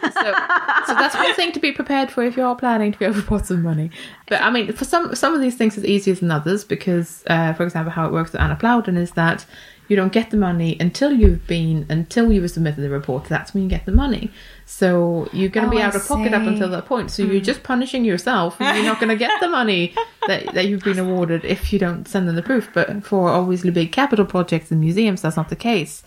so 0.87 0.95
that's 0.95 1.15
one 1.15 1.35
thing 1.35 1.53
to 1.53 1.61
be 1.61 1.73
prepared 1.73 2.11
for 2.11 2.23
if 2.25 2.37
you 2.37 2.43
are 2.43 2.57
planning 2.57 2.93
to 2.93 2.99
go 2.99 3.13
for 3.13 3.23
pots 3.23 3.51
of 3.51 3.61
money. 3.61 3.91
But 4.27 4.43
I 4.43 4.51
mean, 4.51 4.73
for 4.73 4.85
some 4.85 5.15
some 5.15 5.35
of 5.35 5.41
these 5.41 5.57
things, 5.59 5.77
it's 5.77 5.87
easier 5.87 6.15
than 6.15 6.31
others 6.31 6.65
because, 6.65 7.23
uh, 7.27 7.53
for 7.55 7.65
example, 7.65 7.91
how 7.93 8.07
it 8.07 8.13
works 8.13 8.33
with 8.33 8.41
Anna 8.41 8.57
Plowden 8.57 8.97
is 8.97 9.11
that 9.13 9.45
you 9.89 9.97
don't 9.97 10.13
get 10.13 10.31
the 10.31 10.37
money 10.37 10.77
until 10.79 11.13
you've 11.13 11.47
been 11.47 11.87
until 11.89 12.31
you've 12.31 12.51
submitted 12.51 12.83
the 12.83 12.91
report. 12.91 13.25
That's 13.25 13.55
when 13.55 13.63
you 13.63 13.71
get 13.71 13.87
the 13.87 13.93
money. 13.93 14.31
So 14.67 15.29
you're 15.33 15.49
going 15.49 15.65
to 15.65 15.69
Oh, 15.73 15.77
be 15.79 15.83
I 15.83 15.87
out 15.87 15.95
of 15.95 16.07
pocket 16.07 16.35
up 16.35 16.43
until 16.43 16.69
that 16.69 16.85
point. 16.85 17.11
So 17.11 17.23
you're 17.23 17.41
just 17.41 17.63
punishing 17.63 18.05
yourself. 18.05 18.57
You're 18.61 18.83
not 18.85 19.01
going 19.01 19.09
to 19.09 19.17
get 19.17 19.41
the 19.41 19.49
money 19.49 19.95
that, 20.27 20.53
that 20.53 20.67
you've 20.69 20.83
been 20.85 20.99
awarded 20.99 21.43
if 21.47 21.73
you 21.73 21.79
don't 21.79 22.07
send 22.07 22.29
them 22.29 22.37
the 22.37 22.43
proof. 22.43 22.69
But 22.75 23.03
for 23.03 23.31
obviously 23.31 23.71
big 23.71 23.91
capital 23.93 24.27
projects 24.27 24.71
and 24.71 24.79
museums, 24.79 25.23
that's 25.23 25.39
not 25.39 25.49
the 25.49 25.57
case. 25.57 26.03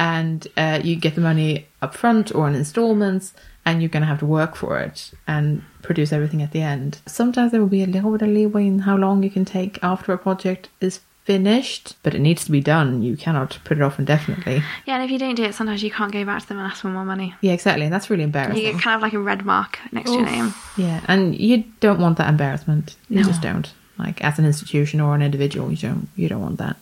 And 0.00 0.48
uh, 0.56 0.80
you 0.82 0.96
get 0.96 1.14
the 1.14 1.20
money 1.20 1.68
up 1.82 1.94
front 1.94 2.34
or 2.34 2.48
in 2.48 2.56
installments, 2.56 3.32
and 3.64 3.80
you're 3.82 3.88
going 3.88 4.02
to 4.02 4.06
have 4.06 4.20
to 4.20 4.26
work 4.26 4.56
for 4.56 4.78
it 4.78 5.12
and 5.26 5.62
produce 5.82 6.12
everything 6.12 6.42
at 6.42 6.52
the 6.52 6.62
end. 6.62 7.00
Sometimes 7.06 7.52
there 7.52 7.60
will 7.60 7.68
be 7.68 7.82
a 7.82 7.86
little 7.86 8.12
bit 8.12 8.22
of 8.22 8.28
leeway 8.28 8.66
in 8.66 8.80
how 8.80 8.96
long 8.96 9.22
you 9.22 9.30
can 9.30 9.44
take 9.44 9.78
after 9.82 10.12
a 10.12 10.18
project 10.18 10.68
is 10.80 11.00
finished, 11.24 11.96
but 12.02 12.14
it 12.14 12.18
needs 12.18 12.44
to 12.44 12.50
be 12.50 12.60
done. 12.60 13.02
You 13.02 13.16
cannot 13.16 13.58
put 13.64 13.78
it 13.78 13.82
off 13.82 13.98
indefinitely. 13.98 14.62
Yeah, 14.86 14.94
and 14.94 15.04
if 15.04 15.10
you 15.10 15.18
don't 15.18 15.34
do 15.34 15.44
it, 15.44 15.54
sometimes 15.54 15.82
you 15.82 15.90
can't 15.90 16.12
go 16.12 16.24
back 16.24 16.42
to 16.42 16.48
them 16.48 16.58
and 16.58 16.66
ask 16.66 16.82
for 16.82 16.88
more 16.88 17.04
money. 17.04 17.34
Yeah, 17.40 17.52
exactly. 17.52 17.84
And 17.84 17.92
that's 17.92 18.10
really 18.10 18.24
embarrassing. 18.24 18.56
You 18.64 18.72
get 18.72 18.82
kind 18.82 18.96
of 18.96 19.02
like 19.02 19.12
a 19.12 19.18
red 19.20 19.44
mark 19.44 19.78
next 19.92 20.10
to 20.10 20.16
your 20.16 20.26
name. 20.26 20.54
Yeah, 20.76 21.02
and 21.06 21.38
you 21.38 21.64
don't 21.80 22.00
want 22.00 22.18
that 22.18 22.28
embarrassment. 22.28 22.96
You 23.08 23.24
just 23.24 23.42
don't. 23.42 23.72
Like 23.98 24.24
as 24.24 24.38
an 24.38 24.46
institution 24.46 25.00
or 25.00 25.14
an 25.14 25.22
individual, 25.22 25.70
you 25.70 25.76
don't. 25.76 26.08
You 26.16 26.28
don't 26.28 26.40
want 26.40 26.58
that. 26.58 26.76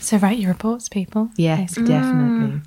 So 0.00 0.16
write 0.16 0.38
your 0.38 0.50
reports, 0.50 0.88
people. 0.88 1.30
Yes, 1.36 1.74
definitely. 1.74 1.94
Mm. 1.94 2.62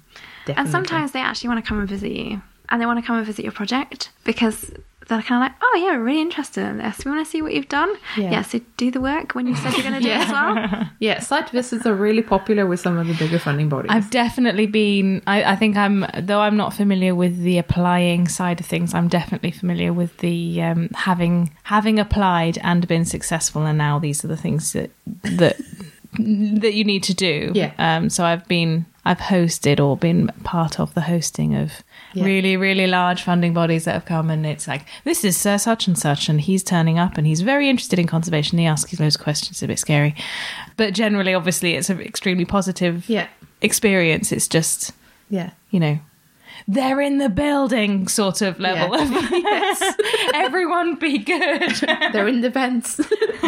definitely. 0.46 0.56
And 0.56 0.70
sometimes 0.70 1.12
they 1.12 1.20
actually 1.20 1.50
want 1.50 1.66
to 1.66 1.68
come 1.68 1.80
and 1.80 1.90
visit 1.90 2.12
you, 2.12 2.42
and 2.70 2.82
they 2.82 2.86
want 2.86 3.00
to 3.00 3.06
come 3.06 3.18
and 3.18 3.26
visit 3.26 3.44
your 3.44 3.52
project 3.52 4.12
because 4.24 4.72
they're 5.08 5.22
kind 5.22 5.44
of 5.44 5.52
like, 5.52 5.56
"Oh 5.62 5.80
yeah, 5.84 5.98
we're 5.98 6.04
really 6.04 6.22
interested 6.22 6.66
in 6.66 6.78
this. 6.80 7.06
We 7.06 7.12
want 7.12 7.24
to 7.26 7.30
see 7.30 7.42
what 7.42 7.54
you've 7.54 7.70
done. 7.70 7.94
Yeah. 8.18 8.32
Yeah, 8.32 8.42
so 8.42 8.60
do 8.78 8.90
the 8.90 9.02
work 9.02 9.36
when 9.36 9.46
you 9.46 9.56
said 9.56 9.74
you're 9.74 9.84
going 9.84 9.94
to 9.94 10.00
do 10.00 10.10
it 10.10 10.18
as 10.18 10.30
well." 10.32 10.90
yeah, 11.00 11.20
site 11.20 11.50
visits 11.52 11.86
are 11.86 11.94
really 11.94 12.24
popular 12.24 12.66
with 12.66 12.80
some 12.80 12.98
of 12.98 13.08
the 13.08 13.14
bigger 13.14 13.38
funding 13.40 13.70
bodies. 13.70 13.92
I've 13.92 14.10
definitely 14.10 14.66
been. 14.66 15.22
I, 15.28 15.44
I 15.44 15.56
think 15.56 15.78
I'm, 15.78 16.06
though 16.20 16.42
I'm 16.42 16.58
not 16.58 16.74
familiar 16.74 17.14
with 17.14 17.38
the 17.44 17.58
applying 17.58 18.28
side 18.28 18.60
of 18.60 18.66
things. 18.66 18.94
I'm 18.94 19.08
definitely 19.08 19.52
familiar 19.52 19.94
with 19.94 20.18
the 20.18 20.62
um, 20.62 20.90
having 20.96 21.52
having 21.64 22.00
applied 22.00 22.58
and 22.64 22.88
been 22.88 23.06
successful, 23.06 23.66
and 23.66 23.78
now 23.78 24.00
these 24.00 24.26
are 24.26 24.28
the 24.28 24.38
things 24.38 24.74
that 24.74 24.90
that 25.24 25.58
that 26.18 26.74
you 26.74 26.84
need 26.84 27.04
to 27.04 27.14
do. 27.14 27.52
Yeah. 27.54 27.74
Um. 27.78 28.10
So 28.10 28.24
I've 28.26 28.48
been, 28.48 28.86
I've 29.06 29.20
hosted 29.20 29.80
or 29.80 29.98
been 29.98 30.30
part 30.44 30.80
of 30.80 30.94
the 30.96 31.02
hosting 31.02 31.54
of 31.56 31.84
Yeah. 32.16 32.24
really, 32.24 32.56
really 32.56 32.88
large 32.88 33.24
funding 33.24 33.54
bodies 33.54 33.84
that 33.86 33.94
have 33.94 34.06
come, 34.06 34.30
and 34.30 34.46
it's 34.46 34.68
like 34.68 34.86
this 35.04 35.26
is 35.26 35.36
Sir 35.36 35.58
such 35.58 35.86
and 35.86 35.98
such, 35.98 36.30
and 36.30 36.40
he's 36.40 36.64
turning 36.64 36.98
up, 36.98 37.18
and 37.18 37.28
he's 37.28 37.42
very 37.42 37.70
interested 37.70 38.00
in 38.00 38.08
conservation. 38.08 38.58
He 38.58 38.66
asks 38.66 38.92
you 38.94 38.98
loads 39.00 39.16
of 39.16 39.22
questions. 39.22 39.58
It's 39.58 39.64
a 39.64 39.68
bit 39.68 39.80
scary, 39.80 40.16
but 40.78 40.94
generally, 40.94 41.34
obviously, 41.34 41.74
it's 41.74 41.90
an 41.90 42.00
extremely 42.00 42.46
positive 42.46 43.10
yeah, 43.10 43.28
experience. 43.62 44.32
It's 44.32 44.48
just, 44.48 44.94
yeah. 45.30 45.52
you 45.72 45.80
know, 45.80 46.00
they're 46.68 47.02
in 47.02 47.18
the 47.18 47.30
building 47.30 48.08
sort 48.08 48.42
of 48.42 48.60
level 48.60 48.96
of 48.96 49.12
everyone 50.34 50.96
be 50.96 51.18
good. 51.18 51.72
They're 52.14 52.28
in 52.28 52.42
the 52.42 52.50
vents. 52.50 53.00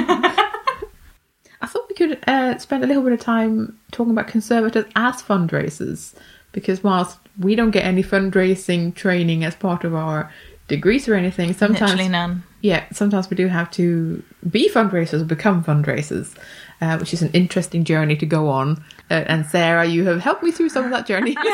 I 1.59 1.65
thought 1.65 1.89
we 1.89 1.95
could 1.95 2.19
uh, 2.27 2.57
spend 2.59 2.83
a 2.83 2.87
little 2.87 3.03
bit 3.03 3.13
of 3.13 3.19
time 3.19 3.79
talking 3.91 4.11
about 4.11 4.27
conservators 4.27 4.85
as 4.95 5.23
fundraisers 5.23 6.13
because 6.51 6.83
whilst 6.83 7.17
we 7.39 7.55
don't 7.55 7.71
get 7.71 7.83
any 7.85 8.03
fundraising 8.03 8.93
training 8.95 9.43
as 9.43 9.55
part 9.55 9.83
of 9.83 9.93
our 9.93 10.31
degrees 10.67 11.07
or 11.07 11.15
anything, 11.15 11.53
sometimes 11.53 11.91
Literally 11.91 12.09
none. 12.09 12.43
yeah, 12.61 12.85
sometimes 12.91 13.29
we 13.29 13.37
do 13.37 13.47
have 13.47 13.69
to 13.71 14.23
be 14.49 14.69
fundraisers 14.69 15.21
or 15.21 15.25
become 15.25 15.63
fundraisers, 15.63 16.35
uh, 16.81 16.97
which 16.97 17.13
is 17.13 17.21
an 17.21 17.29
interesting 17.33 17.83
journey 17.83 18.15
to 18.17 18.25
go 18.25 18.49
on. 18.49 18.83
Uh, 19.09 19.23
and 19.27 19.45
Sarah, 19.45 19.85
you 19.85 20.05
have 20.05 20.19
helped 20.21 20.43
me 20.43 20.51
through 20.51 20.69
some 20.69 20.83
of 20.85 20.91
that 20.91 21.05
journey. 21.07 21.35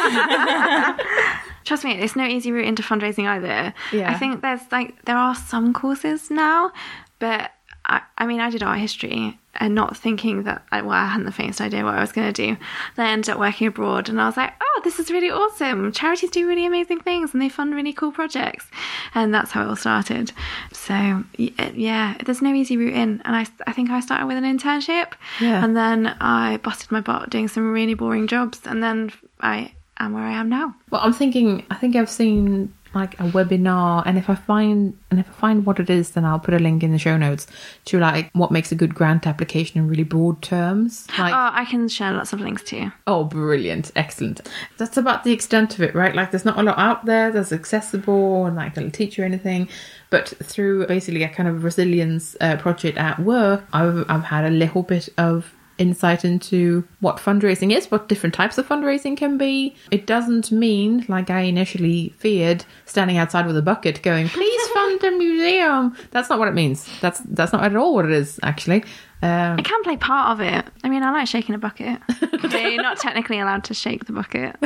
Trust 1.65 1.83
me, 1.85 1.93
it's 1.93 2.15
no 2.15 2.25
easy 2.25 2.51
route 2.51 2.65
into 2.65 2.83
fundraising 2.83 3.25
either. 3.27 3.73
Yeah. 3.91 4.11
I 4.11 4.15
think 4.17 4.41
there's 4.41 4.61
like 4.71 5.03
there 5.05 5.17
are 5.17 5.35
some 5.35 5.73
courses 5.73 6.29
now, 6.29 6.71
but 7.19 7.51
I, 7.85 8.01
I 8.17 8.25
mean, 8.25 8.39
I 8.39 8.49
did 8.49 8.63
art 8.63 8.79
history 8.79 9.37
and 9.55 9.75
not 9.75 9.95
thinking 9.95 10.43
that 10.43 10.63
I, 10.71 10.81
well, 10.81 10.91
I 10.97 11.05
hadn't 11.05 11.25
the 11.25 11.31
faintest 11.31 11.61
idea 11.61 11.83
what 11.83 11.93
I 11.95 11.99
was 12.01 12.11
going 12.11 12.31
to 12.31 12.47
do. 12.47 12.57
Then 12.95 13.05
I 13.05 13.11
ended 13.11 13.29
up 13.29 13.39
working 13.39 13.67
abroad, 13.67 14.09
and 14.09 14.19
I 14.19 14.25
was 14.25 14.37
like, 14.37 14.53
oh, 14.59 14.81
this 14.83 14.99
is 14.99 15.11
really 15.11 15.29
awesome. 15.29 15.91
Charities 15.91 16.31
do 16.31 16.47
really 16.47 16.65
amazing 16.65 17.01
things, 17.01 17.33
and 17.33 17.41
they 17.41 17.49
fund 17.49 17.75
really 17.75 17.93
cool 17.93 18.11
projects, 18.11 18.65
and 19.13 19.33
that's 19.33 19.51
how 19.51 19.61
it 19.63 19.67
all 19.67 19.75
started. 19.75 20.31
So 20.71 20.93
uh, 20.93 21.69
yeah, 21.75 22.15
there's 22.25 22.41
no 22.41 22.53
easy 22.53 22.77
route 22.77 22.93
in, 22.93 23.21
and 23.25 23.35
I 23.35 23.45
I 23.67 23.73
think 23.73 23.89
I 23.91 23.99
started 23.99 24.25
with 24.27 24.37
an 24.37 24.43
internship, 24.57 25.13
Yeah. 25.39 25.63
and 25.63 25.75
then 25.77 26.07
I 26.19 26.57
busted 26.57 26.91
my 26.91 27.01
butt 27.01 27.29
doing 27.29 27.47
some 27.47 27.71
really 27.73 27.93
boring 27.93 28.27
jobs, 28.27 28.61
and 28.65 28.81
then 28.81 29.11
I 29.39 29.73
am 29.99 30.13
where 30.13 30.23
I 30.23 30.31
am 30.33 30.49
now. 30.49 30.73
Well, 30.89 31.01
I'm 31.03 31.13
thinking. 31.13 31.63
I 31.69 31.75
think 31.75 31.95
I've 31.95 32.09
seen 32.09 32.73
like 32.95 33.19
a 33.19 33.23
webinar, 33.23 34.03
and 34.05 34.17
if 34.17 34.29
I 34.29 34.35
find 34.35 34.97
and 35.09 35.19
if 35.19 35.27
I 35.29 35.33
find 35.33 35.65
what 35.65 35.79
it 35.79 35.89
is, 35.89 36.11
then 36.11 36.25
I'll 36.25 36.39
put 36.39 36.53
a 36.53 36.59
link 36.59 36.83
in 36.83 36.91
the 36.91 36.97
show 36.99 37.17
notes 37.17 37.47
to 37.85 37.99
like 37.99 38.29
what 38.33 38.51
makes 38.51 38.71
a 38.71 38.75
good 38.75 38.93
grant 38.95 39.25
application 39.27 39.79
in 39.79 39.87
really 39.87 40.03
broad 40.03 40.41
terms. 40.41 41.07
Like, 41.17 41.33
Oh, 41.33 41.49
I 41.53 41.65
can 41.65 41.87
share 41.87 42.11
lots 42.13 42.33
of 42.33 42.39
links 42.41 42.63
too. 42.63 42.91
oh, 43.07 43.23
brilliant, 43.23 43.91
excellent. 43.95 44.41
That's 44.77 44.97
about 44.97 45.23
the 45.23 45.31
extent 45.31 45.73
of 45.75 45.81
it, 45.81 45.95
right? 45.95 46.13
Like, 46.15 46.31
there's 46.31 46.45
not 46.45 46.59
a 46.59 46.63
lot 46.63 46.77
out 46.77 47.05
there 47.05 47.31
that's 47.31 47.51
accessible, 47.51 48.45
and 48.45 48.55
like 48.55 48.75
they'll 48.75 48.91
teach 48.91 49.17
you 49.17 49.23
anything. 49.23 49.69
But 50.09 50.29
through 50.43 50.85
basically 50.87 51.23
a 51.23 51.29
kind 51.29 51.49
of 51.49 51.63
resilience 51.63 52.35
uh, 52.39 52.57
project 52.57 52.97
at 52.97 53.19
work, 53.19 53.63
I've 53.73 54.05
I've 54.09 54.23
had 54.25 54.45
a 54.45 54.49
little 54.51 54.83
bit 54.83 55.09
of 55.17 55.53
insight 55.77 56.23
into 56.23 56.87
what 56.99 57.17
fundraising 57.17 57.75
is, 57.75 57.89
what 57.89 58.07
different 58.07 58.35
types 58.35 58.57
of 58.57 58.67
fundraising 58.67 59.17
can 59.17 59.37
be. 59.37 59.75
It 59.91 60.05
doesn't 60.05 60.51
mean, 60.51 61.05
like 61.07 61.29
I 61.29 61.41
initially 61.41 62.13
feared, 62.17 62.65
standing 62.85 63.17
outside 63.17 63.45
with 63.47 63.57
a 63.57 63.61
bucket 63.61 64.01
going, 64.03 64.29
"Please 64.29 64.67
fund 64.73 65.03
a 65.03 65.11
museum." 65.11 65.95
That's 66.11 66.29
not 66.29 66.39
what 66.39 66.47
it 66.47 66.53
means. 66.53 66.87
That's 67.01 67.19
that's 67.21 67.53
not 67.53 67.63
at 67.63 67.75
all 67.75 67.93
what 67.95 68.05
it 68.05 68.11
is, 68.11 68.39
actually. 68.43 68.83
Um, 69.21 69.57
I 69.57 69.61
can 69.63 69.81
play 69.83 69.95
part 69.95 70.31
of 70.31 70.41
it. 70.45 70.65
I 70.83 70.89
mean, 70.89 71.01
I 71.01 71.11
like 71.11 71.27
shaking 71.27 71.55
a 71.55 71.57
bucket. 71.57 71.99
but 72.19 72.51
you're 72.51 72.81
not 72.81 72.97
technically 72.99 73.39
allowed 73.39 73.63
to 73.65 73.73
shake 73.73 74.05
the 74.05 74.13
bucket. 74.13 74.55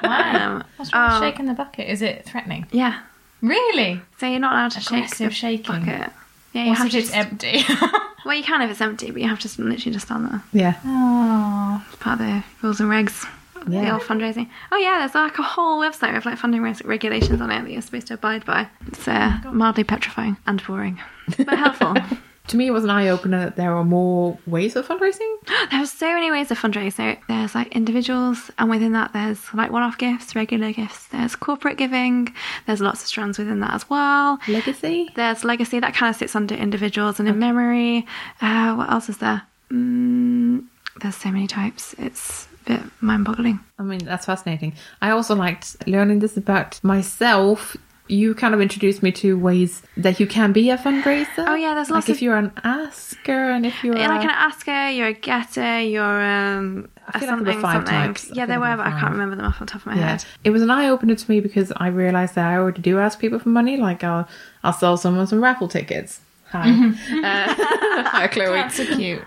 Um, 0.00 0.64
What's 0.76 0.92
wrong 0.94 1.10
Oh. 1.10 1.20
with 1.20 1.28
shaking 1.28 1.46
the 1.46 1.54
bucket? 1.54 1.88
Is 1.88 2.00
it 2.02 2.24
threatening? 2.24 2.66
yeah. 2.70 3.00
Really? 3.42 4.00
So 4.18 4.26
you're 4.26 4.40
not 4.40 4.52
allowed 4.52 4.70
to 4.72 4.80
shake 4.80 5.04
Aggressive 5.04 5.28
the 5.28 5.34
shaking. 5.34 5.84
bucket. 5.84 6.12
Yeah, 6.58 6.64
you 6.66 6.74
have 6.74 6.90
to. 6.90 7.00
Just, 7.00 7.14
empty? 7.16 7.62
well, 8.24 8.34
you 8.34 8.42
can 8.42 8.60
if 8.62 8.70
it's 8.70 8.80
empty, 8.80 9.10
but 9.10 9.22
you 9.22 9.28
have 9.28 9.38
to 9.40 9.48
literally 9.62 9.92
just 9.92 10.06
stand 10.06 10.26
there. 10.30 10.42
yeah. 10.52 10.74
oh. 10.84 11.84
It's 11.86 11.96
part 11.96 12.20
of 12.20 12.26
the 12.26 12.42
rules 12.62 12.80
and 12.80 12.90
regs. 12.90 13.26
The 13.66 13.74
Yeah. 13.74 13.92
old 13.94 14.02
fundraising. 14.02 14.48
Oh 14.72 14.76
yeah, 14.76 14.98
there's 15.00 15.14
like 15.14 15.38
a 15.38 15.42
whole 15.42 15.80
website 15.80 16.14
with 16.14 16.24
like 16.24 16.38
funding 16.38 16.62
res- 16.62 16.82
regulations 16.84 17.40
on 17.40 17.50
it 17.50 17.62
that 17.62 17.70
you're 17.70 17.82
supposed 17.82 18.06
to 18.06 18.14
abide 18.14 18.44
by. 18.44 18.68
It's 18.86 19.06
uh, 19.08 19.38
mildly 19.52 19.84
petrifying 19.84 20.36
and 20.46 20.64
boring, 20.66 21.00
but 21.36 21.58
helpful. 21.58 21.94
To 22.48 22.56
me, 22.56 22.66
it 22.66 22.70
was 22.70 22.84
an 22.84 22.90
eye 22.90 23.08
opener 23.08 23.44
that 23.44 23.56
there 23.56 23.74
are 23.74 23.84
more 23.84 24.38
ways 24.46 24.74
of 24.74 24.88
fundraising. 24.88 25.36
There 25.70 25.82
are 25.82 25.86
so 25.86 26.06
many 26.14 26.30
ways 26.30 26.50
of 26.50 26.58
fundraising. 26.58 27.18
There's 27.28 27.54
like 27.54 27.68
individuals, 27.76 28.50
and 28.58 28.70
within 28.70 28.92
that, 28.92 29.12
there's 29.12 29.52
like 29.52 29.70
one 29.70 29.82
off 29.82 29.98
gifts, 29.98 30.34
regular 30.34 30.72
gifts. 30.72 31.06
There's 31.08 31.36
corporate 31.36 31.76
giving. 31.76 32.34
There's 32.66 32.80
lots 32.80 33.02
of 33.02 33.08
strands 33.08 33.38
within 33.38 33.60
that 33.60 33.74
as 33.74 33.88
well. 33.90 34.38
Legacy. 34.48 35.10
There's 35.14 35.44
legacy 35.44 35.78
that 35.80 35.94
kind 35.94 36.08
of 36.10 36.16
sits 36.16 36.34
under 36.34 36.54
individuals 36.54 37.20
and 37.20 37.28
in 37.28 37.38
memory. 37.38 38.06
Uh, 38.40 38.74
what 38.76 38.90
else 38.90 39.08
is 39.10 39.18
there? 39.18 39.42
Mm, 39.70 40.64
there's 41.02 41.16
so 41.16 41.30
many 41.30 41.46
types. 41.46 41.94
It's 41.98 42.48
a 42.66 42.70
bit 42.70 42.80
mind-boggling. 43.02 43.60
I 43.78 43.82
mean, 43.82 44.04
that's 44.04 44.24
fascinating. 44.24 44.72
I 45.02 45.10
also 45.10 45.34
liked 45.34 45.86
learning 45.86 46.20
this 46.20 46.36
about 46.38 46.82
myself. 46.82 47.76
You 48.08 48.34
kind 48.34 48.54
of 48.54 48.60
introduced 48.60 49.02
me 49.02 49.12
to 49.12 49.38
ways 49.38 49.82
that 49.96 50.18
you 50.18 50.26
can 50.26 50.52
be 50.52 50.70
a 50.70 50.78
fundraiser. 50.78 51.26
Oh, 51.46 51.54
yeah, 51.54 51.74
there's 51.74 51.90
lots 51.90 52.08
like 52.08 52.16
if 52.16 52.22
you're 52.22 52.36
an 52.36 52.52
asker 52.64 53.50
and 53.50 53.66
if 53.66 53.84
you're 53.84 53.96
You're 53.96 54.08
like 54.08 54.22
an 54.24 54.30
asker, 54.30 54.88
you're 54.90 55.08
a 55.08 55.12
getter, 55.12 55.80
you're 55.80 56.22
um, 56.22 56.88
I 57.06 57.18
a 57.18 57.20
feel 57.20 57.28
like 57.28 57.44
there 57.44 57.54
were 57.56 57.60
something 57.60 57.60
five 57.60 57.74
something. 57.86 57.94
types. 57.94 58.30
Yeah, 58.32 58.46
there 58.46 58.60
were, 58.60 58.76
but 58.76 58.86
I 58.86 58.98
can't 58.98 59.12
remember 59.12 59.36
them 59.36 59.44
off 59.44 59.58
the 59.58 59.66
top 59.66 59.82
of 59.82 59.86
my 59.86 59.94
Yeah, 59.96 60.08
head. 60.12 60.24
it 60.44 60.50
was 60.50 60.62
an 60.62 60.70
eye 60.70 60.88
opener 60.88 61.14
to 61.14 61.30
me 61.30 61.40
because 61.40 61.72
I 61.76 61.88
realized 61.88 62.34
that 62.36 62.46
I 62.50 62.56
already 62.56 62.80
do 62.82 62.98
ask 62.98 63.18
people 63.20 63.38
for 63.38 63.50
money. 63.50 63.76
Like 63.76 64.02
I'll 64.02 64.26
I'll 64.64 64.72
sell 64.72 64.96
someone 64.96 65.26
some 65.26 65.42
raffle 65.42 65.68
tickets. 65.68 66.20
Hi, 66.50 66.70
uh, 66.70 67.54
hi, 68.08 68.26
Kloe. 68.28 68.52
That's 68.52 68.76
so 68.76 68.86
cute. 68.96 69.22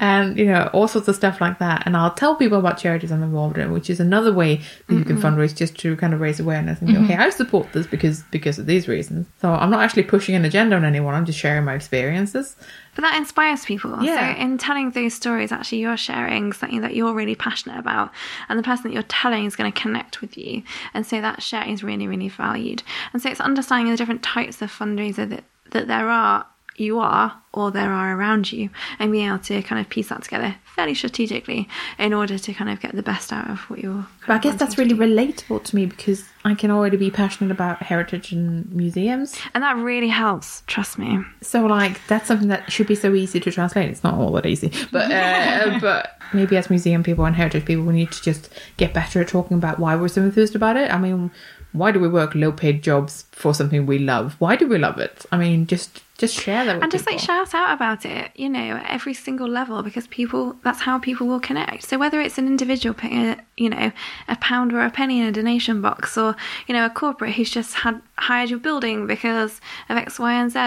And 0.00 0.38
you 0.38 0.46
know 0.46 0.68
all 0.72 0.86
sorts 0.86 1.08
of 1.08 1.16
stuff 1.16 1.40
like 1.40 1.58
that. 1.60 1.84
And 1.86 1.96
I'll 1.96 2.12
tell 2.12 2.36
people 2.36 2.58
about 2.58 2.78
charities 2.78 3.10
I'm 3.10 3.22
involved 3.22 3.56
in, 3.56 3.72
which 3.72 3.88
is 3.88 3.98
another 3.98 4.32
way 4.32 4.60
that 4.88 4.94
you 4.94 5.04
can 5.04 5.16
fundraise 5.16 5.56
just 5.56 5.78
to 5.80 5.96
kind 5.96 6.12
of 6.12 6.20
raise 6.20 6.40
awareness 6.40 6.80
and 6.80 6.94
go, 6.94 7.02
okay, 7.04 7.16
I 7.16 7.30
support 7.30 7.72
this 7.72 7.86
because 7.86 8.22
because 8.30 8.58
of 8.58 8.66
these 8.66 8.86
reasons. 8.86 9.26
So 9.40 9.50
I'm 9.52 9.70
not 9.70 9.80
actually 9.82 10.02
pushing 10.04 10.34
an 10.34 10.44
agenda 10.44 10.76
on 10.76 10.84
anyone. 10.84 11.14
I'm 11.14 11.24
just 11.24 11.38
sharing 11.38 11.64
my 11.64 11.74
experiences. 11.74 12.56
But 12.94 13.02
that 13.02 13.16
inspires 13.16 13.64
people. 13.64 14.02
Yeah. 14.02 14.34
So 14.34 14.40
in 14.40 14.58
telling 14.58 14.90
those 14.90 15.14
stories, 15.14 15.50
actually, 15.50 15.78
you're 15.78 15.96
sharing 15.96 16.52
something 16.52 16.82
that 16.82 16.94
you're 16.94 17.14
really 17.14 17.34
passionate 17.34 17.78
about, 17.78 18.10
and 18.48 18.58
the 18.58 18.62
person 18.62 18.84
that 18.84 18.92
you're 18.92 19.02
telling 19.04 19.46
is 19.46 19.56
going 19.56 19.72
to 19.72 19.80
connect 19.80 20.20
with 20.20 20.36
you, 20.36 20.62
and 20.92 21.06
so 21.06 21.20
that 21.20 21.42
share 21.42 21.66
is 21.66 21.82
really, 21.82 22.06
really 22.06 22.28
valued. 22.28 22.82
And 23.12 23.22
so 23.22 23.30
it's 23.30 23.40
understanding 23.40 23.90
the 23.90 23.96
different 23.96 24.22
types 24.22 24.60
of 24.60 24.70
fundraiser 24.70 25.28
that 25.28 25.44
that 25.72 25.88
there 25.88 26.08
are, 26.08 26.46
you 26.82 26.98
are, 26.98 27.40
or 27.52 27.70
there 27.70 27.92
are 27.92 28.16
around 28.16 28.52
you, 28.52 28.70
and 28.98 29.12
being 29.12 29.28
able 29.28 29.38
to 29.38 29.62
kind 29.62 29.80
of 29.80 29.88
piece 29.88 30.08
that 30.08 30.22
together 30.22 30.56
fairly 30.64 30.94
strategically 30.94 31.68
in 31.98 32.14
order 32.14 32.38
to 32.38 32.52
kind 32.54 32.70
of 32.70 32.80
get 32.80 32.94
the 32.94 33.02
best 33.02 33.32
out 33.32 33.48
of 33.48 33.58
what 33.70 33.78
you're. 33.80 34.06
But 34.26 34.34
I 34.34 34.38
guess 34.38 34.56
that's 34.56 34.78
really 34.78 34.94
relatable 34.94 35.62
to 35.64 35.76
me 35.76 35.86
because 35.86 36.24
I 36.44 36.54
can 36.54 36.70
already 36.70 36.96
be 36.96 37.10
passionate 37.10 37.50
about 37.50 37.82
heritage 37.82 38.32
and 38.32 38.70
museums. 38.72 39.38
and 39.54 39.62
that 39.62 39.76
really 39.76 40.08
helps. 40.08 40.62
Trust 40.66 40.98
me. 40.98 41.20
So 41.42 41.66
like 41.66 42.00
that's 42.06 42.26
something 42.26 42.48
that 42.48 42.70
should 42.72 42.86
be 42.86 42.94
so 42.94 43.14
easy 43.14 43.38
to 43.40 43.50
translate. 43.50 43.90
It's 43.90 44.02
not 44.02 44.14
all 44.14 44.32
that 44.32 44.46
easy, 44.46 44.72
but 44.90 45.10
uh, 45.10 45.78
but 45.80 46.18
maybe 46.32 46.56
as 46.56 46.70
museum 46.70 47.02
people 47.02 47.24
and 47.24 47.36
heritage 47.36 47.64
people, 47.64 47.84
we 47.84 47.92
need 47.92 48.12
to 48.12 48.22
just 48.22 48.48
get 48.76 48.94
better 48.94 49.20
at 49.20 49.28
talking 49.28 49.56
about 49.56 49.78
why 49.78 49.94
we're 49.96 50.08
so 50.08 50.22
enthused 50.22 50.56
about 50.56 50.76
it. 50.76 50.90
I 50.92 50.98
mean, 50.98 51.30
why 51.72 51.90
do 51.92 52.00
we 52.00 52.08
work 52.08 52.34
low 52.34 52.52
paid 52.52 52.82
jobs 52.82 53.26
for 53.32 53.54
something 53.54 53.86
we 53.86 53.98
love? 53.98 54.36
Why 54.38 54.56
do 54.56 54.66
we 54.66 54.78
love 54.78 54.98
it? 54.98 55.24
I 55.32 55.38
mean, 55.38 55.66
just 55.66 56.02
just 56.22 56.40
share 56.40 56.64
that 56.64 56.76
with 56.76 56.82
and 56.84 56.92
just 56.92 57.06
like 57.06 57.18
shout 57.18 57.52
out 57.52 57.74
about 57.74 58.06
it 58.06 58.30
you 58.36 58.48
know 58.48 58.76
at 58.76 58.88
every 58.88 59.12
single 59.12 59.48
level 59.48 59.82
because 59.82 60.06
people 60.06 60.56
that's 60.62 60.80
how 60.80 60.98
people 60.98 61.26
will 61.26 61.40
connect. 61.40 61.82
So 61.82 61.98
whether 61.98 62.20
it's 62.20 62.38
an 62.38 62.46
individual 62.46 62.94
putting 62.94 63.26
a, 63.30 63.36
you 63.56 63.70
know 63.70 63.90
a 64.28 64.36
pound 64.36 64.72
or 64.72 64.80
a 64.84 64.90
penny 64.90 65.20
in 65.20 65.26
a 65.26 65.32
donation 65.32 65.82
box 65.82 66.16
or 66.16 66.36
you 66.66 66.74
know 66.74 66.86
a 66.86 66.90
corporate 66.90 67.34
who's 67.34 67.50
just 67.50 67.74
had 67.74 68.00
hired 68.18 68.50
your 68.50 68.60
building 68.60 69.06
because 69.06 69.60
of 69.88 69.96
x 69.96 70.18
y 70.18 70.32
and 70.32 70.52
z 70.52 70.60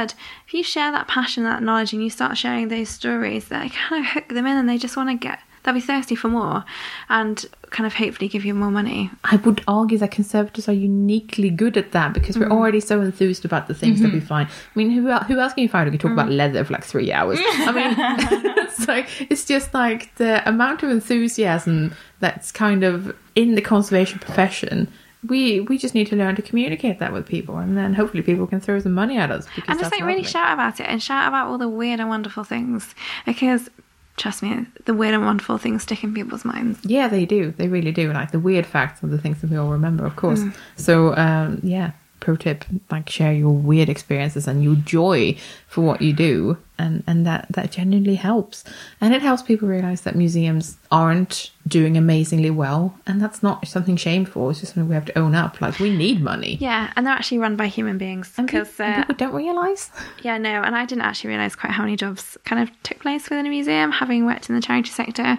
if 0.45 0.53
you 0.53 0.63
share 0.63 0.91
that 0.91 1.07
passion 1.07 1.43
that 1.43 1.63
knowledge 1.63 1.93
and 1.93 2.03
you 2.03 2.09
start 2.09 2.37
sharing 2.37 2.67
those 2.67 2.89
stories 2.89 3.47
that 3.47 3.71
kind 3.71 4.05
of 4.05 4.11
hook 4.11 4.27
them 4.27 4.45
in 4.45 4.57
and 4.57 4.67
they 4.67 4.77
just 4.77 4.97
want 4.97 5.09
to 5.09 5.15
get 5.15 5.39
they'll 5.65 5.73
be 5.73 5.81
thirsty 5.81 6.15
for 6.15 6.29
more 6.29 6.63
and 7.09 7.45
kind 7.71 7.85
of 7.85 7.95
hopefully 7.95 8.29
give 8.29 8.45
you 8.45 8.53
more 8.53 8.71
money 8.71 9.09
I 9.23 9.37
would 9.37 9.63
argue 9.67 9.97
that 9.97 10.11
conservatives 10.11 10.69
are 10.69 10.73
uniquely 10.73 11.49
good 11.49 11.77
at 11.77 11.91
that 11.91 12.13
because 12.13 12.37
we're 12.37 12.47
mm. 12.47 12.51
already 12.51 12.79
so 12.79 13.01
enthused 13.01 13.43
about 13.45 13.67
the 13.67 13.73
things 13.73 14.01
that 14.01 14.11
we 14.11 14.19
mm-hmm. 14.19 14.27
find. 14.27 14.49
I 14.49 14.51
mean, 14.75 14.91
who 14.91 15.11
who 15.11 15.39
else 15.39 15.53
can 15.53 15.63
you 15.63 15.69
find 15.69 15.85
who 15.89 15.97
can 15.97 15.99
talk 15.99 16.11
about 16.11 16.29
mm. 16.29 16.37
leather 16.37 16.63
for 16.63 16.73
like 16.73 16.83
three 16.83 17.11
hours? 17.11 17.39
I 17.41 17.71
mean, 17.71 18.67
so 18.69 19.03
it's 19.29 19.45
just 19.45 19.73
like 19.73 20.13
the 20.15 20.47
amount 20.47 20.83
of 20.83 20.89
enthusiasm 20.89 21.95
that's 22.19 22.51
kind 22.51 22.83
of 22.83 23.15
in 23.35 23.55
the 23.55 23.61
conservation 23.61 24.19
profession. 24.19 24.87
We 25.27 25.61
we 25.61 25.77
just 25.77 25.95
need 25.95 26.07
to 26.07 26.15
learn 26.15 26.35
to 26.35 26.41
communicate 26.41 26.99
that 26.99 27.11
with 27.11 27.25
people, 27.25 27.57
and 27.57 27.75
then 27.75 27.93
hopefully 27.93 28.21
people 28.21 28.45
can 28.45 28.59
throw 28.59 28.79
some 28.79 28.93
money 28.93 29.17
at 29.17 29.31
us. 29.31 29.47
Because 29.55 29.69
and 29.69 29.79
just 29.79 29.91
like 29.91 30.03
really 30.03 30.23
shout 30.23 30.53
about 30.53 30.79
it 30.79 30.83
and 30.83 31.01
shout 31.01 31.27
about 31.27 31.47
all 31.47 31.57
the 31.57 31.69
weird 31.69 31.99
and 31.99 32.09
wonderful 32.09 32.43
things 32.43 32.93
because 33.25 33.69
trust 34.17 34.41
me 34.41 34.65
the 34.85 34.93
weird 34.93 35.13
and 35.13 35.25
wonderful 35.25 35.57
things 35.57 35.83
stick 35.83 36.03
in 36.03 36.13
people's 36.13 36.45
minds 36.45 36.79
Yeah, 36.83 37.07
they 37.07 37.25
do. 37.25 37.51
They 37.51 37.67
really 37.67 37.91
do. 37.91 38.13
Like 38.13 38.31
the 38.31 38.39
weird 38.39 38.65
facts 38.65 39.03
are 39.03 39.07
the 39.07 39.17
things 39.17 39.41
that 39.41 39.49
we 39.49 39.57
all 39.57 39.69
remember, 39.69 40.05
of 40.05 40.15
course. 40.15 40.39
Mm. 40.39 40.55
So, 40.75 41.15
um, 41.15 41.59
yeah, 41.63 41.91
pro 42.25 42.35
tip: 42.35 42.65
like 42.91 43.07
share 43.09 43.33
your 43.33 43.53
weird 43.53 43.89
experiences 43.89 44.47
and 44.47 44.63
your 44.63 44.75
joy 44.75 45.37
for 45.67 45.81
what 45.81 46.01
you 46.01 46.11
do, 46.13 46.57
and 46.77 47.03
and 47.07 47.25
that 47.25 47.45
that 47.51 47.71
genuinely 47.71 48.15
helps. 48.15 48.63
And 48.99 49.13
it 49.13 49.21
helps 49.21 49.43
people 49.43 49.67
realize 49.67 50.01
that 50.01 50.15
museums 50.15 50.77
aren't 50.91 51.51
doing 51.67 51.97
amazingly 51.97 52.49
well, 52.51 52.97
and 53.07 53.21
that's 53.21 53.41
not 53.43 53.67
something 53.67 53.97
shameful. 53.97 54.49
It's 54.49 54.59
just 54.61 54.73
something 54.73 54.89
we 54.89 54.95
have 54.95 55.05
to 55.05 55.17
own 55.17 55.35
up. 55.35 55.61
Like 55.61 55.79
we 55.79 55.95
need 55.95 56.21
money. 56.21 56.57
yeah 56.59 56.91
and 56.95 57.05
they're 57.05 57.13
actually 57.13 57.37
run 57.37 57.55
by 57.55 57.67
human 57.67 57.97
beings 57.97 58.31
because 58.35 58.79
uh, 58.79 58.95
people 58.97 59.15
don't 59.15 59.33
realize. 59.33 59.91
yeah 60.23 60.37
no 60.37 60.61
and 60.63 60.75
i 60.75 60.85
didn't 60.85 61.03
actually 61.03 61.29
realize 61.29 61.55
quite 61.55 61.71
how 61.71 61.83
many 61.83 61.95
jobs 61.95 62.37
kind 62.45 62.61
of 62.63 62.69
took 62.83 62.99
place 62.99 63.29
within 63.29 63.45
a 63.45 63.49
museum 63.49 63.91
having 63.91 64.25
worked 64.25 64.49
in 64.49 64.55
the 64.55 64.61
charity 64.61 64.89
sector 64.89 65.37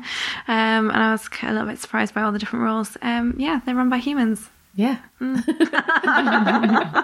um, 0.55 0.91
and 0.91 1.01
i 1.07 1.11
was 1.13 1.29
a 1.43 1.53
little 1.53 1.67
bit 1.67 1.79
surprised 1.79 2.15
by 2.15 2.23
all 2.23 2.33
the 2.33 2.39
different 2.39 2.65
roles 2.65 2.97
um, 3.03 3.35
yeah 3.39 3.61
they're 3.65 3.75
run 3.75 3.89
by 3.89 3.99
humans 3.99 4.49
Yeah. 4.77 4.99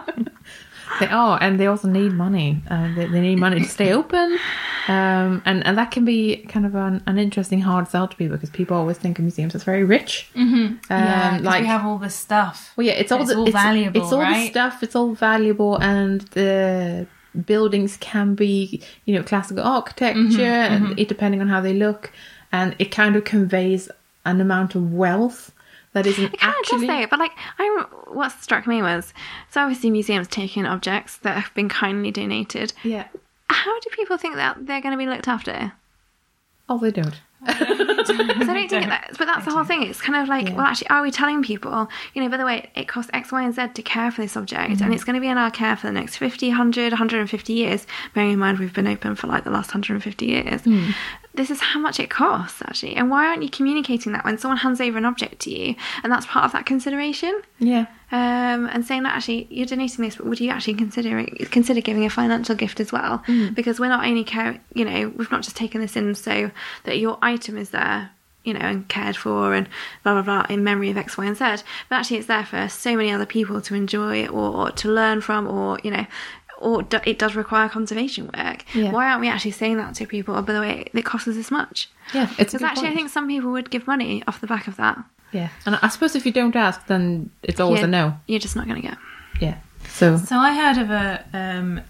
They 1.01 1.07
are, 1.07 1.39
and 1.43 1.59
they 1.59 1.67
also 1.67 1.89
need 1.89 2.13
money. 2.13 2.63
Uh, 2.71 2.95
they, 2.95 3.07
they 3.07 3.21
need 3.21 3.39
money 3.39 3.61
to 3.61 3.69
stay 3.69 3.93
open, 3.99 4.39
um, 4.89 5.43
and 5.45 5.67
and 5.67 5.79
that 5.79 5.91
can 5.91 6.05
be 6.05 6.45
kind 6.49 6.67
of 6.67 6.75
an, 6.75 7.03
an 7.07 7.19
interesting 7.19 7.61
hard 7.61 7.89
sell 7.89 8.07
to 8.09 8.17
people 8.17 8.37
because 8.37 8.51
people 8.51 8.77
always 8.77 8.99
think 8.99 9.19
of 9.19 9.25
museums 9.25 9.55
as 9.55 9.65
very 9.65 9.85
rich. 9.85 10.29
Mm-hmm. 10.35 10.57
Um, 10.57 10.81
yeah, 10.91 11.39
like 11.43 11.63
we 11.63 11.67
have 11.67 11.85
all 11.85 11.99
this 11.99 12.15
stuff. 12.15 12.73
well, 12.77 12.87
yeah, 12.87 12.93
it's 12.93 13.11
all 13.11 13.21
It's 13.23 13.31
the, 13.31 13.37
all 13.37 13.47
it's, 13.47 13.53
valuable, 13.53 14.03
It's 14.03 14.13
all 14.13 14.21
the 14.21 14.47
stuff. 14.49 14.83
It's 14.83 14.95
all 14.95 15.15
valuable, 15.15 15.77
and 15.79 16.21
the 16.33 17.07
buildings 17.47 17.97
can 17.99 18.35
be, 18.35 18.83
you 19.07 19.15
know, 19.15 19.23
classical 19.23 19.65
architecture, 19.65 20.21
Mm-hmm, 20.21 20.87
and 20.87 20.99
it 21.01 21.09
depending 21.09 21.41
on 21.41 21.49
how 21.49 21.61
they 21.61 21.73
look, 21.73 22.13
and 22.53 22.77
it 22.79 22.91
kind 22.91 23.17
of 23.17 23.25
conveys 23.25 23.89
an 24.25 24.41
amount 24.41 24.75
of 24.75 24.93
wealth 24.93 25.53
that 25.95 26.07
isn't 26.07 26.25
it 26.35 26.41
kind 26.41 26.55
actually. 26.59 26.77
of 26.77 26.81
does 26.89 26.89
though 26.89 27.07
but 27.11 27.19
like 27.19 27.33
i 27.59 27.85
what 28.09 28.31
struck 28.33 28.67
me 28.67 28.81
was 28.83 29.13
so 29.51 29.61
obviously 29.61 29.91
museums 29.91 30.29
take 30.29 30.57
in 30.57 30.67
objects 30.67 31.19
that 31.19 31.37
have 31.43 31.53
been 31.55 31.69
kindly 31.69 32.11
donated 32.11 32.73
yeah. 32.83 33.07
how 33.49 33.79
do 33.81 33.89
people 33.93 34.17
think 34.17 34.35
that 34.37 34.67
they're 34.67 34.81
going 34.81 34.93
to 34.93 34.99
be 34.99 35.07
looked 35.07 35.29
after 35.29 35.73
Oh, 36.69 36.79
they 36.79 36.93
don't. 36.93 37.13
So 37.13 37.51
I 37.51 37.55
don't 37.67 38.47
think 38.47 38.71
that, 38.71 39.15
but 39.19 39.27
that's 39.27 39.45
the 39.45 39.51
whole 39.51 39.65
thing. 39.65 39.83
It's 39.83 40.01
kind 40.01 40.23
of 40.23 40.29
like, 40.29 40.47
Yeah. 40.49 40.55
well, 40.55 40.65
actually, 40.65 40.89
are 40.89 41.03
we 41.03 41.11
telling 41.11 41.43
people, 41.43 41.89
you 42.15 42.23
know, 42.23 42.29
by 42.29 42.37
the 42.39 42.45
way, 42.47 42.71
it 42.77 42.87
costs 42.89 43.11
X, 43.13 43.33
Y, 43.33 43.43
and 43.43 43.53
Z 43.55 43.69
to 43.75 43.83
care 43.83 44.11
for 44.11 44.23
this 44.23 44.37
object, 44.37 44.71
Mm-hmm. 44.75 44.85
and 44.85 44.95
it's 44.95 45.05
going 45.05 45.15
to 45.15 45.21
be 45.21 45.27
in 45.29 45.37
our 45.37 45.51
care 45.51 45.77
for 45.77 45.89
the 45.89 45.93
next 45.93 46.17
50, 46.17 46.49
100, 46.49 46.93
150 46.93 47.53
years, 47.53 47.87
bearing 48.15 48.31
in 48.31 48.39
mind 48.39 48.59
we've 48.59 48.73
been 48.73 48.87
open 48.87 49.17
for 49.17 49.27
like 49.27 49.43
the 49.45 49.51
last 49.51 49.69
150 49.75 50.25
years. 50.25 50.63
Hmm. 50.63 50.91
This 51.35 51.51
is 51.51 51.61
how 51.61 51.81
much 51.81 51.99
it 51.99 52.11
costs, 52.11 52.61
actually. 52.63 52.95
And 52.95 53.11
why 53.11 53.27
aren't 53.27 53.43
you 53.43 53.49
communicating 53.49 54.13
that 54.13 54.25
when 54.25 54.37
someone 54.37 54.59
hands 54.59 54.81
over 54.81 54.99
an 54.99 55.07
object 55.07 55.41
to 55.41 55.51
you, 55.51 55.75
and 56.03 56.13
that's 56.13 56.27
part 56.27 56.45
of 56.45 56.53
that 56.53 56.67
consideration? 56.67 57.41
Yeah. 57.59 57.87
um, 58.11 58.67
and 58.67 58.85
saying 58.85 59.05
that 59.05 59.15
actually 59.17 59.47
you're 59.51 59.67
donating 59.67 60.05
this, 60.05 60.17
but 60.17 60.27
would 60.27 60.41
you 60.41 60.51
actually 60.51 60.75
consider 60.75 61.25
consider 61.51 61.81
giving 61.81 62.05
a 62.05 62.11
financial 62.11 62.55
gift 62.55 62.81
as 62.81 62.93
well? 62.93 63.23
Because 63.55 63.81
we're 63.81 63.89
not 63.89 64.05
only 64.05 64.25
care, 64.25 64.61
you 64.75 64.85
know, 64.85 65.09
we've 65.17 65.31
not 65.31 65.43
just 65.43 65.57
taken 65.57 65.81
this 65.81 65.97
in 65.97 66.15
so 66.15 66.51
that 66.85 66.99
your 66.99 67.17
item 67.23 67.57
is 67.57 67.71
there, 67.71 68.11
you 68.45 68.53
know, 68.53 68.61
and 68.61 68.87
cared 68.89 69.17
for 69.17 69.55
and 69.55 69.67
blah 70.03 70.13
blah 70.13 70.23
blah 70.23 70.47
in 70.55 70.63
memory 70.63 70.91
of 70.91 70.99
X, 70.99 71.17
Y, 71.17 71.25
and 71.25 71.37
Z, 71.37 71.45
but 71.89 71.97
actually 71.97 72.19
it's 72.19 72.27
there 72.27 72.45
for 72.45 72.69
so 72.69 72.95
many 72.97 73.11
other 73.11 73.25
people 73.25 73.63
to 73.63 73.75
enjoy 73.75 74.27
or, 74.27 74.55
or 74.55 74.71
to 74.73 74.89
learn 74.89 75.23
from, 75.23 75.49
or 75.49 75.79
you 75.83 75.91
know. 75.91 76.07
Or 76.63 76.83
do, 76.83 76.99
it 77.05 77.19
does 77.19 77.35
require 77.35 77.69
conservation 77.69 78.31
work. 78.37 78.65
Yeah. 78.75 78.93
Why 78.93 79.09
aren't 79.09 79.21
we 79.21 79.29
actually 79.29 79.51
saying 79.53 79.77
that 79.79 79.95
to 79.97 80.07
people? 80.07 80.37
Oh, 80.37 80.43
by 80.43 80.53
the 80.53 80.61
way, 80.61 80.87
it 80.93 81.05
costs 81.05 81.27
us 81.29 81.35
this 81.37 81.51
much. 81.51 81.89
Yeah, 82.15 82.25
it's 82.25 82.37
Because 82.37 82.53
good 82.55 82.63
actually, 82.65 82.89
I 82.89 82.95
think 82.95 83.11
some 83.11 83.27
people 83.29 83.51
would 83.53 83.71
give 83.71 83.87
money 83.87 84.23
off 84.29 84.41
the 84.41 84.47
back 84.47 84.69
of 84.69 84.77
that. 84.77 84.97
Yeah, 85.33 85.49
and 85.67 85.77
I 85.83 85.89
suppose 85.89 86.15
if 86.15 86.25
you 86.27 86.33
don't 86.33 86.55
ask, 86.55 86.87
then 86.87 87.31
it's 87.43 87.59
always 87.59 87.81
Yeah, 87.81 87.87
a 87.87 87.91
no. 87.91 88.15
You're 88.27 88.39
just 88.39 88.55
not 88.55 88.67
going 88.69 88.81
to 88.83 88.89
get. 88.89 88.99
Yeah. 89.41 89.57
So 89.89 90.17
So 90.19 90.37
I 90.37 90.55
heard 90.55 90.79
of 90.83 90.91
a 90.91 91.25
um, 91.33 91.81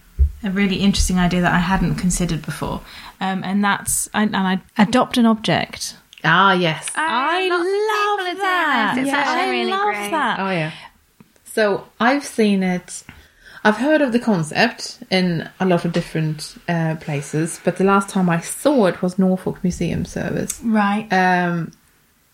a 0.45 0.51
really 0.51 0.77
interesting 0.77 1.18
idea 1.18 1.41
that 1.43 1.53
I 1.53 1.59
hadn't 1.59 1.97
considered 1.97 2.43
before, 2.43 2.81
um, 3.20 3.43
and 3.45 3.62
that's 3.64 4.09
and, 4.14 4.35
and 4.35 4.47
I 4.47 4.61
adopt 4.83 5.18
an 5.18 5.27
object. 5.27 5.97
ah 6.25 6.53
yes. 6.53 6.89
I 6.95 7.49
lots 7.49 7.62
of 7.62 7.66
people 7.66 7.91
are 7.99 8.29
love 8.29 8.39
that. 8.39 8.93
this. 8.95 9.03
It's 9.03 9.12
Yeah. 9.12 9.18
actually 9.18 9.43
I 9.43 9.51
really 9.51 9.70
love 9.70 9.85
great. 9.95 10.11
that. 10.12 10.39
Oh 10.41 10.51
yeah. 10.51 10.73
So 11.45 11.89
I've 12.01 12.25
seen 12.25 12.62
it. 12.62 13.03
I've 13.65 13.77
heard 13.77 14.03
of 14.03 14.13
the 14.13 14.19
concept 14.19 15.03
in 15.11 15.49
a 15.61 15.67
lot 15.67 15.85
of 15.85 15.93
different 15.93 16.57
uh, 16.69 16.97
places, 16.97 17.61
but 17.65 17.77
the 17.77 17.85
last 17.85 18.09
time 18.09 18.29
I 18.29 18.41
saw 18.41 18.87
it 18.87 19.03
was 19.03 19.19
Norfolk 19.19 19.63
Museum 19.63 20.05
Service. 20.05 20.61
Right. 20.65 21.07
Um, 21.13 21.71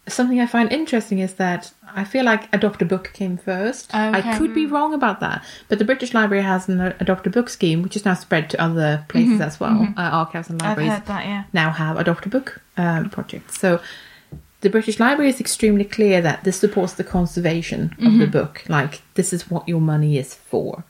something 0.07 0.41
I 0.41 0.47
find 0.47 0.73
interesting 0.73 1.19
is 1.19 1.35
that 1.35 1.73
I 1.95 2.05
feel 2.05 2.25
like 2.25 2.53
Adopt 2.55 2.81
a 2.83 2.85
Book 2.87 3.11
came 3.13 3.37
first. 3.37 3.95
I 3.95 4.39
could 4.39 4.55
be 4.55 4.67
wrong 4.67 4.95
about 4.95 5.21
that, 5.21 5.45
but 5.69 5.79
the 5.79 5.85
British 5.85 6.15
Library 6.15 6.43
has 6.43 6.69
an 6.69 6.81
Adopt 6.81 7.27
a 7.27 7.31
Book 7.31 7.49
scheme, 7.49 7.83
which 7.83 7.97
is 7.97 8.05
now 8.05 8.15
spread 8.15 8.49
to 8.51 8.63
other 8.63 9.05
places 9.09 9.41
as 9.41 9.61
well. 9.61 9.89
Uh, 9.97 10.01
archives 10.01 10.49
and 10.49 10.61
libraries 10.61 10.93
heard 10.93 11.07
that. 11.07 11.27
Yeah. 11.27 11.45
now 11.53 11.71
have 11.71 11.99
Adopt 11.99 12.27
a 12.27 12.29
Book 12.29 12.61
um, 12.77 13.11
projects. 13.11 13.59
So 13.59 13.81
the 14.61 14.71
British 14.71 14.99
Library 14.99 15.31
is 15.31 15.41
extremely 15.41 15.85
clear 15.85 16.21
that 16.23 16.45
this 16.45 16.57
supports 16.59 16.95
the 16.95 17.05
conservation 17.05 17.95
of 18.03 18.19
the 18.19 18.27
book. 18.27 18.65
Like 18.69 19.03
this 19.15 19.33
is 19.33 19.51
what 19.51 19.69
your 19.69 19.81
money 19.81 20.19
is 20.19 20.35
for. 20.35 20.85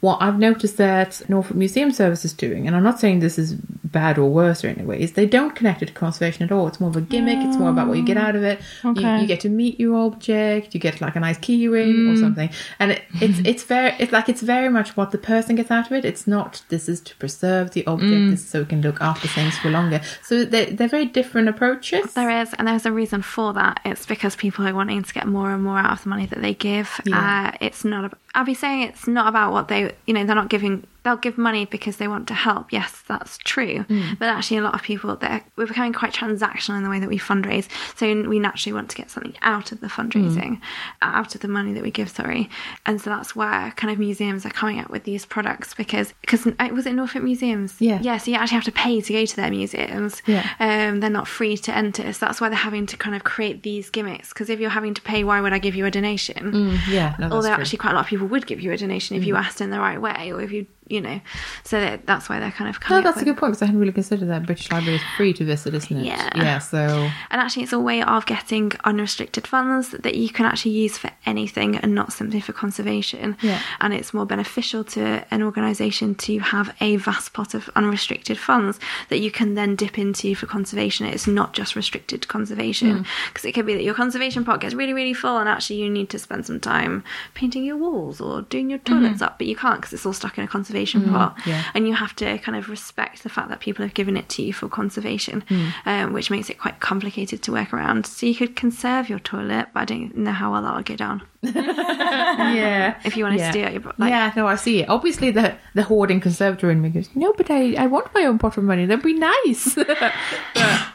What 0.00 0.22
I've 0.22 0.38
noticed 0.38 0.76
that 0.78 1.22
Norfolk 1.28 1.56
Museum 1.56 1.90
Service 1.90 2.24
is 2.24 2.32
doing, 2.32 2.66
and 2.66 2.74
I'm 2.74 2.82
not 2.82 2.98
saying 2.98 3.20
this 3.20 3.38
is 3.38 3.54
bad 3.54 4.18
or 4.18 4.30
worse 4.30 4.64
or 4.64 4.68
any 4.68 4.84
way, 4.84 5.00
is 5.00 5.12
they 5.12 5.26
don't 5.26 5.54
connect 5.54 5.82
it 5.82 5.86
to 5.86 5.92
conservation 5.92 6.42
at 6.42 6.52
all. 6.52 6.66
It's 6.68 6.80
more 6.80 6.90
of 6.90 6.96
a 6.96 7.00
gimmick. 7.00 7.38
It's 7.38 7.56
more 7.56 7.70
about 7.70 7.88
what 7.88 7.98
you 7.98 8.04
get 8.04 8.16
mm. 8.16 8.22
out 8.22 8.36
of 8.36 8.42
it. 8.42 8.60
You, 8.84 8.90
Okay. 8.90 9.20
you 9.20 9.26
get 9.26 9.40
to 9.40 9.48
meet 9.48 9.78
your 9.78 9.96
object. 10.06 10.74
You 10.74 10.80
get 10.80 11.00
like 11.00 11.16
a 11.16 11.20
nice 11.20 11.38
key 11.38 11.68
ring 11.68 12.08
or 12.08 12.14
mm. 12.14 12.20
something, 12.20 12.50
and 12.78 12.92
it, 12.92 13.02
it's 13.20 13.40
it's 13.44 13.64
very 13.64 13.94
it's 13.98 14.12
like 14.12 14.28
it's 14.28 14.42
very 14.42 14.68
much 14.68 14.96
what 14.96 15.10
the 15.10 15.18
person 15.18 15.56
gets 15.56 15.70
out 15.70 15.86
of 15.86 15.92
it. 15.92 16.04
It's 16.04 16.26
not 16.26 16.62
this 16.68 16.88
is 16.88 17.00
to 17.02 17.16
preserve 17.16 17.72
the 17.72 17.86
object, 17.86 18.12
mm. 18.12 18.30
this 18.30 18.40
is 18.40 18.48
so 18.48 18.60
we 18.60 18.66
can 18.66 18.80
look 18.82 19.00
after 19.00 19.28
things 19.28 19.58
for 19.58 19.70
longer. 19.70 20.00
So 20.22 20.44
they 20.44 20.66
they're 20.66 20.88
very 20.88 21.06
different 21.06 21.48
approaches. 21.48 22.14
There 22.14 22.30
is, 22.30 22.54
and 22.54 22.66
there's 22.66 22.86
a 22.86 22.92
reason 22.92 23.22
for 23.22 23.52
that. 23.54 23.80
It's 23.84 24.06
because 24.06 24.36
people 24.36 24.66
are 24.66 24.74
wanting 24.74 25.02
to 25.02 25.14
get 25.14 25.26
more 25.26 25.50
and 25.52 25.62
more 25.62 25.78
out 25.78 25.92
of 25.92 26.02
the 26.02 26.08
money 26.08 26.26
that 26.26 26.40
they 26.40 26.54
give. 26.54 27.00
Yeah. 27.04 27.52
Uh, 27.52 27.56
it's 27.60 27.84
not. 27.84 28.04
Ab- 28.06 28.18
I'll 28.34 28.44
be 28.44 28.54
saying 28.54 28.82
it's 28.82 29.08
not 29.08 29.26
about 29.26 29.52
what 29.52 29.68
they, 29.68 29.89
you 30.06 30.14
know, 30.14 30.24
they're 30.24 30.34
not 30.34 30.48
giving. 30.48 30.86
They'll 31.02 31.16
give 31.16 31.38
money 31.38 31.64
because 31.64 31.96
they 31.96 32.08
want 32.08 32.28
to 32.28 32.34
help. 32.34 32.72
Yes, 32.72 33.02
that's 33.08 33.38
true. 33.38 33.84
But 34.18 34.28
actually, 34.28 34.58
a 34.58 34.62
lot 34.62 34.74
of 34.74 34.82
people, 34.82 35.16
they're, 35.16 35.42
we're 35.56 35.66
becoming 35.66 35.92
quite 35.92 36.12
transactional 36.12 36.76
in 36.76 36.82
the 36.84 36.90
way 36.90 37.00
that 37.00 37.08
we 37.08 37.18
fundraise. 37.18 37.68
So 37.96 38.06
we 38.28 38.38
naturally 38.38 38.72
want 38.74 38.90
to 38.90 38.96
get 38.96 39.10
something 39.10 39.34
out 39.42 39.72
of 39.72 39.80
the 39.80 39.86
fundraising, 39.86 40.60
out 41.02 41.34
of 41.34 41.40
the 41.40 41.48
money 41.48 41.72
that 41.72 41.82
we 41.82 41.90
give. 41.90 42.08
Sorry, 42.10 42.48
and 42.86 43.00
so 43.00 43.10
that's 43.10 43.34
where 43.36 43.72
kind 43.76 43.92
of 43.92 43.98
museums 43.98 44.44
are 44.44 44.50
coming 44.50 44.78
up 44.80 44.90
with 44.90 45.04
these 45.04 45.24
products 45.24 45.74
because 45.74 46.12
because 46.20 46.44
was 46.72 46.86
it 46.86 46.92
Norfolk 46.94 47.22
Museums? 47.22 47.76
Yeah. 47.80 47.98
Yeah. 48.02 48.18
So 48.18 48.30
you 48.30 48.36
actually 48.36 48.56
have 48.56 48.64
to 48.64 48.72
pay 48.72 49.00
to 49.00 49.12
go 49.12 49.24
to 49.24 49.36
their 49.36 49.50
museums. 49.50 50.22
Yeah. 50.26 50.48
Um, 50.58 51.00
they're 51.00 51.10
not 51.10 51.28
free 51.28 51.56
to 51.56 51.74
enter. 51.74 52.12
So 52.12 52.26
that's 52.26 52.40
why 52.40 52.48
they're 52.48 52.58
having 52.58 52.86
to 52.86 52.96
kind 52.96 53.14
of 53.16 53.24
create 53.24 53.62
these 53.62 53.90
gimmicks. 53.90 54.28
Because 54.30 54.50
if 54.50 54.60
you're 54.60 54.70
having 54.70 54.94
to 54.94 55.02
pay, 55.02 55.24
why 55.24 55.40
would 55.40 55.52
I 55.52 55.58
give 55.58 55.74
you 55.74 55.86
a 55.86 55.90
donation? 55.90 56.78
yeah, 56.88 57.16
no, 57.18 57.26
Although 57.26 57.48
true. 57.48 57.56
Mm. 57.56 57.60
actually, 57.60 57.78
quite 57.78 57.92
a 57.92 57.94
lot 57.94 58.02
of 58.02 58.06
people 58.06 58.26
would 58.26 58.46
give 58.46 58.60
you 58.60 58.72
a 58.72 58.76
donation 58.76 59.16
if 59.16 59.24
you 59.24 59.36
asked 59.36 59.60
in 59.60 59.70
the 59.70 59.78
right 59.80 60.00
way, 60.00 60.32
or 60.32 60.40
if 60.40 60.52
you, 60.52 60.66
you 60.90 61.00
know. 61.00 61.20
So 61.64 61.80
that, 61.80 62.06
that's 62.06 62.28
why 62.28 62.40
they're 62.40 62.50
kind 62.50 62.68
of 62.68 62.80
No, 62.90 63.00
that's 63.00 63.22
a 63.22 63.24
good 63.24 63.36
point 63.36 63.52
because 63.52 63.62
I 63.62 63.66
hadn't 63.66 63.80
really 63.80 63.92
considered 63.92 64.28
that 64.28 64.46
British 64.46 64.70
Library 64.70 64.96
is 64.96 65.02
free 65.16 65.32
to 65.34 65.44
visit, 65.44 65.74
isn't 65.74 65.96
it? 65.96 66.04
Yeah. 66.04 66.30
Yeah. 66.34 66.58
So 66.58 66.78
And 66.78 67.40
actually, 67.40 67.62
it's 67.62 67.72
a 67.72 67.78
way 67.78 68.02
of 68.02 68.26
getting 68.26 68.72
unrestricted 68.84 69.46
funds 69.46 69.90
that 69.90 70.16
you 70.16 70.28
can 70.28 70.46
actually 70.46 70.72
use 70.72 70.98
for 70.98 71.10
anything 71.26 71.76
and 71.76 71.94
not 71.94 72.12
simply 72.12 72.40
for 72.40 72.52
conservation. 72.52 73.36
Yeah. 73.40 73.60
And 73.80 73.94
it's 73.94 74.12
more 74.12 74.26
beneficial 74.26 74.84
to 74.84 75.24
an 75.30 75.42
organisation 75.42 76.14
to 76.16 76.38
have 76.40 76.74
a 76.80 76.96
vast 76.96 77.32
pot 77.32 77.54
of 77.54 77.70
unrestricted 77.76 78.38
funds 78.38 78.80
that 79.08 79.18
you 79.18 79.30
can 79.30 79.54
then 79.54 79.76
dip 79.76 79.98
into 79.98 80.34
for 80.34 80.46
conservation. 80.46 81.06
It's 81.06 81.26
not 81.26 81.52
just 81.52 81.76
restricted 81.76 82.22
to 82.22 82.28
conservation 82.28 83.04
mm. 83.04 83.06
because 83.28 83.44
it 83.44 83.52
could 83.52 83.66
be 83.66 83.74
that 83.74 83.84
your 83.84 83.94
conservation 83.94 84.44
pot 84.44 84.60
gets 84.60 84.74
really, 84.74 84.92
really 84.92 85.14
full 85.14 85.38
and 85.38 85.48
actually 85.48 85.76
you 85.76 85.88
need 85.88 86.10
to 86.10 86.18
spend 86.18 86.46
some 86.46 86.58
time 86.60 87.04
painting 87.34 87.64
your 87.64 87.76
walls 87.76 88.20
or 88.20 88.42
doing 88.42 88.70
your 88.70 88.78
mm-hmm. 88.80 89.00
toilets 89.00 89.22
up, 89.22 89.38
but 89.38 89.46
you 89.46 89.56
can't 89.56 89.80
because 89.80 89.92
it's 89.92 90.04
all 90.04 90.12
stuck 90.12 90.36
in 90.36 90.44
a 90.44 90.48
conservation 90.48 90.79
Mm-hmm. 90.86 91.10
pot. 91.12 91.38
yeah. 91.46 91.64
And 91.74 91.86
you 91.86 91.94
have 91.94 92.14
to 92.16 92.38
kind 92.38 92.56
of 92.56 92.68
respect 92.68 93.22
the 93.22 93.28
fact 93.28 93.48
that 93.48 93.60
people 93.60 93.84
have 93.84 93.94
given 93.94 94.16
it 94.16 94.28
to 94.30 94.42
you 94.42 94.52
for 94.52 94.68
conservation, 94.68 95.42
mm. 95.48 95.72
um, 95.86 96.12
which 96.12 96.30
makes 96.30 96.50
it 96.50 96.58
quite 96.58 96.80
complicated 96.80 97.42
to 97.42 97.52
work 97.52 97.72
around. 97.72 98.06
So 98.06 98.26
you 98.26 98.34
could 98.34 98.56
conserve 98.56 99.08
your 99.08 99.18
toilet, 99.18 99.68
but 99.72 99.80
I 99.80 99.84
don't 99.84 100.16
know 100.16 100.32
how 100.32 100.52
well 100.52 100.62
that 100.62 100.74
would 100.74 100.86
go 100.86 100.96
down. 100.96 101.22
yeah, 101.42 103.00
If 103.02 103.16
you 103.16 103.24
wanted 103.24 103.38
yeah. 103.38 103.50
to 103.50 103.58
do 103.58 103.64
it, 103.64 103.72
you're 103.72 103.94
like, 103.96 104.10
yeah, 104.10 104.32
no, 104.36 104.46
I 104.46 104.56
see 104.56 104.82
it. 104.82 104.90
Obviously, 104.90 105.30
the 105.30 105.56
the 105.74 105.82
hoarding 105.82 106.20
conservator 106.20 106.70
in 106.70 106.82
me 106.82 106.90
goes, 106.90 107.08
no, 107.14 107.32
but 107.32 107.50
I, 107.50 107.74
I 107.74 107.86
want 107.86 108.12
my 108.14 108.24
own 108.24 108.38
pot 108.38 108.58
of 108.58 108.64
money. 108.64 108.84
That'd 108.84 109.02
be 109.02 109.14
nice. 109.14 109.74
but 109.74 110.12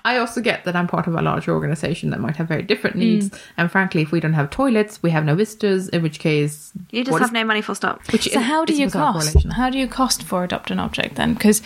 I 0.06 0.18
also 0.18 0.42
get 0.42 0.66
that 0.66 0.76
I'm 0.76 0.88
part 0.88 1.08
of 1.08 1.16
a 1.16 1.22
larger 1.22 1.52
organisation 1.52 2.12
that 2.12 2.20
might 2.20 2.36
have 2.38 2.48
very 2.48 2.62
different 2.62 2.96
mm. 2.96 3.00
needs. 3.00 3.40
And 3.58 3.72
frankly, 3.72 4.04
if 4.04 4.12
we 4.12 4.20
don't 4.20 4.34
have 4.34 4.52
toilets, 4.52 5.02
we 5.02 5.10
have 5.10 5.26
no 5.26 5.34
visitors. 5.34 5.90
In 5.90 6.04
which 6.04 6.20
case, 6.20 6.74
you 6.92 7.04
just 7.04 7.18
have 7.18 7.30
is- 7.30 7.34
no 7.34 7.44
money 7.44 7.62
full 7.62 7.76
stop. 7.76 8.06
Which 8.12 8.32
So 8.32 8.40
is- 8.40 8.46
how 8.46 8.66
do 8.66 8.76
you 8.76 8.90
cost? 8.90 9.48
How 9.52 9.72
do 9.72 9.75
you 9.76 9.88
cost 9.88 10.24
for 10.24 10.44
adopt 10.44 10.72
an 10.72 10.80
object 10.80 11.16
then? 11.16 11.34
Because 11.34 11.62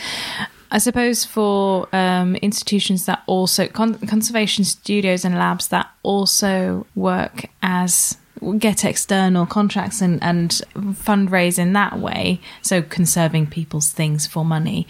I 0.71 0.77
suppose 0.77 1.25
for 1.25 1.87
um, 1.93 2.35
institutions 2.37 3.05
that 3.05 3.23
also 3.25 3.67
con- 3.67 3.97
conservation 4.07 4.63
studios 4.63 5.25
and 5.25 5.35
labs 5.35 5.69
that 5.69 5.89
also 6.03 6.85
work 6.95 7.45
as 7.63 8.17
get 8.57 8.85
external 8.85 9.45
contracts 9.45 10.01
and, 10.01 10.21
and 10.23 10.61
fundraise 10.75 11.59
in 11.59 11.73
that 11.73 11.99
way 11.99 12.39
so 12.61 12.81
conserving 12.81 13.45
people's 13.45 13.91
things 13.91 14.25
for 14.27 14.45
money 14.45 14.87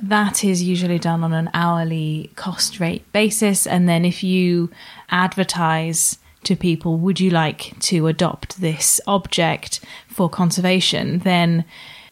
that 0.00 0.42
is 0.42 0.62
usually 0.62 0.98
done 0.98 1.22
on 1.22 1.34
an 1.34 1.50
hourly 1.52 2.30
cost 2.36 2.80
rate 2.80 3.10
basis. 3.12 3.66
And 3.66 3.88
then 3.88 4.04
if 4.04 4.22
you 4.22 4.70
advertise 5.10 6.18
to 6.44 6.54
people 6.56 6.96
would 6.98 7.18
you 7.18 7.30
like 7.30 7.78
to 7.80 8.06
adopt 8.06 8.60
this 8.60 9.00
object 9.06 9.80
for 10.08 10.30
conservation? 10.30 11.18
then 11.18 11.64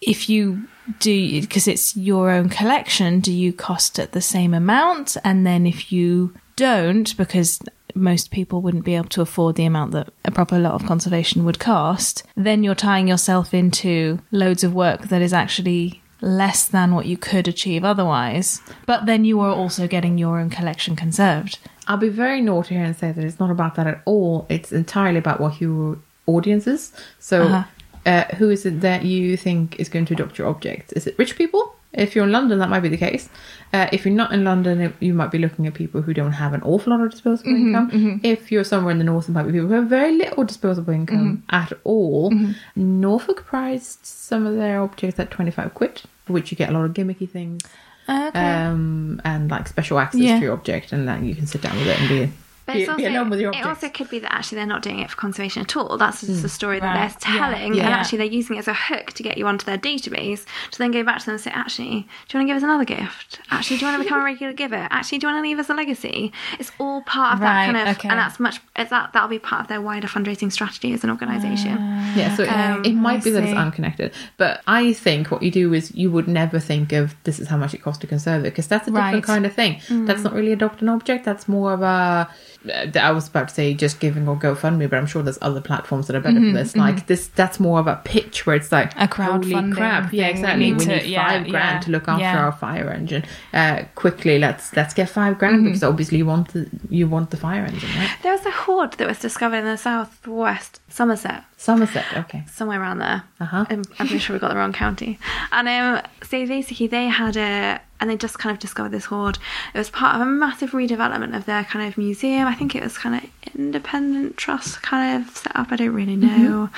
if 0.07 0.29
you 0.29 0.67
do 1.01 1.41
because 1.41 1.67
it's 1.67 1.97
your 1.97 2.31
own 2.31 2.49
collection 2.49 3.19
do 3.21 3.33
you 3.33 3.53
cost 3.53 3.99
at 3.99 4.13
the 4.13 4.21
same 4.21 4.53
amount 4.53 5.17
and 5.25 5.47
then 5.47 5.67
if 5.67 5.91
you 5.91 6.35
don't 6.57 7.17
because 7.17 7.59
most 7.95 8.31
people 8.31 8.61
wouldn't 8.61 8.85
be 8.85 8.95
able 8.95 9.09
to 9.09 9.23
afford 9.23 9.57
the 9.57 9.65
amount 9.65 9.93
that 9.93 10.09
a 10.25 10.31
proper 10.31 10.59
lot 10.59 10.75
of 10.75 10.85
conservation 10.85 11.45
would 11.45 11.59
cost 11.59 12.23
then 12.37 12.63
you're 12.63 12.75
tying 12.75 13.09
yourself 13.09 13.55
into 13.55 14.19
loads 14.31 14.63
of 14.63 14.75
work 14.75 15.09
that 15.09 15.23
is 15.23 15.33
actually 15.33 16.03
less 16.21 16.67
than 16.69 16.95
what 16.95 17.07
you 17.07 17.17
could 17.17 17.49
achieve 17.49 17.83
otherwise 17.85 18.61
but 18.87 19.07
then 19.07 19.25
you 19.25 19.41
are 19.41 19.53
also 19.53 19.89
getting 19.89 20.19
your 20.19 20.39
own 20.39 20.51
collection 20.51 20.95
conserved 20.95 21.59
I'll 21.87 21.97
be 21.99 22.09
very 22.09 22.41
naughty 22.41 22.75
here 22.75 22.85
and 22.85 22.97
say 22.97 23.13
that 23.13 23.25
it's 23.25 23.39
not 23.39 23.51
about 23.51 23.75
that 23.75 23.87
at 23.87 24.01
all. 24.07 24.47
It's 24.49 24.73
entirely 24.73 25.19
about 25.19 25.39
what 25.39 25.61
your 25.61 25.99
audience 26.27 26.67
is. 26.67 26.93
So, 27.19 27.43
Uh-huh. 27.43 27.65
Uh, 28.07 28.25
who 28.37 28.51
is 28.51 28.65
it 28.67 28.81
that 28.83 29.05
you 29.05 29.37
think 29.37 29.79
is 29.81 29.89
going 29.89 30.05
to 30.07 30.15
adopt 30.15 30.39
your 30.39 30.47
object? 30.49 30.93
Is 30.97 31.07
it 31.07 31.19
rich 31.19 31.37
people? 31.37 31.75
If 31.93 32.17
you're 32.17 32.25
in 32.25 32.33
London, 32.33 32.59
that 32.59 32.69
might 32.69 32.81
be 32.81 32.89
the 32.89 32.97
case. 32.97 33.29
Uh, 33.73 33.87
if 33.93 34.05
you're 34.05 34.13
not 34.15 34.33
in 34.33 34.43
London, 34.43 34.81
it- 34.81 34.95
you 34.99 35.15
might 35.15 35.31
be 35.31 35.39
looking 35.39 35.65
at 35.69 35.75
people 35.75 36.03
who 36.03 36.13
don't 36.13 36.33
have 36.33 36.53
an 36.53 36.61
awful 36.63 36.93
lot 36.93 37.05
of 37.05 37.11
disposable 37.13 37.53
Mm-hmm, 37.53 37.69
income. 37.75 38.21
If 38.25 38.51
you're 38.51 38.65
somewhere 38.65 38.91
in 38.91 38.99
the 38.99 39.05
north, 39.05 39.29
it 39.29 39.33
might 39.33 39.45
be 39.45 39.53
people 39.53 39.69
who 39.69 39.75
have 39.75 39.87
very 39.87 40.13
little 40.13 40.43
disposable 40.45 40.93
income 40.93 41.45
Mm-hmm. 41.49 41.55
at 41.55 41.73
all. 41.85 42.33
Norfolk 42.75 43.45
priced 43.47 44.05
some 44.07 44.45
of 44.47 44.57
their 44.57 44.81
objects 44.83 45.21
at 45.21 45.31
25 45.31 45.75
quid, 45.75 46.03
for 46.27 46.33
which 46.33 46.51
you 46.51 46.57
get 46.57 46.71
a 46.71 46.73
lot 46.73 46.85
of 46.85 46.93
gimmicky 46.95 47.29
things 47.31 47.63
okay 48.09 48.39
um, 48.39 49.21
and 49.25 49.51
like 49.51 49.67
special 49.69 49.99
access 49.99 50.21
Yeah. 50.21 50.37
to 50.39 50.45
your 50.45 50.53
object, 50.53 50.93
and 50.93 51.07
then 51.09 51.25
you 51.25 51.35
can 51.35 51.47
sit 51.47 51.63
down 51.63 51.77
with 51.77 51.87
it 51.87 51.99
and 52.01 52.09
be 52.09 52.33
But 52.67 52.77
it's 52.77 52.89
also, 52.89 53.07
alone 53.07 53.29
with 53.31 53.41
your 53.41 53.53
it 53.53 53.65
also 53.67 53.89
could 53.91 54.09
be 54.09 54.19
that 54.21 54.33
actually 54.33 54.57
they're 54.57 54.67
not 54.67 54.83
doing 54.83 55.01
it 55.01 55.11
for 55.11 55.17
conservation 55.17 55.63
at 55.63 55.77
all. 55.77 55.99
That's 55.99 56.21
just 56.21 56.33
the 56.33 56.41
hmm. 56.41 56.47
story 56.49 56.81
that 56.81 56.95
Right. 56.95 57.11
they're 57.11 57.39
telling, 57.39 57.75
Yeah. 57.75 57.85
and 57.85 57.95
actually 57.95 58.19
they're 58.19 58.27
using 58.27 58.57
it 58.57 58.61
as 58.61 58.69
a 58.69 58.75
hook 58.75 59.13
to 59.13 59.23
get 59.23 59.37
you 59.37 59.47
onto 59.47 59.67
their 59.67 59.77
database 59.79 60.45
to 60.71 60.79
then 60.79 60.91
go 60.91 61.03
back 61.05 61.19
to 61.21 61.27
them 61.27 61.35
and 61.35 61.43
say, 61.43 61.51
actually, 61.51 61.85
do 61.85 61.89
you 61.93 62.01
want 62.01 62.29
to 62.29 62.45
give 62.47 62.57
us 62.57 62.63
another 62.63 62.85
gift? 62.85 63.41
Actually, 63.51 63.77
do 63.79 63.85
you 63.87 63.93
want 63.93 64.01
to 64.01 64.05
become 64.05 64.21
a 64.21 64.25
regular 64.25 64.53
giver? 64.53 64.89
Actually, 64.91 65.19
do 65.19 65.27
you 65.27 65.33
want 65.33 65.45
to 65.45 65.49
leave 65.49 65.59
us 65.59 65.69
a 65.69 65.75
legacy? 65.75 66.33
It's 66.59 66.73
all 66.79 67.03
part 67.03 67.35
of 67.35 67.41
Right, 67.41 67.67
that 67.67 67.73
kind 67.75 67.89
of, 67.89 67.97
okay. 67.99 68.09
and 68.09 68.19
that's 68.19 68.41
much. 68.41 68.61
It's 68.77 68.91
that 68.91 69.13
that'll 69.13 69.29
be 69.29 69.39
part 69.39 69.63
of 69.63 69.69
their 69.69 69.81
wider 69.83 70.09
fundraising 70.09 70.51
strategy 70.51 70.93
as 70.95 71.05
an 71.05 71.11
organisation. 71.11 71.77
Ah. 71.79 72.15
yeah, 72.17 72.35
so 72.35 72.45
it- 72.45 72.49
Um, 72.49 72.85
it 72.85 72.95
might 72.95 73.23
be 73.23 73.31
that 73.31 73.43
it's 73.43 73.53
unconnected, 73.53 74.13
but 74.39 74.63
I 74.67 74.93
think 74.95 75.31
what 75.31 75.43
you 75.43 75.51
do 75.51 75.75
is 75.75 75.95
you 75.95 76.11
would 76.11 76.29
never 76.29 76.59
think 76.59 76.93
of 76.93 77.15
this 77.25 77.39
is 77.39 77.49
how 77.49 77.57
much 77.57 77.75
it 77.75 77.83
costs 77.83 78.01
to 78.01 78.07
conserve 78.07 78.41
it 78.45 78.51
because 78.51 78.67
that's 78.67 78.89
a 78.89 78.91
different 78.91 79.15
Right. 79.15 79.23
kind 79.23 79.45
of 79.47 79.53
thing. 79.53 79.81
Hmm. 79.89 80.07
That's 80.07 80.23
not 80.23 80.33
really 80.33 80.53
adopt 80.53 80.81
an 80.83 80.89
object. 80.89 81.25
That's 81.25 81.47
more 81.49 81.73
of 81.75 81.83
a. 81.83 82.29
I 82.71 83.11
was 83.11 83.29
about 83.29 83.49
to 83.49 83.55
say 83.55 83.75
JustGiving 83.75 84.27
or 84.27 84.37
GoFundMe, 84.37 84.89
but 84.89 84.97
I'm 84.99 85.07
sure 85.07 85.23
there's 85.23 85.39
other 85.43 85.61
platforms 85.61 86.07
that 86.07 86.17
are 86.17 86.21
better 86.21 86.41
for 86.41 86.53
this. 86.53 86.75
Like 86.77 87.07
this, 87.07 87.27
that's 87.29 87.61
more 87.61 87.79
of 87.79 87.87
a 87.87 88.01
pitch 88.05 88.47
where 88.47 88.57
it's 88.57 88.73
like 88.73 88.93
A 88.97 89.07
crowdfunding 89.07 89.75
crap, 89.75 90.13
yeah, 90.13 90.27
thing. 90.27 90.35
We 90.35 90.41
exactly. 90.41 90.65
We 90.65 90.71
need 90.73 90.87
need, 90.89 91.01
to- 91.03 91.09
yeah, 91.09 91.29
five 91.29 91.49
grand 91.51 91.75
yeah, 91.75 91.81
to 91.81 91.91
look 91.91 92.09
after 92.09 92.23
yeah. 92.23 92.45
our 92.45 92.53
fire 92.53 92.91
engine. 92.91 93.25
Uh, 93.53 93.83
quickly, 93.95 94.39
let's 94.39 94.75
let's 94.77 94.95
get 94.95 95.09
five 95.09 95.39
grand 95.39 95.57
Mm-hmm. 95.57 95.65
because 95.67 95.83
obviously 95.83 96.19
you 96.19 96.27
want 96.27 96.49
the 96.53 96.69
you 96.89 97.07
want 97.07 97.31
the 97.31 97.37
fire 97.37 97.65
engine, 97.65 97.89
right? 97.97 98.11
There 98.23 98.33
was 98.33 98.45
a 98.47 98.51
hoard 98.51 98.93
that 98.95 99.07
was 99.07 99.19
discovered 99.19 99.57
in 99.57 99.65
the 99.67 99.77
southwest 99.77 100.81
Somerset. 100.89 101.45
Somerset, 101.65 102.05
okay. 102.15 102.45
somewhere 102.47 102.79
around 102.79 102.99
there. 102.99 103.23
Uh-huh. 103.41 103.65
I'm, 103.71 103.85
I'm 103.99 104.07
pretty 104.07 104.19
sure 104.19 104.35
we 104.35 104.39
got 104.39 104.51
the 104.51 104.57
wrong 104.57 104.75
county. 104.75 105.19
And 105.51 105.67
um, 105.67 106.03
so 106.23 106.47
basically, 106.47 106.89
they 106.89 107.07
had 107.07 107.39
a, 107.39 107.81
and 108.01 108.11
they 108.11 108.19
just 108.19 108.39
kind 108.39 108.53
of 108.53 108.61
discovered 108.61 108.91
this 108.91 109.07
hoard. 109.07 109.39
It 109.73 109.79
was 109.79 109.89
part 109.89 110.15
of 110.15 110.21
a 110.21 110.27
massive 110.27 110.73
redevelopment 110.73 111.35
of 111.35 111.47
their 111.47 111.65
kind 111.65 111.89
of 111.89 111.97
museum. 111.97 112.47
I 112.47 112.55
think 112.55 112.75
it 112.75 112.83
was 112.83 112.99
kind 112.99 113.15
of 113.15 113.31
independent 113.55 114.37
trust 114.37 114.83
kind 114.83 115.23
of 115.23 115.35
set 115.35 115.57
up. 115.57 115.73
I 115.73 115.77
don't 115.77 115.95
really 115.95 116.17
know. 116.17 116.69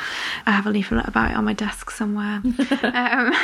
I 0.47 0.53
have 0.53 0.69
a 0.69 0.71
leaflet 0.71 1.09
about 1.09 1.33
it 1.33 1.37
on 1.37 1.45
my 1.45 1.53
desk 1.53 1.91
somewhere. 1.91 2.41
um, 2.95 3.35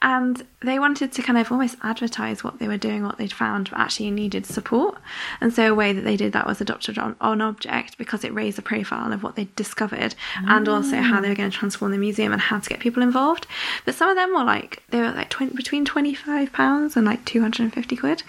and 0.00 0.46
they 0.64 0.78
wanted 0.78 1.12
to 1.12 1.22
kind 1.22 1.38
of 1.38 1.50
almost 1.52 1.76
advertise 1.82 2.42
what 2.42 2.58
they 2.58 2.68
were 2.68 2.76
doing, 2.78 3.04
what 3.04 3.18
they'd 3.18 3.32
found, 3.32 3.70
but 3.70 3.78
actually 3.78 4.10
needed 4.10 4.46
support. 4.46 4.98
And 5.40 5.52
so 5.52 5.70
a 5.70 5.74
way 5.74 5.92
that 5.92 6.02
they 6.02 6.16
did 6.16 6.32
that 6.32 6.46
was 6.46 6.60
adopted 6.60 6.98
on, 6.98 7.16
on 7.20 7.40
object 7.40 7.98
because 7.98 8.24
it 8.24 8.32
raised 8.34 8.58
the 8.58 8.62
profile 8.62 9.12
of 9.12 9.22
what 9.22 9.36
they'd 9.36 9.54
discovered 9.56 10.14
and 10.46 10.68
also 10.68 10.96
how 10.96 11.20
they 11.20 11.28
were 11.28 11.34
going 11.34 11.50
to 11.50 11.56
transform 11.56 11.90
the 11.92 11.98
museum 11.98 12.32
and 12.32 12.40
how 12.40 12.58
to 12.58 12.68
get 12.68 12.80
people 12.80 13.02
involved. 13.02 13.46
But 13.84 13.94
some 13.94 14.08
of 14.08 14.16
them 14.16 14.32
were 14.34 14.44
like 14.44 14.82
they 14.90 15.00
were 15.00 15.10
like 15.12 15.30
20, 15.30 15.54
between 15.54 15.84
twenty 15.84 16.14
five 16.14 16.52
pounds 16.52 16.96
and 16.96 17.06
like 17.06 17.24
two 17.24 17.40
hundred 17.40 17.62
and 17.64 17.72
fifty 17.74 17.96
quid. 17.96 18.22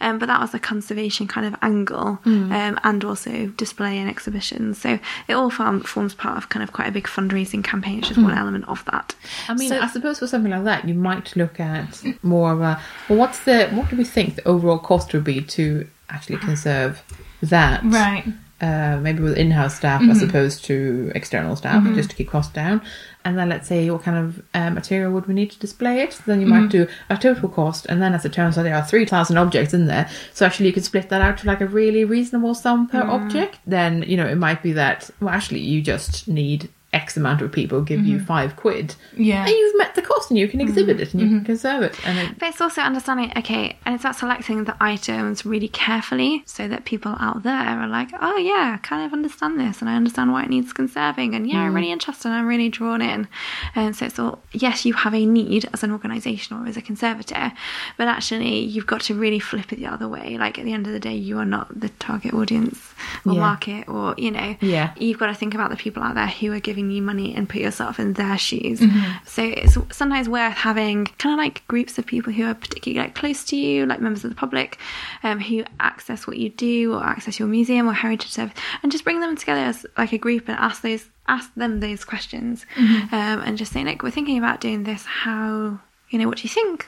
Um, 0.00 0.18
but 0.18 0.26
that 0.26 0.40
was 0.40 0.54
a 0.54 0.58
conservation 0.58 1.26
kind 1.26 1.46
of 1.46 1.56
angle 1.62 2.18
um, 2.24 2.78
and 2.84 3.04
also 3.04 3.46
display 3.56 3.98
and 3.98 4.08
exhibitions. 4.08 4.78
So 4.78 4.98
it 5.28 5.34
all 5.34 5.50
form, 5.50 5.80
forms 5.82 6.14
part 6.14 6.36
of 6.38 6.48
kind 6.48 6.62
of 6.62 6.72
quite 6.72 6.88
a 6.88 6.92
big 6.92 7.04
fundraising 7.06 7.62
campaign, 7.64 7.96
which 8.00 8.10
is 8.10 8.18
one 8.18 8.36
element 8.36 8.68
of 8.68 8.84
that. 8.86 9.14
I 9.48 9.54
mean, 9.54 9.68
So- 9.68 9.80
I 9.80 9.86
suppose 9.88 10.18
for 10.18 10.26
something 10.26 10.50
like 10.52 10.64
that, 10.64 10.86
you 10.88 10.94
might 10.94 11.34
look 11.36 11.60
at 11.60 11.77
more 12.22 12.52
of 12.52 12.60
a 12.60 12.80
well, 13.08 13.18
what's 13.18 13.40
the 13.40 13.68
what 13.70 13.88
do 13.90 13.96
we 13.96 14.04
think 14.04 14.36
the 14.36 14.48
overall 14.48 14.78
cost 14.78 15.12
would 15.12 15.24
be 15.24 15.40
to 15.42 15.86
actually 16.08 16.38
conserve 16.38 17.02
that? 17.42 17.82
Right. 17.84 18.24
Uh, 18.60 18.98
maybe 19.00 19.22
with 19.22 19.38
in-house 19.38 19.76
staff 19.76 20.02
as 20.10 20.20
opposed 20.20 20.64
to 20.64 21.12
external 21.14 21.54
staff, 21.54 21.84
just 21.94 22.10
to 22.10 22.16
keep 22.16 22.28
costs 22.28 22.52
down. 22.52 22.82
And 23.24 23.38
then 23.38 23.48
let's 23.48 23.68
say 23.68 23.88
what 23.88 24.02
kind 24.02 24.18
of 24.18 24.42
uh, 24.52 24.70
material 24.70 25.12
would 25.12 25.26
we 25.26 25.34
need 25.34 25.52
to 25.52 25.58
display 25.60 26.00
it? 26.00 26.20
Then 26.26 26.40
you 26.40 26.46
might 26.48 26.68
do 26.68 26.88
a 27.08 27.16
total 27.16 27.48
cost, 27.48 27.86
and 27.86 28.02
then 28.02 28.14
as 28.14 28.24
it 28.24 28.32
turns 28.32 28.58
out, 28.58 28.64
there 28.64 28.74
are 28.74 28.84
three 28.84 29.04
thousand 29.04 29.38
objects 29.38 29.74
in 29.74 29.86
there. 29.86 30.10
So 30.34 30.44
actually, 30.44 30.66
you 30.66 30.72
could 30.72 30.84
split 30.84 31.08
that 31.10 31.20
out 31.20 31.38
to 31.38 31.46
like 31.46 31.60
a 31.60 31.68
really 31.68 32.04
reasonable 32.04 32.54
sum 32.54 32.88
per 32.88 33.02
object. 33.02 33.60
Then 33.64 34.02
you 34.02 34.16
know 34.16 34.26
it 34.26 34.38
might 34.38 34.60
be 34.60 34.72
that 34.72 35.08
well, 35.20 35.30
actually, 35.30 35.60
you 35.60 35.80
just 35.80 36.26
need 36.26 36.68
X 37.02 37.16
amount 37.16 37.40
of 37.42 37.48
people 37.58 37.76
give 37.82 38.02
you 38.10 38.16
mm-hmm. 38.16 38.32
five 38.32 38.50
quid, 38.62 38.88
Yeah. 39.16 39.46
and 39.46 39.54
you've 39.58 39.78
met 39.82 39.92
the 39.94 40.02
cost, 40.10 40.30
and 40.30 40.38
you 40.38 40.48
can 40.52 40.60
exhibit 40.60 40.96
mm-hmm. 40.96 41.02
it 41.02 41.12
and 41.12 41.20
you 41.22 41.28
can 41.28 41.36
mm-hmm. 41.38 41.52
conserve 41.52 41.82
it, 41.88 41.94
and 42.06 42.14
it, 42.18 42.38
But 42.38 42.46
it's 42.50 42.62
also 42.66 42.80
understanding, 42.90 43.32
okay, 43.40 43.64
and 43.84 43.94
it's 43.94 44.04
about 44.04 44.16
selecting 44.16 44.64
the 44.64 44.76
items 44.94 45.36
really 45.52 45.68
carefully 45.68 46.42
so 46.46 46.62
that 46.68 46.84
people 46.84 47.14
out 47.20 47.42
there 47.42 47.52
are 47.54 47.88
like, 47.88 48.10
oh 48.20 48.36
yeah, 48.36 48.76
I 48.76 48.78
kind 48.90 49.04
of 49.06 49.12
understand 49.12 49.58
this 49.58 49.80
and 49.80 49.88
I 49.88 49.94
understand 49.96 50.32
why 50.32 50.42
it 50.44 50.50
needs 50.50 50.72
conserving 50.72 51.34
and 51.34 51.48
yeah, 51.48 51.60
I'm 51.60 51.72
mm. 51.72 51.76
really 51.76 51.92
interested 51.92 52.28
and 52.28 52.36
I'm 52.36 52.46
really 52.46 52.68
drawn 52.68 53.02
in. 53.02 53.28
And 53.74 53.94
so 53.96 54.06
it's 54.06 54.18
all, 54.18 54.40
yes, 54.52 54.84
you 54.84 54.94
have 54.94 55.14
a 55.14 55.24
need 55.24 55.68
as 55.72 55.82
an 55.82 55.92
organisation 55.92 56.56
or 56.56 56.66
as 56.66 56.76
a 56.76 56.82
conservator, 56.82 57.52
but 57.96 58.08
actually 58.08 58.58
you've 58.60 58.86
got 58.86 59.02
to 59.02 59.14
really 59.14 59.38
flip 59.38 59.72
it 59.72 59.76
the 59.76 59.86
other 59.86 60.08
way. 60.08 60.36
Like 60.38 60.58
at 60.58 60.64
the 60.64 60.72
end 60.72 60.86
of 60.86 60.92
the 60.92 61.00
day, 61.00 61.14
you 61.14 61.38
are 61.38 61.44
not 61.56 61.78
the 61.78 61.90
target 62.06 62.34
audience 62.34 62.78
or 63.24 63.34
Yeah. 63.34 63.40
market 63.40 63.88
or, 63.88 64.14
you 64.18 64.30
know, 64.30 64.56
Yeah. 64.60 64.92
you've 64.98 65.18
got 65.18 65.28
to 65.28 65.34
think 65.34 65.54
about 65.54 65.70
the 65.70 65.76
people 65.76 66.02
out 66.02 66.14
there 66.14 66.26
who 66.26 66.52
are 66.52 66.60
giving 66.60 66.87
you 66.90 67.02
money 67.02 67.34
and 67.34 67.48
put 67.48 67.60
yourself 67.60 67.98
in 67.98 68.14
their 68.14 68.38
shoes. 68.38 68.80
So 69.26 69.42
it's 69.42 69.76
sometimes 69.90 70.28
worth 70.28 70.54
having 70.54 71.06
kind 71.18 71.32
of 71.32 71.38
like 71.38 71.66
groups 71.68 71.98
of 71.98 72.06
people 72.06 72.32
who 72.32 72.44
are 72.44 72.54
particularly 72.54 73.06
like 73.06 73.14
close 73.14 73.44
to 73.46 73.56
you, 73.56 73.86
like 73.86 74.00
members 74.00 74.24
of 74.24 74.30
the 74.30 74.36
public, 74.36 74.78
um, 75.22 75.40
who 75.40 75.64
access 75.80 76.26
what 76.26 76.36
you 76.36 76.48
do 76.50 76.94
or 76.94 77.04
access 77.04 77.38
your 77.38 77.48
museum 77.48 77.88
or 77.88 77.92
heritage 77.92 78.30
service, 78.30 78.54
and 78.82 78.92
just 78.92 79.04
bring 79.04 79.20
them 79.20 79.36
together 79.36 79.60
as 79.60 79.86
like 79.96 80.12
a 80.12 80.18
group 80.18 80.48
and 80.48 80.58
ask 80.58 80.82
those 80.82 81.08
ask 81.26 81.52
them 81.56 81.80
those 81.80 82.04
questions, 82.04 82.64
um, 82.76 83.40
and 83.44 83.58
just 83.58 83.72
say 83.72 83.84
like 83.84 84.02
we're 84.02 84.10
thinking 84.10 84.38
about 84.38 84.60
doing 84.60 84.84
this. 84.84 85.04
How 85.04 85.78
you 86.10 86.18
know 86.18 86.26
what 86.26 86.38
do 86.38 86.44
you 86.44 86.48
think? 86.48 86.86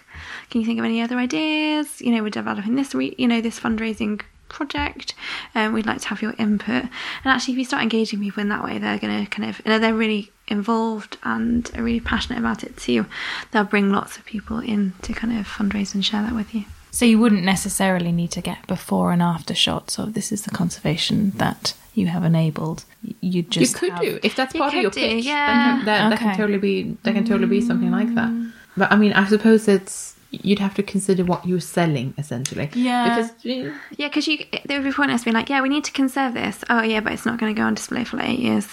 Can 0.49 0.61
you 0.63 0.67
think 0.67 0.79
of 0.79 0.85
any 0.85 1.03
other 1.03 1.19
ideas? 1.19 2.01
You 2.01 2.13
know, 2.13 2.23
we're 2.23 2.31
developing 2.31 2.75
this, 2.75 2.95
re- 2.95 3.15
you 3.19 3.29
know, 3.29 3.41
this 3.41 3.61
fundraising 3.61 4.23
project 4.51 5.15
and 5.55 5.73
we'd 5.73 5.87
like 5.87 6.01
to 6.01 6.09
have 6.09 6.21
your 6.23 6.35
input 6.39 6.83
and 6.85 7.27
actually 7.27 7.53
if 7.55 7.59
you 7.59 7.65
start 7.65 7.83
engaging 7.83 8.21
people 8.21 8.41
in 8.43 8.49
that 8.51 8.63
way 8.65 8.77
they're 8.79 8.99
going 8.99 9.25
to 9.25 9.31
kind 9.31 9.49
of 9.49 9.61
you 9.65 9.71
know, 9.71 9.79
they're 9.79 9.95
really 9.95 10.31
involved 10.49 11.17
and 11.23 11.71
are 11.77 11.83
really 11.83 12.01
passionate 12.01 12.39
about 12.39 12.63
it 12.65 12.77
too 12.77 13.07
they'll 13.53 13.65
bring 13.65 13.91
lots 13.91 14.17
of 14.19 14.25
people 14.25 14.59
in 14.59 14.93
to 15.03 15.13
kind 15.13 15.39
of 15.39 15.47
fundraise 15.47 15.95
and 15.95 16.05
share 16.05 16.23
that 16.23 16.35
with 16.35 16.53
you 16.55 16.65
So 16.91 17.05
you 17.05 17.19
wouldn't 17.21 17.45
necessarily 17.45 18.13
need 18.13 18.33
to 18.33 18.41
get 18.43 18.67
before 18.67 19.13
and 19.13 19.23
after 19.23 19.55
shots 19.55 19.99
of 19.99 20.13
this 20.15 20.33
is 20.33 20.43
the 20.43 20.51
conservation 20.51 21.31
that 21.37 21.75
you 21.95 22.07
have 22.07 22.25
enabled. 22.25 22.85
You 23.21 23.43
just 23.43 23.73
you 23.75 23.79
could 23.79 23.91
have- 23.93 24.01
do 24.03 24.19
if 24.29 24.35
that's 24.37 24.55
You 24.55 24.61
part 24.61 24.75
of 24.75 24.83
your 24.83 24.91
could 24.91 25.01
do, 25.01 25.09
pitch. 25.09 25.25
yeah. 25.25 25.77
then 25.77 25.85
that, 25.87 26.11
that 26.11 26.19
can 26.19 26.37
totally 26.37 26.59
be 26.59 26.97
that 27.05 27.15
can 27.15 27.25
totally 27.25 27.49
be 27.49 27.61
something 27.61 27.91
like 27.99 28.13
that. 28.19 28.29
Mm. 28.31 28.53
But 28.77 28.91
I 28.93 28.97
mean, 28.97 29.13
I 29.13 29.25
suppose 29.29 29.67
it's 29.69 30.15
you'd 30.31 30.59
have 30.61 30.75
to 30.75 30.83
consider 30.83 31.25
what 31.25 31.45
you're 31.47 31.61
selling 31.61 32.15
essentially. 32.19 32.71
Yeah. 32.75 33.17
Because 33.17 33.31
eh, 33.45 33.73
yeah 33.97 34.09
because 34.09 34.27
you 34.29 34.39
there 34.67 34.79
would 34.81 34.85
be 34.89 34.93
pointless 34.93 35.25
being 35.25 35.35
like 35.35 35.49
yeah 35.51 35.61
we 35.61 35.69
need 35.69 35.85
to 35.85 35.93
conserve 35.93 36.35
this 36.35 36.63
oh 36.71 36.83
yeah 36.83 37.01
but 37.01 37.13
it's 37.13 37.27
not 37.27 37.39
going 37.39 37.55
to 37.55 37.59
go 37.61 37.67
on 37.67 37.75
display 37.75 38.05
for 38.05 38.17
like 38.17 38.29
eight 38.29 38.39
years 38.41 38.67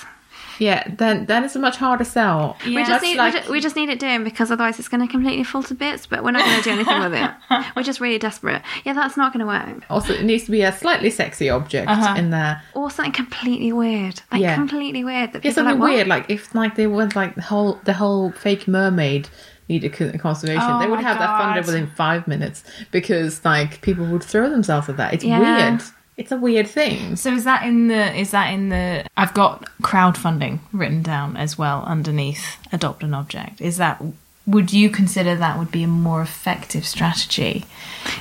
yeah, 0.60 0.88
then 0.98 1.28
then 1.28 1.44
it's 1.44 1.56
a 1.56 1.60
much 1.60 1.78
harder 1.78 2.04
sell. 2.04 2.58
Yeah. 2.66 2.78
we 2.78 2.84
just 2.84 3.04
need 3.04 3.16
like- 3.18 3.32
we, 3.32 3.40
just, 3.40 3.50
we 3.52 3.60
just 3.60 3.76
need 3.76 3.90
it 3.90 4.00
doing 4.00 4.24
because 4.24 4.50
otherwise 4.50 4.80
it's 4.80 4.88
going 4.88 5.06
to 5.06 5.12
completely 5.12 5.44
fall 5.44 5.62
to 5.62 5.76
bits 5.76 6.08
but 6.08 6.24
we're 6.24 6.32
not 6.32 6.44
going 6.46 6.58
to 6.58 6.64
do 6.64 6.72
anything 6.72 7.00
with 7.00 7.14
it 7.14 7.66
we're 7.76 7.84
just 7.84 8.00
really 8.02 8.18
desperate 8.18 8.64
yeah 8.84 8.94
that's 8.94 9.16
not 9.18 9.32
going 9.32 9.42
to 9.42 9.46
work 9.46 9.84
also 9.92 10.14
it 10.14 10.24
needs 10.24 10.46
to 10.46 10.52
be 10.52 10.64
a 10.64 10.72
slightly 10.72 11.12
sexy 11.12 11.48
object 11.48 11.88
Uh-huh. 11.88 12.16
in 12.18 12.32
there. 12.32 12.64
or 12.74 12.90
something 12.90 13.12
completely 13.12 13.72
weird 13.72 14.20
like 14.32 14.42
Yeah. 14.42 14.56
completely 14.56 15.04
weird 15.04 15.34
that 15.34 15.46
Yeah, 15.46 15.52
something 15.52 15.78
like, 15.78 15.90
weird. 15.92 16.08
Like 16.08 16.26
if 16.32 16.56
like 16.56 16.74
they 16.76 16.88
went 16.88 17.16
like 17.16 17.36
the 17.36 17.44
whole 17.44 17.80
the 17.84 17.94
whole 17.94 18.32
fake 18.32 18.68
mermaid 18.68 19.30
needed 19.70 19.94
co- 19.94 20.12
conservation, 20.18 20.62
Oh 20.64 20.80
they 20.80 20.88
would 20.88 20.98
my 20.98 21.02
have 21.04 21.20
that 21.20 21.40
funded 21.40 21.66
within 21.66 21.88
five 21.88 22.28
minutes 22.28 22.64
because 22.92 23.44
like 23.46 23.82
people 23.82 24.06
would 24.06 24.24
throw 24.24 24.50
themselves 24.50 24.88
at 24.90 24.98
that. 24.98 25.14
It's 25.14 25.24
Yeah. 25.24 25.40
weird. 25.70 25.82
It's 26.18 26.32
a 26.32 26.38
weird 26.38 26.68
thing. 26.68 27.16
So 27.16 27.32
is 27.34 27.44
that 27.44 27.64
in 27.64 27.90
the 27.90 28.16
is 28.16 28.32
that 28.32 28.48
in 28.52 28.70
the 28.70 29.06
I've 29.18 29.34
got 29.36 29.70
crowdfunding 29.84 30.60
written 30.74 31.04
down 31.04 31.38
as 31.38 31.58
well 31.58 31.84
underneath 31.86 32.58
adopt 32.72 33.04
an 33.04 33.14
object. 33.14 33.62
Is 33.62 33.78
that 33.78 34.02
would 34.48 34.72
you 34.72 34.90
consider 34.90 35.36
that 35.36 35.60
would 35.60 35.72
be 35.72 35.84
a 35.84 35.88
more 35.88 36.22
effective 36.22 36.86
strategy 36.86 37.66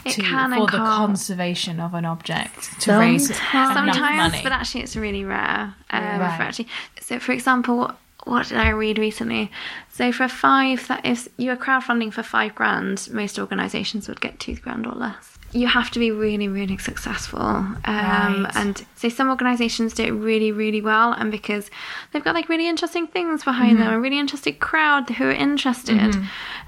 It 0.04 0.10
to, 0.14 0.22
can 0.22 0.52
for 0.52 0.66
the 0.66 0.76
conservation 0.78 1.78
of 1.78 1.94
an 1.94 2.04
object 2.04 2.80
to 2.80 2.98
raise 2.98 3.28
Sometimes. 3.28 3.70
enough 3.70 3.94
sometimes 3.94 4.32
money? 4.32 4.40
but 4.42 4.52
actually 4.52 4.80
it's 4.82 4.96
really 4.96 5.24
rare 5.24 5.72
um, 5.90 6.02
Right. 6.02 6.36
for 6.36 6.42
actually 6.42 6.66
so 7.00 7.18
for 7.20 7.30
example 7.32 7.92
what 8.26 8.48
did 8.48 8.58
I 8.58 8.70
read 8.70 8.98
recently? 8.98 9.50
So 9.92 10.12
for 10.12 10.28
five, 10.28 10.86
that 10.88 11.06
if 11.06 11.28
you 11.38 11.50
are 11.52 11.56
crowdfunding 11.56 12.12
for 12.12 12.22
five 12.22 12.54
grand, 12.54 13.08
most 13.12 13.38
organisations 13.38 14.08
would 14.08 14.20
get 14.20 14.38
two 14.40 14.56
grand 14.56 14.86
or 14.86 14.92
less. 14.92 15.38
You 15.52 15.68
have 15.68 15.90
to 15.92 15.98
be 16.00 16.10
really, 16.10 16.48
really 16.48 16.76
successful, 16.76 17.40
um, 17.40 17.78
Right. 17.86 18.50
and 18.56 18.84
so 18.96 19.08
some 19.08 19.30
organisations 19.30 19.94
do 19.94 20.02
it 20.04 20.10
really, 20.10 20.50
really 20.52 20.82
well, 20.82 21.12
and 21.12 21.30
because 21.30 21.70
they've 22.12 22.22
got 22.24 22.34
like 22.34 22.48
really 22.48 22.68
interesting 22.68 23.06
things 23.06 23.44
behind 23.44 23.78
them, 23.78 23.90
a 23.92 23.98
really 24.00 24.18
interesting 24.18 24.56
crowd 24.56 25.08
who 25.08 25.24
are 25.28 25.30
interested. 25.32 26.16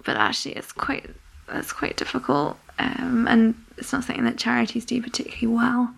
But 0.05 0.17
actually, 0.17 0.55
it's 0.55 0.73
quite 0.73 1.11
it's 1.53 1.73
quite 1.73 1.97
difficult, 1.97 2.57
um, 2.79 3.27
and 3.29 3.55
it's 3.77 3.93
not 3.93 4.05
something 4.05 4.25
that 4.25 4.39
charities 4.39 4.85
do 4.85 5.03
particularly 5.03 5.49
well. 5.55 5.91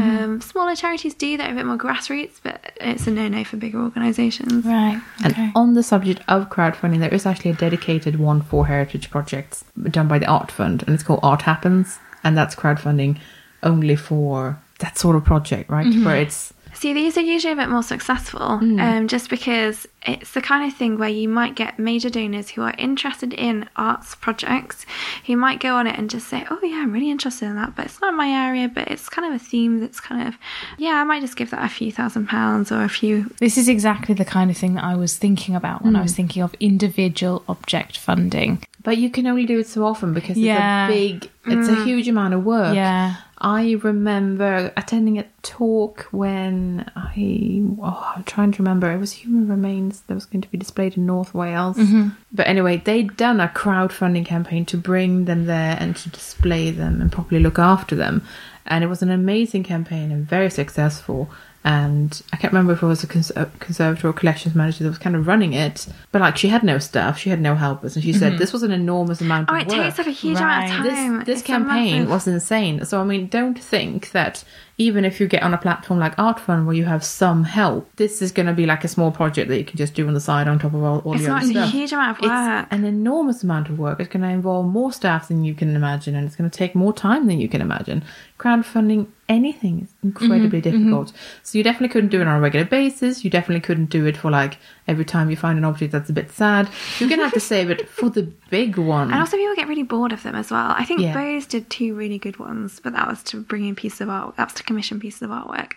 Um, 0.00 0.40
smaller 0.40 0.74
charities 0.74 1.14
do 1.14 1.36
that 1.36 1.48
are 1.48 1.52
a 1.52 1.56
bit 1.56 1.66
more 1.66 1.76
grassroots, 1.76 2.40
but 2.42 2.72
it's 2.80 3.06
a 3.06 3.10
no-no 3.10 3.44
for 3.44 3.56
bigger 3.56 3.80
organisations. 3.80 4.64
right. 4.64 5.00
Okay. 5.24 5.42
And 5.42 5.52
on 5.54 5.74
the 5.74 5.82
subject 5.82 6.22
of 6.28 6.50
crowdfunding, 6.50 7.00
there 7.00 7.12
is 7.12 7.26
actually 7.26 7.52
a 7.52 7.54
dedicated 7.54 8.18
one 8.18 8.42
for 8.42 8.66
heritage 8.66 9.10
projects 9.10 9.64
done 9.90 10.08
by 10.08 10.18
the 10.18 10.26
Art 10.26 10.50
Fund, 10.50 10.82
and 10.86 10.94
it's 10.94 11.02
called 11.02 11.20
Art 11.22 11.42
Happens, 11.42 11.98
and 12.22 12.36
that's 12.36 12.54
crowdfunding 12.54 13.18
only 13.62 13.96
for 13.96 14.58
that 14.80 14.98
sort 14.98 15.16
of 15.16 15.24
project, 15.24 15.70
right? 15.70 15.86
Where 16.04 16.16
it's 16.16 16.52
See, 16.74 16.92
these 16.92 17.16
are 17.16 17.22
usually 17.22 17.52
a 17.52 17.56
bit 17.56 17.68
more 17.68 17.82
successful, 17.82 18.58
hmm. 18.58 18.78
um, 18.80 19.08
just 19.08 19.30
because 19.30 19.86
it's 20.06 20.32
the 20.32 20.42
kind 20.42 20.70
of 20.70 20.76
thing 20.76 20.98
where 20.98 21.08
you 21.08 21.28
might 21.28 21.54
get 21.54 21.78
major 21.78 22.10
donors 22.10 22.50
who 22.50 22.62
are 22.62 22.74
interested 22.76 23.32
in 23.32 23.68
arts 23.76 24.14
projects, 24.16 24.84
who 25.26 25.36
might 25.36 25.60
go 25.60 25.76
on 25.76 25.86
it 25.86 25.98
and 25.98 26.10
just 26.10 26.28
say, 26.28 26.44
"Oh 26.50 26.58
yeah, 26.62 26.82
I'm 26.82 26.92
really 26.92 27.10
interested 27.10 27.46
in 27.46 27.56
that, 27.56 27.74
but 27.74 27.86
it's 27.86 28.00
not 28.00 28.14
my 28.14 28.28
area, 28.28 28.68
but 28.68 28.88
it's 28.88 29.08
kind 29.08 29.32
of 29.32 29.40
a 29.40 29.44
theme 29.44 29.80
that's 29.80 30.00
kind 30.00 30.28
of, 30.28 30.34
yeah, 30.76 31.00
I 31.00 31.04
might 31.04 31.22
just 31.22 31.36
give 31.36 31.50
that 31.50 31.64
a 31.64 31.68
few 31.68 31.90
thousand 31.90 32.28
pounds 32.28 32.70
or 32.70 32.82
a 32.82 32.88
few." 32.88 33.30
This 33.38 33.56
is 33.56 33.68
exactly 33.68 34.14
the 34.14 34.24
kind 34.24 34.50
of 34.50 34.56
thing 34.56 34.74
that 34.74 34.84
I 34.84 34.96
was 34.96 35.16
thinking 35.16 35.54
about 35.54 35.82
when 35.82 35.96
I 35.96 36.02
was 36.02 36.12
hmm. 36.12 36.16
thinking 36.16 36.42
of 36.42 36.54
individual 36.60 37.44
object 37.48 37.98
funding. 37.98 38.62
but 38.82 38.98
you 38.98 39.08
can 39.08 39.26
only 39.26 39.46
do 39.46 39.58
it 39.58 39.66
so 39.66 39.82
often 39.86 40.12
because 40.12 40.36
Yeah. 40.36 40.88
it's 40.88 40.94
a 40.94 41.12
big, 41.12 41.30
it's 41.46 41.68
a 41.68 41.74
hmm. 41.74 41.84
huge 41.84 42.06
amount 42.06 42.34
of 42.34 42.44
work. 42.44 42.74
Yeah. 42.74 43.14
I 43.44 43.72
remember 43.82 44.72
attending 44.74 45.18
a 45.18 45.26
talk 45.42 46.08
when 46.12 46.90
I, 46.96 47.62
oh, 47.78 48.12
I'm 48.16 48.24
trying 48.24 48.52
to 48.52 48.62
remember, 48.62 48.90
it 48.90 48.96
was 48.96 49.12
human 49.12 49.46
remains 49.48 50.00
that 50.00 50.14
was 50.14 50.24
going 50.24 50.40
to 50.40 50.50
be 50.50 50.56
displayed 50.56 50.96
in 50.96 51.04
North 51.04 51.34
Wales. 51.34 51.76
Mm-hmm. 51.76 52.08
But 52.32 52.48
anyway, 52.48 52.78
they'd 52.78 53.14
done 53.18 53.42
a 53.42 53.48
crowdfunding 53.48 54.24
campaign 54.24 54.64
to 54.64 54.78
bring 54.78 55.26
them 55.26 55.44
there 55.44 55.76
and 55.78 55.94
to 55.94 56.08
display 56.08 56.70
them 56.70 57.02
and 57.02 57.12
properly 57.12 57.38
look 57.38 57.58
after 57.58 57.94
them. 57.94 58.26
And 58.64 58.82
it 58.82 58.86
was 58.86 59.02
an 59.02 59.10
amazing 59.10 59.64
campaign 59.64 60.10
and 60.10 60.26
very 60.26 60.48
successful. 60.48 61.28
And 61.66 62.20
I 62.30 62.36
can't 62.36 62.52
remember 62.52 62.74
if 62.74 62.82
it 62.82 62.86
was 62.86 63.02
a, 63.02 63.06
cons- 63.06 63.32
conservator 63.58 64.08
or 64.08 64.12
collections 64.12 64.54
manager 64.54 64.84
that 64.84 64.90
was 64.90 64.98
kind 64.98 65.16
of 65.16 65.26
running 65.26 65.54
it, 65.54 65.86
but 66.12 66.20
like 66.20 66.36
she 66.36 66.48
had 66.48 66.62
no 66.62 66.78
staff, 66.78 67.18
she 67.18 67.30
had 67.30 67.40
no 67.40 67.54
helpers, 67.54 67.96
and 67.96 68.04
she 68.04 68.12
said 68.12 68.32
mm-hmm. 68.32 68.38
this 68.38 68.52
was 68.52 68.62
an 68.62 68.70
enormous 68.70 69.22
amount 69.22 69.48
Oh, 69.50 69.54
of 69.54 69.62
it 69.62 69.68
work 69.68 69.76
takes 69.78 69.98
up 69.98 70.06
a 70.06 70.10
huge 70.10 70.36
amount 70.36 70.64
of 70.64 70.70
time. 70.76 71.16
this 71.18 71.26
this 71.26 71.42
campaign 71.42 71.94
massive- 72.00 72.10
was 72.10 72.26
insane. 72.28 72.84
So 72.84 73.00
I 73.00 73.04
mean, 73.04 73.28
don't 73.28 73.58
think 73.58 74.10
that 74.10 74.44
even 74.76 75.04
if 75.04 75.20
you 75.20 75.28
get 75.28 75.42
on 75.42 75.54
a 75.54 75.58
platform 75.58 76.00
like 76.00 76.18
Art 76.18 76.40
Fund 76.40 76.66
where 76.66 76.74
you 76.74 76.84
have 76.84 77.04
some 77.04 77.44
help, 77.44 77.88
this 77.96 78.20
is 78.20 78.32
going 78.32 78.46
to 78.46 78.52
be 78.52 78.66
like 78.66 78.82
a 78.82 78.88
small 78.88 79.12
project 79.12 79.48
that 79.48 79.58
you 79.58 79.64
can 79.64 79.76
just 79.76 79.94
do 79.94 80.06
on 80.08 80.14
the 80.14 80.20
side 80.20 80.48
on 80.48 80.58
top 80.58 80.74
of 80.74 80.82
all, 80.82 80.98
all 81.00 81.14
It's 81.14 81.22
the 81.22 81.28
not 81.28 81.44
other 81.44 81.60
a 81.60 81.66
huge 81.66 81.92
amount 81.92 82.18
of 82.18 82.22
work. 82.22 82.66
It's 82.66 82.72
an 82.72 82.84
enormous 82.84 83.44
amount 83.44 83.68
of 83.68 83.78
work. 83.78 84.00
It's 84.00 84.08
going 84.08 84.22
to 84.22 84.28
involve 84.28 84.66
more 84.66 84.92
staff 84.92 85.28
than 85.28 85.44
you 85.44 85.54
can 85.54 85.76
imagine, 85.76 86.16
and 86.16 86.26
it's 86.26 86.34
going 86.34 86.50
to 86.50 86.58
take 86.58 86.74
more 86.74 86.92
time 86.92 87.28
than 87.28 87.38
you 87.40 87.48
can 87.48 87.60
imagine. 87.60 88.02
Crowdfunding 88.38 89.06
anything 89.28 89.82
is 89.82 89.88
incredibly 90.02 90.60
Mm-hmm, 90.60 90.78
difficult. 90.78 91.12
So 91.42 91.56
you 91.56 91.64
definitely 91.64 91.88
couldn't 91.88 92.10
do 92.10 92.20
it 92.20 92.26
on 92.26 92.36
a 92.36 92.40
regular 92.40 92.66
basis. 92.66 93.24
You 93.24 93.30
definitely 93.30 93.60
couldn't 93.60 93.90
do 93.90 94.06
it 94.06 94.16
for 94.16 94.30
like 94.30 94.58
every 94.86 95.04
time 95.04 95.30
you 95.30 95.36
find 95.36 95.56
an 95.58 95.64
object 95.64 95.92
that's 95.92 96.10
a 96.10 96.12
bit 96.12 96.30
sad. 96.30 96.68
You're 96.98 97.08
going 97.08 97.18
to 97.18 97.24
have 97.24 97.32
to 97.34 97.40
save 97.40 97.70
it 97.70 97.88
for 97.88 98.10
the 98.10 98.24
big 98.50 98.76
one. 98.76 99.10
And 99.10 99.20
also, 99.20 99.36
people 99.36 99.54
get 99.56 99.66
really 99.68 99.82
bored 99.82 100.12
of 100.12 100.22
them 100.22 100.34
as 100.34 100.50
well. 100.50 100.74
I 100.76 100.84
think 100.84 101.00
Yeah. 101.00 101.14
Bose 101.14 101.46
did 101.46 101.70
two 101.70 101.94
really 101.94 102.18
good 102.18 102.38
ones, 102.38 102.80
but 102.82 102.92
that 102.92 103.08
was 103.08 103.22
to 103.24 103.40
bring 103.40 103.66
in 103.66 103.74
pieces 103.74 104.00
of 104.02 104.10
art. 104.10 104.36
That 104.36 104.48
was 104.48 104.54
to 104.54 104.62
commission 104.62 105.00
pieces 105.00 105.22
of 105.22 105.30
artwork, 105.30 105.72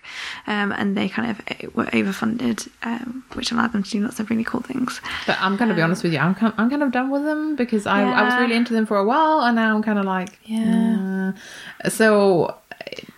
um, 0.45 0.72
and 0.74 0.97
they 0.97 1.08
kind 1.10 1.32
of 1.32 1.76
were 1.76 1.86
overfunded, 1.86 2.68
um, 2.84 3.24
which 3.34 3.51
allowed 3.51 3.72
them 3.74 3.84
to 3.84 3.89
do 3.89 4.01
lots 4.01 4.20
of 4.20 4.30
really 4.30 4.43
cool 4.43 4.62
things. 4.62 4.99
But 5.26 5.38
I'm 5.39 5.55
going 5.55 5.70
to 5.70 5.76
be 5.76 5.82
honest 5.82 6.03
with 6.03 6.14
you. 6.14 6.20
I'm 6.20 6.36
kind, 6.36 6.53
I'm 6.58 6.70
kind 6.70 6.84
of 6.84 6.92
done 6.92 7.09
with 7.09 7.24
them 7.24 7.55
because 7.55 7.86
I, 7.88 8.04
I 8.04 8.24
was 8.24 8.34
really 8.36 8.55
into 8.55 8.74
them 8.74 8.86
for 8.86 8.97
a 8.97 9.05
while, 9.05 9.39
and 9.42 9.55
now 9.55 9.75
I'm 9.75 9.84
kind 9.84 10.00
of 10.00 10.05
like, 10.05 10.38
yeah. 10.43 11.32
So 11.89 12.55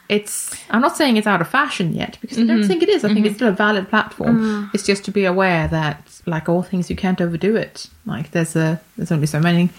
it's. 0.10 0.56
I'm 0.72 0.82
not 0.82 0.98
saying 0.98 1.18
it's 1.18 1.28
out 1.28 1.40
of 1.40 1.48
fashion 1.48 1.94
yet 1.94 2.18
because 2.20 2.40
I 2.40 2.46
don't 2.46 2.64
think 2.64 2.82
it 2.82 2.90
is. 2.90 3.06
I 3.06 3.14
think 3.14 3.28
it's 3.28 3.36
still 3.36 3.50
a 3.50 3.54
valid 3.54 3.88
platform. 3.90 4.72
It's 4.74 4.86
just 4.86 5.06
to 5.06 5.12
be 5.12 5.26
aware 5.26 5.68
that, 5.68 6.20
like 6.26 6.50
all 6.50 6.64
things, 6.64 6.90
you 6.90 6.96
can't 6.96 7.22
overdo 7.22 7.56
it. 7.56 7.88
Like 8.06 8.32
there's 8.32 8.56
a 8.56 8.82
there's 8.98 9.12
only 9.12 9.28
so 9.28 9.40
many. 9.40 9.70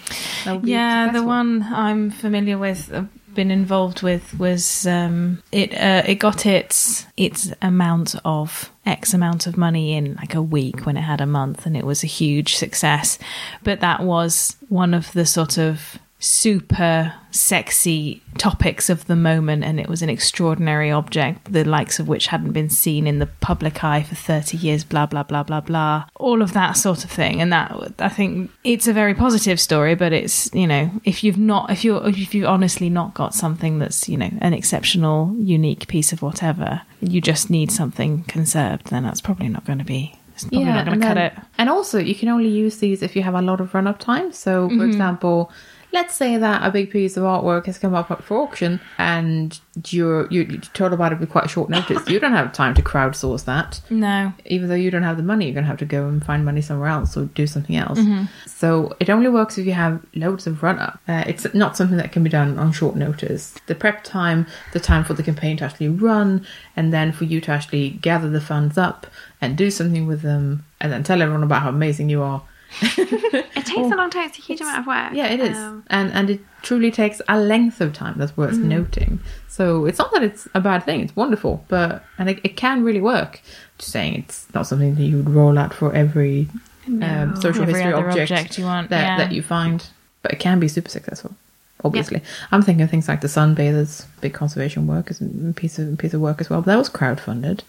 Yeah, 0.63 1.11
the 1.11 1.23
one 1.23 1.63
I'm 1.63 2.11
familiar 2.11 2.57
with, 2.57 2.91
uh, 2.93 3.03
been 3.33 3.51
involved 3.51 4.01
with, 4.03 4.37
was 4.39 4.87
um, 4.87 5.43
it. 5.51 5.73
Uh, 5.73 6.03
it 6.05 6.15
got 6.15 6.45
its 6.45 7.05
its 7.17 7.51
amount 7.61 8.15
of 8.23 8.71
X 8.85 9.13
amount 9.13 9.47
of 9.47 9.57
money 9.57 9.93
in 9.93 10.15
like 10.15 10.33
a 10.33 10.41
week 10.41 10.85
when 10.85 10.95
it 10.95 11.01
had 11.01 11.19
a 11.19 11.25
month, 11.25 11.65
and 11.65 11.75
it 11.75 11.85
was 11.85 12.03
a 12.03 12.07
huge 12.07 12.55
success. 12.55 13.19
But 13.63 13.81
that 13.81 14.01
was 14.01 14.55
one 14.69 14.93
of 14.93 15.11
the 15.11 15.25
sort 15.25 15.57
of 15.57 15.99
super 16.23 17.13
sexy 17.31 18.21
topics 18.37 18.89
of 18.89 19.05
the 19.07 19.15
moment 19.15 19.63
and 19.63 19.79
it 19.79 19.87
was 19.89 20.01
an 20.01 20.09
extraordinary 20.09 20.91
object 20.91 21.51
the 21.51 21.63
likes 21.63 21.99
of 21.99 22.07
which 22.07 22.27
hadn't 22.27 22.51
been 22.51 22.69
seen 22.69 23.07
in 23.07 23.19
the 23.19 23.25
public 23.25 23.83
eye 23.83 24.03
for 24.03 24.15
30 24.15 24.57
years 24.57 24.83
blah 24.83 25.05
blah 25.05 25.23
blah 25.23 25.41
blah 25.43 25.59
blah 25.61 26.05
all 26.15 26.41
of 26.41 26.53
that 26.53 26.73
sort 26.73 27.03
of 27.03 27.09
thing 27.11 27.41
and 27.41 27.51
that 27.51 27.71
i 27.99 28.07
think 28.09 28.51
it's 28.63 28.87
a 28.87 28.93
very 28.93 29.13
positive 29.13 29.59
story 29.59 29.95
but 29.95 30.13
it's 30.13 30.53
you 30.53 30.67
know 30.67 30.91
if 31.03 31.23
you've 31.23 31.37
not 31.39 31.71
if 31.71 31.83
you're 31.83 32.07
if 32.07 32.33
you've 32.35 32.45
honestly 32.47 32.89
not 32.89 33.13
got 33.13 33.33
something 33.33 33.79
that's 33.79 34.07
you 34.07 34.17
know 34.17 34.29
an 34.41 34.53
exceptional 34.53 35.33
unique 35.39 35.87
piece 35.87 36.13
of 36.13 36.21
whatever 36.21 36.81
you 37.01 37.19
just 37.19 37.49
need 37.49 37.71
something 37.71 38.23
conserved 38.23 38.89
then 38.91 39.03
that's 39.03 39.21
probably 39.21 39.49
not 39.49 39.65
going 39.65 39.79
to 39.79 39.85
be 39.85 40.15
yeah, 40.49 40.89
and 40.89 41.01
cut 41.03 41.15
then- 41.15 41.25
it 41.25 41.33
And 41.59 41.69
also, 41.69 41.99
you 41.99 42.15
can 42.15 42.27
only 42.29 42.47
use 42.49 42.77
these 42.77 43.03
if 43.03 43.15
you 43.15 43.21
have 43.21 43.35
a 43.35 43.43
lot 43.43 43.61
of 43.61 43.75
run 43.75 43.85
up 43.85 43.99
time. 43.99 44.31
So, 44.31 44.67
Mm-hmm. 44.67 44.79
for 44.79 44.85
example, 44.85 45.51
let's 45.93 46.15
say 46.15 46.37
that 46.37 46.65
a 46.65 46.71
big 46.71 46.89
piece 46.89 47.17
of 47.17 47.23
artwork 47.23 47.65
has 47.65 47.77
come 47.77 47.93
up 47.93 48.23
for 48.23 48.37
auction 48.37 48.79
and 48.97 49.59
you're, 49.89 50.27
you, 50.29 50.43
you're 50.43 50.61
told 50.61 50.93
about 50.93 51.11
it 51.11 51.19
with 51.19 51.29
quite 51.29 51.49
short 51.49 51.69
notice. 51.69 52.07
you 52.07 52.19
don't 52.19 52.33
have 52.33 52.53
time 52.53 52.73
to 52.75 52.81
crowdsource 52.81 53.45
that. 53.45 53.81
no 53.89 54.33
Even 54.45 54.69
though 54.69 54.75
you 54.75 54.91
don't 54.91 55.03
have 55.03 55.17
the 55.17 55.23
money, 55.23 55.45
you're 55.45 55.53
going 55.53 55.63
to 55.63 55.69
have 55.69 55.79
to 55.79 55.85
go 55.85 56.07
and 56.07 56.23
find 56.23 56.45
money 56.45 56.61
somewhere 56.61 56.89
else 56.89 57.15
or 57.17 57.25
do 57.25 57.45
something 57.47 57.75
else. 57.75 57.99
Mm-hmm. 57.99 58.25
So, 58.47 58.95
it 58.99 59.09
only 59.09 59.29
works 59.29 59.57
if 59.57 59.65
you 59.65 59.73
have 59.73 60.03
loads 60.15 60.47
of 60.47 60.63
run 60.63 60.79
up. 60.79 60.99
Uh, 61.07 61.23
it's 61.27 61.51
not 61.53 61.75
something 61.75 61.97
that 61.97 62.11
can 62.11 62.23
be 62.23 62.29
done 62.29 62.57
on 62.57 62.71
short 62.71 62.95
notice. 62.95 63.55
The 63.67 63.75
prep 63.75 64.03
time, 64.03 64.47
the 64.73 64.79
time 64.79 65.03
for 65.03 65.13
the 65.13 65.23
campaign 65.23 65.57
to 65.57 65.65
actually 65.65 65.89
run, 65.89 66.45
and 66.75 66.93
then 66.93 67.11
for 67.11 67.25
you 67.25 67.41
to 67.41 67.51
actually 67.51 67.91
gather 67.91 68.29
the 68.29 68.41
funds 68.41 68.77
up 68.77 69.07
and 69.41 69.57
do 69.57 69.71
something 69.71 70.07
with 70.07 70.21
them 70.21 70.63
and 70.79 70.91
then 70.91 71.03
tell 71.03 71.21
everyone 71.21 71.43
about 71.43 71.63
how 71.63 71.69
amazing 71.69 72.09
you 72.09 72.21
are. 72.21 72.43
It 72.81 73.65
takes 73.65 73.91
a 73.91 73.95
long 73.95 74.09
time. 74.09 74.27
It's 74.27 74.37
a 74.37 74.41
huge 74.41 74.61
amount 74.61 74.79
of 74.79 74.87
work. 74.87 75.13
Yeah, 75.13 75.27
it 75.27 75.39
is. 75.39 75.57
Um, 75.57 75.83
and 75.87 76.11
and 76.13 76.29
it 76.29 76.41
truly 76.61 76.91
takes 76.91 77.21
a 77.27 77.39
length 77.39 77.81
of 77.81 77.93
time 77.93 78.15
that's 78.17 78.35
worth 78.37 78.57
noting. 78.57 79.19
So 79.47 79.85
it's 79.85 79.99
not 79.99 80.11
that 80.13 80.23
it's 80.23 80.47
a 80.53 80.61
bad 80.61 80.83
thing, 80.83 81.01
it's 81.01 81.15
wonderful, 81.15 81.65
but 81.67 82.03
and 82.17 82.29
it, 82.29 82.39
it 82.43 82.55
can 82.57 82.83
really 82.83 83.01
work. 83.01 83.41
Just 83.77 83.91
saying 83.91 84.15
it's 84.15 84.47
not 84.53 84.67
something 84.67 84.95
that 84.95 85.03
you 85.03 85.17
would 85.17 85.29
roll 85.29 85.57
out 85.57 85.73
for 85.73 85.93
every 85.93 86.47
um, 86.87 87.35
social 87.35 87.63
Every 87.63 87.73
history 87.75 87.93
object, 87.93 88.31
object 88.31 88.57
you 88.57 88.65
want, 88.65 88.89
that, 88.89 89.01
yeah. 89.01 89.17
that 89.17 89.31
you 89.31 89.41
find. 89.41 89.85
But 90.21 90.33
it 90.33 90.39
can 90.39 90.59
be 90.59 90.67
super 90.67 90.89
successful. 90.89 91.35
Obviously, 91.83 92.21
I'm 92.51 92.61
thinking 92.61 92.83
of 92.83 92.91
things 92.91 93.07
like 93.07 93.21
the 93.21 93.27
Sunbathers, 93.27 94.05
big 94.21 94.33
conservation 94.33 94.85
work 94.85 95.09
is 95.09 95.19
a 95.19 95.53
piece 95.53 95.79
of 95.79 95.97
piece 95.97 96.13
of 96.13 96.21
work 96.21 96.39
as 96.39 96.49
well. 96.49 96.61
But 96.61 96.67
that 96.67 96.77
was 96.77 96.89
crowdfunded. 96.89 97.61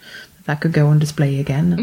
That 0.45 0.61
could 0.61 0.71
go 0.73 0.87
on 0.87 0.99
display 0.99 1.39
again. 1.39 1.73
And 1.73 1.79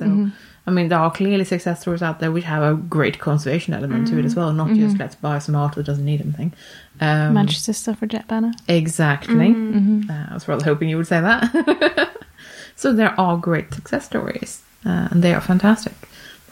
all 0.00 0.16
that. 0.26 0.32
I 0.66 0.70
mean, 0.70 0.88
there 0.88 0.98
are 0.98 1.10
clearly 1.10 1.44
success 1.44 1.80
stories 1.80 2.02
out 2.02 2.20
there 2.20 2.30
which 2.30 2.44
have 2.44 2.62
a 2.62 2.76
great 2.76 3.18
conservation 3.18 3.74
element 3.74 4.06
to 4.08 4.18
it 4.18 4.24
as 4.24 4.36
well, 4.36 4.52
not 4.52 4.68
just 4.68 4.96
let's 4.98 5.16
buy 5.16 5.38
some 5.40 5.56
art 5.56 5.74
that 5.74 5.86
doesn't 5.86 6.04
need 6.04 6.20
anything. 6.20 6.52
Um, 7.00 7.34
manchester 7.34 7.72
suffragette 7.72 8.28
banner 8.28 8.52
Exactly. 8.68 9.50
Uh, 10.08 10.26
I 10.30 10.34
was 10.34 10.46
rather 10.46 10.64
hoping 10.64 10.88
you 10.88 10.96
would 10.98 11.08
say 11.08 11.20
that. 11.20 12.10
so 12.76 12.92
there 12.92 13.18
are 13.18 13.36
great 13.36 13.74
success 13.74 14.06
stories, 14.06 14.62
uh, 14.86 15.08
and 15.10 15.22
they 15.22 15.34
are 15.34 15.40
fantastic. 15.40 15.94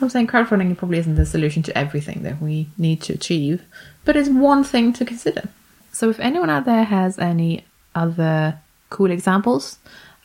I'm 0.01 0.09
saying 0.09 0.29
crowdfunding 0.29 0.77
probably 0.77 0.99
isn't 0.99 1.17
the 1.17 1.27
solution 1.27 1.63
to 1.65 1.79
everything 1.79 2.23
that 2.23 2.41
we 2.41 2.69
need 2.79 3.03
to 3.03 3.13
achieve, 3.13 3.63
but 4.05 4.17
it's 4.17 4.29
one 4.29 4.65
thing 4.65 4.93
to 4.95 5.05
consider. 5.05 5.49
So 5.93 6.09
if 6.09 6.19
anyone 6.19 6.51
out 6.51 6.65
there 6.65 6.85
has 6.85 7.19
any 7.19 7.65
other 7.95 8.59
cool 8.89 9.11
examples 9.11 9.79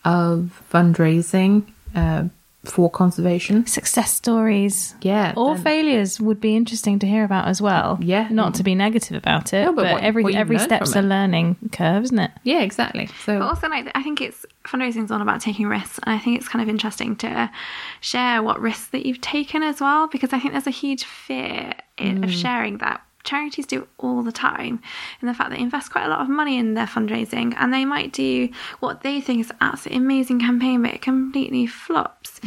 of 0.05 0.63
fundraising 0.71 1.71
uh, 1.93 2.25
for 2.67 2.89
conservation, 2.89 3.65
success 3.65 4.13
stories 4.13 4.95
yeah, 5.01 5.33
or 5.37 5.55
then- 5.55 5.63
failures 5.63 6.19
would 6.19 6.39
be 6.41 6.55
interesting 6.55 6.99
to 6.99 7.07
hear 7.07 7.23
about 7.23 7.47
as 7.47 7.61
well. 7.61 7.97
Yeah. 8.01 8.27
not 8.31 8.53
to 8.55 8.63
be 8.63 8.75
negative 8.75 9.15
about 9.17 9.53
it, 9.53 9.65
No, 9.65 9.73
but 9.73 9.83
but, 9.83 9.93
what- 9.93 10.03
every 10.03 10.23
what 10.23 10.35
every 10.35 10.59
step's 10.59 10.93
from 10.93 11.05
a 11.05 11.07
learning 11.07 11.55
curve, 11.71 12.03
isn't 12.05 12.19
it? 12.19 12.31
yeah, 12.43 12.61
exactly. 12.61 13.07
So 13.25 13.39
But 13.39 13.45
also, 13.45 13.69
like 13.69 13.89
I 13.95 14.01
think 14.03 14.21
it's 14.21 14.45
fundraising 14.65 15.03
is 15.05 15.11
all 15.11 15.21
about 15.21 15.41
taking 15.41 15.67
risks, 15.67 15.99
and 16.03 16.13
I 16.15 16.19
think 16.19 16.37
it's 16.37 16.47
kind 16.47 16.61
of 16.63 16.69
interesting 16.69 17.15
to 17.17 17.49
share 18.01 18.41
what 18.41 18.59
risks 18.59 18.87
that 18.87 19.05
you've 19.05 19.21
taken 19.21 19.61
as 19.63 19.79
well, 19.79 20.07
because 20.07 20.33
I 20.33 20.39
think 20.39 20.53
there's 20.53 20.67
a 20.67 20.71
huge 20.71 21.03
fear 21.03 21.73
i- 21.99 22.03
of 22.03 22.17
mm. 22.17 22.29
sharing 22.29 22.79
that. 22.79 23.01
Charities 23.25 23.65
do 23.65 23.87
all 23.97 24.23
the 24.23 24.31
time, 24.31 24.81
and 25.19 25.29
the 25.29 25.33
fact 25.33 25.49
that 25.49 25.57
they 25.57 25.63
invest 25.63 25.91
quite 25.91 26.05
a 26.05 26.09
lot 26.09 26.21
of 26.21 26.29
money 26.29 26.57
in 26.57 26.75
their 26.75 26.87
fundraising, 26.87 27.53
and 27.57 27.73
they 27.73 27.83
might 27.83 28.13
do 28.13 28.49
what 28.79 29.01
they 29.01 29.19
think 29.19 29.41
is 29.41 29.49
an 29.49 29.57
absolutely 29.61 30.03
amazing 30.03 30.39
campaign, 30.39 30.81
but 30.81 30.93
it 30.93 31.01
completely 31.01 31.67
flops. 31.67 32.39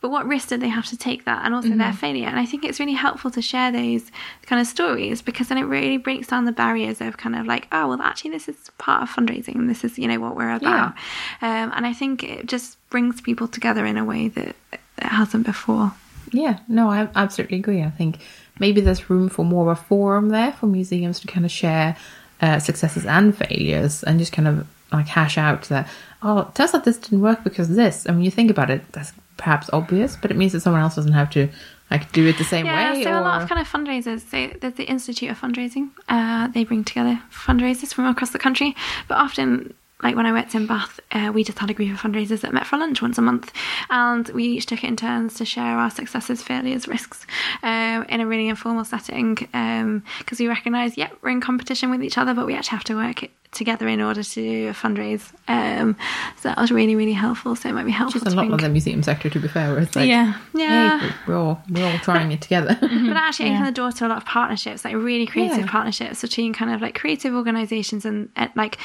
But 0.00 0.10
what 0.10 0.26
risk 0.26 0.48
did 0.48 0.62
they 0.62 0.68
have 0.68 0.86
to 0.86 0.96
take 0.96 1.26
that, 1.26 1.44
and 1.44 1.54
also 1.54 1.68
their 1.68 1.92
failure? 1.92 2.26
And 2.26 2.38
I 2.38 2.46
think 2.46 2.64
it's 2.64 2.80
really 2.80 2.94
helpful 2.94 3.30
to 3.32 3.42
share 3.42 3.70
those 3.70 4.10
kind 4.46 4.58
of 4.58 4.66
stories 4.66 5.20
because 5.20 5.48
then 5.48 5.58
it 5.58 5.64
really 5.64 5.98
breaks 5.98 6.28
down 6.28 6.46
the 6.46 6.52
barriers 6.52 7.02
of 7.02 7.18
kind 7.18 7.36
of 7.36 7.46
like, 7.46 7.68
oh, 7.70 7.88
well, 7.88 8.00
actually, 8.00 8.30
this 8.30 8.48
is 8.48 8.70
part 8.78 9.02
of 9.02 9.10
fundraising, 9.10 9.56
and 9.56 9.68
this 9.68 9.84
is 9.84 9.98
you 9.98 10.08
know 10.08 10.18
what 10.18 10.36
we're 10.36 10.54
about. 10.54 10.94
Um, 11.42 11.70
and 11.74 11.86
I 11.86 11.92
think 11.92 12.24
it 12.24 12.46
just 12.46 12.78
brings 12.88 13.20
people 13.20 13.46
together 13.46 13.84
in 13.84 13.98
a 13.98 14.04
way 14.04 14.28
that 14.28 14.56
it 14.72 14.80
hasn't 15.02 15.44
before. 15.44 15.92
Yeah, 16.32 16.60
no, 16.66 16.88
I 16.88 17.08
absolutely 17.14 17.58
agree. 17.58 17.82
I 17.82 17.90
think 17.90 18.20
maybe 18.60 18.80
there's 18.80 19.10
room 19.10 19.28
for 19.28 19.44
more 19.44 19.70
of 19.70 19.78
a 19.78 19.82
forum 19.82 20.28
there 20.28 20.52
for 20.52 20.66
museums 20.66 21.18
to 21.20 21.26
kind 21.26 21.44
of 21.44 21.50
share 21.50 21.96
uh, 22.40 22.58
successes 22.58 23.04
and 23.06 23.36
failures 23.36 24.02
and 24.04 24.18
just 24.18 24.32
kind 24.32 24.46
of 24.46 24.66
like 24.92 25.06
hash 25.06 25.36
out 25.38 25.62
that, 25.64 25.88
oh, 26.22 26.50
turns 26.54 26.74
out 26.74 26.84
this 26.84 26.98
didn't 26.98 27.20
work 27.22 27.42
because 27.44 27.70
of 27.70 27.76
this. 27.76 28.06
And 28.06 28.16
when 28.16 28.24
you 28.24 28.30
think 28.30 28.50
about 28.50 28.70
it, 28.70 28.82
that's 28.92 29.12
perhaps 29.36 29.68
obvious, 29.72 30.16
but 30.20 30.30
it 30.30 30.36
means 30.36 30.52
that 30.52 30.60
someone 30.60 30.82
else 30.82 30.96
doesn't 30.96 31.12
have 31.12 31.30
to 31.30 31.48
like 31.90 32.12
do 32.12 32.26
it 32.26 32.38
the 32.38 32.44
same 32.44 32.66
Yeah, 32.66 32.92
way. 32.92 33.02
so 33.02 33.10
a 33.10 33.20
lot 33.20 33.42
of 33.42 33.48
kind 33.48 33.60
of 33.60 33.68
fundraisers. 33.68 34.20
So 34.30 34.56
there's 34.60 34.74
the 34.74 34.84
Institute 34.84 35.30
of 35.30 35.40
Fundraising. 35.40 35.90
Uh, 36.08 36.46
they 36.48 36.64
bring 36.64 36.84
together 36.84 37.20
fundraisers 37.32 37.92
from 37.92 38.06
across 38.06 38.30
the 38.30 38.38
country, 38.38 38.76
but 39.08 39.18
often. 39.18 39.74
Like 40.02 40.16
when 40.16 40.26
I 40.26 40.32
worked 40.32 40.54
in 40.54 40.66
Bath, 40.66 40.98
uh, 41.12 41.30
we 41.34 41.44
just 41.44 41.58
had 41.58 41.70
a 41.70 41.74
group 41.74 41.92
of 41.92 42.00
fundraisers 42.00 42.40
that 42.40 42.52
met 42.54 42.66
for 42.66 42.76
lunch 42.78 43.02
once 43.02 43.18
a 43.18 43.22
month, 43.22 43.52
and 43.90 44.28
we 44.30 44.44
each 44.44 44.66
took 44.66 44.82
it 44.82 44.86
in 44.88 44.96
turns 44.96 45.34
to 45.34 45.44
share 45.44 45.76
our 45.78 45.90
successes, 45.90 46.42
failures, 46.42 46.88
risks, 46.88 47.26
um, 47.62 48.04
in 48.08 48.20
a 48.20 48.26
really 48.26 48.48
informal 48.48 48.84
setting. 48.84 49.34
Because 49.34 50.38
we 50.38 50.48
recognise, 50.48 50.96
yep, 50.96 51.16
we're 51.22 51.30
in 51.30 51.40
competition 51.40 51.90
with 51.90 52.02
each 52.02 52.16
other, 52.18 52.32
but 52.34 52.46
we 52.46 52.54
actually 52.54 52.76
have 52.76 52.84
to 52.84 52.94
work 52.94 53.22
it 53.24 53.30
together 53.52 53.88
in 53.88 54.00
order 54.00 54.22
to 54.22 54.70
fundraise. 54.70 55.32
Um, 55.48 55.96
so 56.36 56.48
that 56.48 56.56
was 56.56 56.70
really, 56.70 56.94
really 56.94 57.12
helpful. 57.12 57.56
So 57.56 57.68
it 57.68 57.72
might 57.72 57.84
be 57.84 57.90
helpful. 57.90 58.20
Which 58.20 58.28
is 58.28 58.32
a 58.32 58.36
lot 58.36 58.42
bring- 58.42 58.52
like 58.52 58.60
the 58.60 58.68
museum 58.68 59.02
sector, 59.02 59.28
to 59.28 59.40
be 59.40 59.48
fair. 59.48 59.72
Where 59.72 59.80
it's 59.82 59.96
like, 59.96 60.08
yeah, 60.08 60.38
yeah. 60.54 61.00
hey, 61.00 61.14
we're 61.26 61.36
all 61.36 61.60
we're 61.68 61.84
all 61.84 61.98
trying 61.98 62.30
it 62.32 62.40
together. 62.40 62.78
but 62.80 62.90
actually 63.16 63.46
Yeah. 63.50 63.54
open 63.56 63.64
the 63.66 63.72
door 63.72 63.90
to 63.92 64.06
a 64.06 64.08
lot 64.08 64.18
of 64.18 64.24
partnerships 64.24 64.84
like 64.84 64.94
really 64.94 65.26
creative 65.26 65.58
Yeah. 65.58 65.66
partnerships 65.66 66.20
between 66.22 66.52
kind 66.52 66.70
of 66.72 66.80
like 66.80 66.94
creative 66.94 67.34
organizations 67.34 68.04
and 68.04 68.28
uh, 68.36 68.46
like 68.54 68.78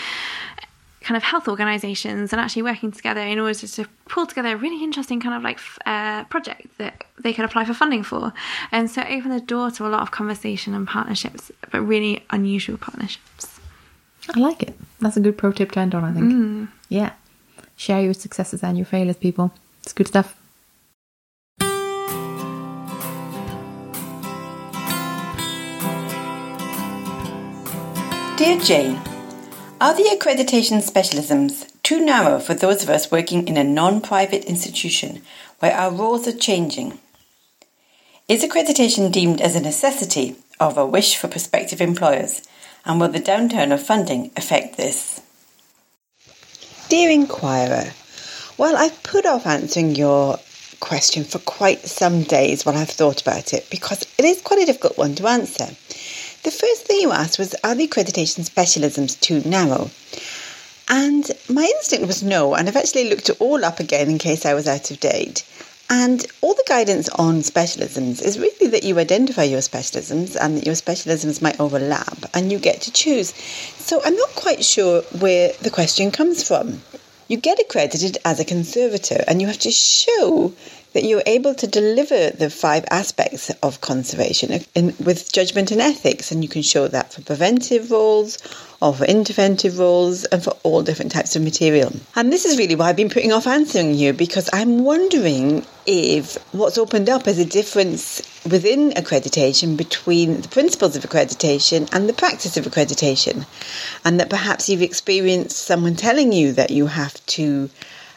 kind 1.06 1.16
of 1.16 1.24
health 1.24 1.48
organizations 1.48 2.34
and 2.34 2.42
actually 2.42 2.64
working 2.64 2.92
together 2.92 3.22
in 3.22 3.40
order 3.40 3.54
to 3.54 3.86
pull 4.10 4.26
together 4.26 4.50
a 4.50 4.58
really 4.58 4.84
interesting 4.84 5.20
kind 5.20 5.36
of 5.36 5.44
like 5.44 5.60
uh, 5.86 6.24
project 6.26 6.68
that 6.80 7.06
they 7.24 7.32
could 7.32 7.46
apply 7.46 7.64
for 7.64 7.74
funding 7.74 8.04
for 8.04 8.34
and 8.72 8.90
so 8.90 9.02
open 9.04 9.30
the 9.30 9.40
door 9.40 9.70
to 9.70 9.86
a 9.86 9.90
lot 9.90 10.02
of 10.02 10.10
conversation 10.10 10.74
and 10.74 10.88
partnerships 10.88 11.52
but 11.72 11.80
really 11.82 12.24
unusual 12.32 12.76
partnerships 12.78 13.60
I 14.34 14.40
like 14.40 14.64
it. 14.64 14.74
That's 15.00 15.18
a 15.18 15.20
good 15.20 15.38
pro 15.38 15.52
tip 15.52 15.72
to 15.74 15.80
end 15.80 15.94
on, 15.94 16.04
I 16.04 16.12
think. 16.12 16.70
Yeah. 16.90 17.14
Share 17.78 18.02
your 18.02 18.14
successes 18.14 18.64
and 18.64 18.78
your 18.78 18.86
failures, 18.86 19.18
people. 19.18 19.52
It's 19.84 19.94
good 19.94 20.08
stuff. 20.08 20.36
Dear 28.38 28.60
Jane, 28.60 29.00
are 29.82 29.94
the 29.94 30.18
accreditation 30.18 30.82
specialisms 30.82 31.72
too 31.84 32.04
narrow 32.04 32.40
for 32.40 32.54
those 32.54 32.82
of 32.82 32.90
us 32.90 33.12
working 33.12 33.48
in 33.48 33.58
a 33.58 33.64
non 33.64 34.00
private 34.00 34.46
institution 34.46 35.22
where 35.60 35.74
our 35.74 35.92
roles 35.92 36.28
are 36.28 36.38
changing? 36.38 36.98
Is 38.28 38.44
accreditation 38.44 39.12
deemed 39.12 39.42
as 39.42 39.56
a 39.56 39.62
necessity 39.62 40.36
of 40.60 40.78
a 40.78 40.86
wish 40.86 41.18
for 41.18 41.28
prospective 41.28 41.82
employers? 41.82 42.48
And 42.86 43.00
will 43.00 43.10
the 43.10 43.20
downturn 43.20 43.74
of 43.74 43.86
funding 43.86 44.32
affect 44.38 44.78
this? 44.78 45.22
Dear 46.88 47.10
Inquirer, 47.10 47.92
well, 48.58 48.78
I've 48.78 49.04
put 49.04 49.26
off 49.26 49.46
answering 49.46 49.96
your 49.96 50.40
question 50.80 51.24
for 51.24 51.40
quite 51.40 51.82
some 51.82 52.24
days 52.24 52.66
while 52.66 52.78
I've 52.78 52.90
thought 52.90 53.22
about 53.22 53.54
it 53.54 53.68
because 53.70 54.04
it 54.18 54.26
is 54.26 54.42
quite 54.42 54.62
a 54.62 54.66
difficult 54.66 54.98
one 54.98 55.16
to 55.16 55.28
answer. 55.28 55.68
The 56.46 56.52
first 56.52 56.86
thing 56.86 57.00
you 57.00 57.12
asked 57.12 57.40
was 57.40 57.56
Are 57.64 57.74
the 57.74 57.88
accreditation 57.88 58.48
specialisms 58.48 59.20
too 59.20 59.42
narrow? 59.50 59.90
And 60.88 61.32
my 61.50 61.64
instinct 61.64 62.06
was 62.06 62.22
no, 62.22 62.54
and 62.54 62.68
I've 62.68 62.76
actually 62.76 63.10
looked 63.10 63.30
it 63.30 63.42
all 63.42 63.66
up 63.66 63.80
again 63.80 64.12
in 64.12 64.20
case 64.20 64.46
I 64.46 64.54
was 64.54 64.68
out 64.68 64.92
of 64.92 65.00
date. 65.00 65.44
And 65.90 66.24
all 66.42 66.54
the 66.54 66.64
guidance 66.68 67.10
on 67.10 67.42
specialisms 67.42 68.22
is 68.22 68.38
really 68.38 68.68
that 68.68 68.84
you 68.84 69.00
identify 69.00 69.42
your 69.42 69.62
specialisms 69.62 70.36
and 70.40 70.58
that 70.58 70.68
your 70.68 70.76
specialisms 70.76 71.42
might 71.42 71.60
overlap 71.60 72.26
and 72.36 72.52
you 72.52 72.60
get 72.60 72.80
to 72.82 72.92
choose. 72.92 73.34
So 73.80 74.00
I'm 74.06 74.16
not 74.16 74.30
quite 74.36 74.64
sure 74.64 75.02
where 75.18 75.52
the 75.64 75.72
question 75.72 76.12
comes 76.12 76.48
from. 76.48 76.84
You 77.28 77.38
get 77.38 77.60
accredited 77.60 78.20
as 78.24 78.40
a 78.40 78.46
conservator 78.46 79.24
and 79.28 79.42
you 79.42 79.48
have 79.48 79.58
to 79.66 79.72
show 79.72 80.54
that 80.96 81.04
you're 81.04 81.22
able 81.26 81.54
to 81.54 81.68
deliver 81.68 82.30
the 82.30 82.50
five 82.50 82.86
aspects 82.90 83.50
of 83.62 83.82
conservation 83.82 84.62
in, 84.76 84.96
with 85.04 85.30
judgment 85.30 85.70
and 85.70 85.82
ethics. 85.82 86.32
And 86.32 86.42
you 86.42 86.48
can 86.48 86.62
show 86.62 86.88
that 86.88 87.12
for 87.12 87.22
preventive 87.22 87.92
roles 87.92 88.38
or 88.82 88.94
for 88.94 89.06
interventive 89.06 89.78
roles 89.78 90.24
and 90.24 90.42
for 90.42 90.52
all 90.64 90.84
different 90.84 91.12
types 91.12 91.36
of 91.36 91.42
material. 91.42 91.92
And 92.16 92.32
this 92.32 92.46
is 92.46 92.58
really 92.58 92.76
why 92.76 92.88
I've 92.88 92.96
been 92.96 93.10
putting 93.10 93.34
off 93.34 93.46
answering 93.46 93.94
you 93.94 94.14
because 94.14 94.50
I'm 94.54 94.86
wondering 94.86 95.66
if 95.86 96.38
what's 96.54 96.78
opened 96.78 97.10
up 97.10 97.28
is 97.28 97.40
a 97.40 97.46
difference 97.46 98.22
within 98.50 98.92
accreditation 98.92 99.76
between 99.76 100.40
the 100.40 100.48
principles 100.48 100.96
of 100.96 101.04
accreditation 101.04 101.90
and 101.94 102.08
the 102.08 102.14
practice 102.14 102.56
of 102.56 102.64
accreditation. 102.64 103.46
And 104.06 104.22
that 104.22 104.30
perhaps 104.30 104.70
you've 104.70 104.82
experienced 104.82 105.58
someone 105.58 105.98
telling 105.98 106.32
you 106.32 106.54
that 106.54 106.72
you 106.72 106.86
have 106.88 107.14
to 107.26 107.70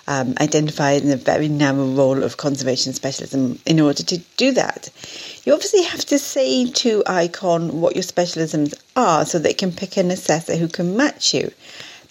um, 0.09 0.35
identified 0.41 1.03
in 1.03 1.11
a 1.11 1.17
very 1.17 1.49
narrow 1.49 1.87
role 1.87 2.25
of 2.25 2.39
conservation 2.39 2.95
specialism 2.95 3.59
in 3.67 3.79
order 3.79 4.03
to 4.03 4.19
do 4.39 4.53
that. 4.53 4.89
You 5.45 5.53
obviously 5.53 5.83
have 5.83 6.05
to 6.07 6.19
say 6.19 6.71
to 6.71 7.03
ICON 7.07 7.83
what 7.83 7.95
your 7.95 8.03
specialisms 8.03 8.75
are 8.97 9.27
so 9.27 9.39
they 9.39 9.53
can 9.53 9.71
pick 9.71 9.99
an 9.99 10.11
assessor 10.11 10.57
who 10.57 10.67
can 10.67 10.97
match 10.97 11.35
you. 11.35 11.53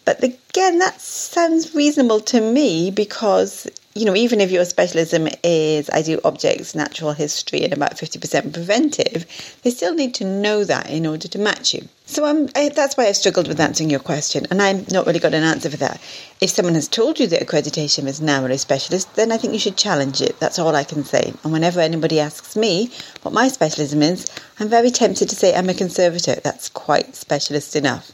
But 0.05 0.23
again, 0.23 0.77
that 0.77 1.01
sounds 1.01 1.73
reasonable 1.73 2.19
to 2.21 2.39
me 2.39 2.91
because 2.91 3.67
you 3.97 4.05
know, 4.05 4.15
even 4.15 4.39
if 4.41 4.51
your 4.51 4.63
specialism 4.63 5.27
is 5.43 5.89
I 5.89 6.03
do 6.03 6.21
objects, 6.23 6.75
natural 6.75 7.13
history, 7.13 7.63
and 7.63 7.73
about 7.73 7.97
50% 7.97 8.53
preventive, 8.53 9.25
they 9.63 9.71
still 9.71 9.95
need 9.95 10.13
to 10.15 10.25
know 10.25 10.63
that 10.63 10.89
in 10.89 11.07
order 11.07 11.27
to 11.27 11.39
match 11.39 11.73
you. 11.73 11.87
So 12.05 12.23
I, 12.55 12.69
that's 12.69 12.95
why 12.95 13.07
I've 13.07 13.17
struggled 13.17 13.47
with 13.47 13.59
answering 13.59 13.89
your 13.89 13.99
question, 13.99 14.45
and 14.51 14.61
I've 14.61 14.91
not 14.91 15.07
really 15.07 15.19
got 15.19 15.33
an 15.33 15.43
answer 15.43 15.71
for 15.71 15.77
that. 15.77 15.99
If 16.39 16.51
someone 16.51 16.75
has 16.75 16.87
told 16.87 17.19
you 17.19 17.25
that 17.27 17.41
accreditation 17.41 18.05
is 18.05 18.21
narrowly 18.21 18.57
specialist, 18.57 19.15
then 19.15 19.31
I 19.31 19.37
think 19.37 19.53
you 19.53 19.59
should 19.59 19.77
challenge 19.77 20.21
it. 20.21 20.39
That's 20.39 20.59
all 20.59 20.75
I 20.75 20.83
can 20.83 21.03
say. 21.03 21.33
And 21.43 21.51
whenever 21.51 21.79
anybody 21.79 22.19
asks 22.19 22.55
me 22.55 22.91
what 23.23 23.33
my 23.33 23.47
specialism 23.47 24.03
is, 24.03 24.27
I'm 24.59 24.69
very 24.69 24.91
tempted 24.91 25.29
to 25.29 25.35
say 25.35 25.55
I'm 25.55 25.69
a 25.69 25.73
conservator. 25.73 26.35
That's 26.35 26.69
quite 26.69 27.15
specialist 27.15 27.75
enough. 27.75 28.11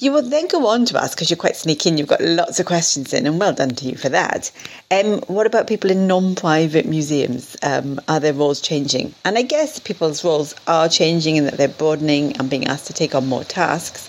You 0.00 0.12
will 0.12 0.22
then 0.22 0.48
go 0.48 0.66
on 0.66 0.86
to 0.86 0.98
ask, 0.98 1.14
because 1.14 1.28
you're 1.28 1.36
quite 1.36 1.56
sneaky 1.56 1.90
and 1.90 1.98
you've 1.98 2.08
got 2.08 2.22
lots 2.22 2.58
of 2.58 2.64
questions 2.64 3.12
in, 3.12 3.26
and 3.26 3.38
well 3.38 3.52
done 3.52 3.74
to 3.74 3.84
you 3.84 3.96
for 3.96 4.08
that. 4.08 4.50
Um, 4.90 5.20
what 5.26 5.46
about 5.46 5.66
people 5.66 5.90
in 5.90 6.06
non 6.06 6.34
private 6.34 6.86
museums? 6.86 7.54
Um, 7.62 8.00
are 8.08 8.18
their 8.18 8.32
roles 8.32 8.62
changing? 8.62 9.14
And 9.26 9.36
I 9.36 9.42
guess 9.42 9.78
people's 9.78 10.24
roles 10.24 10.54
are 10.66 10.88
changing 10.88 11.36
in 11.36 11.44
that 11.44 11.58
they're 11.58 11.68
broadening 11.68 12.34
and 12.38 12.48
being 12.48 12.66
asked 12.66 12.86
to 12.86 12.94
take 12.94 13.14
on 13.14 13.26
more 13.26 13.44
tasks. 13.44 14.08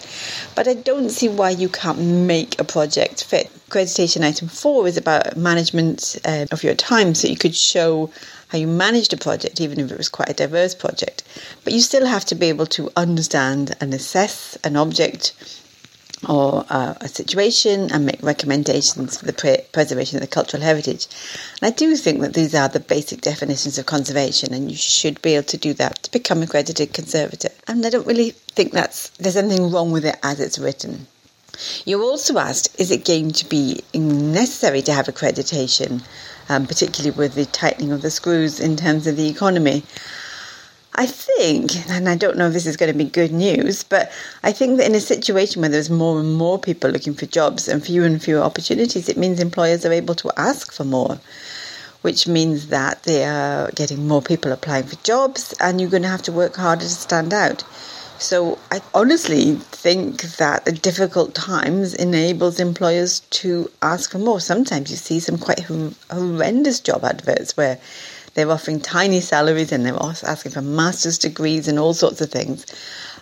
But 0.56 0.70
I 0.70 0.76
don't 0.76 1.10
see 1.10 1.28
why 1.28 1.50
you 1.50 1.68
can't 1.68 2.00
make 2.00 2.58
a 2.58 2.64
project 2.64 3.26
fit. 3.26 3.52
Accreditation 3.70 4.24
item 4.24 4.48
four 4.48 4.88
is 4.88 4.96
about 4.96 5.36
management 5.36 6.18
uh, 6.24 6.46
of 6.52 6.64
your 6.64 6.76
time, 6.76 7.16
so 7.16 7.28
you 7.28 7.36
could 7.36 7.56
show 7.56 8.10
how 8.48 8.58
you 8.58 8.68
managed 8.68 9.12
a 9.12 9.18
project, 9.18 9.60
even 9.60 9.78
if 9.78 9.92
it 9.92 9.98
was 9.98 10.08
quite 10.08 10.30
a 10.30 10.34
diverse 10.34 10.74
project. 10.74 11.24
But 11.66 11.74
you 11.74 11.82
still 11.82 12.06
have 12.06 12.24
to 12.26 12.36
be 12.36 12.48
able 12.48 12.68
to 12.68 12.90
understand 12.96 13.76
and 13.82 13.94
assess 13.94 14.58
an 14.64 14.78
object 14.78 15.34
or 16.28 16.66
uh, 16.70 16.94
a 17.02 17.08
situation 17.08 17.92
and 17.92 18.06
make 18.06 18.22
recommendations 18.22 19.18
for 19.18 19.26
the 19.26 19.34
pre- 19.34 19.66
preservation 19.72 20.18
of 20.18 20.22
the 20.22 20.28
cultural 20.28 20.62
heritage. 20.62 21.08
And 21.62 21.74
I 21.74 21.76
do 21.76 21.96
think 21.96 22.22
that 22.22 22.34
these 22.34 22.54
are 22.54 22.70
the 22.70 22.80
basic 22.80 23.22
definitions 23.22 23.78
of 23.78 23.86
conservation, 23.86 24.54
and 24.54 24.70
you 24.70 24.78
should 24.78 25.22
be 25.22 25.36
able 25.36 25.48
to 25.48 25.58
do 25.58 25.74
that 25.74 26.04
to 26.04 26.12
become 26.12 26.44
accredited 26.44 26.94
conservator. 26.94 27.50
And 27.68 27.86
I 27.86 27.90
don't 27.90 28.08
really 28.08 28.32
think 28.32 28.72
that's 28.72 29.10
there's 29.18 29.38
anything 29.38 29.72
wrong 29.72 29.92
with 29.92 30.06
it 30.06 30.18
as 30.24 30.40
it's 30.40 30.60
written. 30.60 31.08
You 31.86 32.02
also 32.04 32.38
asked, 32.38 32.80
is 32.80 32.92
it 32.92 33.06
going 33.06 33.32
to 33.34 33.50
be 33.50 33.82
necessary 33.94 34.82
to 34.84 34.94
have 34.94 35.08
accreditation, 35.08 36.02
um, 36.50 36.66
particularly 36.66 37.16
with 37.16 37.36
the 37.36 37.46
tightening 37.46 37.92
of 37.92 38.02
the 38.02 38.10
screws 38.10 38.60
in 38.60 38.78
terms 38.78 39.06
of 39.06 39.18
the 39.18 39.28
economy? 39.28 39.84
I 40.94 41.06
think, 41.06 41.90
and 41.90 42.10
I 42.10 42.16
don't 42.16 42.38
know 42.38 42.48
if 42.48 42.54
this 42.54 42.66
is 42.66 42.76
going 42.76 42.92
to 42.92 42.98
be 42.98 43.06
good 43.06 43.32
news, 43.32 43.82
but 43.84 44.12
I 44.44 44.52
think 44.52 44.78
that 44.78 44.88
in 44.88 44.96
a 44.96 45.00
situation 45.00 45.62
where 45.62 45.70
there's 45.70 45.90
more 45.90 46.20
and 46.20 46.34
more 46.36 46.60
people 46.60 46.90
looking 46.90 47.14
for 47.14 47.26
jobs 47.28 47.70
and 47.70 47.82
fewer 47.84 48.06
and 48.06 48.22
fewer 48.22 48.42
opportunities, 48.42 49.08
it 49.08 49.18
means 49.18 49.40
employers 49.40 49.86
are 49.86 49.94
able 49.94 50.16
to 50.16 50.32
ask 50.36 50.74
for 50.74 50.84
more, 50.84 51.18
which 52.02 52.28
means 52.28 52.68
that 52.68 53.04
they 53.04 53.24
are 53.24 53.72
getting 53.72 54.06
more 54.06 54.22
people 54.22 54.52
applying 54.52 54.84
for 54.84 55.02
jobs 55.04 55.54
and 55.62 55.80
you're 55.80 55.90
going 55.90 56.04
to 56.04 56.10
have 56.10 56.24
to 56.24 56.32
work 56.34 56.58
harder 56.58 56.84
to 56.84 56.90
stand 56.90 57.34
out. 57.34 57.64
So 58.20 58.60
I 58.70 58.82
honestly 58.94 59.56
think 59.56 60.22
that 60.38 60.66
the 60.66 60.74
difficult 60.74 61.34
times 61.34 61.96
enables 61.96 62.60
employers 62.60 63.22
to 63.32 63.72
ask 63.82 64.12
for 64.12 64.20
more. 64.20 64.40
Sometimes 64.40 64.92
you 64.92 64.98
see 64.98 65.20
some 65.20 65.40
quite 65.40 65.62
horrendous 66.12 66.82
job 66.82 67.04
adverts 67.04 67.58
where 67.58 67.80
they're 68.34 68.50
offering 68.50 68.80
tiny 68.80 69.20
salaries 69.22 69.72
and 69.72 69.86
they're 69.86 69.98
asking 70.02 70.52
for 70.52 70.62
master's 70.62 71.18
degrees 71.18 71.68
and 71.68 71.78
all 71.78 71.94
sorts 71.94 72.22
of 72.22 72.32
things. 72.32 72.66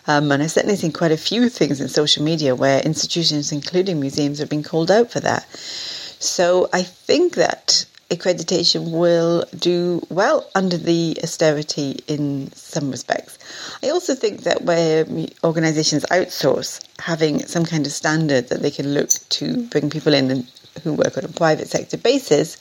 Um, 0.07 0.31
and 0.31 0.41
I've 0.41 0.52
certainly 0.52 0.76
seen 0.76 0.91
quite 0.91 1.11
a 1.11 1.18
few 1.18 1.49
things 1.49 1.81
in 1.81 1.88
social 1.88 2.23
media 2.23 2.56
where 2.56 2.81
institutions, 2.81 3.52
including 3.52 3.99
museums, 3.99 4.40
have 4.40 4.49
been 4.49 4.64
called 4.64 4.90
out 4.90 5.11
for 5.11 5.19
that. 5.19 5.48
So 5.52 6.69
I 6.73 6.84
think 6.84 7.36
that 7.36 7.86
accreditation 8.10 8.91
will 8.91 9.45
do 9.57 10.02
well 10.10 10.49
under 10.56 10.77
the 10.77 11.18
austerity 11.22 11.99
in 12.07 12.52
some 12.53 12.90
respects. 12.90 13.38
I 13.84 13.90
also 13.90 14.15
think 14.15 14.44
that 14.44 14.64
where 14.64 15.06
organisations 15.44 16.06
outsource, 16.10 16.84
having 16.99 17.45
some 17.45 17.65
kind 17.65 17.86
of 17.86 17.91
standard 17.91 18.49
that 18.49 18.61
they 18.61 18.72
can 18.72 18.94
look 18.94 19.10
to 19.10 19.68
bring 19.68 19.90
people 19.90 20.14
in 20.14 20.48
who 20.84 20.94
work 20.94 21.18
on 21.18 21.26
a 21.26 21.30
private 21.30 21.68
sector 21.68 21.98
basis 21.98 22.57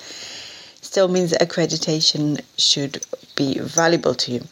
still 0.89 1.09
means 1.09 1.33
that 1.33 1.43
accreditation 1.43 2.41
should 2.57 3.05
be 3.37 3.59
valuable 3.59 4.15
to 4.15 4.33
you. 4.33 4.43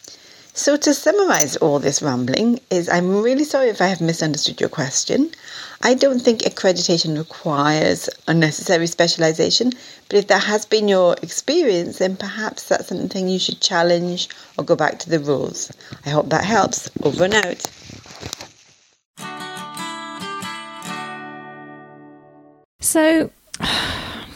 So 0.52 0.76
to 0.76 0.92
summarize 0.92 1.56
all 1.56 1.78
this 1.78 2.02
rambling 2.02 2.60
is 2.70 2.90
I'm 2.90 3.22
really 3.22 3.44
sorry 3.44 3.68
if 3.70 3.80
I 3.80 3.86
have 3.86 4.02
misunderstood 4.02 4.60
your 4.60 4.68
question. 4.68 5.30
I 5.82 5.94
don't 5.94 6.20
think 6.20 6.40
accreditation 6.40 7.16
requires 7.16 8.10
unnecessary 8.28 8.86
specialization, 8.86 9.72
but 10.08 10.18
if 10.18 10.26
that 10.28 10.44
has 10.44 10.66
been 10.66 10.88
your 10.88 11.16
experience, 11.22 11.98
then 11.98 12.16
perhaps 12.16 12.68
that's 12.68 12.88
something 12.88 13.28
you 13.28 13.38
should 13.38 13.60
challenge 13.62 14.28
or 14.58 14.64
go 14.64 14.76
back 14.76 14.98
to 15.00 15.10
the 15.10 15.20
rules. 15.20 15.72
I 16.04 16.10
hope 16.10 16.28
that 16.28 16.44
helps. 16.44 16.90
Over 17.02 17.24
and 17.24 17.34
out. 17.34 17.64
So 22.80 23.30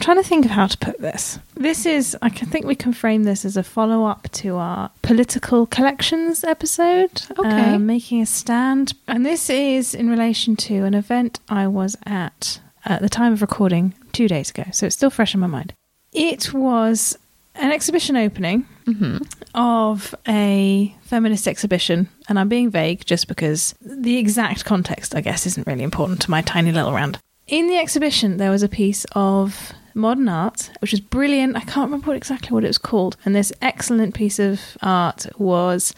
trying 0.01 0.17
to 0.17 0.27
think 0.27 0.43
of 0.45 0.51
how 0.51 0.67
to 0.67 0.77
put 0.77 0.99
this. 0.99 1.39
This 1.55 1.85
is, 1.85 2.17
I 2.21 2.29
think 2.29 2.65
we 2.65 2.75
can 2.75 2.91
frame 2.93 3.23
this 3.23 3.45
as 3.45 3.55
a 3.55 3.63
follow 3.63 4.05
up 4.05 4.27
to 4.33 4.57
our 4.57 4.91
political 5.01 5.65
collections 5.65 6.43
episode. 6.43 7.23
Okay. 7.39 7.75
Uh, 7.75 7.79
making 7.79 8.21
a 8.21 8.25
stand. 8.25 8.93
And 9.07 9.25
this 9.25 9.49
is 9.49 9.93
in 9.95 10.09
relation 10.09 10.55
to 10.57 10.83
an 10.85 10.93
event 10.93 11.39
I 11.49 11.67
was 11.67 11.95
at 12.05 12.59
at 12.83 13.01
the 13.01 13.09
time 13.09 13.31
of 13.31 13.41
recording 13.41 13.93
two 14.11 14.27
days 14.27 14.49
ago. 14.49 14.63
So 14.71 14.87
it's 14.87 14.95
still 14.95 15.11
fresh 15.11 15.33
in 15.35 15.39
my 15.39 15.47
mind. 15.47 15.73
It 16.11 16.51
was 16.53 17.17
an 17.55 17.71
exhibition 17.71 18.15
opening 18.17 18.65
Mm-hmm. 18.87 19.17
of 19.53 20.15
a 20.27 20.93
feminist 21.03 21.47
exhibition, 21.47 22.09
and 22.27 22.39
I'm 22.39 22.49
being 22.49 22.71
vague 22.71 23.05
just 23.05 23.27
because 23.27 23.75
the 23.79 24.17
exact 24.17 24.65
context, 24.65 25.15
I 25.15 25.21
guess, 25.21 25.45
isn't 25.45 25.67
really 25.67 25.83
important 25.83 26.19
to 26.23 26.31
my 26.31 26.41
tiny 26.41 26.71
little 26.71 26.91
round. 26.91 27.19
in 27.47 27.67
the 27.67 27.77
exhibition, 27.77 28.37
there 28.37 28.49
was 28.49 28.63
a 28.63 28.67
piece 28.67 29.05
of 29.13 29.71
modern 29.93 30.29
art, 30.29 30.71
which 30.79 30.91
was 30.91 31.01
brilliant. 31.01 31.55
I 31.55 31.61
can't 31.61 31.87
remember 31.87 32.07
what, 32.07 32.17
exactly 32.17 32.53
what 32.53 32.63
it 32.63 32.67
was 32.67 32.77
called. 32.77 33.17
And 33.25 33.35
this 33.35 33.53
excellent 33.61 34.13
piece 34.13 34.39
of 34.39 34.77
art 34.81 35.27
was 35.37 35.93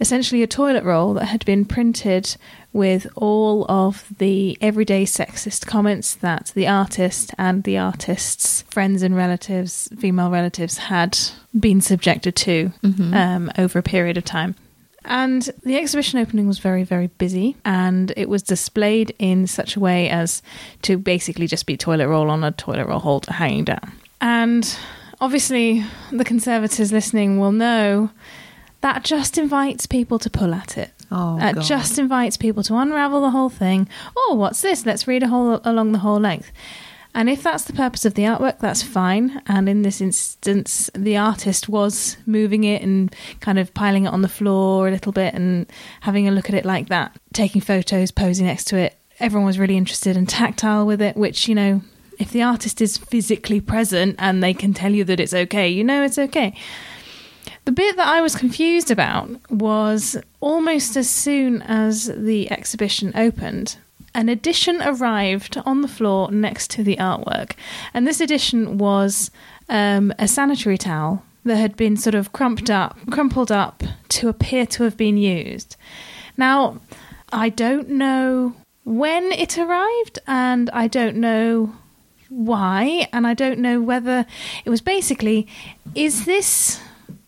essentially 0.00 0.42
a 0.42 0.46
toilet 0.46 0.84
roll 0.84 1.14
that 1.14 1.26
had 1.26 1.44
been 1.44 1.64
printed 1.64 2.36
with 2.72 3.06
all 3.16 3.66
of 3.70 4.06
the 4.18 4.56
everyday 4.60 5.04
sexist 5.04 5.66
comments 5.66 6.14
that 6.16 6.52
the 6.54 6.66
artist 6.66 7.32
and 7.38 7.64
the 7.64 7.78
artist's 7.78 8.62
friends 8.62 9.02
and 9.02 9.14
relatives, 9.14 9.88
female 9.98 10.30
relatives, 10.30 10.78
had 10.78 11.18
been 11.58 11.80
subjected 11.80 12.34
to 12.34 12.72
um, 13.14 13.50
over 13.58 13.78
a 13.78 13.82
period 13.82 14.16
of 14.16 14.24
time. 14.24 14.54
And 15.04 15.42
the 15.64 15.76
exhibition 15.76 16.18
opening 16.20 16.46
was 16.46 16.58
very, 16.58 16.84
very 16.84 17.08
busy, 17.08 17.56
and 17.64 18.12
it 18.16 18.28
was 18.28 18.42
displayed 18.42 19.14
in 19.18 19.46
such 19.46 19.76
a 19.76 19.80
way 19.80 20.08
as 20.08 20.42
to 20.82 20.96
basically 20.96 21.46
just 21.46 21.66
be 21.66 21.76
toilet 21.76 22.08
roll 22.08 22.30
on 22.30 22.44
a 22.44 22.52
toilet 22.52 22.86
roll 22.86 23.00
holder 23.00 23.32
hanging 23.32 23.64
down. 23.64 23.92
And 24.20 24.76
obviously, 25.20 25.84
the 26.12 26.24
conservators 26.24 26.92
listening 26.92 27.38
will 27.40 27.52
know 27.52 28.10
that 28.80 29.04
just 29.04 29.38
invites 29.38 29.86
people 29.86 30.18
to 30.20 30.30
pull 30.30 30.54
at 30.54 30.78
it. 30.78 30.90
Oh, 31.10 31.38
That 31.38 31.56
God. 31.56 31.64
just 31.64 31.98
invites 31.98 32.36
people 32.36 32.62
to 32.64 32.76
unravel 32.76 33.20
the 33.20 33.30
whole 33.30 33.50
thing. 33.50 33.88
Oh, 34.16 34.34
what's 34.34 34.62
this? 34.62 34.86
Let's 34.86 35.06
read 35.06 35.22
a 35.22 35.28
whole 35.28 35.60
along 35.64 35.92
the 35.92 35.98
whole 35.98 36.18
length. 36.18 36.50
And 37.14 37.28
if 37.28 37.42
that's 37.42 37.64
the 37.64 37.74
purpose 37.74 38.04
of 38.04 38.14
the 38.14 38.22
artwork, 38.22 38.58
that's 38.58 38.82
fine. 38.82 39.42
And 39.46 39.68
in 39.68 39.82
this 39.82 40.00
instance, 40.00 40.90
the 40.94 41.16
artist 41.16 41.68
was 41.68 42.16
moving 42.24 42.64
it 42.64 42.82
and 42.82 43.14
kind 43.40 43.58
of 43.58 43.74
piling 43.74 44.06
it 44.06 44.12
on 44.12 44.22
the 44.22 44.28
floor 44.28 44.88
a 44.88 44.90
little 44.90 45.12
bit 45.12 45.34
and 45.34 45.66
having 46.00 46.26
a 46.26 46.30
look 46.30 46.48
at 46.48 46.54
it 46.54 46.64
like 46.64 46.88
that, 46.88 47.14
taking 47.34 47.60
photos, 47.60 48.10
posing 48.10 48.46
next 48.46 48.64
to 48.68 48.78
it. 48.78 48.96
Everyone 49.20 49.46
was 49.46 49.58
really 49.58 49.76
interested 49.76 50.16
and 50.16 50.28
tactile 50.28 50.86
with 50.86 51.02
it, 51.02 51.16
which, 51.16 51.48
you 51.48 51.54
know, 51.54 51.82
if 52.18 52.30
the 52.30 52.42
artist 52.42 52.80
is 52.80 52.96
physically 52.96 53.60
present 53.60 54.16
and 54.18 54.42
they 54.42 54.54
can 54.54 54.72
tell 54.72 54.92
you 54.92 55.04
that 55.04 55.20
it's 55.20 55.34
okay, 55.34 55.68
you 55.68 55.84
know 55.84 56.02
it's 56.02 56.18
okay. 56.18 56.54
The 57.64 57.72
bit 57.72 57.96
that 57.96 58.08
I 58.08 58.20
was 58.20 58.34
confused 58.34 58.90
about 58.90 59.28
was 59.50 60.16
almost 60.40 60.96
as 60.96 61.08
soon 61.08 61.62
as 61.62 62.06
the 62.06 62.50
exhibition 62.50 63.12
opened, 63.14 63.76
an 64.14 64.28
edition 64.28 64.80
arrived 64.82 65.56
on 65.64 65.82
the 65.82 65.88
floor 65.88 66.30
next 66.30 66.70
to 66.70 66.82
the 66.82 66.96
artwork. 66.96 67.52
And 67.94 68.06
this 68.06 68.20
edition 68.20 68.78
was 68.78 69.30
um, 69.68 70.12
a 70.18 70.28
sanitary 70.28 70.78
towel 70.78 71.24
that 71.44 71.56
had 71.56 71.76
been 71.76 71.96
sort 71.96 72.14
of 72.14 72.32
crumped 72.32 72.70
up, 72.70 72.96
crumpled 73.10 73.50
up 73.50 73.82
to 74.10 74.28
appear 74.28 74.66
to 74.66 74.84
have 74.84 74.96
been 74.96 75.16
used. 75.16 75.76
Now, 76.36 76.80
I 77.32 77.48
don't 77.48 77.88
know 77.88 78.54
when 78.84 79.32
it 79.32 79.58
arrived, 79.58 80.18
and 80.26 80.68
I 80.70 80.88
don't 80.88 81.16
know 81.16 81.74
why, 82.28 83.08
and 83.12 83.26
I 83.26 83.34
don't 83.34 83.58
know 83.58 83.80
whether 83.80 84.26
it 84.64 84.70
was 84.70 84.80
basically 84.80 85.46
is 85.94 86.24
this 86.24 86.80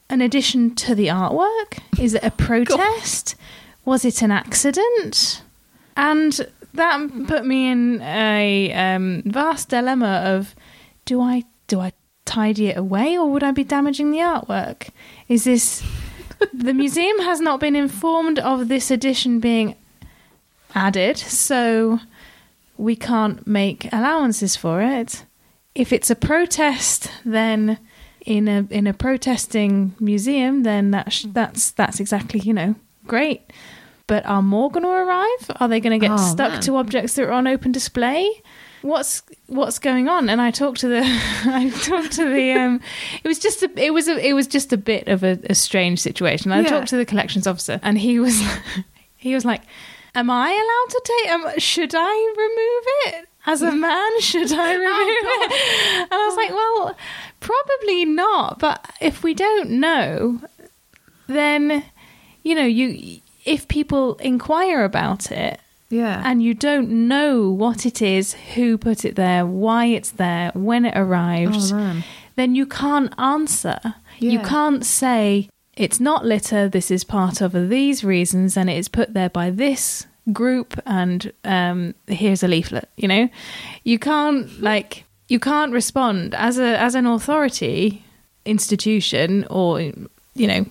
an 0.08 0.20
addition 0.20 0.74
to 0.76 0.94
the 0.94 1.08
artwork? 1.08 1.78
Is 1.98 2.14
it 2.14 2.24
a 2.24 2.30
protest? 2.46 3.34
Was 3.84 4.04
it 4.04 4.22
an 4.22 4.30
accident? 4.30 5.42
And 5.96 6.46
that 6.74 7.26
put 7.26 7.46
me 7.46 7.68
in 7.68 8.00
a 8.02 8.72
um, 8.72 9.22
vast 9.26 9.68
dilemma 9.68 10.22
of 10.24 10.54
do 11.04 11.20
I 11.20 11.44
do 11.66 11.80
I 11.80 11.92
tidy 12.24 12.68
it 12.68 12.76
away 12.76 13.16
or 13.16 13.30
would 13.30 13.42
I 13.42 13.50
be 13.50 13.64
damaging 13.64 14.10
the 14.10 14.18
artwork? 14.18 14.90
Is 15.28 15.44
this 15.44 15.82
the 16.52 16.74
museum 16.74 17.18
has 17.20 17.40
not 17.40 17.60
been 17.60 17.76
informed 17.76 18.38
of 18.38 18.68
this 18.68 18.90
edition 18.90 19.40
being 19.40 19.76
added, 20.74 21.16
so 21.16 22.00
we 22.76 22.96
can't 22.96 23.46
make 23.46 23.92
allowances 23.92 24.56
for 24.56 24.82
it. 24.82 25.24
If 25.74 25.92
it's 25.92 26.10
a 26.10 26.16
protest, 26.16 27.10
then 27.24 27.78
in 28.24 28.48
a 28.48 28.66
in 28.70 28.86
a 28.86 28.94
protesting 28.94 29.94
museum, 30.00 30.62
then 30.62 30.90
that 30.90 31.12
sh- 31.12 31.26
that's 31.28 31.70
that's 31.70 32.00
exactly 32.00 32.40
you 32.40 32.52
know 32.52 32.74
great. 33.06 33.52
But 34.06 34.26
are 34.26 34.42
more 34.42 34.70
going 34.70 34.82
to 34.84 34.90
arrive? 34.90 35.50
Are 35.60 35.68
they 35.68 35.80
going 35.80 35.98
to 35.98 36.06
get 36.06 36.12
Oh, 36.12 36.16
stuck 36.32 36.52
man. 36.52 36.60
to 36.62 36.76
objects 36.76 37.14
that 37.14 37.24
are 37.24 37.32
on 37.32 37.46
open 37.46 37.72
display? 37.72 38.28
What's 38.82 39.22
what's 39.46 39.78
going 39.78 40.08
on? 40.08 40.28
And 40.28 40.42
I 40.42 40.50
talked 40.50 40.80
to 40.80 40.88
the 40.88 41.00
I 41.46 41.70
talked 41.70 42.12
to 42.12 42.24
the 42.28 42.52
um. 42.52 42.80
It 43.22 43.28
was 43.28 43.38
just 43.38 43.62
a 43.62 43.70
it 43.82 43.94
was 43.94 44.06
a 44.08 44.18
it 44.28 44.34
was 44.34 44.46
just 44.46 44.74
a 44.74 44.76
bit 44.76 45.08
of 45.08 45.24
a, 45.24 45.38
a 45.48 45.54
strange 45.54 46.00
situation. 46.00 46.52
I 46.52 46.60
Yeah. 46.60 46.68
talked 46.68 46.88
to 46.88 46.96
the 46.98 47.06
collections 47.06 47.46
officer, 47.46 47.80
and 47.82 47.96
he 47.98 48.20
was 48.20 48.42
he 49.16 49.34
was 49.34 49.46
like, 49.46 49.62
"Am 50.14 50.28
I 50.28 50.50
allowed 50.50 50.90
to 50.90 51.02
take? 51.04 51.32
Um, 51.32 51.58
should 51.58 51.94
I 51.96 52.34
remove 52.36 52.84
it 53.22 53.28
as 53.46 53.62
a 53.62 53.72
man? 53.72 54.20
Should 54.20 54.52
I 54.52 54.74
remove 54.88 55.24
it?" 55.50 55.52
And 56.02 56.12
I 56.12 56.26
was 56.26 56.36
like, 56.36 56.50
"Well, 56.50 56.94
probably 57.40 58.04
not. 58.04 58.58
But 58.58 58.86
if 59.00 59.22
we 59.22 59.32
don't 59.32 59.70
know, 59.70 60.40
then 61.26 61.84
you 62.42 62.54
know 62.54 62.66
you 62.66 63.20
if 63.44 63.68
people 63.68 64.14
inquire 64.16 64.84
about 64.84 65.30
it." 65.32 65.60
Yeah. 65.90 66.22
and 66.24 66.42
you 66.42 66.54
don't 66.54 66.88
know 67.06 67.50
what 67.50 67.86
it 67.86 68.02
is, 68.02 68.32
who 68.54 68.76
put 68.76 69.04
it 69.04 69.14
there, 69.14 69.46
why 69.46 69.84
it's 69.86 70.10
there, 70.10 70.50
when 70.54 70.84
it 70.86 70.94
arrived, 70.96 71.72
Oh, 71.72 72.02
then 72.34 72.56
you 72.56 72.66
can't 72.66 73.12
answer. 73.16 73.78
You 74.18 74.40
can't 74.40 74.84
say, 74.84 75.48
it's 75.76 76.00
not 76.00 76.24
litter, 76.24 76.68
this 76.68 76.90
is 76.90 77.04
part 77.04 77.40
of 77.40 77.52
these 77.68 78.02
reasons, 78.02 78.56
and 78.56 78.68
it 78.68 78.76
is 78.76 78.88
put 78.88 79.14
there 79.14 79.30
by 79.30 79.50
this 79.50 80.06
group, 80.32 80.80
and 80.84 81.32
um, 81.44 81.94
here's 82.08 82.42
a 82.42 82.48
leaflet, 82.48 82.88
you 82.96 83.06
know? 83.06 83.28
You 83.84 83.98
can't, 84.00 84.60
like, 84.70 85.04
you 85.28 85.38
can't 85.38 85.70
respond 85.72 86.34
as 86.34 86.58
a 86.58 86.76
as 86.80 86.94
an 86.94 87.06
authority 87.06 88.04
institution 88.44 89.46
or 89.48 89.92
you 90.34 90.46
know 90.46 90.66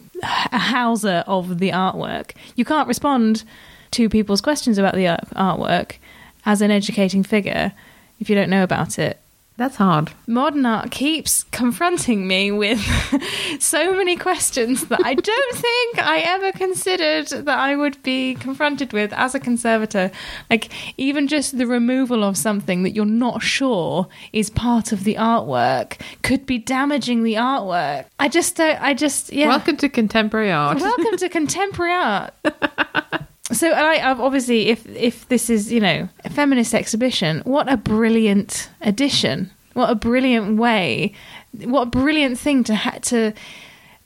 a 0.51 0.57
houser 0.57 1.23
of 1.27 1.59
the 1.59 1.69
artwork. 1.69 2.31
You 2.55 2.65
can't 2.65 2.87
respond 2.87 3.43
to 3.91 4.09
people's 4.09 4.41
questions 4.41 4.77
about 4.77 4.95
the 4.95 5.05
artwork 5.35 5.97
as 6.45 6.61
an 6.61 6.71
educating 6.71 7.23
figure 7.23 7.73
if 8.19 8.29
you 8.29 8.35
don't 8.35 8.49
know 8.49 8.63
about 8.63 8.99
it 8.99 9.22
That's 9.55 9.75
hard. 9.75 10.11
modern 10.25 10.65
art 10.65 10.89
keeps 10.89 11.43
confronting 11.51 12.27
me 12.27 12.51
with 12.51 12.79
so 13.59 13.93
many 13.93 14.15
questions 14.15 14.87
that 14.87 15.05
I 15.05 15.13
don't 15.13 15.55
think 15.55 15.99
I 15.99 16.19
ever 16.25 16.51
considered 16.53 17.27
that 17.27 17.59
I 17.59 17.75
would 17.75 18.01
be 18.01 18.33
confronted 18.33 18.93
with 18.93 19.13
as 19.13 19.35
a 19.35 19.39
conservator. 19.39 20.09
Like, 20.49 20.71
even 20.97 21.27
just 21.27 21.57
the 21.57 21.67
removal 21.67 22.23
of 22.23 22.35
something 22.35 22.81
that 22.81 22.95
you're 22.95 23.05
not 23.05 23.43
sure 23.43 24.07
is 24.31 24.49
part 24.49 24.91
of 24.91 25.03
the 25.03 25.15
artwork 25.15 25.99
could 26.23 26.47
be 26.47 26.57
damaging 26.57 27.21
the 27.21 27.35
artwork. 27.35 28.05
I 28.19 28.29
just 28.29 28.55
don't, 28.55 28.81
I 28.81 28.95
just, 28.95 29.31
yeah. 29.31 29.49
Welcome 29.49 29.77
to 29.77 29.89
contemporary 29.89 30.51
art. 30.51 30.79
Welcome 30.79 31.17
to 31.17 31.29
contemporary 31.29 31.93
art. 31.93 32.33
So, 33.53 33.71
I, 33.71 34.11
obviously, 34.11 34.67
if 34.69 34.85
if 34.87 35.27
this 35.29 35.49
is 35.49 35.71
you 35.71 35.79
know 35.79 36.09
a 36.25 36.29
feminist 36.29 36.73
exhibition, 36.73 37.41
what 37.45 37.71
a 37.71 37.77
brilliant 37.77 38.69
addition! 38.81 39.51
What 39.73 39.89
a 39.89 39.95
brilliant 39.95 40.57
way! 40.57 41.13
What 41.63 41.83
a 41.83 41.85
brilliant 41.85 42.39
thing 42.39 42.63
to 42.65 42.75
ha- 42.75 42.99
to 43.03 43.33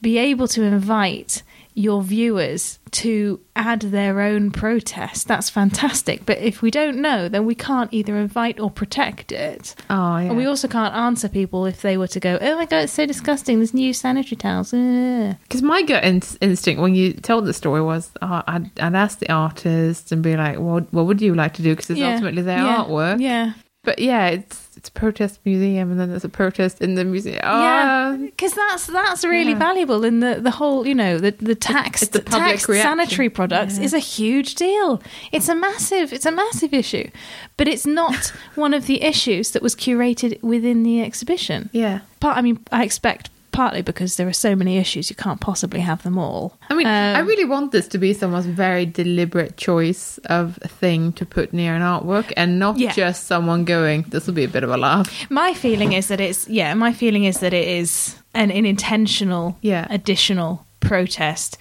be 0.01 0.17
able 0.17 0.47
to 0.49 0.63
invite 0.63 1.43
your 1.77 2.01
viewers 2.01 2.79
to 2.89 3.39
add 3.55 3.81
their 3.81 4.19
own 4.19 4.49
protest. 4.49 5.27
That's 5.27 5.47
fantastic. 5.47 6.25
But 6.25 6.39
if 6.39 6.63
we 6.63 6.71
don't 6.71 6.97
know, 6.97 7.29
then 7.29 7.45
we 7.45 7.53
can't 7.53 7.93
either 7.93 8.17
invite 8.17 8.59
or 8.59 8.71
protect 8.71 9.31
it. 9.31 9.75
Oh, 9.87 10.17
yeah. 10.17 10.21
And 10.29 10.37
we 10.37 10.47
also 10.47 10.67
can't 10.67 10.95
answer 10.95 11.29
people 11.29 11.67
if 11.67 11.83
they 11.83 11.95
were 11.95 12.07
to 12.07 12.19
go, 12.19 12.39
"Oh 12.41 12.55
my 12.55 12.65
god, 12.65 12.85
it's 12.85 12.93
so 12.93 13.05
disgusting! 13.05 13.59
There's 13.59 13.75
new 13.75 13.93
sanitary 13.93 14.37
towels." 14.37 14.71
Because 14.71 15.61
my 15.61 15.83
gut 15.83 16.03
in- 16.03 16.23
instinct 16.41 16.81
when 16.81 16.95
you 16.95 17.13
told 17.13 17.45
the 17.45 17.53
story 17.53 17.81
was 17.83 18.09
uh, 18.23 18.41
I'd, 18.47 18.71
I'd 18.79 18.95
ask 18.95 19.19
the 19.19 19.31
artist 19.31 20.11
and 20.11 20.23
be 20.23 20.35
like, 20.35 20.57
"What 20.57 20.91
what 20.91 21.05
would 21.05 21.21
you 21.21 21.35
like 21.35 21.53
to 21.55 21.61
do?" 21.61 21.73
Because 21.75 21.91
it's 21.91 21.99
Yeah. 21.99 22.13
ultimately 22.13 22.41
their 22.41 22.57
Yeah. 22.57 22.77
artwork. 22.85 23.21
Yeah. 23.21 23.53
But 23.87 23.99
yeah, 23.99 24.27
it's 24.27 24.67
it's 24.75 24.89
a 24.89 24.91
protest 24.91 25.39
museum, 25.45 25.89
and 25.91 25.97
then 25.99 26.09
there's 26.09 26.25
a 26.25 26.29
protest 26.43 26.81
in 26.81 26.95
the 26.95 27.05
museum. 27.05 27.39
Oh. 27.41 27.61
Yeah, 27.63 28.11
ah. 28.13 28.17
because 28.17 28.53
that's 28.53 28.87
that's 28.87 29.23
really 29.23 29.53
Yeah. 29.53 29.57
valuable 29.69 30.03
in 30.03 30.19
the 30.19 30.41
the 30.41 30.51
whole 30.51 30.85
you 30.85 30.93
know 30.93 31.17
the 31.25 31.31
the 31.31 31.55
tax 31.55 32.05
the 32.09 32.19
public 32.21 32.59
taxed 32.59 32.67
sanitary 32.67 33.29
products 33.29 33.77
Yeah. 33.77 33.85
is 33.85 33.93
a 33.93 33.99
huge 34.17 34.55
deal. 34.55 35.01
It's 35.31 35.47
a 35.47 35.55
massive 35.55 36.11
it's 36.11 36.25
a 36.25 36.31
massive 36.33 36.73
issue, 36.73 37.09
but 37.55 37.69
it's 37.69 37.85
not 37.85 38.33
one 38.55 38.73
of 38.73 38.87
the 38.87 39.01
issues 39.03 39.51
that 39.51 39.61
was 39.61 39.73
curated 39.73 40.31
within 40.43 40.83
the 40.83 41.01
exhibition. 41.01 41.69
yeah. 41.71 41.99
but 42.19 42.35
I 42.35 42.41
mean 42.41 42.59
I 42.73 42.83
expect 42.83 43.29
partly 43.61 43.81
because 43.81 44.17
there 44.17 44.27
are 44.27 44.39
so 44.47 44.55
many 44.55 44.77
issues 44.77 45.09
you 45.09 45.15
can't 45.25 45.41
possibly 45.41 45.79
have 45.79 45.99
them 46.03 46.15
all. 46.25 46.43
I 46.69 46.73
mean, 46.77 46.85
I 46.87 47.19
Um, 47.21 47.27
really 47.27 47.45
want 47.55 47.71
this 47.71 47.87
to 47.93 47.97
be 47.97 48.13
someone's 48.13 48.45
very 48.67 48.85
deliberate 48.85 49.53
choice 49.57 50.19
of 50.39 50.45
thing 50.81 51.01
to 51.13 51.25
put 51.25 51.53
near 51.53 51.73
an 51.79 51.81
artwork, 51.81 52.27
and 52.37 52.49
not 52.59 52.77
Yeah. 52.77 52.93
just 53.03 53.25
someone 53.25 53.65
going, 53.65 54.05
"This 54.11 54.27
will 54.27 54.35
be 54.35 54.47
a 54.51 54.53
bit 54.57 54.63
of 54.63 54.69
a 54.69 54.77
laugh." 54.77 55.07
My 55.29 55.51
feeling 55.55 55.91
is 55.99 56.05
that 56.07 56.21
it's 56.21 56.41
yeah. 56.59 56.75
My 56.75 56.93
feeling 56.93 57.23
is 57.31 57.37
that 57.39 57.53
it 57.61 57.67
is 57.81 58.15
an, 58.41 58.51
an 58.51 58.65
intentional, 58.65 59.45
Yeah. 59.61 59.87
additional 59.89 60.51
protest 60.79 61.57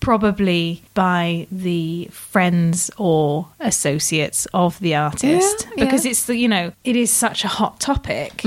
probably 0.00 0.80
by 0.94 1.46
the 1.50 2.08
friends 2.12 2.88
or 2.98 3.46
associates 3.60 4.46
of 4.54 4.78
the 4.80 4.94
artist 4.94 5.56
Yeah, 5.76 5.84
because 5.84 6.04
yeah. 6.04 6.10
it's 6.12 6.24
the 6.26 6.36
you 6.36 6.48
know 6.54 6.70
it 6.84 6.94
is 6.96 7.10
such 7.10 7.44
a 7.44 7.48
hot 7.48 7.80
topic 7.80 8.42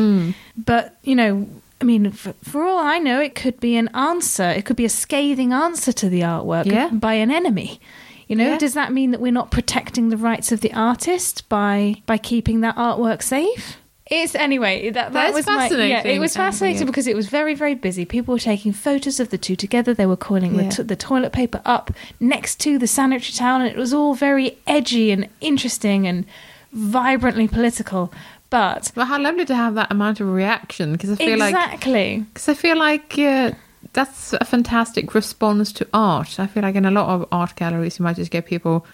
but 0.72 0.96
you 1.04 1.16
know 1.16 1.34
i 1.82 1.84
mean 1.84 2.12
for, 2.12 2.34
for 2.44 2.64
all 2.64 2.80
i 2.80 2.98
know 3.00 3.20
it 3.20 3.36
could 3.36 3.60
be 3.60 3.76
an 3.76 3.90
answer 3.94 4.50
it 4.50 4.66
could 4.66 4.76
be 4.78 4.86
a 4.86 4.90
scathing 4.90 5.52
answer 5.54 5.92
to 5.92 6.10
the 6.10 6.22
artwork 6.22 6.66
Yeah. 6.66 6.90
by 6.90 7.14
an 7.16 7.32
enemy 7.32 7.80
you 8.28 8.36
know 8.36 8.50
Yeah. 8.52 8.58
does 8.58 8.74
that 8.76 8.94
mean 8.94 9.12
that 9.12 9.20
we're 9.22 9.32
not 9.32 9.52
protecting 9.52 10.10
the 10.10 10.18
rights 10.18 10.52
of 10.52 10.62
the 10.62 10.74
artist 10.74 11.48
by 11.50 11.96
by 12.06 12.18
keeping 12.18 12.62
that 12.62 12.76
artwork 12.76 13.22
safe 13.22 13.78
it's 14.14 14.36
anyway 14.36 14.90
that, 14.90 15.14
that 15.14 15.34
That's 15.34 15.34
was 15.36 15.46
my 15.48 15.54
yeah 15.54 15.66
it 15.66 15.70
fascinating 15.70 16.20
was 16.20 16.36
fascinating 16.36 16.78
weird. 16.80 16.88
because 16.88 17.08
it 17.08 17.16
was 17.16 17.28
very 17.30 17.56
very 17.56 17.76
busy 17.76 18.04
people 18.06 18.34
were 18.34 18.40
taking 18.40 18.74
photos 18.74 19.20
of 19.22 19.30
the 19.30 19.38
two 19.38 19.56
together 19.56 19.94
they 19.94 20.06
were 20.06 20.18
coiling 20.18 20.54
Yeah. 20.56 20.64
the, 20.70 20.76
t- 20.76 20.84
the 20.84 20.96
toilet 20.98 21.32
paper 21.32 21.62
up 21.66 21.92
next 22.20 22.60
to 22.62 22.78
the 22.78 22.88
sanitary 22.88 23.32
towel 23.34 23.62
and 23.62 23.70
it 23.70 23.78
was 23.78 23.94
all 23.94 24.14
very 24.14 24.58
edgy 24.68 25.12
and 25.12 25.30
interesting 25.40 26.06
and 26.08 26.26
vibrantly 26.74 27.48
political 27.48 28.12
but 28.52 28.92
Well, 28.96 29.08
how 29.08 29.20
lovely 29.20 29.46
to 29.46 29.56
have 29.56 29.74
that 29.76 29.92
amount 29.92 30.20
of 30.20 30.28
reaction 30.32 30.92
because 30.92 31.10
I 31.10 31.16
feel 31.16 31.40
like 31.40 31.56
exactly 31.56 32.20
because 32.34 32.48
I 32.48 32.54
feel 32.54 32.78
like 32.78 33.18
uh, 33.18 33.52
that's 33.94 34.34
a 34.34 34.46
fantastic 34.46 35.16
response 35.16 35.72
to 35.74 35.88
art. 35.94 36.40
I 36.40 36.46
feel 36.46 36.62
like 36.62 36.76
in 36.76 36.86
a 36.86 36.92
lot 36.92 37.10
of 37.10 37.28
art 37.32 37.56
galleries 37.56 37.98
you 37.98 38.04
might 38.04 38.18
just 38.18 38.30
get 38.32 38.46
people 38.46 38.86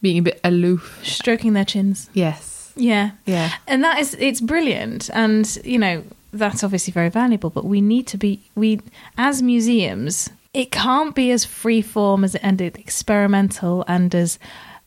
being 0.00 0.16
a 0.18 0.22
bit 0.22 0.40
aloof. 0.44 0.98
stroking 1.02 1.52
their 1.52 1.64
chins 1.66 2.08
Yes. 2.14 2.72
yeah 2.76 3.10
Yeah. 3.26 3.50
and 3.66 3.84
that 3.84 3.98
is 3.98 4.16
it's 4.18 4.40
brilliant 4.40 5.10
and 5.12 5.58
you 5.64 5.78
know 5.78 6.02
that's 6.32 6.64
obviously 6.64 6.92
very 6.92 7.10
valuable 7.10 7.50
but 7.50 7.64
we 7.64 7.80
need 7.80 8.06
to 8.06 8.16
be 8.16 8.40
we 8.54 8.80
as 9.18 9.42
museums 9.42 10.30
it 10.54 10.70
can't 10.70 11.14
be 11.14 11.30
as 11.32 11.44
free 11.44 11.82
form 11.82 12.24
as 12.24 12.34
and 12.36 12.60
experimental 12.60 13.84
and 13.88 14.14
as 14.14 14.38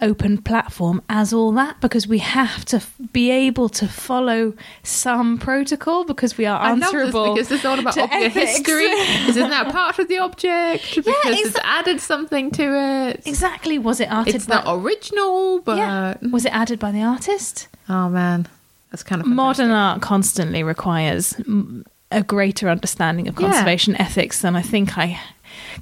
open 0.01 0.37
platform 0.41 1.01
as 1.07 1.31
all 1.31 1.51
that 1.53 1.79
because 1.79 2.07
we 2.07 2.17
have 2.19 2.65
to 2.65 2.77
f- 2.77 2.93
be 3.13 3.31
able 3.31 3.69
to 3.69 3.87
follow 3.87 4.53
some 4.83 5.37
protocol 5.37 6.03
because 6.03 6.37
we 6.37 6.45
are 6.45 6.59
I 6.59 6.69
love 6.71 6.79
this 6.79 6.93
answerable 6.93 7.33
because 7.35 7.51
it's 7.51 7.63
all 7.65 7.79
about 7.79 7.97
object 7.97 8.13
ethics. 8.13 8.51
history. 8.57 8.85
Isn't 8.85 9.49
that 9.49 9.71
part 9.71 9.99
of 9.99 10.07
the 10.07 10.17
object? 10.19 10.83
Because 10.95 11.25
it's- 11.25 11.45
it's 11.47 11.59
added 11.63 11.99
something 12.01 12.51
to 12.51 12.63
it. 12.63 13.21
exactly 13.25 13.77
was 13.79 13.99
it 13.99 14.11
arted 14.11 14.35
It's 14.35 14.45
by 14.45 14.55
not 14.55 14.65
original, 14.83 15.59
but 15.61 15.77
yeah 15.77 16.15
was 16.31 16.45
it 16.45 16.53
added 16.53 16.79
by 16.79 16.91
the 16.91 17.01
artist 17.01 17.67
oh 17.89 18.09
man, 18.09 18.47
that's 18.91 19.03
kind 19.03 19.21
of 19.21 19.27
modern 19.27 19.71
art 19.71 20.01
constantly 20.01 20.63
requires 20.63 21.33
mm, 21.33 21.83
a 22.11 22.23
greater 22.23 22.67
understanding 22.69 23.27
of 23.27 23.39
Yeah. 23.39 23.47
conservation 23.51 23.95
ethics 23.99 24.41
than 24.41 24.55
I 24.55 24.61
think 24.61 24.97
I 24.97 25.19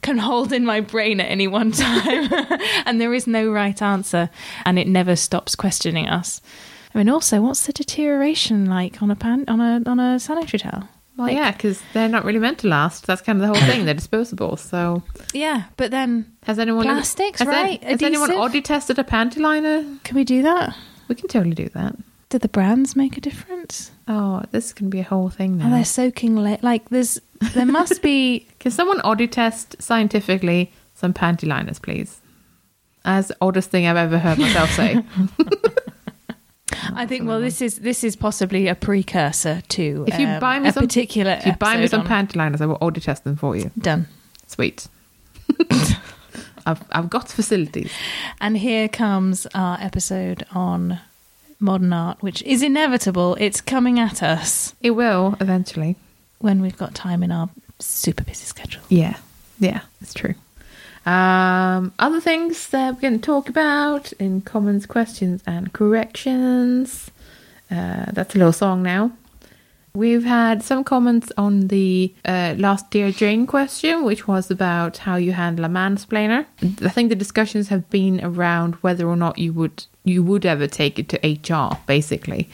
can 0.02 0.18
hold 0.18 0.52
in 0.52 0.66
my 0.66 0.82
brain 0.82 1.20
at 1.20 1.26
any 1.30 1.48
one 1.48 1.72
time. 1.72 2.30
and 2.86 3.00
there 3.00 3.14
is 3.14 3.28
no 3.28 3.52
right 3.52 3.82
answer, 3.82 4.30
and 4.66 4.78
it 4.80 4.88
never 4.88 5.16
stops 5.16 5.56
questioning 5.56 6.08
us. 6.08 6.42
I 6.94 6.98
mean, 6.98 7.10
also, 7.10 7.42
what's 7.42 7.66
the 7.66 7.74
deterioration 7.74 8.66
like 8.66 9.02
on 9.02 9.12
a 9.12 9.16
pan 9.16 9.46
on 9.48 9.62
a 9.62 9.82
on 9.90 10.00
a 10.00 10.20
sanitary 10.20 10.60
towel? 10.60 10.88
Well, 11.18 11.30
yeah, 11.30 11.52
because 11.52 11.82
they're 11.94 12.08
not 12.10 12.24
really 12.26 12.40
meant 12.40 12.60
to 12.60 12.68
last. 12.68 13.06
That's 13.06 13.22
kind 13.22 13.42
of 13.42 13.48
the 13.48 13.54
whole 13.60 13.70
thing. 13.70 13.86
They're 13.86 13.94
disposable. 13.94 14.58
So, 14.58 15.04
Yeah, 15.34 15.64
but 15.78 15.92
then 15.92 16.26
has 16.44 16.58
anyone 16.58 16.86
Plastics, 16.86 17.40
has 17.40 17.48
any- 17.48 17.58
right? 17.58 17.84
has 17.84 18.02
anyone? 18.02 18.32
Oddy 18.32 18.62
tested 18.62 18.98
a 18.98 19.04
panty 19.04 19.38
liner? 19.40 19.86
can 20.04 20.16
we 20.16 20.24
do 20.24 20.42
that? 20.44 20.76
We 21.10 21.16
can 21.16 21.28
totally 21.28 21.54
do 21.54 21.70
that. 21.70 21.96
Do 22.30 22.40
the 22.40 22.48
brands 22.48 22.96
make 22.96 23.18
a 23.18 23.22
difference? 23.22 23.92
Oh, 24.08 24.42
this 24.52 24.72
can 24.72 24.90
be 24.90 25.00
a 25.02 25.04
whole 25.04 25.30
thing 25.30 25.62
Are 25.62 25.70
now. 25.70 25.76
they 25.76 25.84
soaking 25.84 26.38
la- 26.38 26.58
like 26.62 26.88
there's 26.90 27.20
there 27.54 27.66
must 27.66 28.02
be 28.02 28.48
Can 28.60 28.72
someone 28.72 29.02
Oddy 29.02 29.28
test 29.28 29.76
scientifically 29.82 30.72
some 30.94 31.14
panty 31.14 31.48
liners, 31.48 31.80
please? 31.80 32.20
As 33.04 33.30
the 33.30 33.38
oddest 33.42 33.70
thing 33.72 33.88
I've 33.88 33.98
ever 33.98 34.20
heard 34.20 34.38
myself 34.38 34.70
say. 34.72 35.04
I 36.94 37.06
think 37.06 37.28
well 37.28 37.40
this 37.42 37.62
is 37.62 37.80
this 37.80 38.04
is 38.04 38.16
possibly 38.16 38.68
a 38.68 38.76
precursor 38.76 39.62
to 39.70 40.06
If 40.08 40.20
you 40.20 40.28
um, 40.28 40.40
buy 40.40 40.60
me 40.60 40.70
a 40.70 40.72
some- 40.72 40.84
particular 40.84 41.34
if 41.34 41.46
you 41.46 41.54
buy 41.54 41.78
me 41.78 41.88
some 41.88 42.02
on- 42.02 42.08
panty 42.08 42.36
liners, 42.36 42.62
I 42.62 42.66
will 42.66 42.78
Oddy 42.82 43.02
test 43.02 43.24
them 43.24 43.36
for 43.36 43.56
you. 43.56 43.72
done. 43.78 44.08
Sweet. 44.48 44.88
I've 46.66 46.84
I've 46.92 47.10
got 47.10 47.30
facilities. 47.30 47.92
And 48.40 48.58
here 48.58 48.88
comes 48.88 49.48
our 49.56 49.78
episode 49.82 50.46
on 50.52 51.00
modern 51.60 51.92
art, 51.94 52.22
which 52.22 52.42
is 52.44 52.62
inevitable. 52.62 53.36
It's 53.40 53.62
coming 53.62 54.00
at 54.00 54.22
us 54.24 54.76
It 54.82 54.92
will 54.92 55.36
eventually. 55.40 55.96
When 56.44 56.62
we've 56.62 56.78
got 56.78 56.96
time 56.96 57.24
in 57.24 57.32
our 57.32 57.50
super 57.80 58.24
busy 58.24 58.46
schedule. 58.46 58.82
Yeah, 58.90 59.18
yeah, 59.60 59.82
it's 60.02 60.14
true. 60.14 60.36
Um, 61.06 61.94
other 61.98 62.22
things 62.22 62.68
that 62.70 62.96
we're 62.96 63.02
going 63.02 63.20
to 63.20 63.26
talk 63.26 63.50
about 63.50 64.14
in 64.14 64.42
comments, 64.42 64.86
questions, 64.86 65.42
and 65.48 65.74
corrections. 65.74 67.10
Uh, 67.70 68.06
that's 68.12 68.36
a 68.36 68.38
little 68.38 68.54
song 68.54 68.84
now. 68.84 69.12
We've 69.94 70.24
had 70.24 70.64
some 70.64 70.86
comments 70.86 71.34
on 71.38 71.68
the 71.68 72.14
uh, 72.24 72.56
last 72.58 72.92
Dear 72.92 73.12
Jane 73.12 73.46
question, 73.46 74.06
which 74.06 74.26
was 74.26 74.50
about 74.50 75.00
how 75.00 75.18
you 75.18 75.34
handle 75.34 75.66
a 75.66 75.68
mansplainer. 75.68 76.46
I 76.82 76.90
think 76.90 77.10
the 77.10 77.16
discussions 77.16 77.68
have 77.68 77.90
been 77.90 78.24
around 78.24 78.76
whether 78.76 79.06
or 79.06 79.18
not 79.18 79.38
you 79.38 79.52
would 79.54 79.86
you 80.04 80.24
would 80.24 80.46
ever 80.46 80.66
take 80.66 80.98
it 80.98 81.10
to 81.10 81.54
HR, 81.54 81.78
basically. 81.88 82.50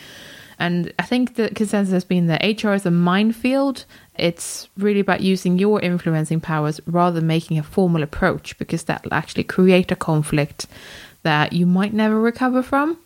And 0.59 0.91
I 0.97 1.03
think 1.03 1.35
the 1.35 1.49
consensus 1.49 1.93
has 1.93 2.03
been 2.03 2.27
that 2.27 2.63
HR 2.63 2.73
is 2.73 2.85
a 2.85 2.91
minefield. 2.91 3.85
It's 4.15 4.69
really 4.77 4.99
about 4.99 5.21
using 5.21 5.59
your 5.59 5.79
influencing 5.81 6.41
powers 6.41 6.81
rather 6.87 7.19
than 7.19 7.27
making 7.27 7.59
a 7.59 7.63
formal 7.63 8.03
approach 8.03 8.57
because 8.57 8.83
that 8.85 9.03
will 9.03 9.13
actually 9.13 9.43
create 9.43 9.91
a 9.91 9.95
conflict 9.95 10.65
that 11.23 11.53
you 11.53 11.65
might 11.65 11.93
never 11.93 12.19
recover 12.19 12.63
from. 12.63 12.97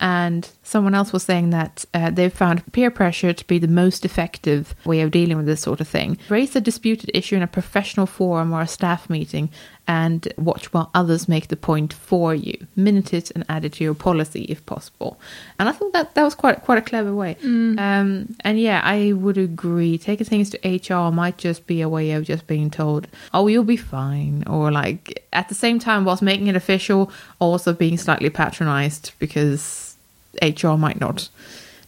And 0.00 0.50
someone 0.64 0.94
else 0.96 1.12
was 1.12 1.22
saying 1.22 1.50
that 1.50 1.84
uh, 1.94 2.10
they've 2.10 2.32
found 2.32 2.72
peer 2.72 2.90
pressure 2.90 3.32
to 3.32 3.46
be 3.46 3.58
the 3.58 3.68
most 3.68 4.04
effective 4.04 4.74
way 4.84 5.00
of 5.00 5.12
dealing 5.12 5.36
with 5.36 5.46
this 5.46 5.60
sort 5.60 5.80
of 5.80 5.86
thing. 5.86 6.18
Raise 6.28 6.56
a 6.56 6.60
disputed 6.60 7.10
issue 7.14 7.36
in 7.36 7.42
a 7.42 7.46
professional 7.46 8.06
forum 8.06 8.52
or 8.52 8.62
a 8.62 8.66
staff 8.66 9.08
meeting 9.08 9.48
and 9.88 10.32
watch 10.36 10.72
while 10.72 10.90
others 10.94 11.28
make 11.28 11.48
the 11.48 11.56
point 11.56 11.92
for 11.92 12.34
you. 12.34 12.66
Minute 12.76 13.12
it 13.12 13.30
and 13.32 13.44
add 13.48 13.64
it 13.64 13.74
to 13.74 13.84
your 13.84 13.94
policy 13.94 14.42
if 14.44 14.64
possible. 14.64 15.18
And 15.58 15.68
I 15.68 15.72
thought 15.72 15.92
that 15.92 16.14
that 16.14 16.22
was 16.22 16.34
quite 16.34 16.62
quite 16.62 16.78
a 16.78 16.82
clever 16.82 17.14
way. 17.14 17.36
Um, 17.78 18.36
and 18.40 18.60
yeah, 18.60 18.80
I 18.84 19.12
would 19.12 19.38
agree. 19.38 19.98
Taking 19.98 20.26
things 20.26 20.50
to 20.50 20.58
HR 20.68 21.12
might 21.12 21.36
just 21.36 21.66
be 21.66 21.80
a 21.80 21.88
way 21.88 22.12
of 22.12 22.24
just 22.24 22.46
being 22.46 22.70
told, 22.70 23.08
"Oh, 23.34 23.48
you'll 23.48 23.64
be 23.64 23.76
fine," 23.76 24.44
or 24.46 24.70
like 24.70 25.24
at 25.32 25.48
the 25.48 25.54
same 25.54 25.78
time, 25.78 26.04
whilst 26.04 26.22
making 26.22 26.46
it 26.46 26.56
official, 26.56 27.10
also 27.40 27.72
being 27.72 27.98
slightly 27.98 28.30
patronized 28.30 29.12
because 29.18 29.96
HR 30.40 30.76
might 30.76 31.00
not 31.00 31.28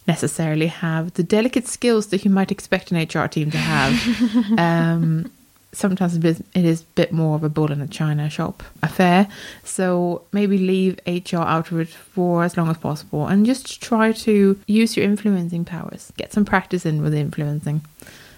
necessarily 0.07 0.67
have 0.67 1.13
the 1.13 1.23
delicate 1.23 1.67
skills 1.67 2.07
that 2.07 2.23
you 2.23 2.31
might 2.31 2.51
expect 2.51 2.91
an 2.91 2.97
HR 2.97 3.27
team 3.27 3.49
to 3.51 3.57
have. 3.57 4.59
um, 4.59 5.31
sometimes 5.75 6.15
it 6.15 6.41
is, 6.53 6.81
a 6.81 6.85
bit 6.95 7.11
more 7.11 7.35
of 7.35 7.43
a 7.43 7.49
bull 7.49 7.71
in 7.71 7.81
a 7.81 7.87
china 7.87 8.29
shop 8.29 8.63
affair. 8.81 9.27
So 9.63 10.23
maybe 10.31 10.57
leave 10.57 10.99
HR 11.05 11.37
out 11.37 11.71
of 11.71 11.79
it 11.79 11.89
for 11.89 12.43
as 12.43 12.57
long 12.57 12.69
as 12.69 12.77
possible 12.77 13.27
and 13.27 13.45
just 13.45 13.81
try 13.81 14.11
to 14.11 14.59
use 14.67 14.95
your 14.95 15.05
influencing 15.05 15.65
powers. 15.65 16.11
Get 16.17 16.33
some 16.33 16.45
practice 16.45 16.85
in 16.85 17.01
with 17.01 17.13
influencing. 17.13 17.81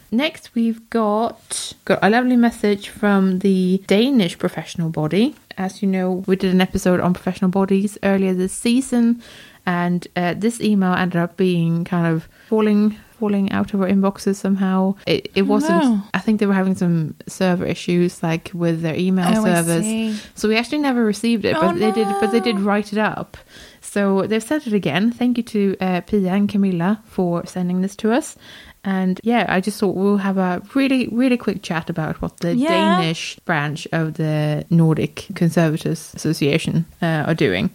Next, 0.09 0.55
we've 0.55 0.89
got 0.89 1.73
got 1.83 1.99
a 2.01 2.09
lovely 2.09 2.37
message 2.37 2.87
from 2.87 3.39
the 3.39 3.83
Danish 3.87 4.37
professional 4.37 4.89
body. 4.89 5.35
As 5.57 5.81
you 5.81 5.87
know, 5.89 6.23
we 6.27 6.37
did 6.37 6.53
an 6.53 6.61
episode 6.61 7.01
on 7.01 7.13
professional 7.13 7.51
bodies 7.51 7.97
earlier 8.03 8.33
this 8.33 8.53
season, 8.53 9.21
and 9.65 10.07
uh, 10.15 10.33
this 10.37 10.61
email 10.61 10.93
ended 10.93 11.17
up 11.17 11.35
being 11.35 11.83
kind 11.83 12.07
of 12.07 12.29
falling 12.47 12.97
falling 13.19 13.51
out 13.51 13.73
of 13.73 13.81
our 13.81 13.87
inboxes 13.87 14.35
somehow. 14.35 14.95
It, 15.05 15.31
it 15.35 15.43
wasn't. 15.43 15.83
no. 15.83 16.01
I 16.13 16.19
think 16.19 16.39
they 16.39 16.45
were 16.45 16.53
having 16.53 16.75
some 16.75 17.15
server 17.27 17.65
issues, 17.65 18.21
like 18.23 18.51
with 18.53 18.81
their 18.81 18.95
email 18.95 19.27
Oh, 19.37 19.43
servers. 19.43 20.21
So 20.35 20.47
we 20.47 20.57
actually 20.57 20.79
never 20.79 21.03
received 21.03 21.45
it, 21.45 21.55
Oh, 21.55 21.61
but 21.61 21.79
they 21.79 21.91
did. 21.91 22.07
But 22.21 22.31
they 22.31 22.39
did 22.39 22.59
write 22.59 22.93
it 22.93 22.99
up. 22.99 23.37
So 23.81 24.27
they've 24.27 24.43
sent 24.43 24.67
it 24.67 24.73
again. 24.73 25.11
Thank 25.11 25.37
you 25.37 25.43
to 25.43 25.75
uh, 25.79 26.01
Pia 26.01 26.31
and 26.31 26.49
Camilla 26.49 27.01
for 27.05 27.45
sending 27.45 27.81
this 27.81 27.95
to 27.97 28.11
us. 28.11 28.35
And 28.83 29.19
yeah, 29.23 29.45
I 29.49 29.59
just 29.59 29.79
thought 29.79 29.95
we'll 29.95 30.17
have 30.17 30.37
a 30.37 30.61
really, 30.73 31.07
really 31.11 31.35
quick 31.37 31.61
chat 31.61 31.89
about 31.89 32.21
what 32.21 32.37
the 32.37 32.55
Yeah. 32.55 32.69
Danish 32.69 33.37
branch 33.45 33.87
of 33.91 34.13
the 34.13 34.65
Nordic 34.69 35.27
Conservators 35.35 36.13
Association 36.15 36.85
uh, 37.01 37.23
are 37.27 37.33
doing. 37.33 37.69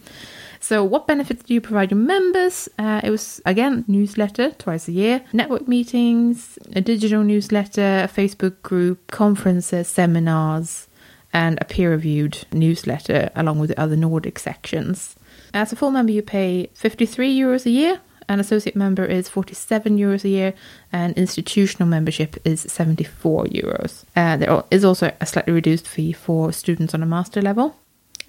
So, 0.63 0.85
what 0.85 1.09
benefits 1.09 1.43
do 1.43 1.55
you 1.55 1.61
provide 1.61 1.91
your 1.91 1.99
members? 1.99 2.69
Uh, 2.79 3.01
it 3.03 3.11
was 3.11 3.43
again 3.45 3.85
newsletter 3.89 4.53
twice 4.53 4.87
a 4.87 4.93
year, 4.93 5.21
network 5.33 5.67
meetings, 5.67 6.57
a 6.77 6.81
digital 6.81 7.25
newsletter, 7.25 8.05
a 8.05 8.09
Facebook 8.09 8.63
group, 8.63 9.11
conferences, 9.11 9.89
seminars, 9.89 10.87
and 11.33 11.59
a 11.61 11.65
peer-reviewed 11.65 12.47
newsletter 12.53 13.31
along 13.35 13.59
with 13.59 13.71
the 13.71 13.81
other 13.81 13.97
Nordic 13.97 14.39
sections. 14.39 15.17
As 15.53 15.73
a 15.73 15.77
full 15.77 15.91
member, 15.91 16.13
you 16.13 16.23
pay 16.23 16.71
53 16.75 17.37
euros 17.37 17.67
a 17.67 17.71
year, 17.71 18.01
An 18.29 18.41
associate 18.41 18.77
member 18.77 19.05
is 19.05 19.29
47 19.29 19.99
euros 19.99 20.25
a 20.25 20.29
year, 20.29 20.55
and 20.93 21.17
institutional 21.19 21.89
membership 21.89 22.37
is 22.45 22.63
74 22.63 23.47
euros. 23.47 24.05
Uh, 24.17 24.37
there 24.37 24.63
is 24.71 24.85
also 24.85 25.13
a 25.21 25.27
slightly 25.27 25.53
reduced 25.53 25.87
fee 25.87 26.13
for 26.13 26.53
students 26.53 26.95
on 26.95 27.03
a 27.03 27.07
master 27.07 27.43
level. 27.43 27.77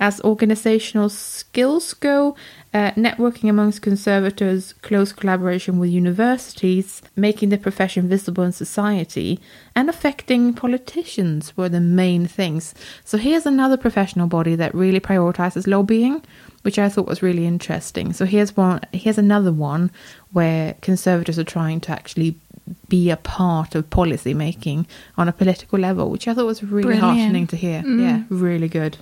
As 0.03 0.19
organizational 0.19 1.07
skills 1.07 1.93
go, 1.93 2.35
uh, 2.73 2.91
networking 2.91 3.49
amongst 3.49 3.81
conservators, 3.81 4.73
close 4.81 5.13
collaboration 5.13 5.79
with 5.79 5.91
universities, 5.91 7.01
making 7.15 7.47
the 7.47 7.57
profession 7.57 8.09
visible 8.09 8.43
in 8.43 8.51
society, 8.51 9.39
and 9.73 9.89
affecting 9.89 10.53
politicians 10.53 11.55
were 11.55 11.69
the 11.69 11.79
main 11.79 12.27
things. 12.27 12.75
So 13.05 13.17
here's 13.17 13.45
another 13.45 13.77
professional 13.77 14.27
body 14.27 14.55
that 14.57 14.75
really 14.75 14.99
prioritizes 14.99 15.67
lobbying, 15.67 16.21
which 16.63 16.77
I 16.77 16.89
thought 16.89 17.07
was 17.07 17.23
really 17.23 17.45
interesting. 17.45 18.11
So 18.11 18.25
here's 18.25 18.57
one. 18.57 18.81
Here's 18.91 19.17
another 19.17 19.53
one 19.53 19.89
where 20.33 20.75
conservators 20.81 21.39
are 21.39 21.45
trying 21.45 21.79
to 21.79 21.93
actually 21.93 22.35
be 22.89 23.09
a 23.09 23.15
part 23.15 23.73
of 23.73 23.89
policy 23.89 24.33
making 24.33 24.85
on 25.17 25.29
a 25.29 25.31
political 25.31 25.79
level, 25.79 26.09
which 26.09 26.27
I 26.27 26.33
thought 26.33 26.45
was 26.45 26.61
really 26.61 26.97
Brilliant. 26.97 27.19
heartening 27.19 27.47
to 27.47 27.55
hear. 27.55 27.81
Yeah, 27.85 28.23
really 28.27 28.67
good 28.67 28.97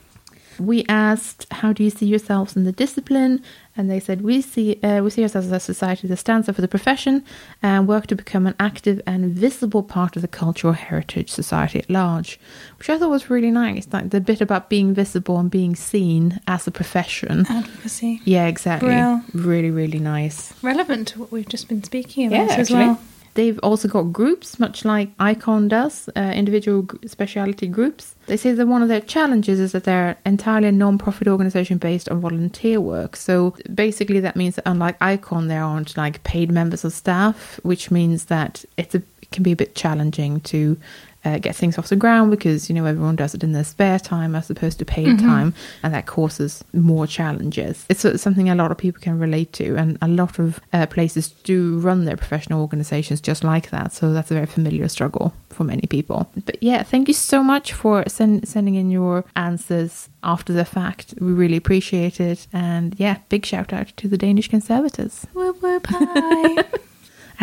we 0.60 0.86
asked 0.90 1.46
how 1.52 1.72
do 1.74 1.84
you 1.84 1.90
see 1.90 2.06
yourselves 2.06 2.56
in 2.56 2.64
the 2.64 2.72
discipline 2.72 3.42
and 3.78 3.90
they 3.90 4.00
said 4.00 4.22
we 4.22 4.42
see 4.42 4.80
uh, 4.84 5.02
we 5.02 5.10
see 5.10 5.22
ourselves 5.24 5.48
as 5.48 5.54
a 5.54 5.60
society 5.60 6.08
that 6.08 6.18
stands 6.18 6.50
up 6.50 6.56
for 6.56 6.62
the 6.62 6.68
profession 6.68 7.24
and 7.64 7.88
work 7.88 8.08
to 8.08 8.16
become 8.16 8.46
an 8.48 8.56
active 8.60 9.02
and 9.08 9.34
visible 9.34 9.82
part 9.82 10.16
of 10.16 10.22
the 10.22 10.28
cultural 10.28 10.74
heritage 10.74 11.30
society 11.30 11.80
at 11.80 11.90
large 11.90 12.40
which 12.78 12.90
i 12.90 12.98
thought 12.98 13.10
was 13.10 13.30
really 13.30 13.52
nice 13.52 13.88
like 13.92 14.10
the 14.10 14.20
bit 14.22 14.42
about 14.42 14.70
being 14.70 14.94
visible 14.94 15.38
and 15.38 15.50
being 15.52 15.76
seen 15.76 16.40
as 16.48 16.68
a 16.68 16.72
profession 16.72 17.46
Advocacy. 17.50 18.22
yeah 18.26 18.48
exactly 18.48 18.90
Brill. 18.90 19.22
really 19.34 19.72
really 19.72 20.00
nice 20.00 20.54
Relevant 20.62 21.08
to 21.10 21.20
what 21.20 21.32
we've 21.32 21.48
just 21.48 21.68
been 21.70 21.84
speaking 21.84 22.32
yeah, 22.32 22.44
about 22.44 22.60
as 22.60 22.72
actually. 22.72 22.86
well. 22.88 23.02
They've 23.34 23.60
also 23.64 23.88
got 23.88 24.12
groups, 24.12 24.60
much 24.60 24.84
like 24.84 25.10
Icon 25.20 25.70
does, 25.70 26.10
uh, 26.16 26.34
individual 26.36 26.86
speciality 27.06 27.68
groups. 27.68 28.16
They 28.28 28.36
say 28.36 28.52
that 28.52 28.68
one 28.68 28.82
of 28.82 28.90
their 28.90 29.00
challenges 29.00 29.60
is 29.60 29.72
that 29.72 29.86
they're 29.86 30.18
entirely 30.26 30.68
a 30.68 30.72
non-profit 30.72 31.28
organization 31.28 31.78
based 31.78 32.10
on 32.10 32.20
volunteer 32.20 32.82
work. 32.82 33.16
So 33.16 33.56
basically, 33.74 34.20
that 34.20 34.36
means 34.36 34.56
that 34.56 34.68
unlike 34.68 34.98
Icon, 35.02 35.48
there 35.48 35.64
aren't 35.64 35.96
like 35.96 36.24
paid 36.24 36.52
members 36.52 36.84
of 36.84 36.92
staff, 36.92 37.60
which 37.64 37.90
means 37.90 38.26
that 38.26 38.66
it's 38.78 38.96
a, 38.96 39.02
it 39.22 39.32
can 39.32 39.44
be 39.44 39.54
a 39.54 39.56
bit 39.56 39.76
challenging 39.76 40.42
to 40.42 40.78
uh, 41.24 41.38
get 41.38 41.56
things 41.56 41.78
off 41.78 41.90
the 41.90 41.96
ground 41.96 42.32
because 42.32 42.70
you 42.70 42.76
know 42.76 42.86
everyone 42.86 43.16
does 43.16 43.34
it 43.34 43.44
in 43.44 43.52
their 43.52 43.64
spare 43.64 44.00
time 44.00 44.36
as 44.36 44.50
opposed 44.50 44.80
to 44.80 44.86
paid 44.86 45.20
time, 45.20 45.54
and 45.84 45.94
that 45.94 46.06
causes 46.06 46.64
more 46.74 47.06
challenges. 47.08 47.86
It's 47.90 48.02
something 48.22 48.50
a 48.50 48.56
lot 48.56 48.72
of 48.72 48.78
people 48.78 49.02
can 49.02 49.20
relate 49.20 49.54
to, 49.54 49.76
and 49.76 49.98
a 50.02 50.08
lot 50.08 50.40
of 50.40 50.60
uh, 50.74 50.86
places 50.88 51.30
do 51.30 51.80
run 51.80 52.06
their 52.06 52.18
professional 52.18 52.62
organizations 52.62 53.22
just 53.22 53.44
like 53.44 53.70
that. 53.70 53.94
So 53.94 54.14
that's 54.14 54.32
a 54.32 54.34
very 54.34 54.46
familiar 54.46 54.88
struggle 54.88 55.34
for 55.50 55.64
many 55.64 55.88
people. 55.88 56.30
But 56.46 56.62
yeah, 56.62 56.84
thank 56.84 57.08
you 57.08 57.14
so 57.14 57.44
much 57.44 57.74
for 57.74 58.04
send, 58.08 58.48
sending 58.48 58.76
in 58.76 58.92
your 58.92 59.24
answers 59.36 60.10
after 60.24 60.54
the 60.54 60.66
fact. 60.66 61.14
We 61.20 61.32
really 61.32 61.58
appreciate 61.58 62.20
it, 62.20 62.48
and 62.52 62.96
yeah, 62.98 63.18
big 63.30 63.46
shout 63.46 63.74
out 63.74 63.88
to 63.98 64.08
the 64.08 64.18
Danish 64.18 64.48
Conservators. 64.48 65.26
Whoop, 65.34 65.62
whoop, 65.62 65.86
hi. 65.88 66.64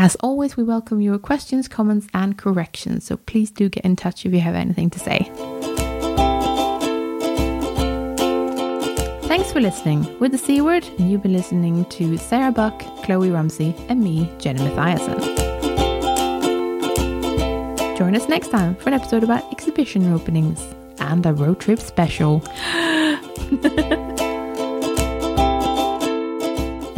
As 0.01 0.15
always, 0.21 0.57
we 0.57 0.63
welcome 0.63 1.01
your 1.01 1.19
questions, 1.19 1.67
comments, 1.67 2.07
and 2.15 2.39
corrections, 2.39 3.05
so 3.05 3.17
please 3.17 3.51
do 3.51 3.69
get 3.69 3.85
in 3.85 3.97
touch 3.97 4.25
if 4.25 4.33
you 4.33 4.39
have 4.39 4.55
anything 4.55 4.91
to 4.91 4.99
say. 5.01 5.29
Thanks 9.27 9.51
for 9.51 9.61
listening. 9.61 10.17
With 10.21 10.31
the 10.31 10.39
C 10.39 10.61
word, 10.61 10.89
you've 10.99 11.25
been 11.25 11.33
listening 11.33 11.85
to 11.87 12.17
Sarah 12.17 12.53
Buck, 12.53 12.79
Kloe 13.03 13.29
Rumsey, 13.29 13.75
and 13.89 14.01
me, 14.01 14.31
Jenny 14.39 14.61
Mathiasen. 14.61 15.19
Join 17.99 18.15
us 18.15 18.29
next 18.29 18.53
time 18.53 18.77
for 18.77 18.91
an 18.91 18.95
episode 18.95 19.25
about 19.25 19.51
exhibition 19.51 20.13
openings 20.13 20.65
and 21.01 21.27
a 21.27 21.33
road 21.33 21.59
trip 21.59 21.81
special. 21.81 22.41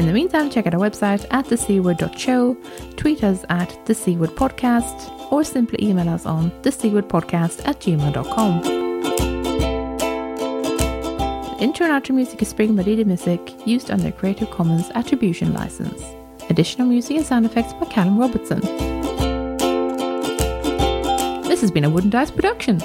In 0.00 0.06
the 0.06 0.14
meantime, 0.14 0.48
check 0.48 0.66
out 0.66 0.72
our 0.72 0.80
website 0.80 1.26
at 1.30 1.44
thecword.show, 1.44 2.56
tweet 2.96 3.22
us 3.22 3.44
at 3.50 3.84
the 3.84 3.92
or 5.30 5.44
simply 5.44 5.78
email 5.86 6.08
us 6.08 6.24
on 6.24 6.50
the 6.62 6.72
C 6.72 6.88
Word 6.88 7.06
Podcast 7.06 7.68
at 7.68 7.80
gmail.com. 7.80 8.62
Intro 11.60 11.86
and 11.86 12.02
outro 12.02 12.14
music 12.14 12.40
is 12.40 12.48
Spring 12.48 12.74
by 12.74 12.82
Music, 13.04 13.40
used 13.66 13.90
under 13.90 14.10
Creative 14.10 14.50
Commons 14.50 14.90
Attribution 14.94 15.52
License. 15.52 16.02
Additional 16.48 16.86
music 16.86 17.18
and 17.18 17.26
sound 17.26 17.44
effects 17.44 17.74
by 17.74 17.84
Callum 17.84 18.18
Robertson. 18.18 18.60
This 21.42 21.60
has 21.60 21.70
been 21.70 21.84
a 21.84 21.90
Wooden 21.90 22.08
Dice 22.08 22.30
production. 22.30 22.80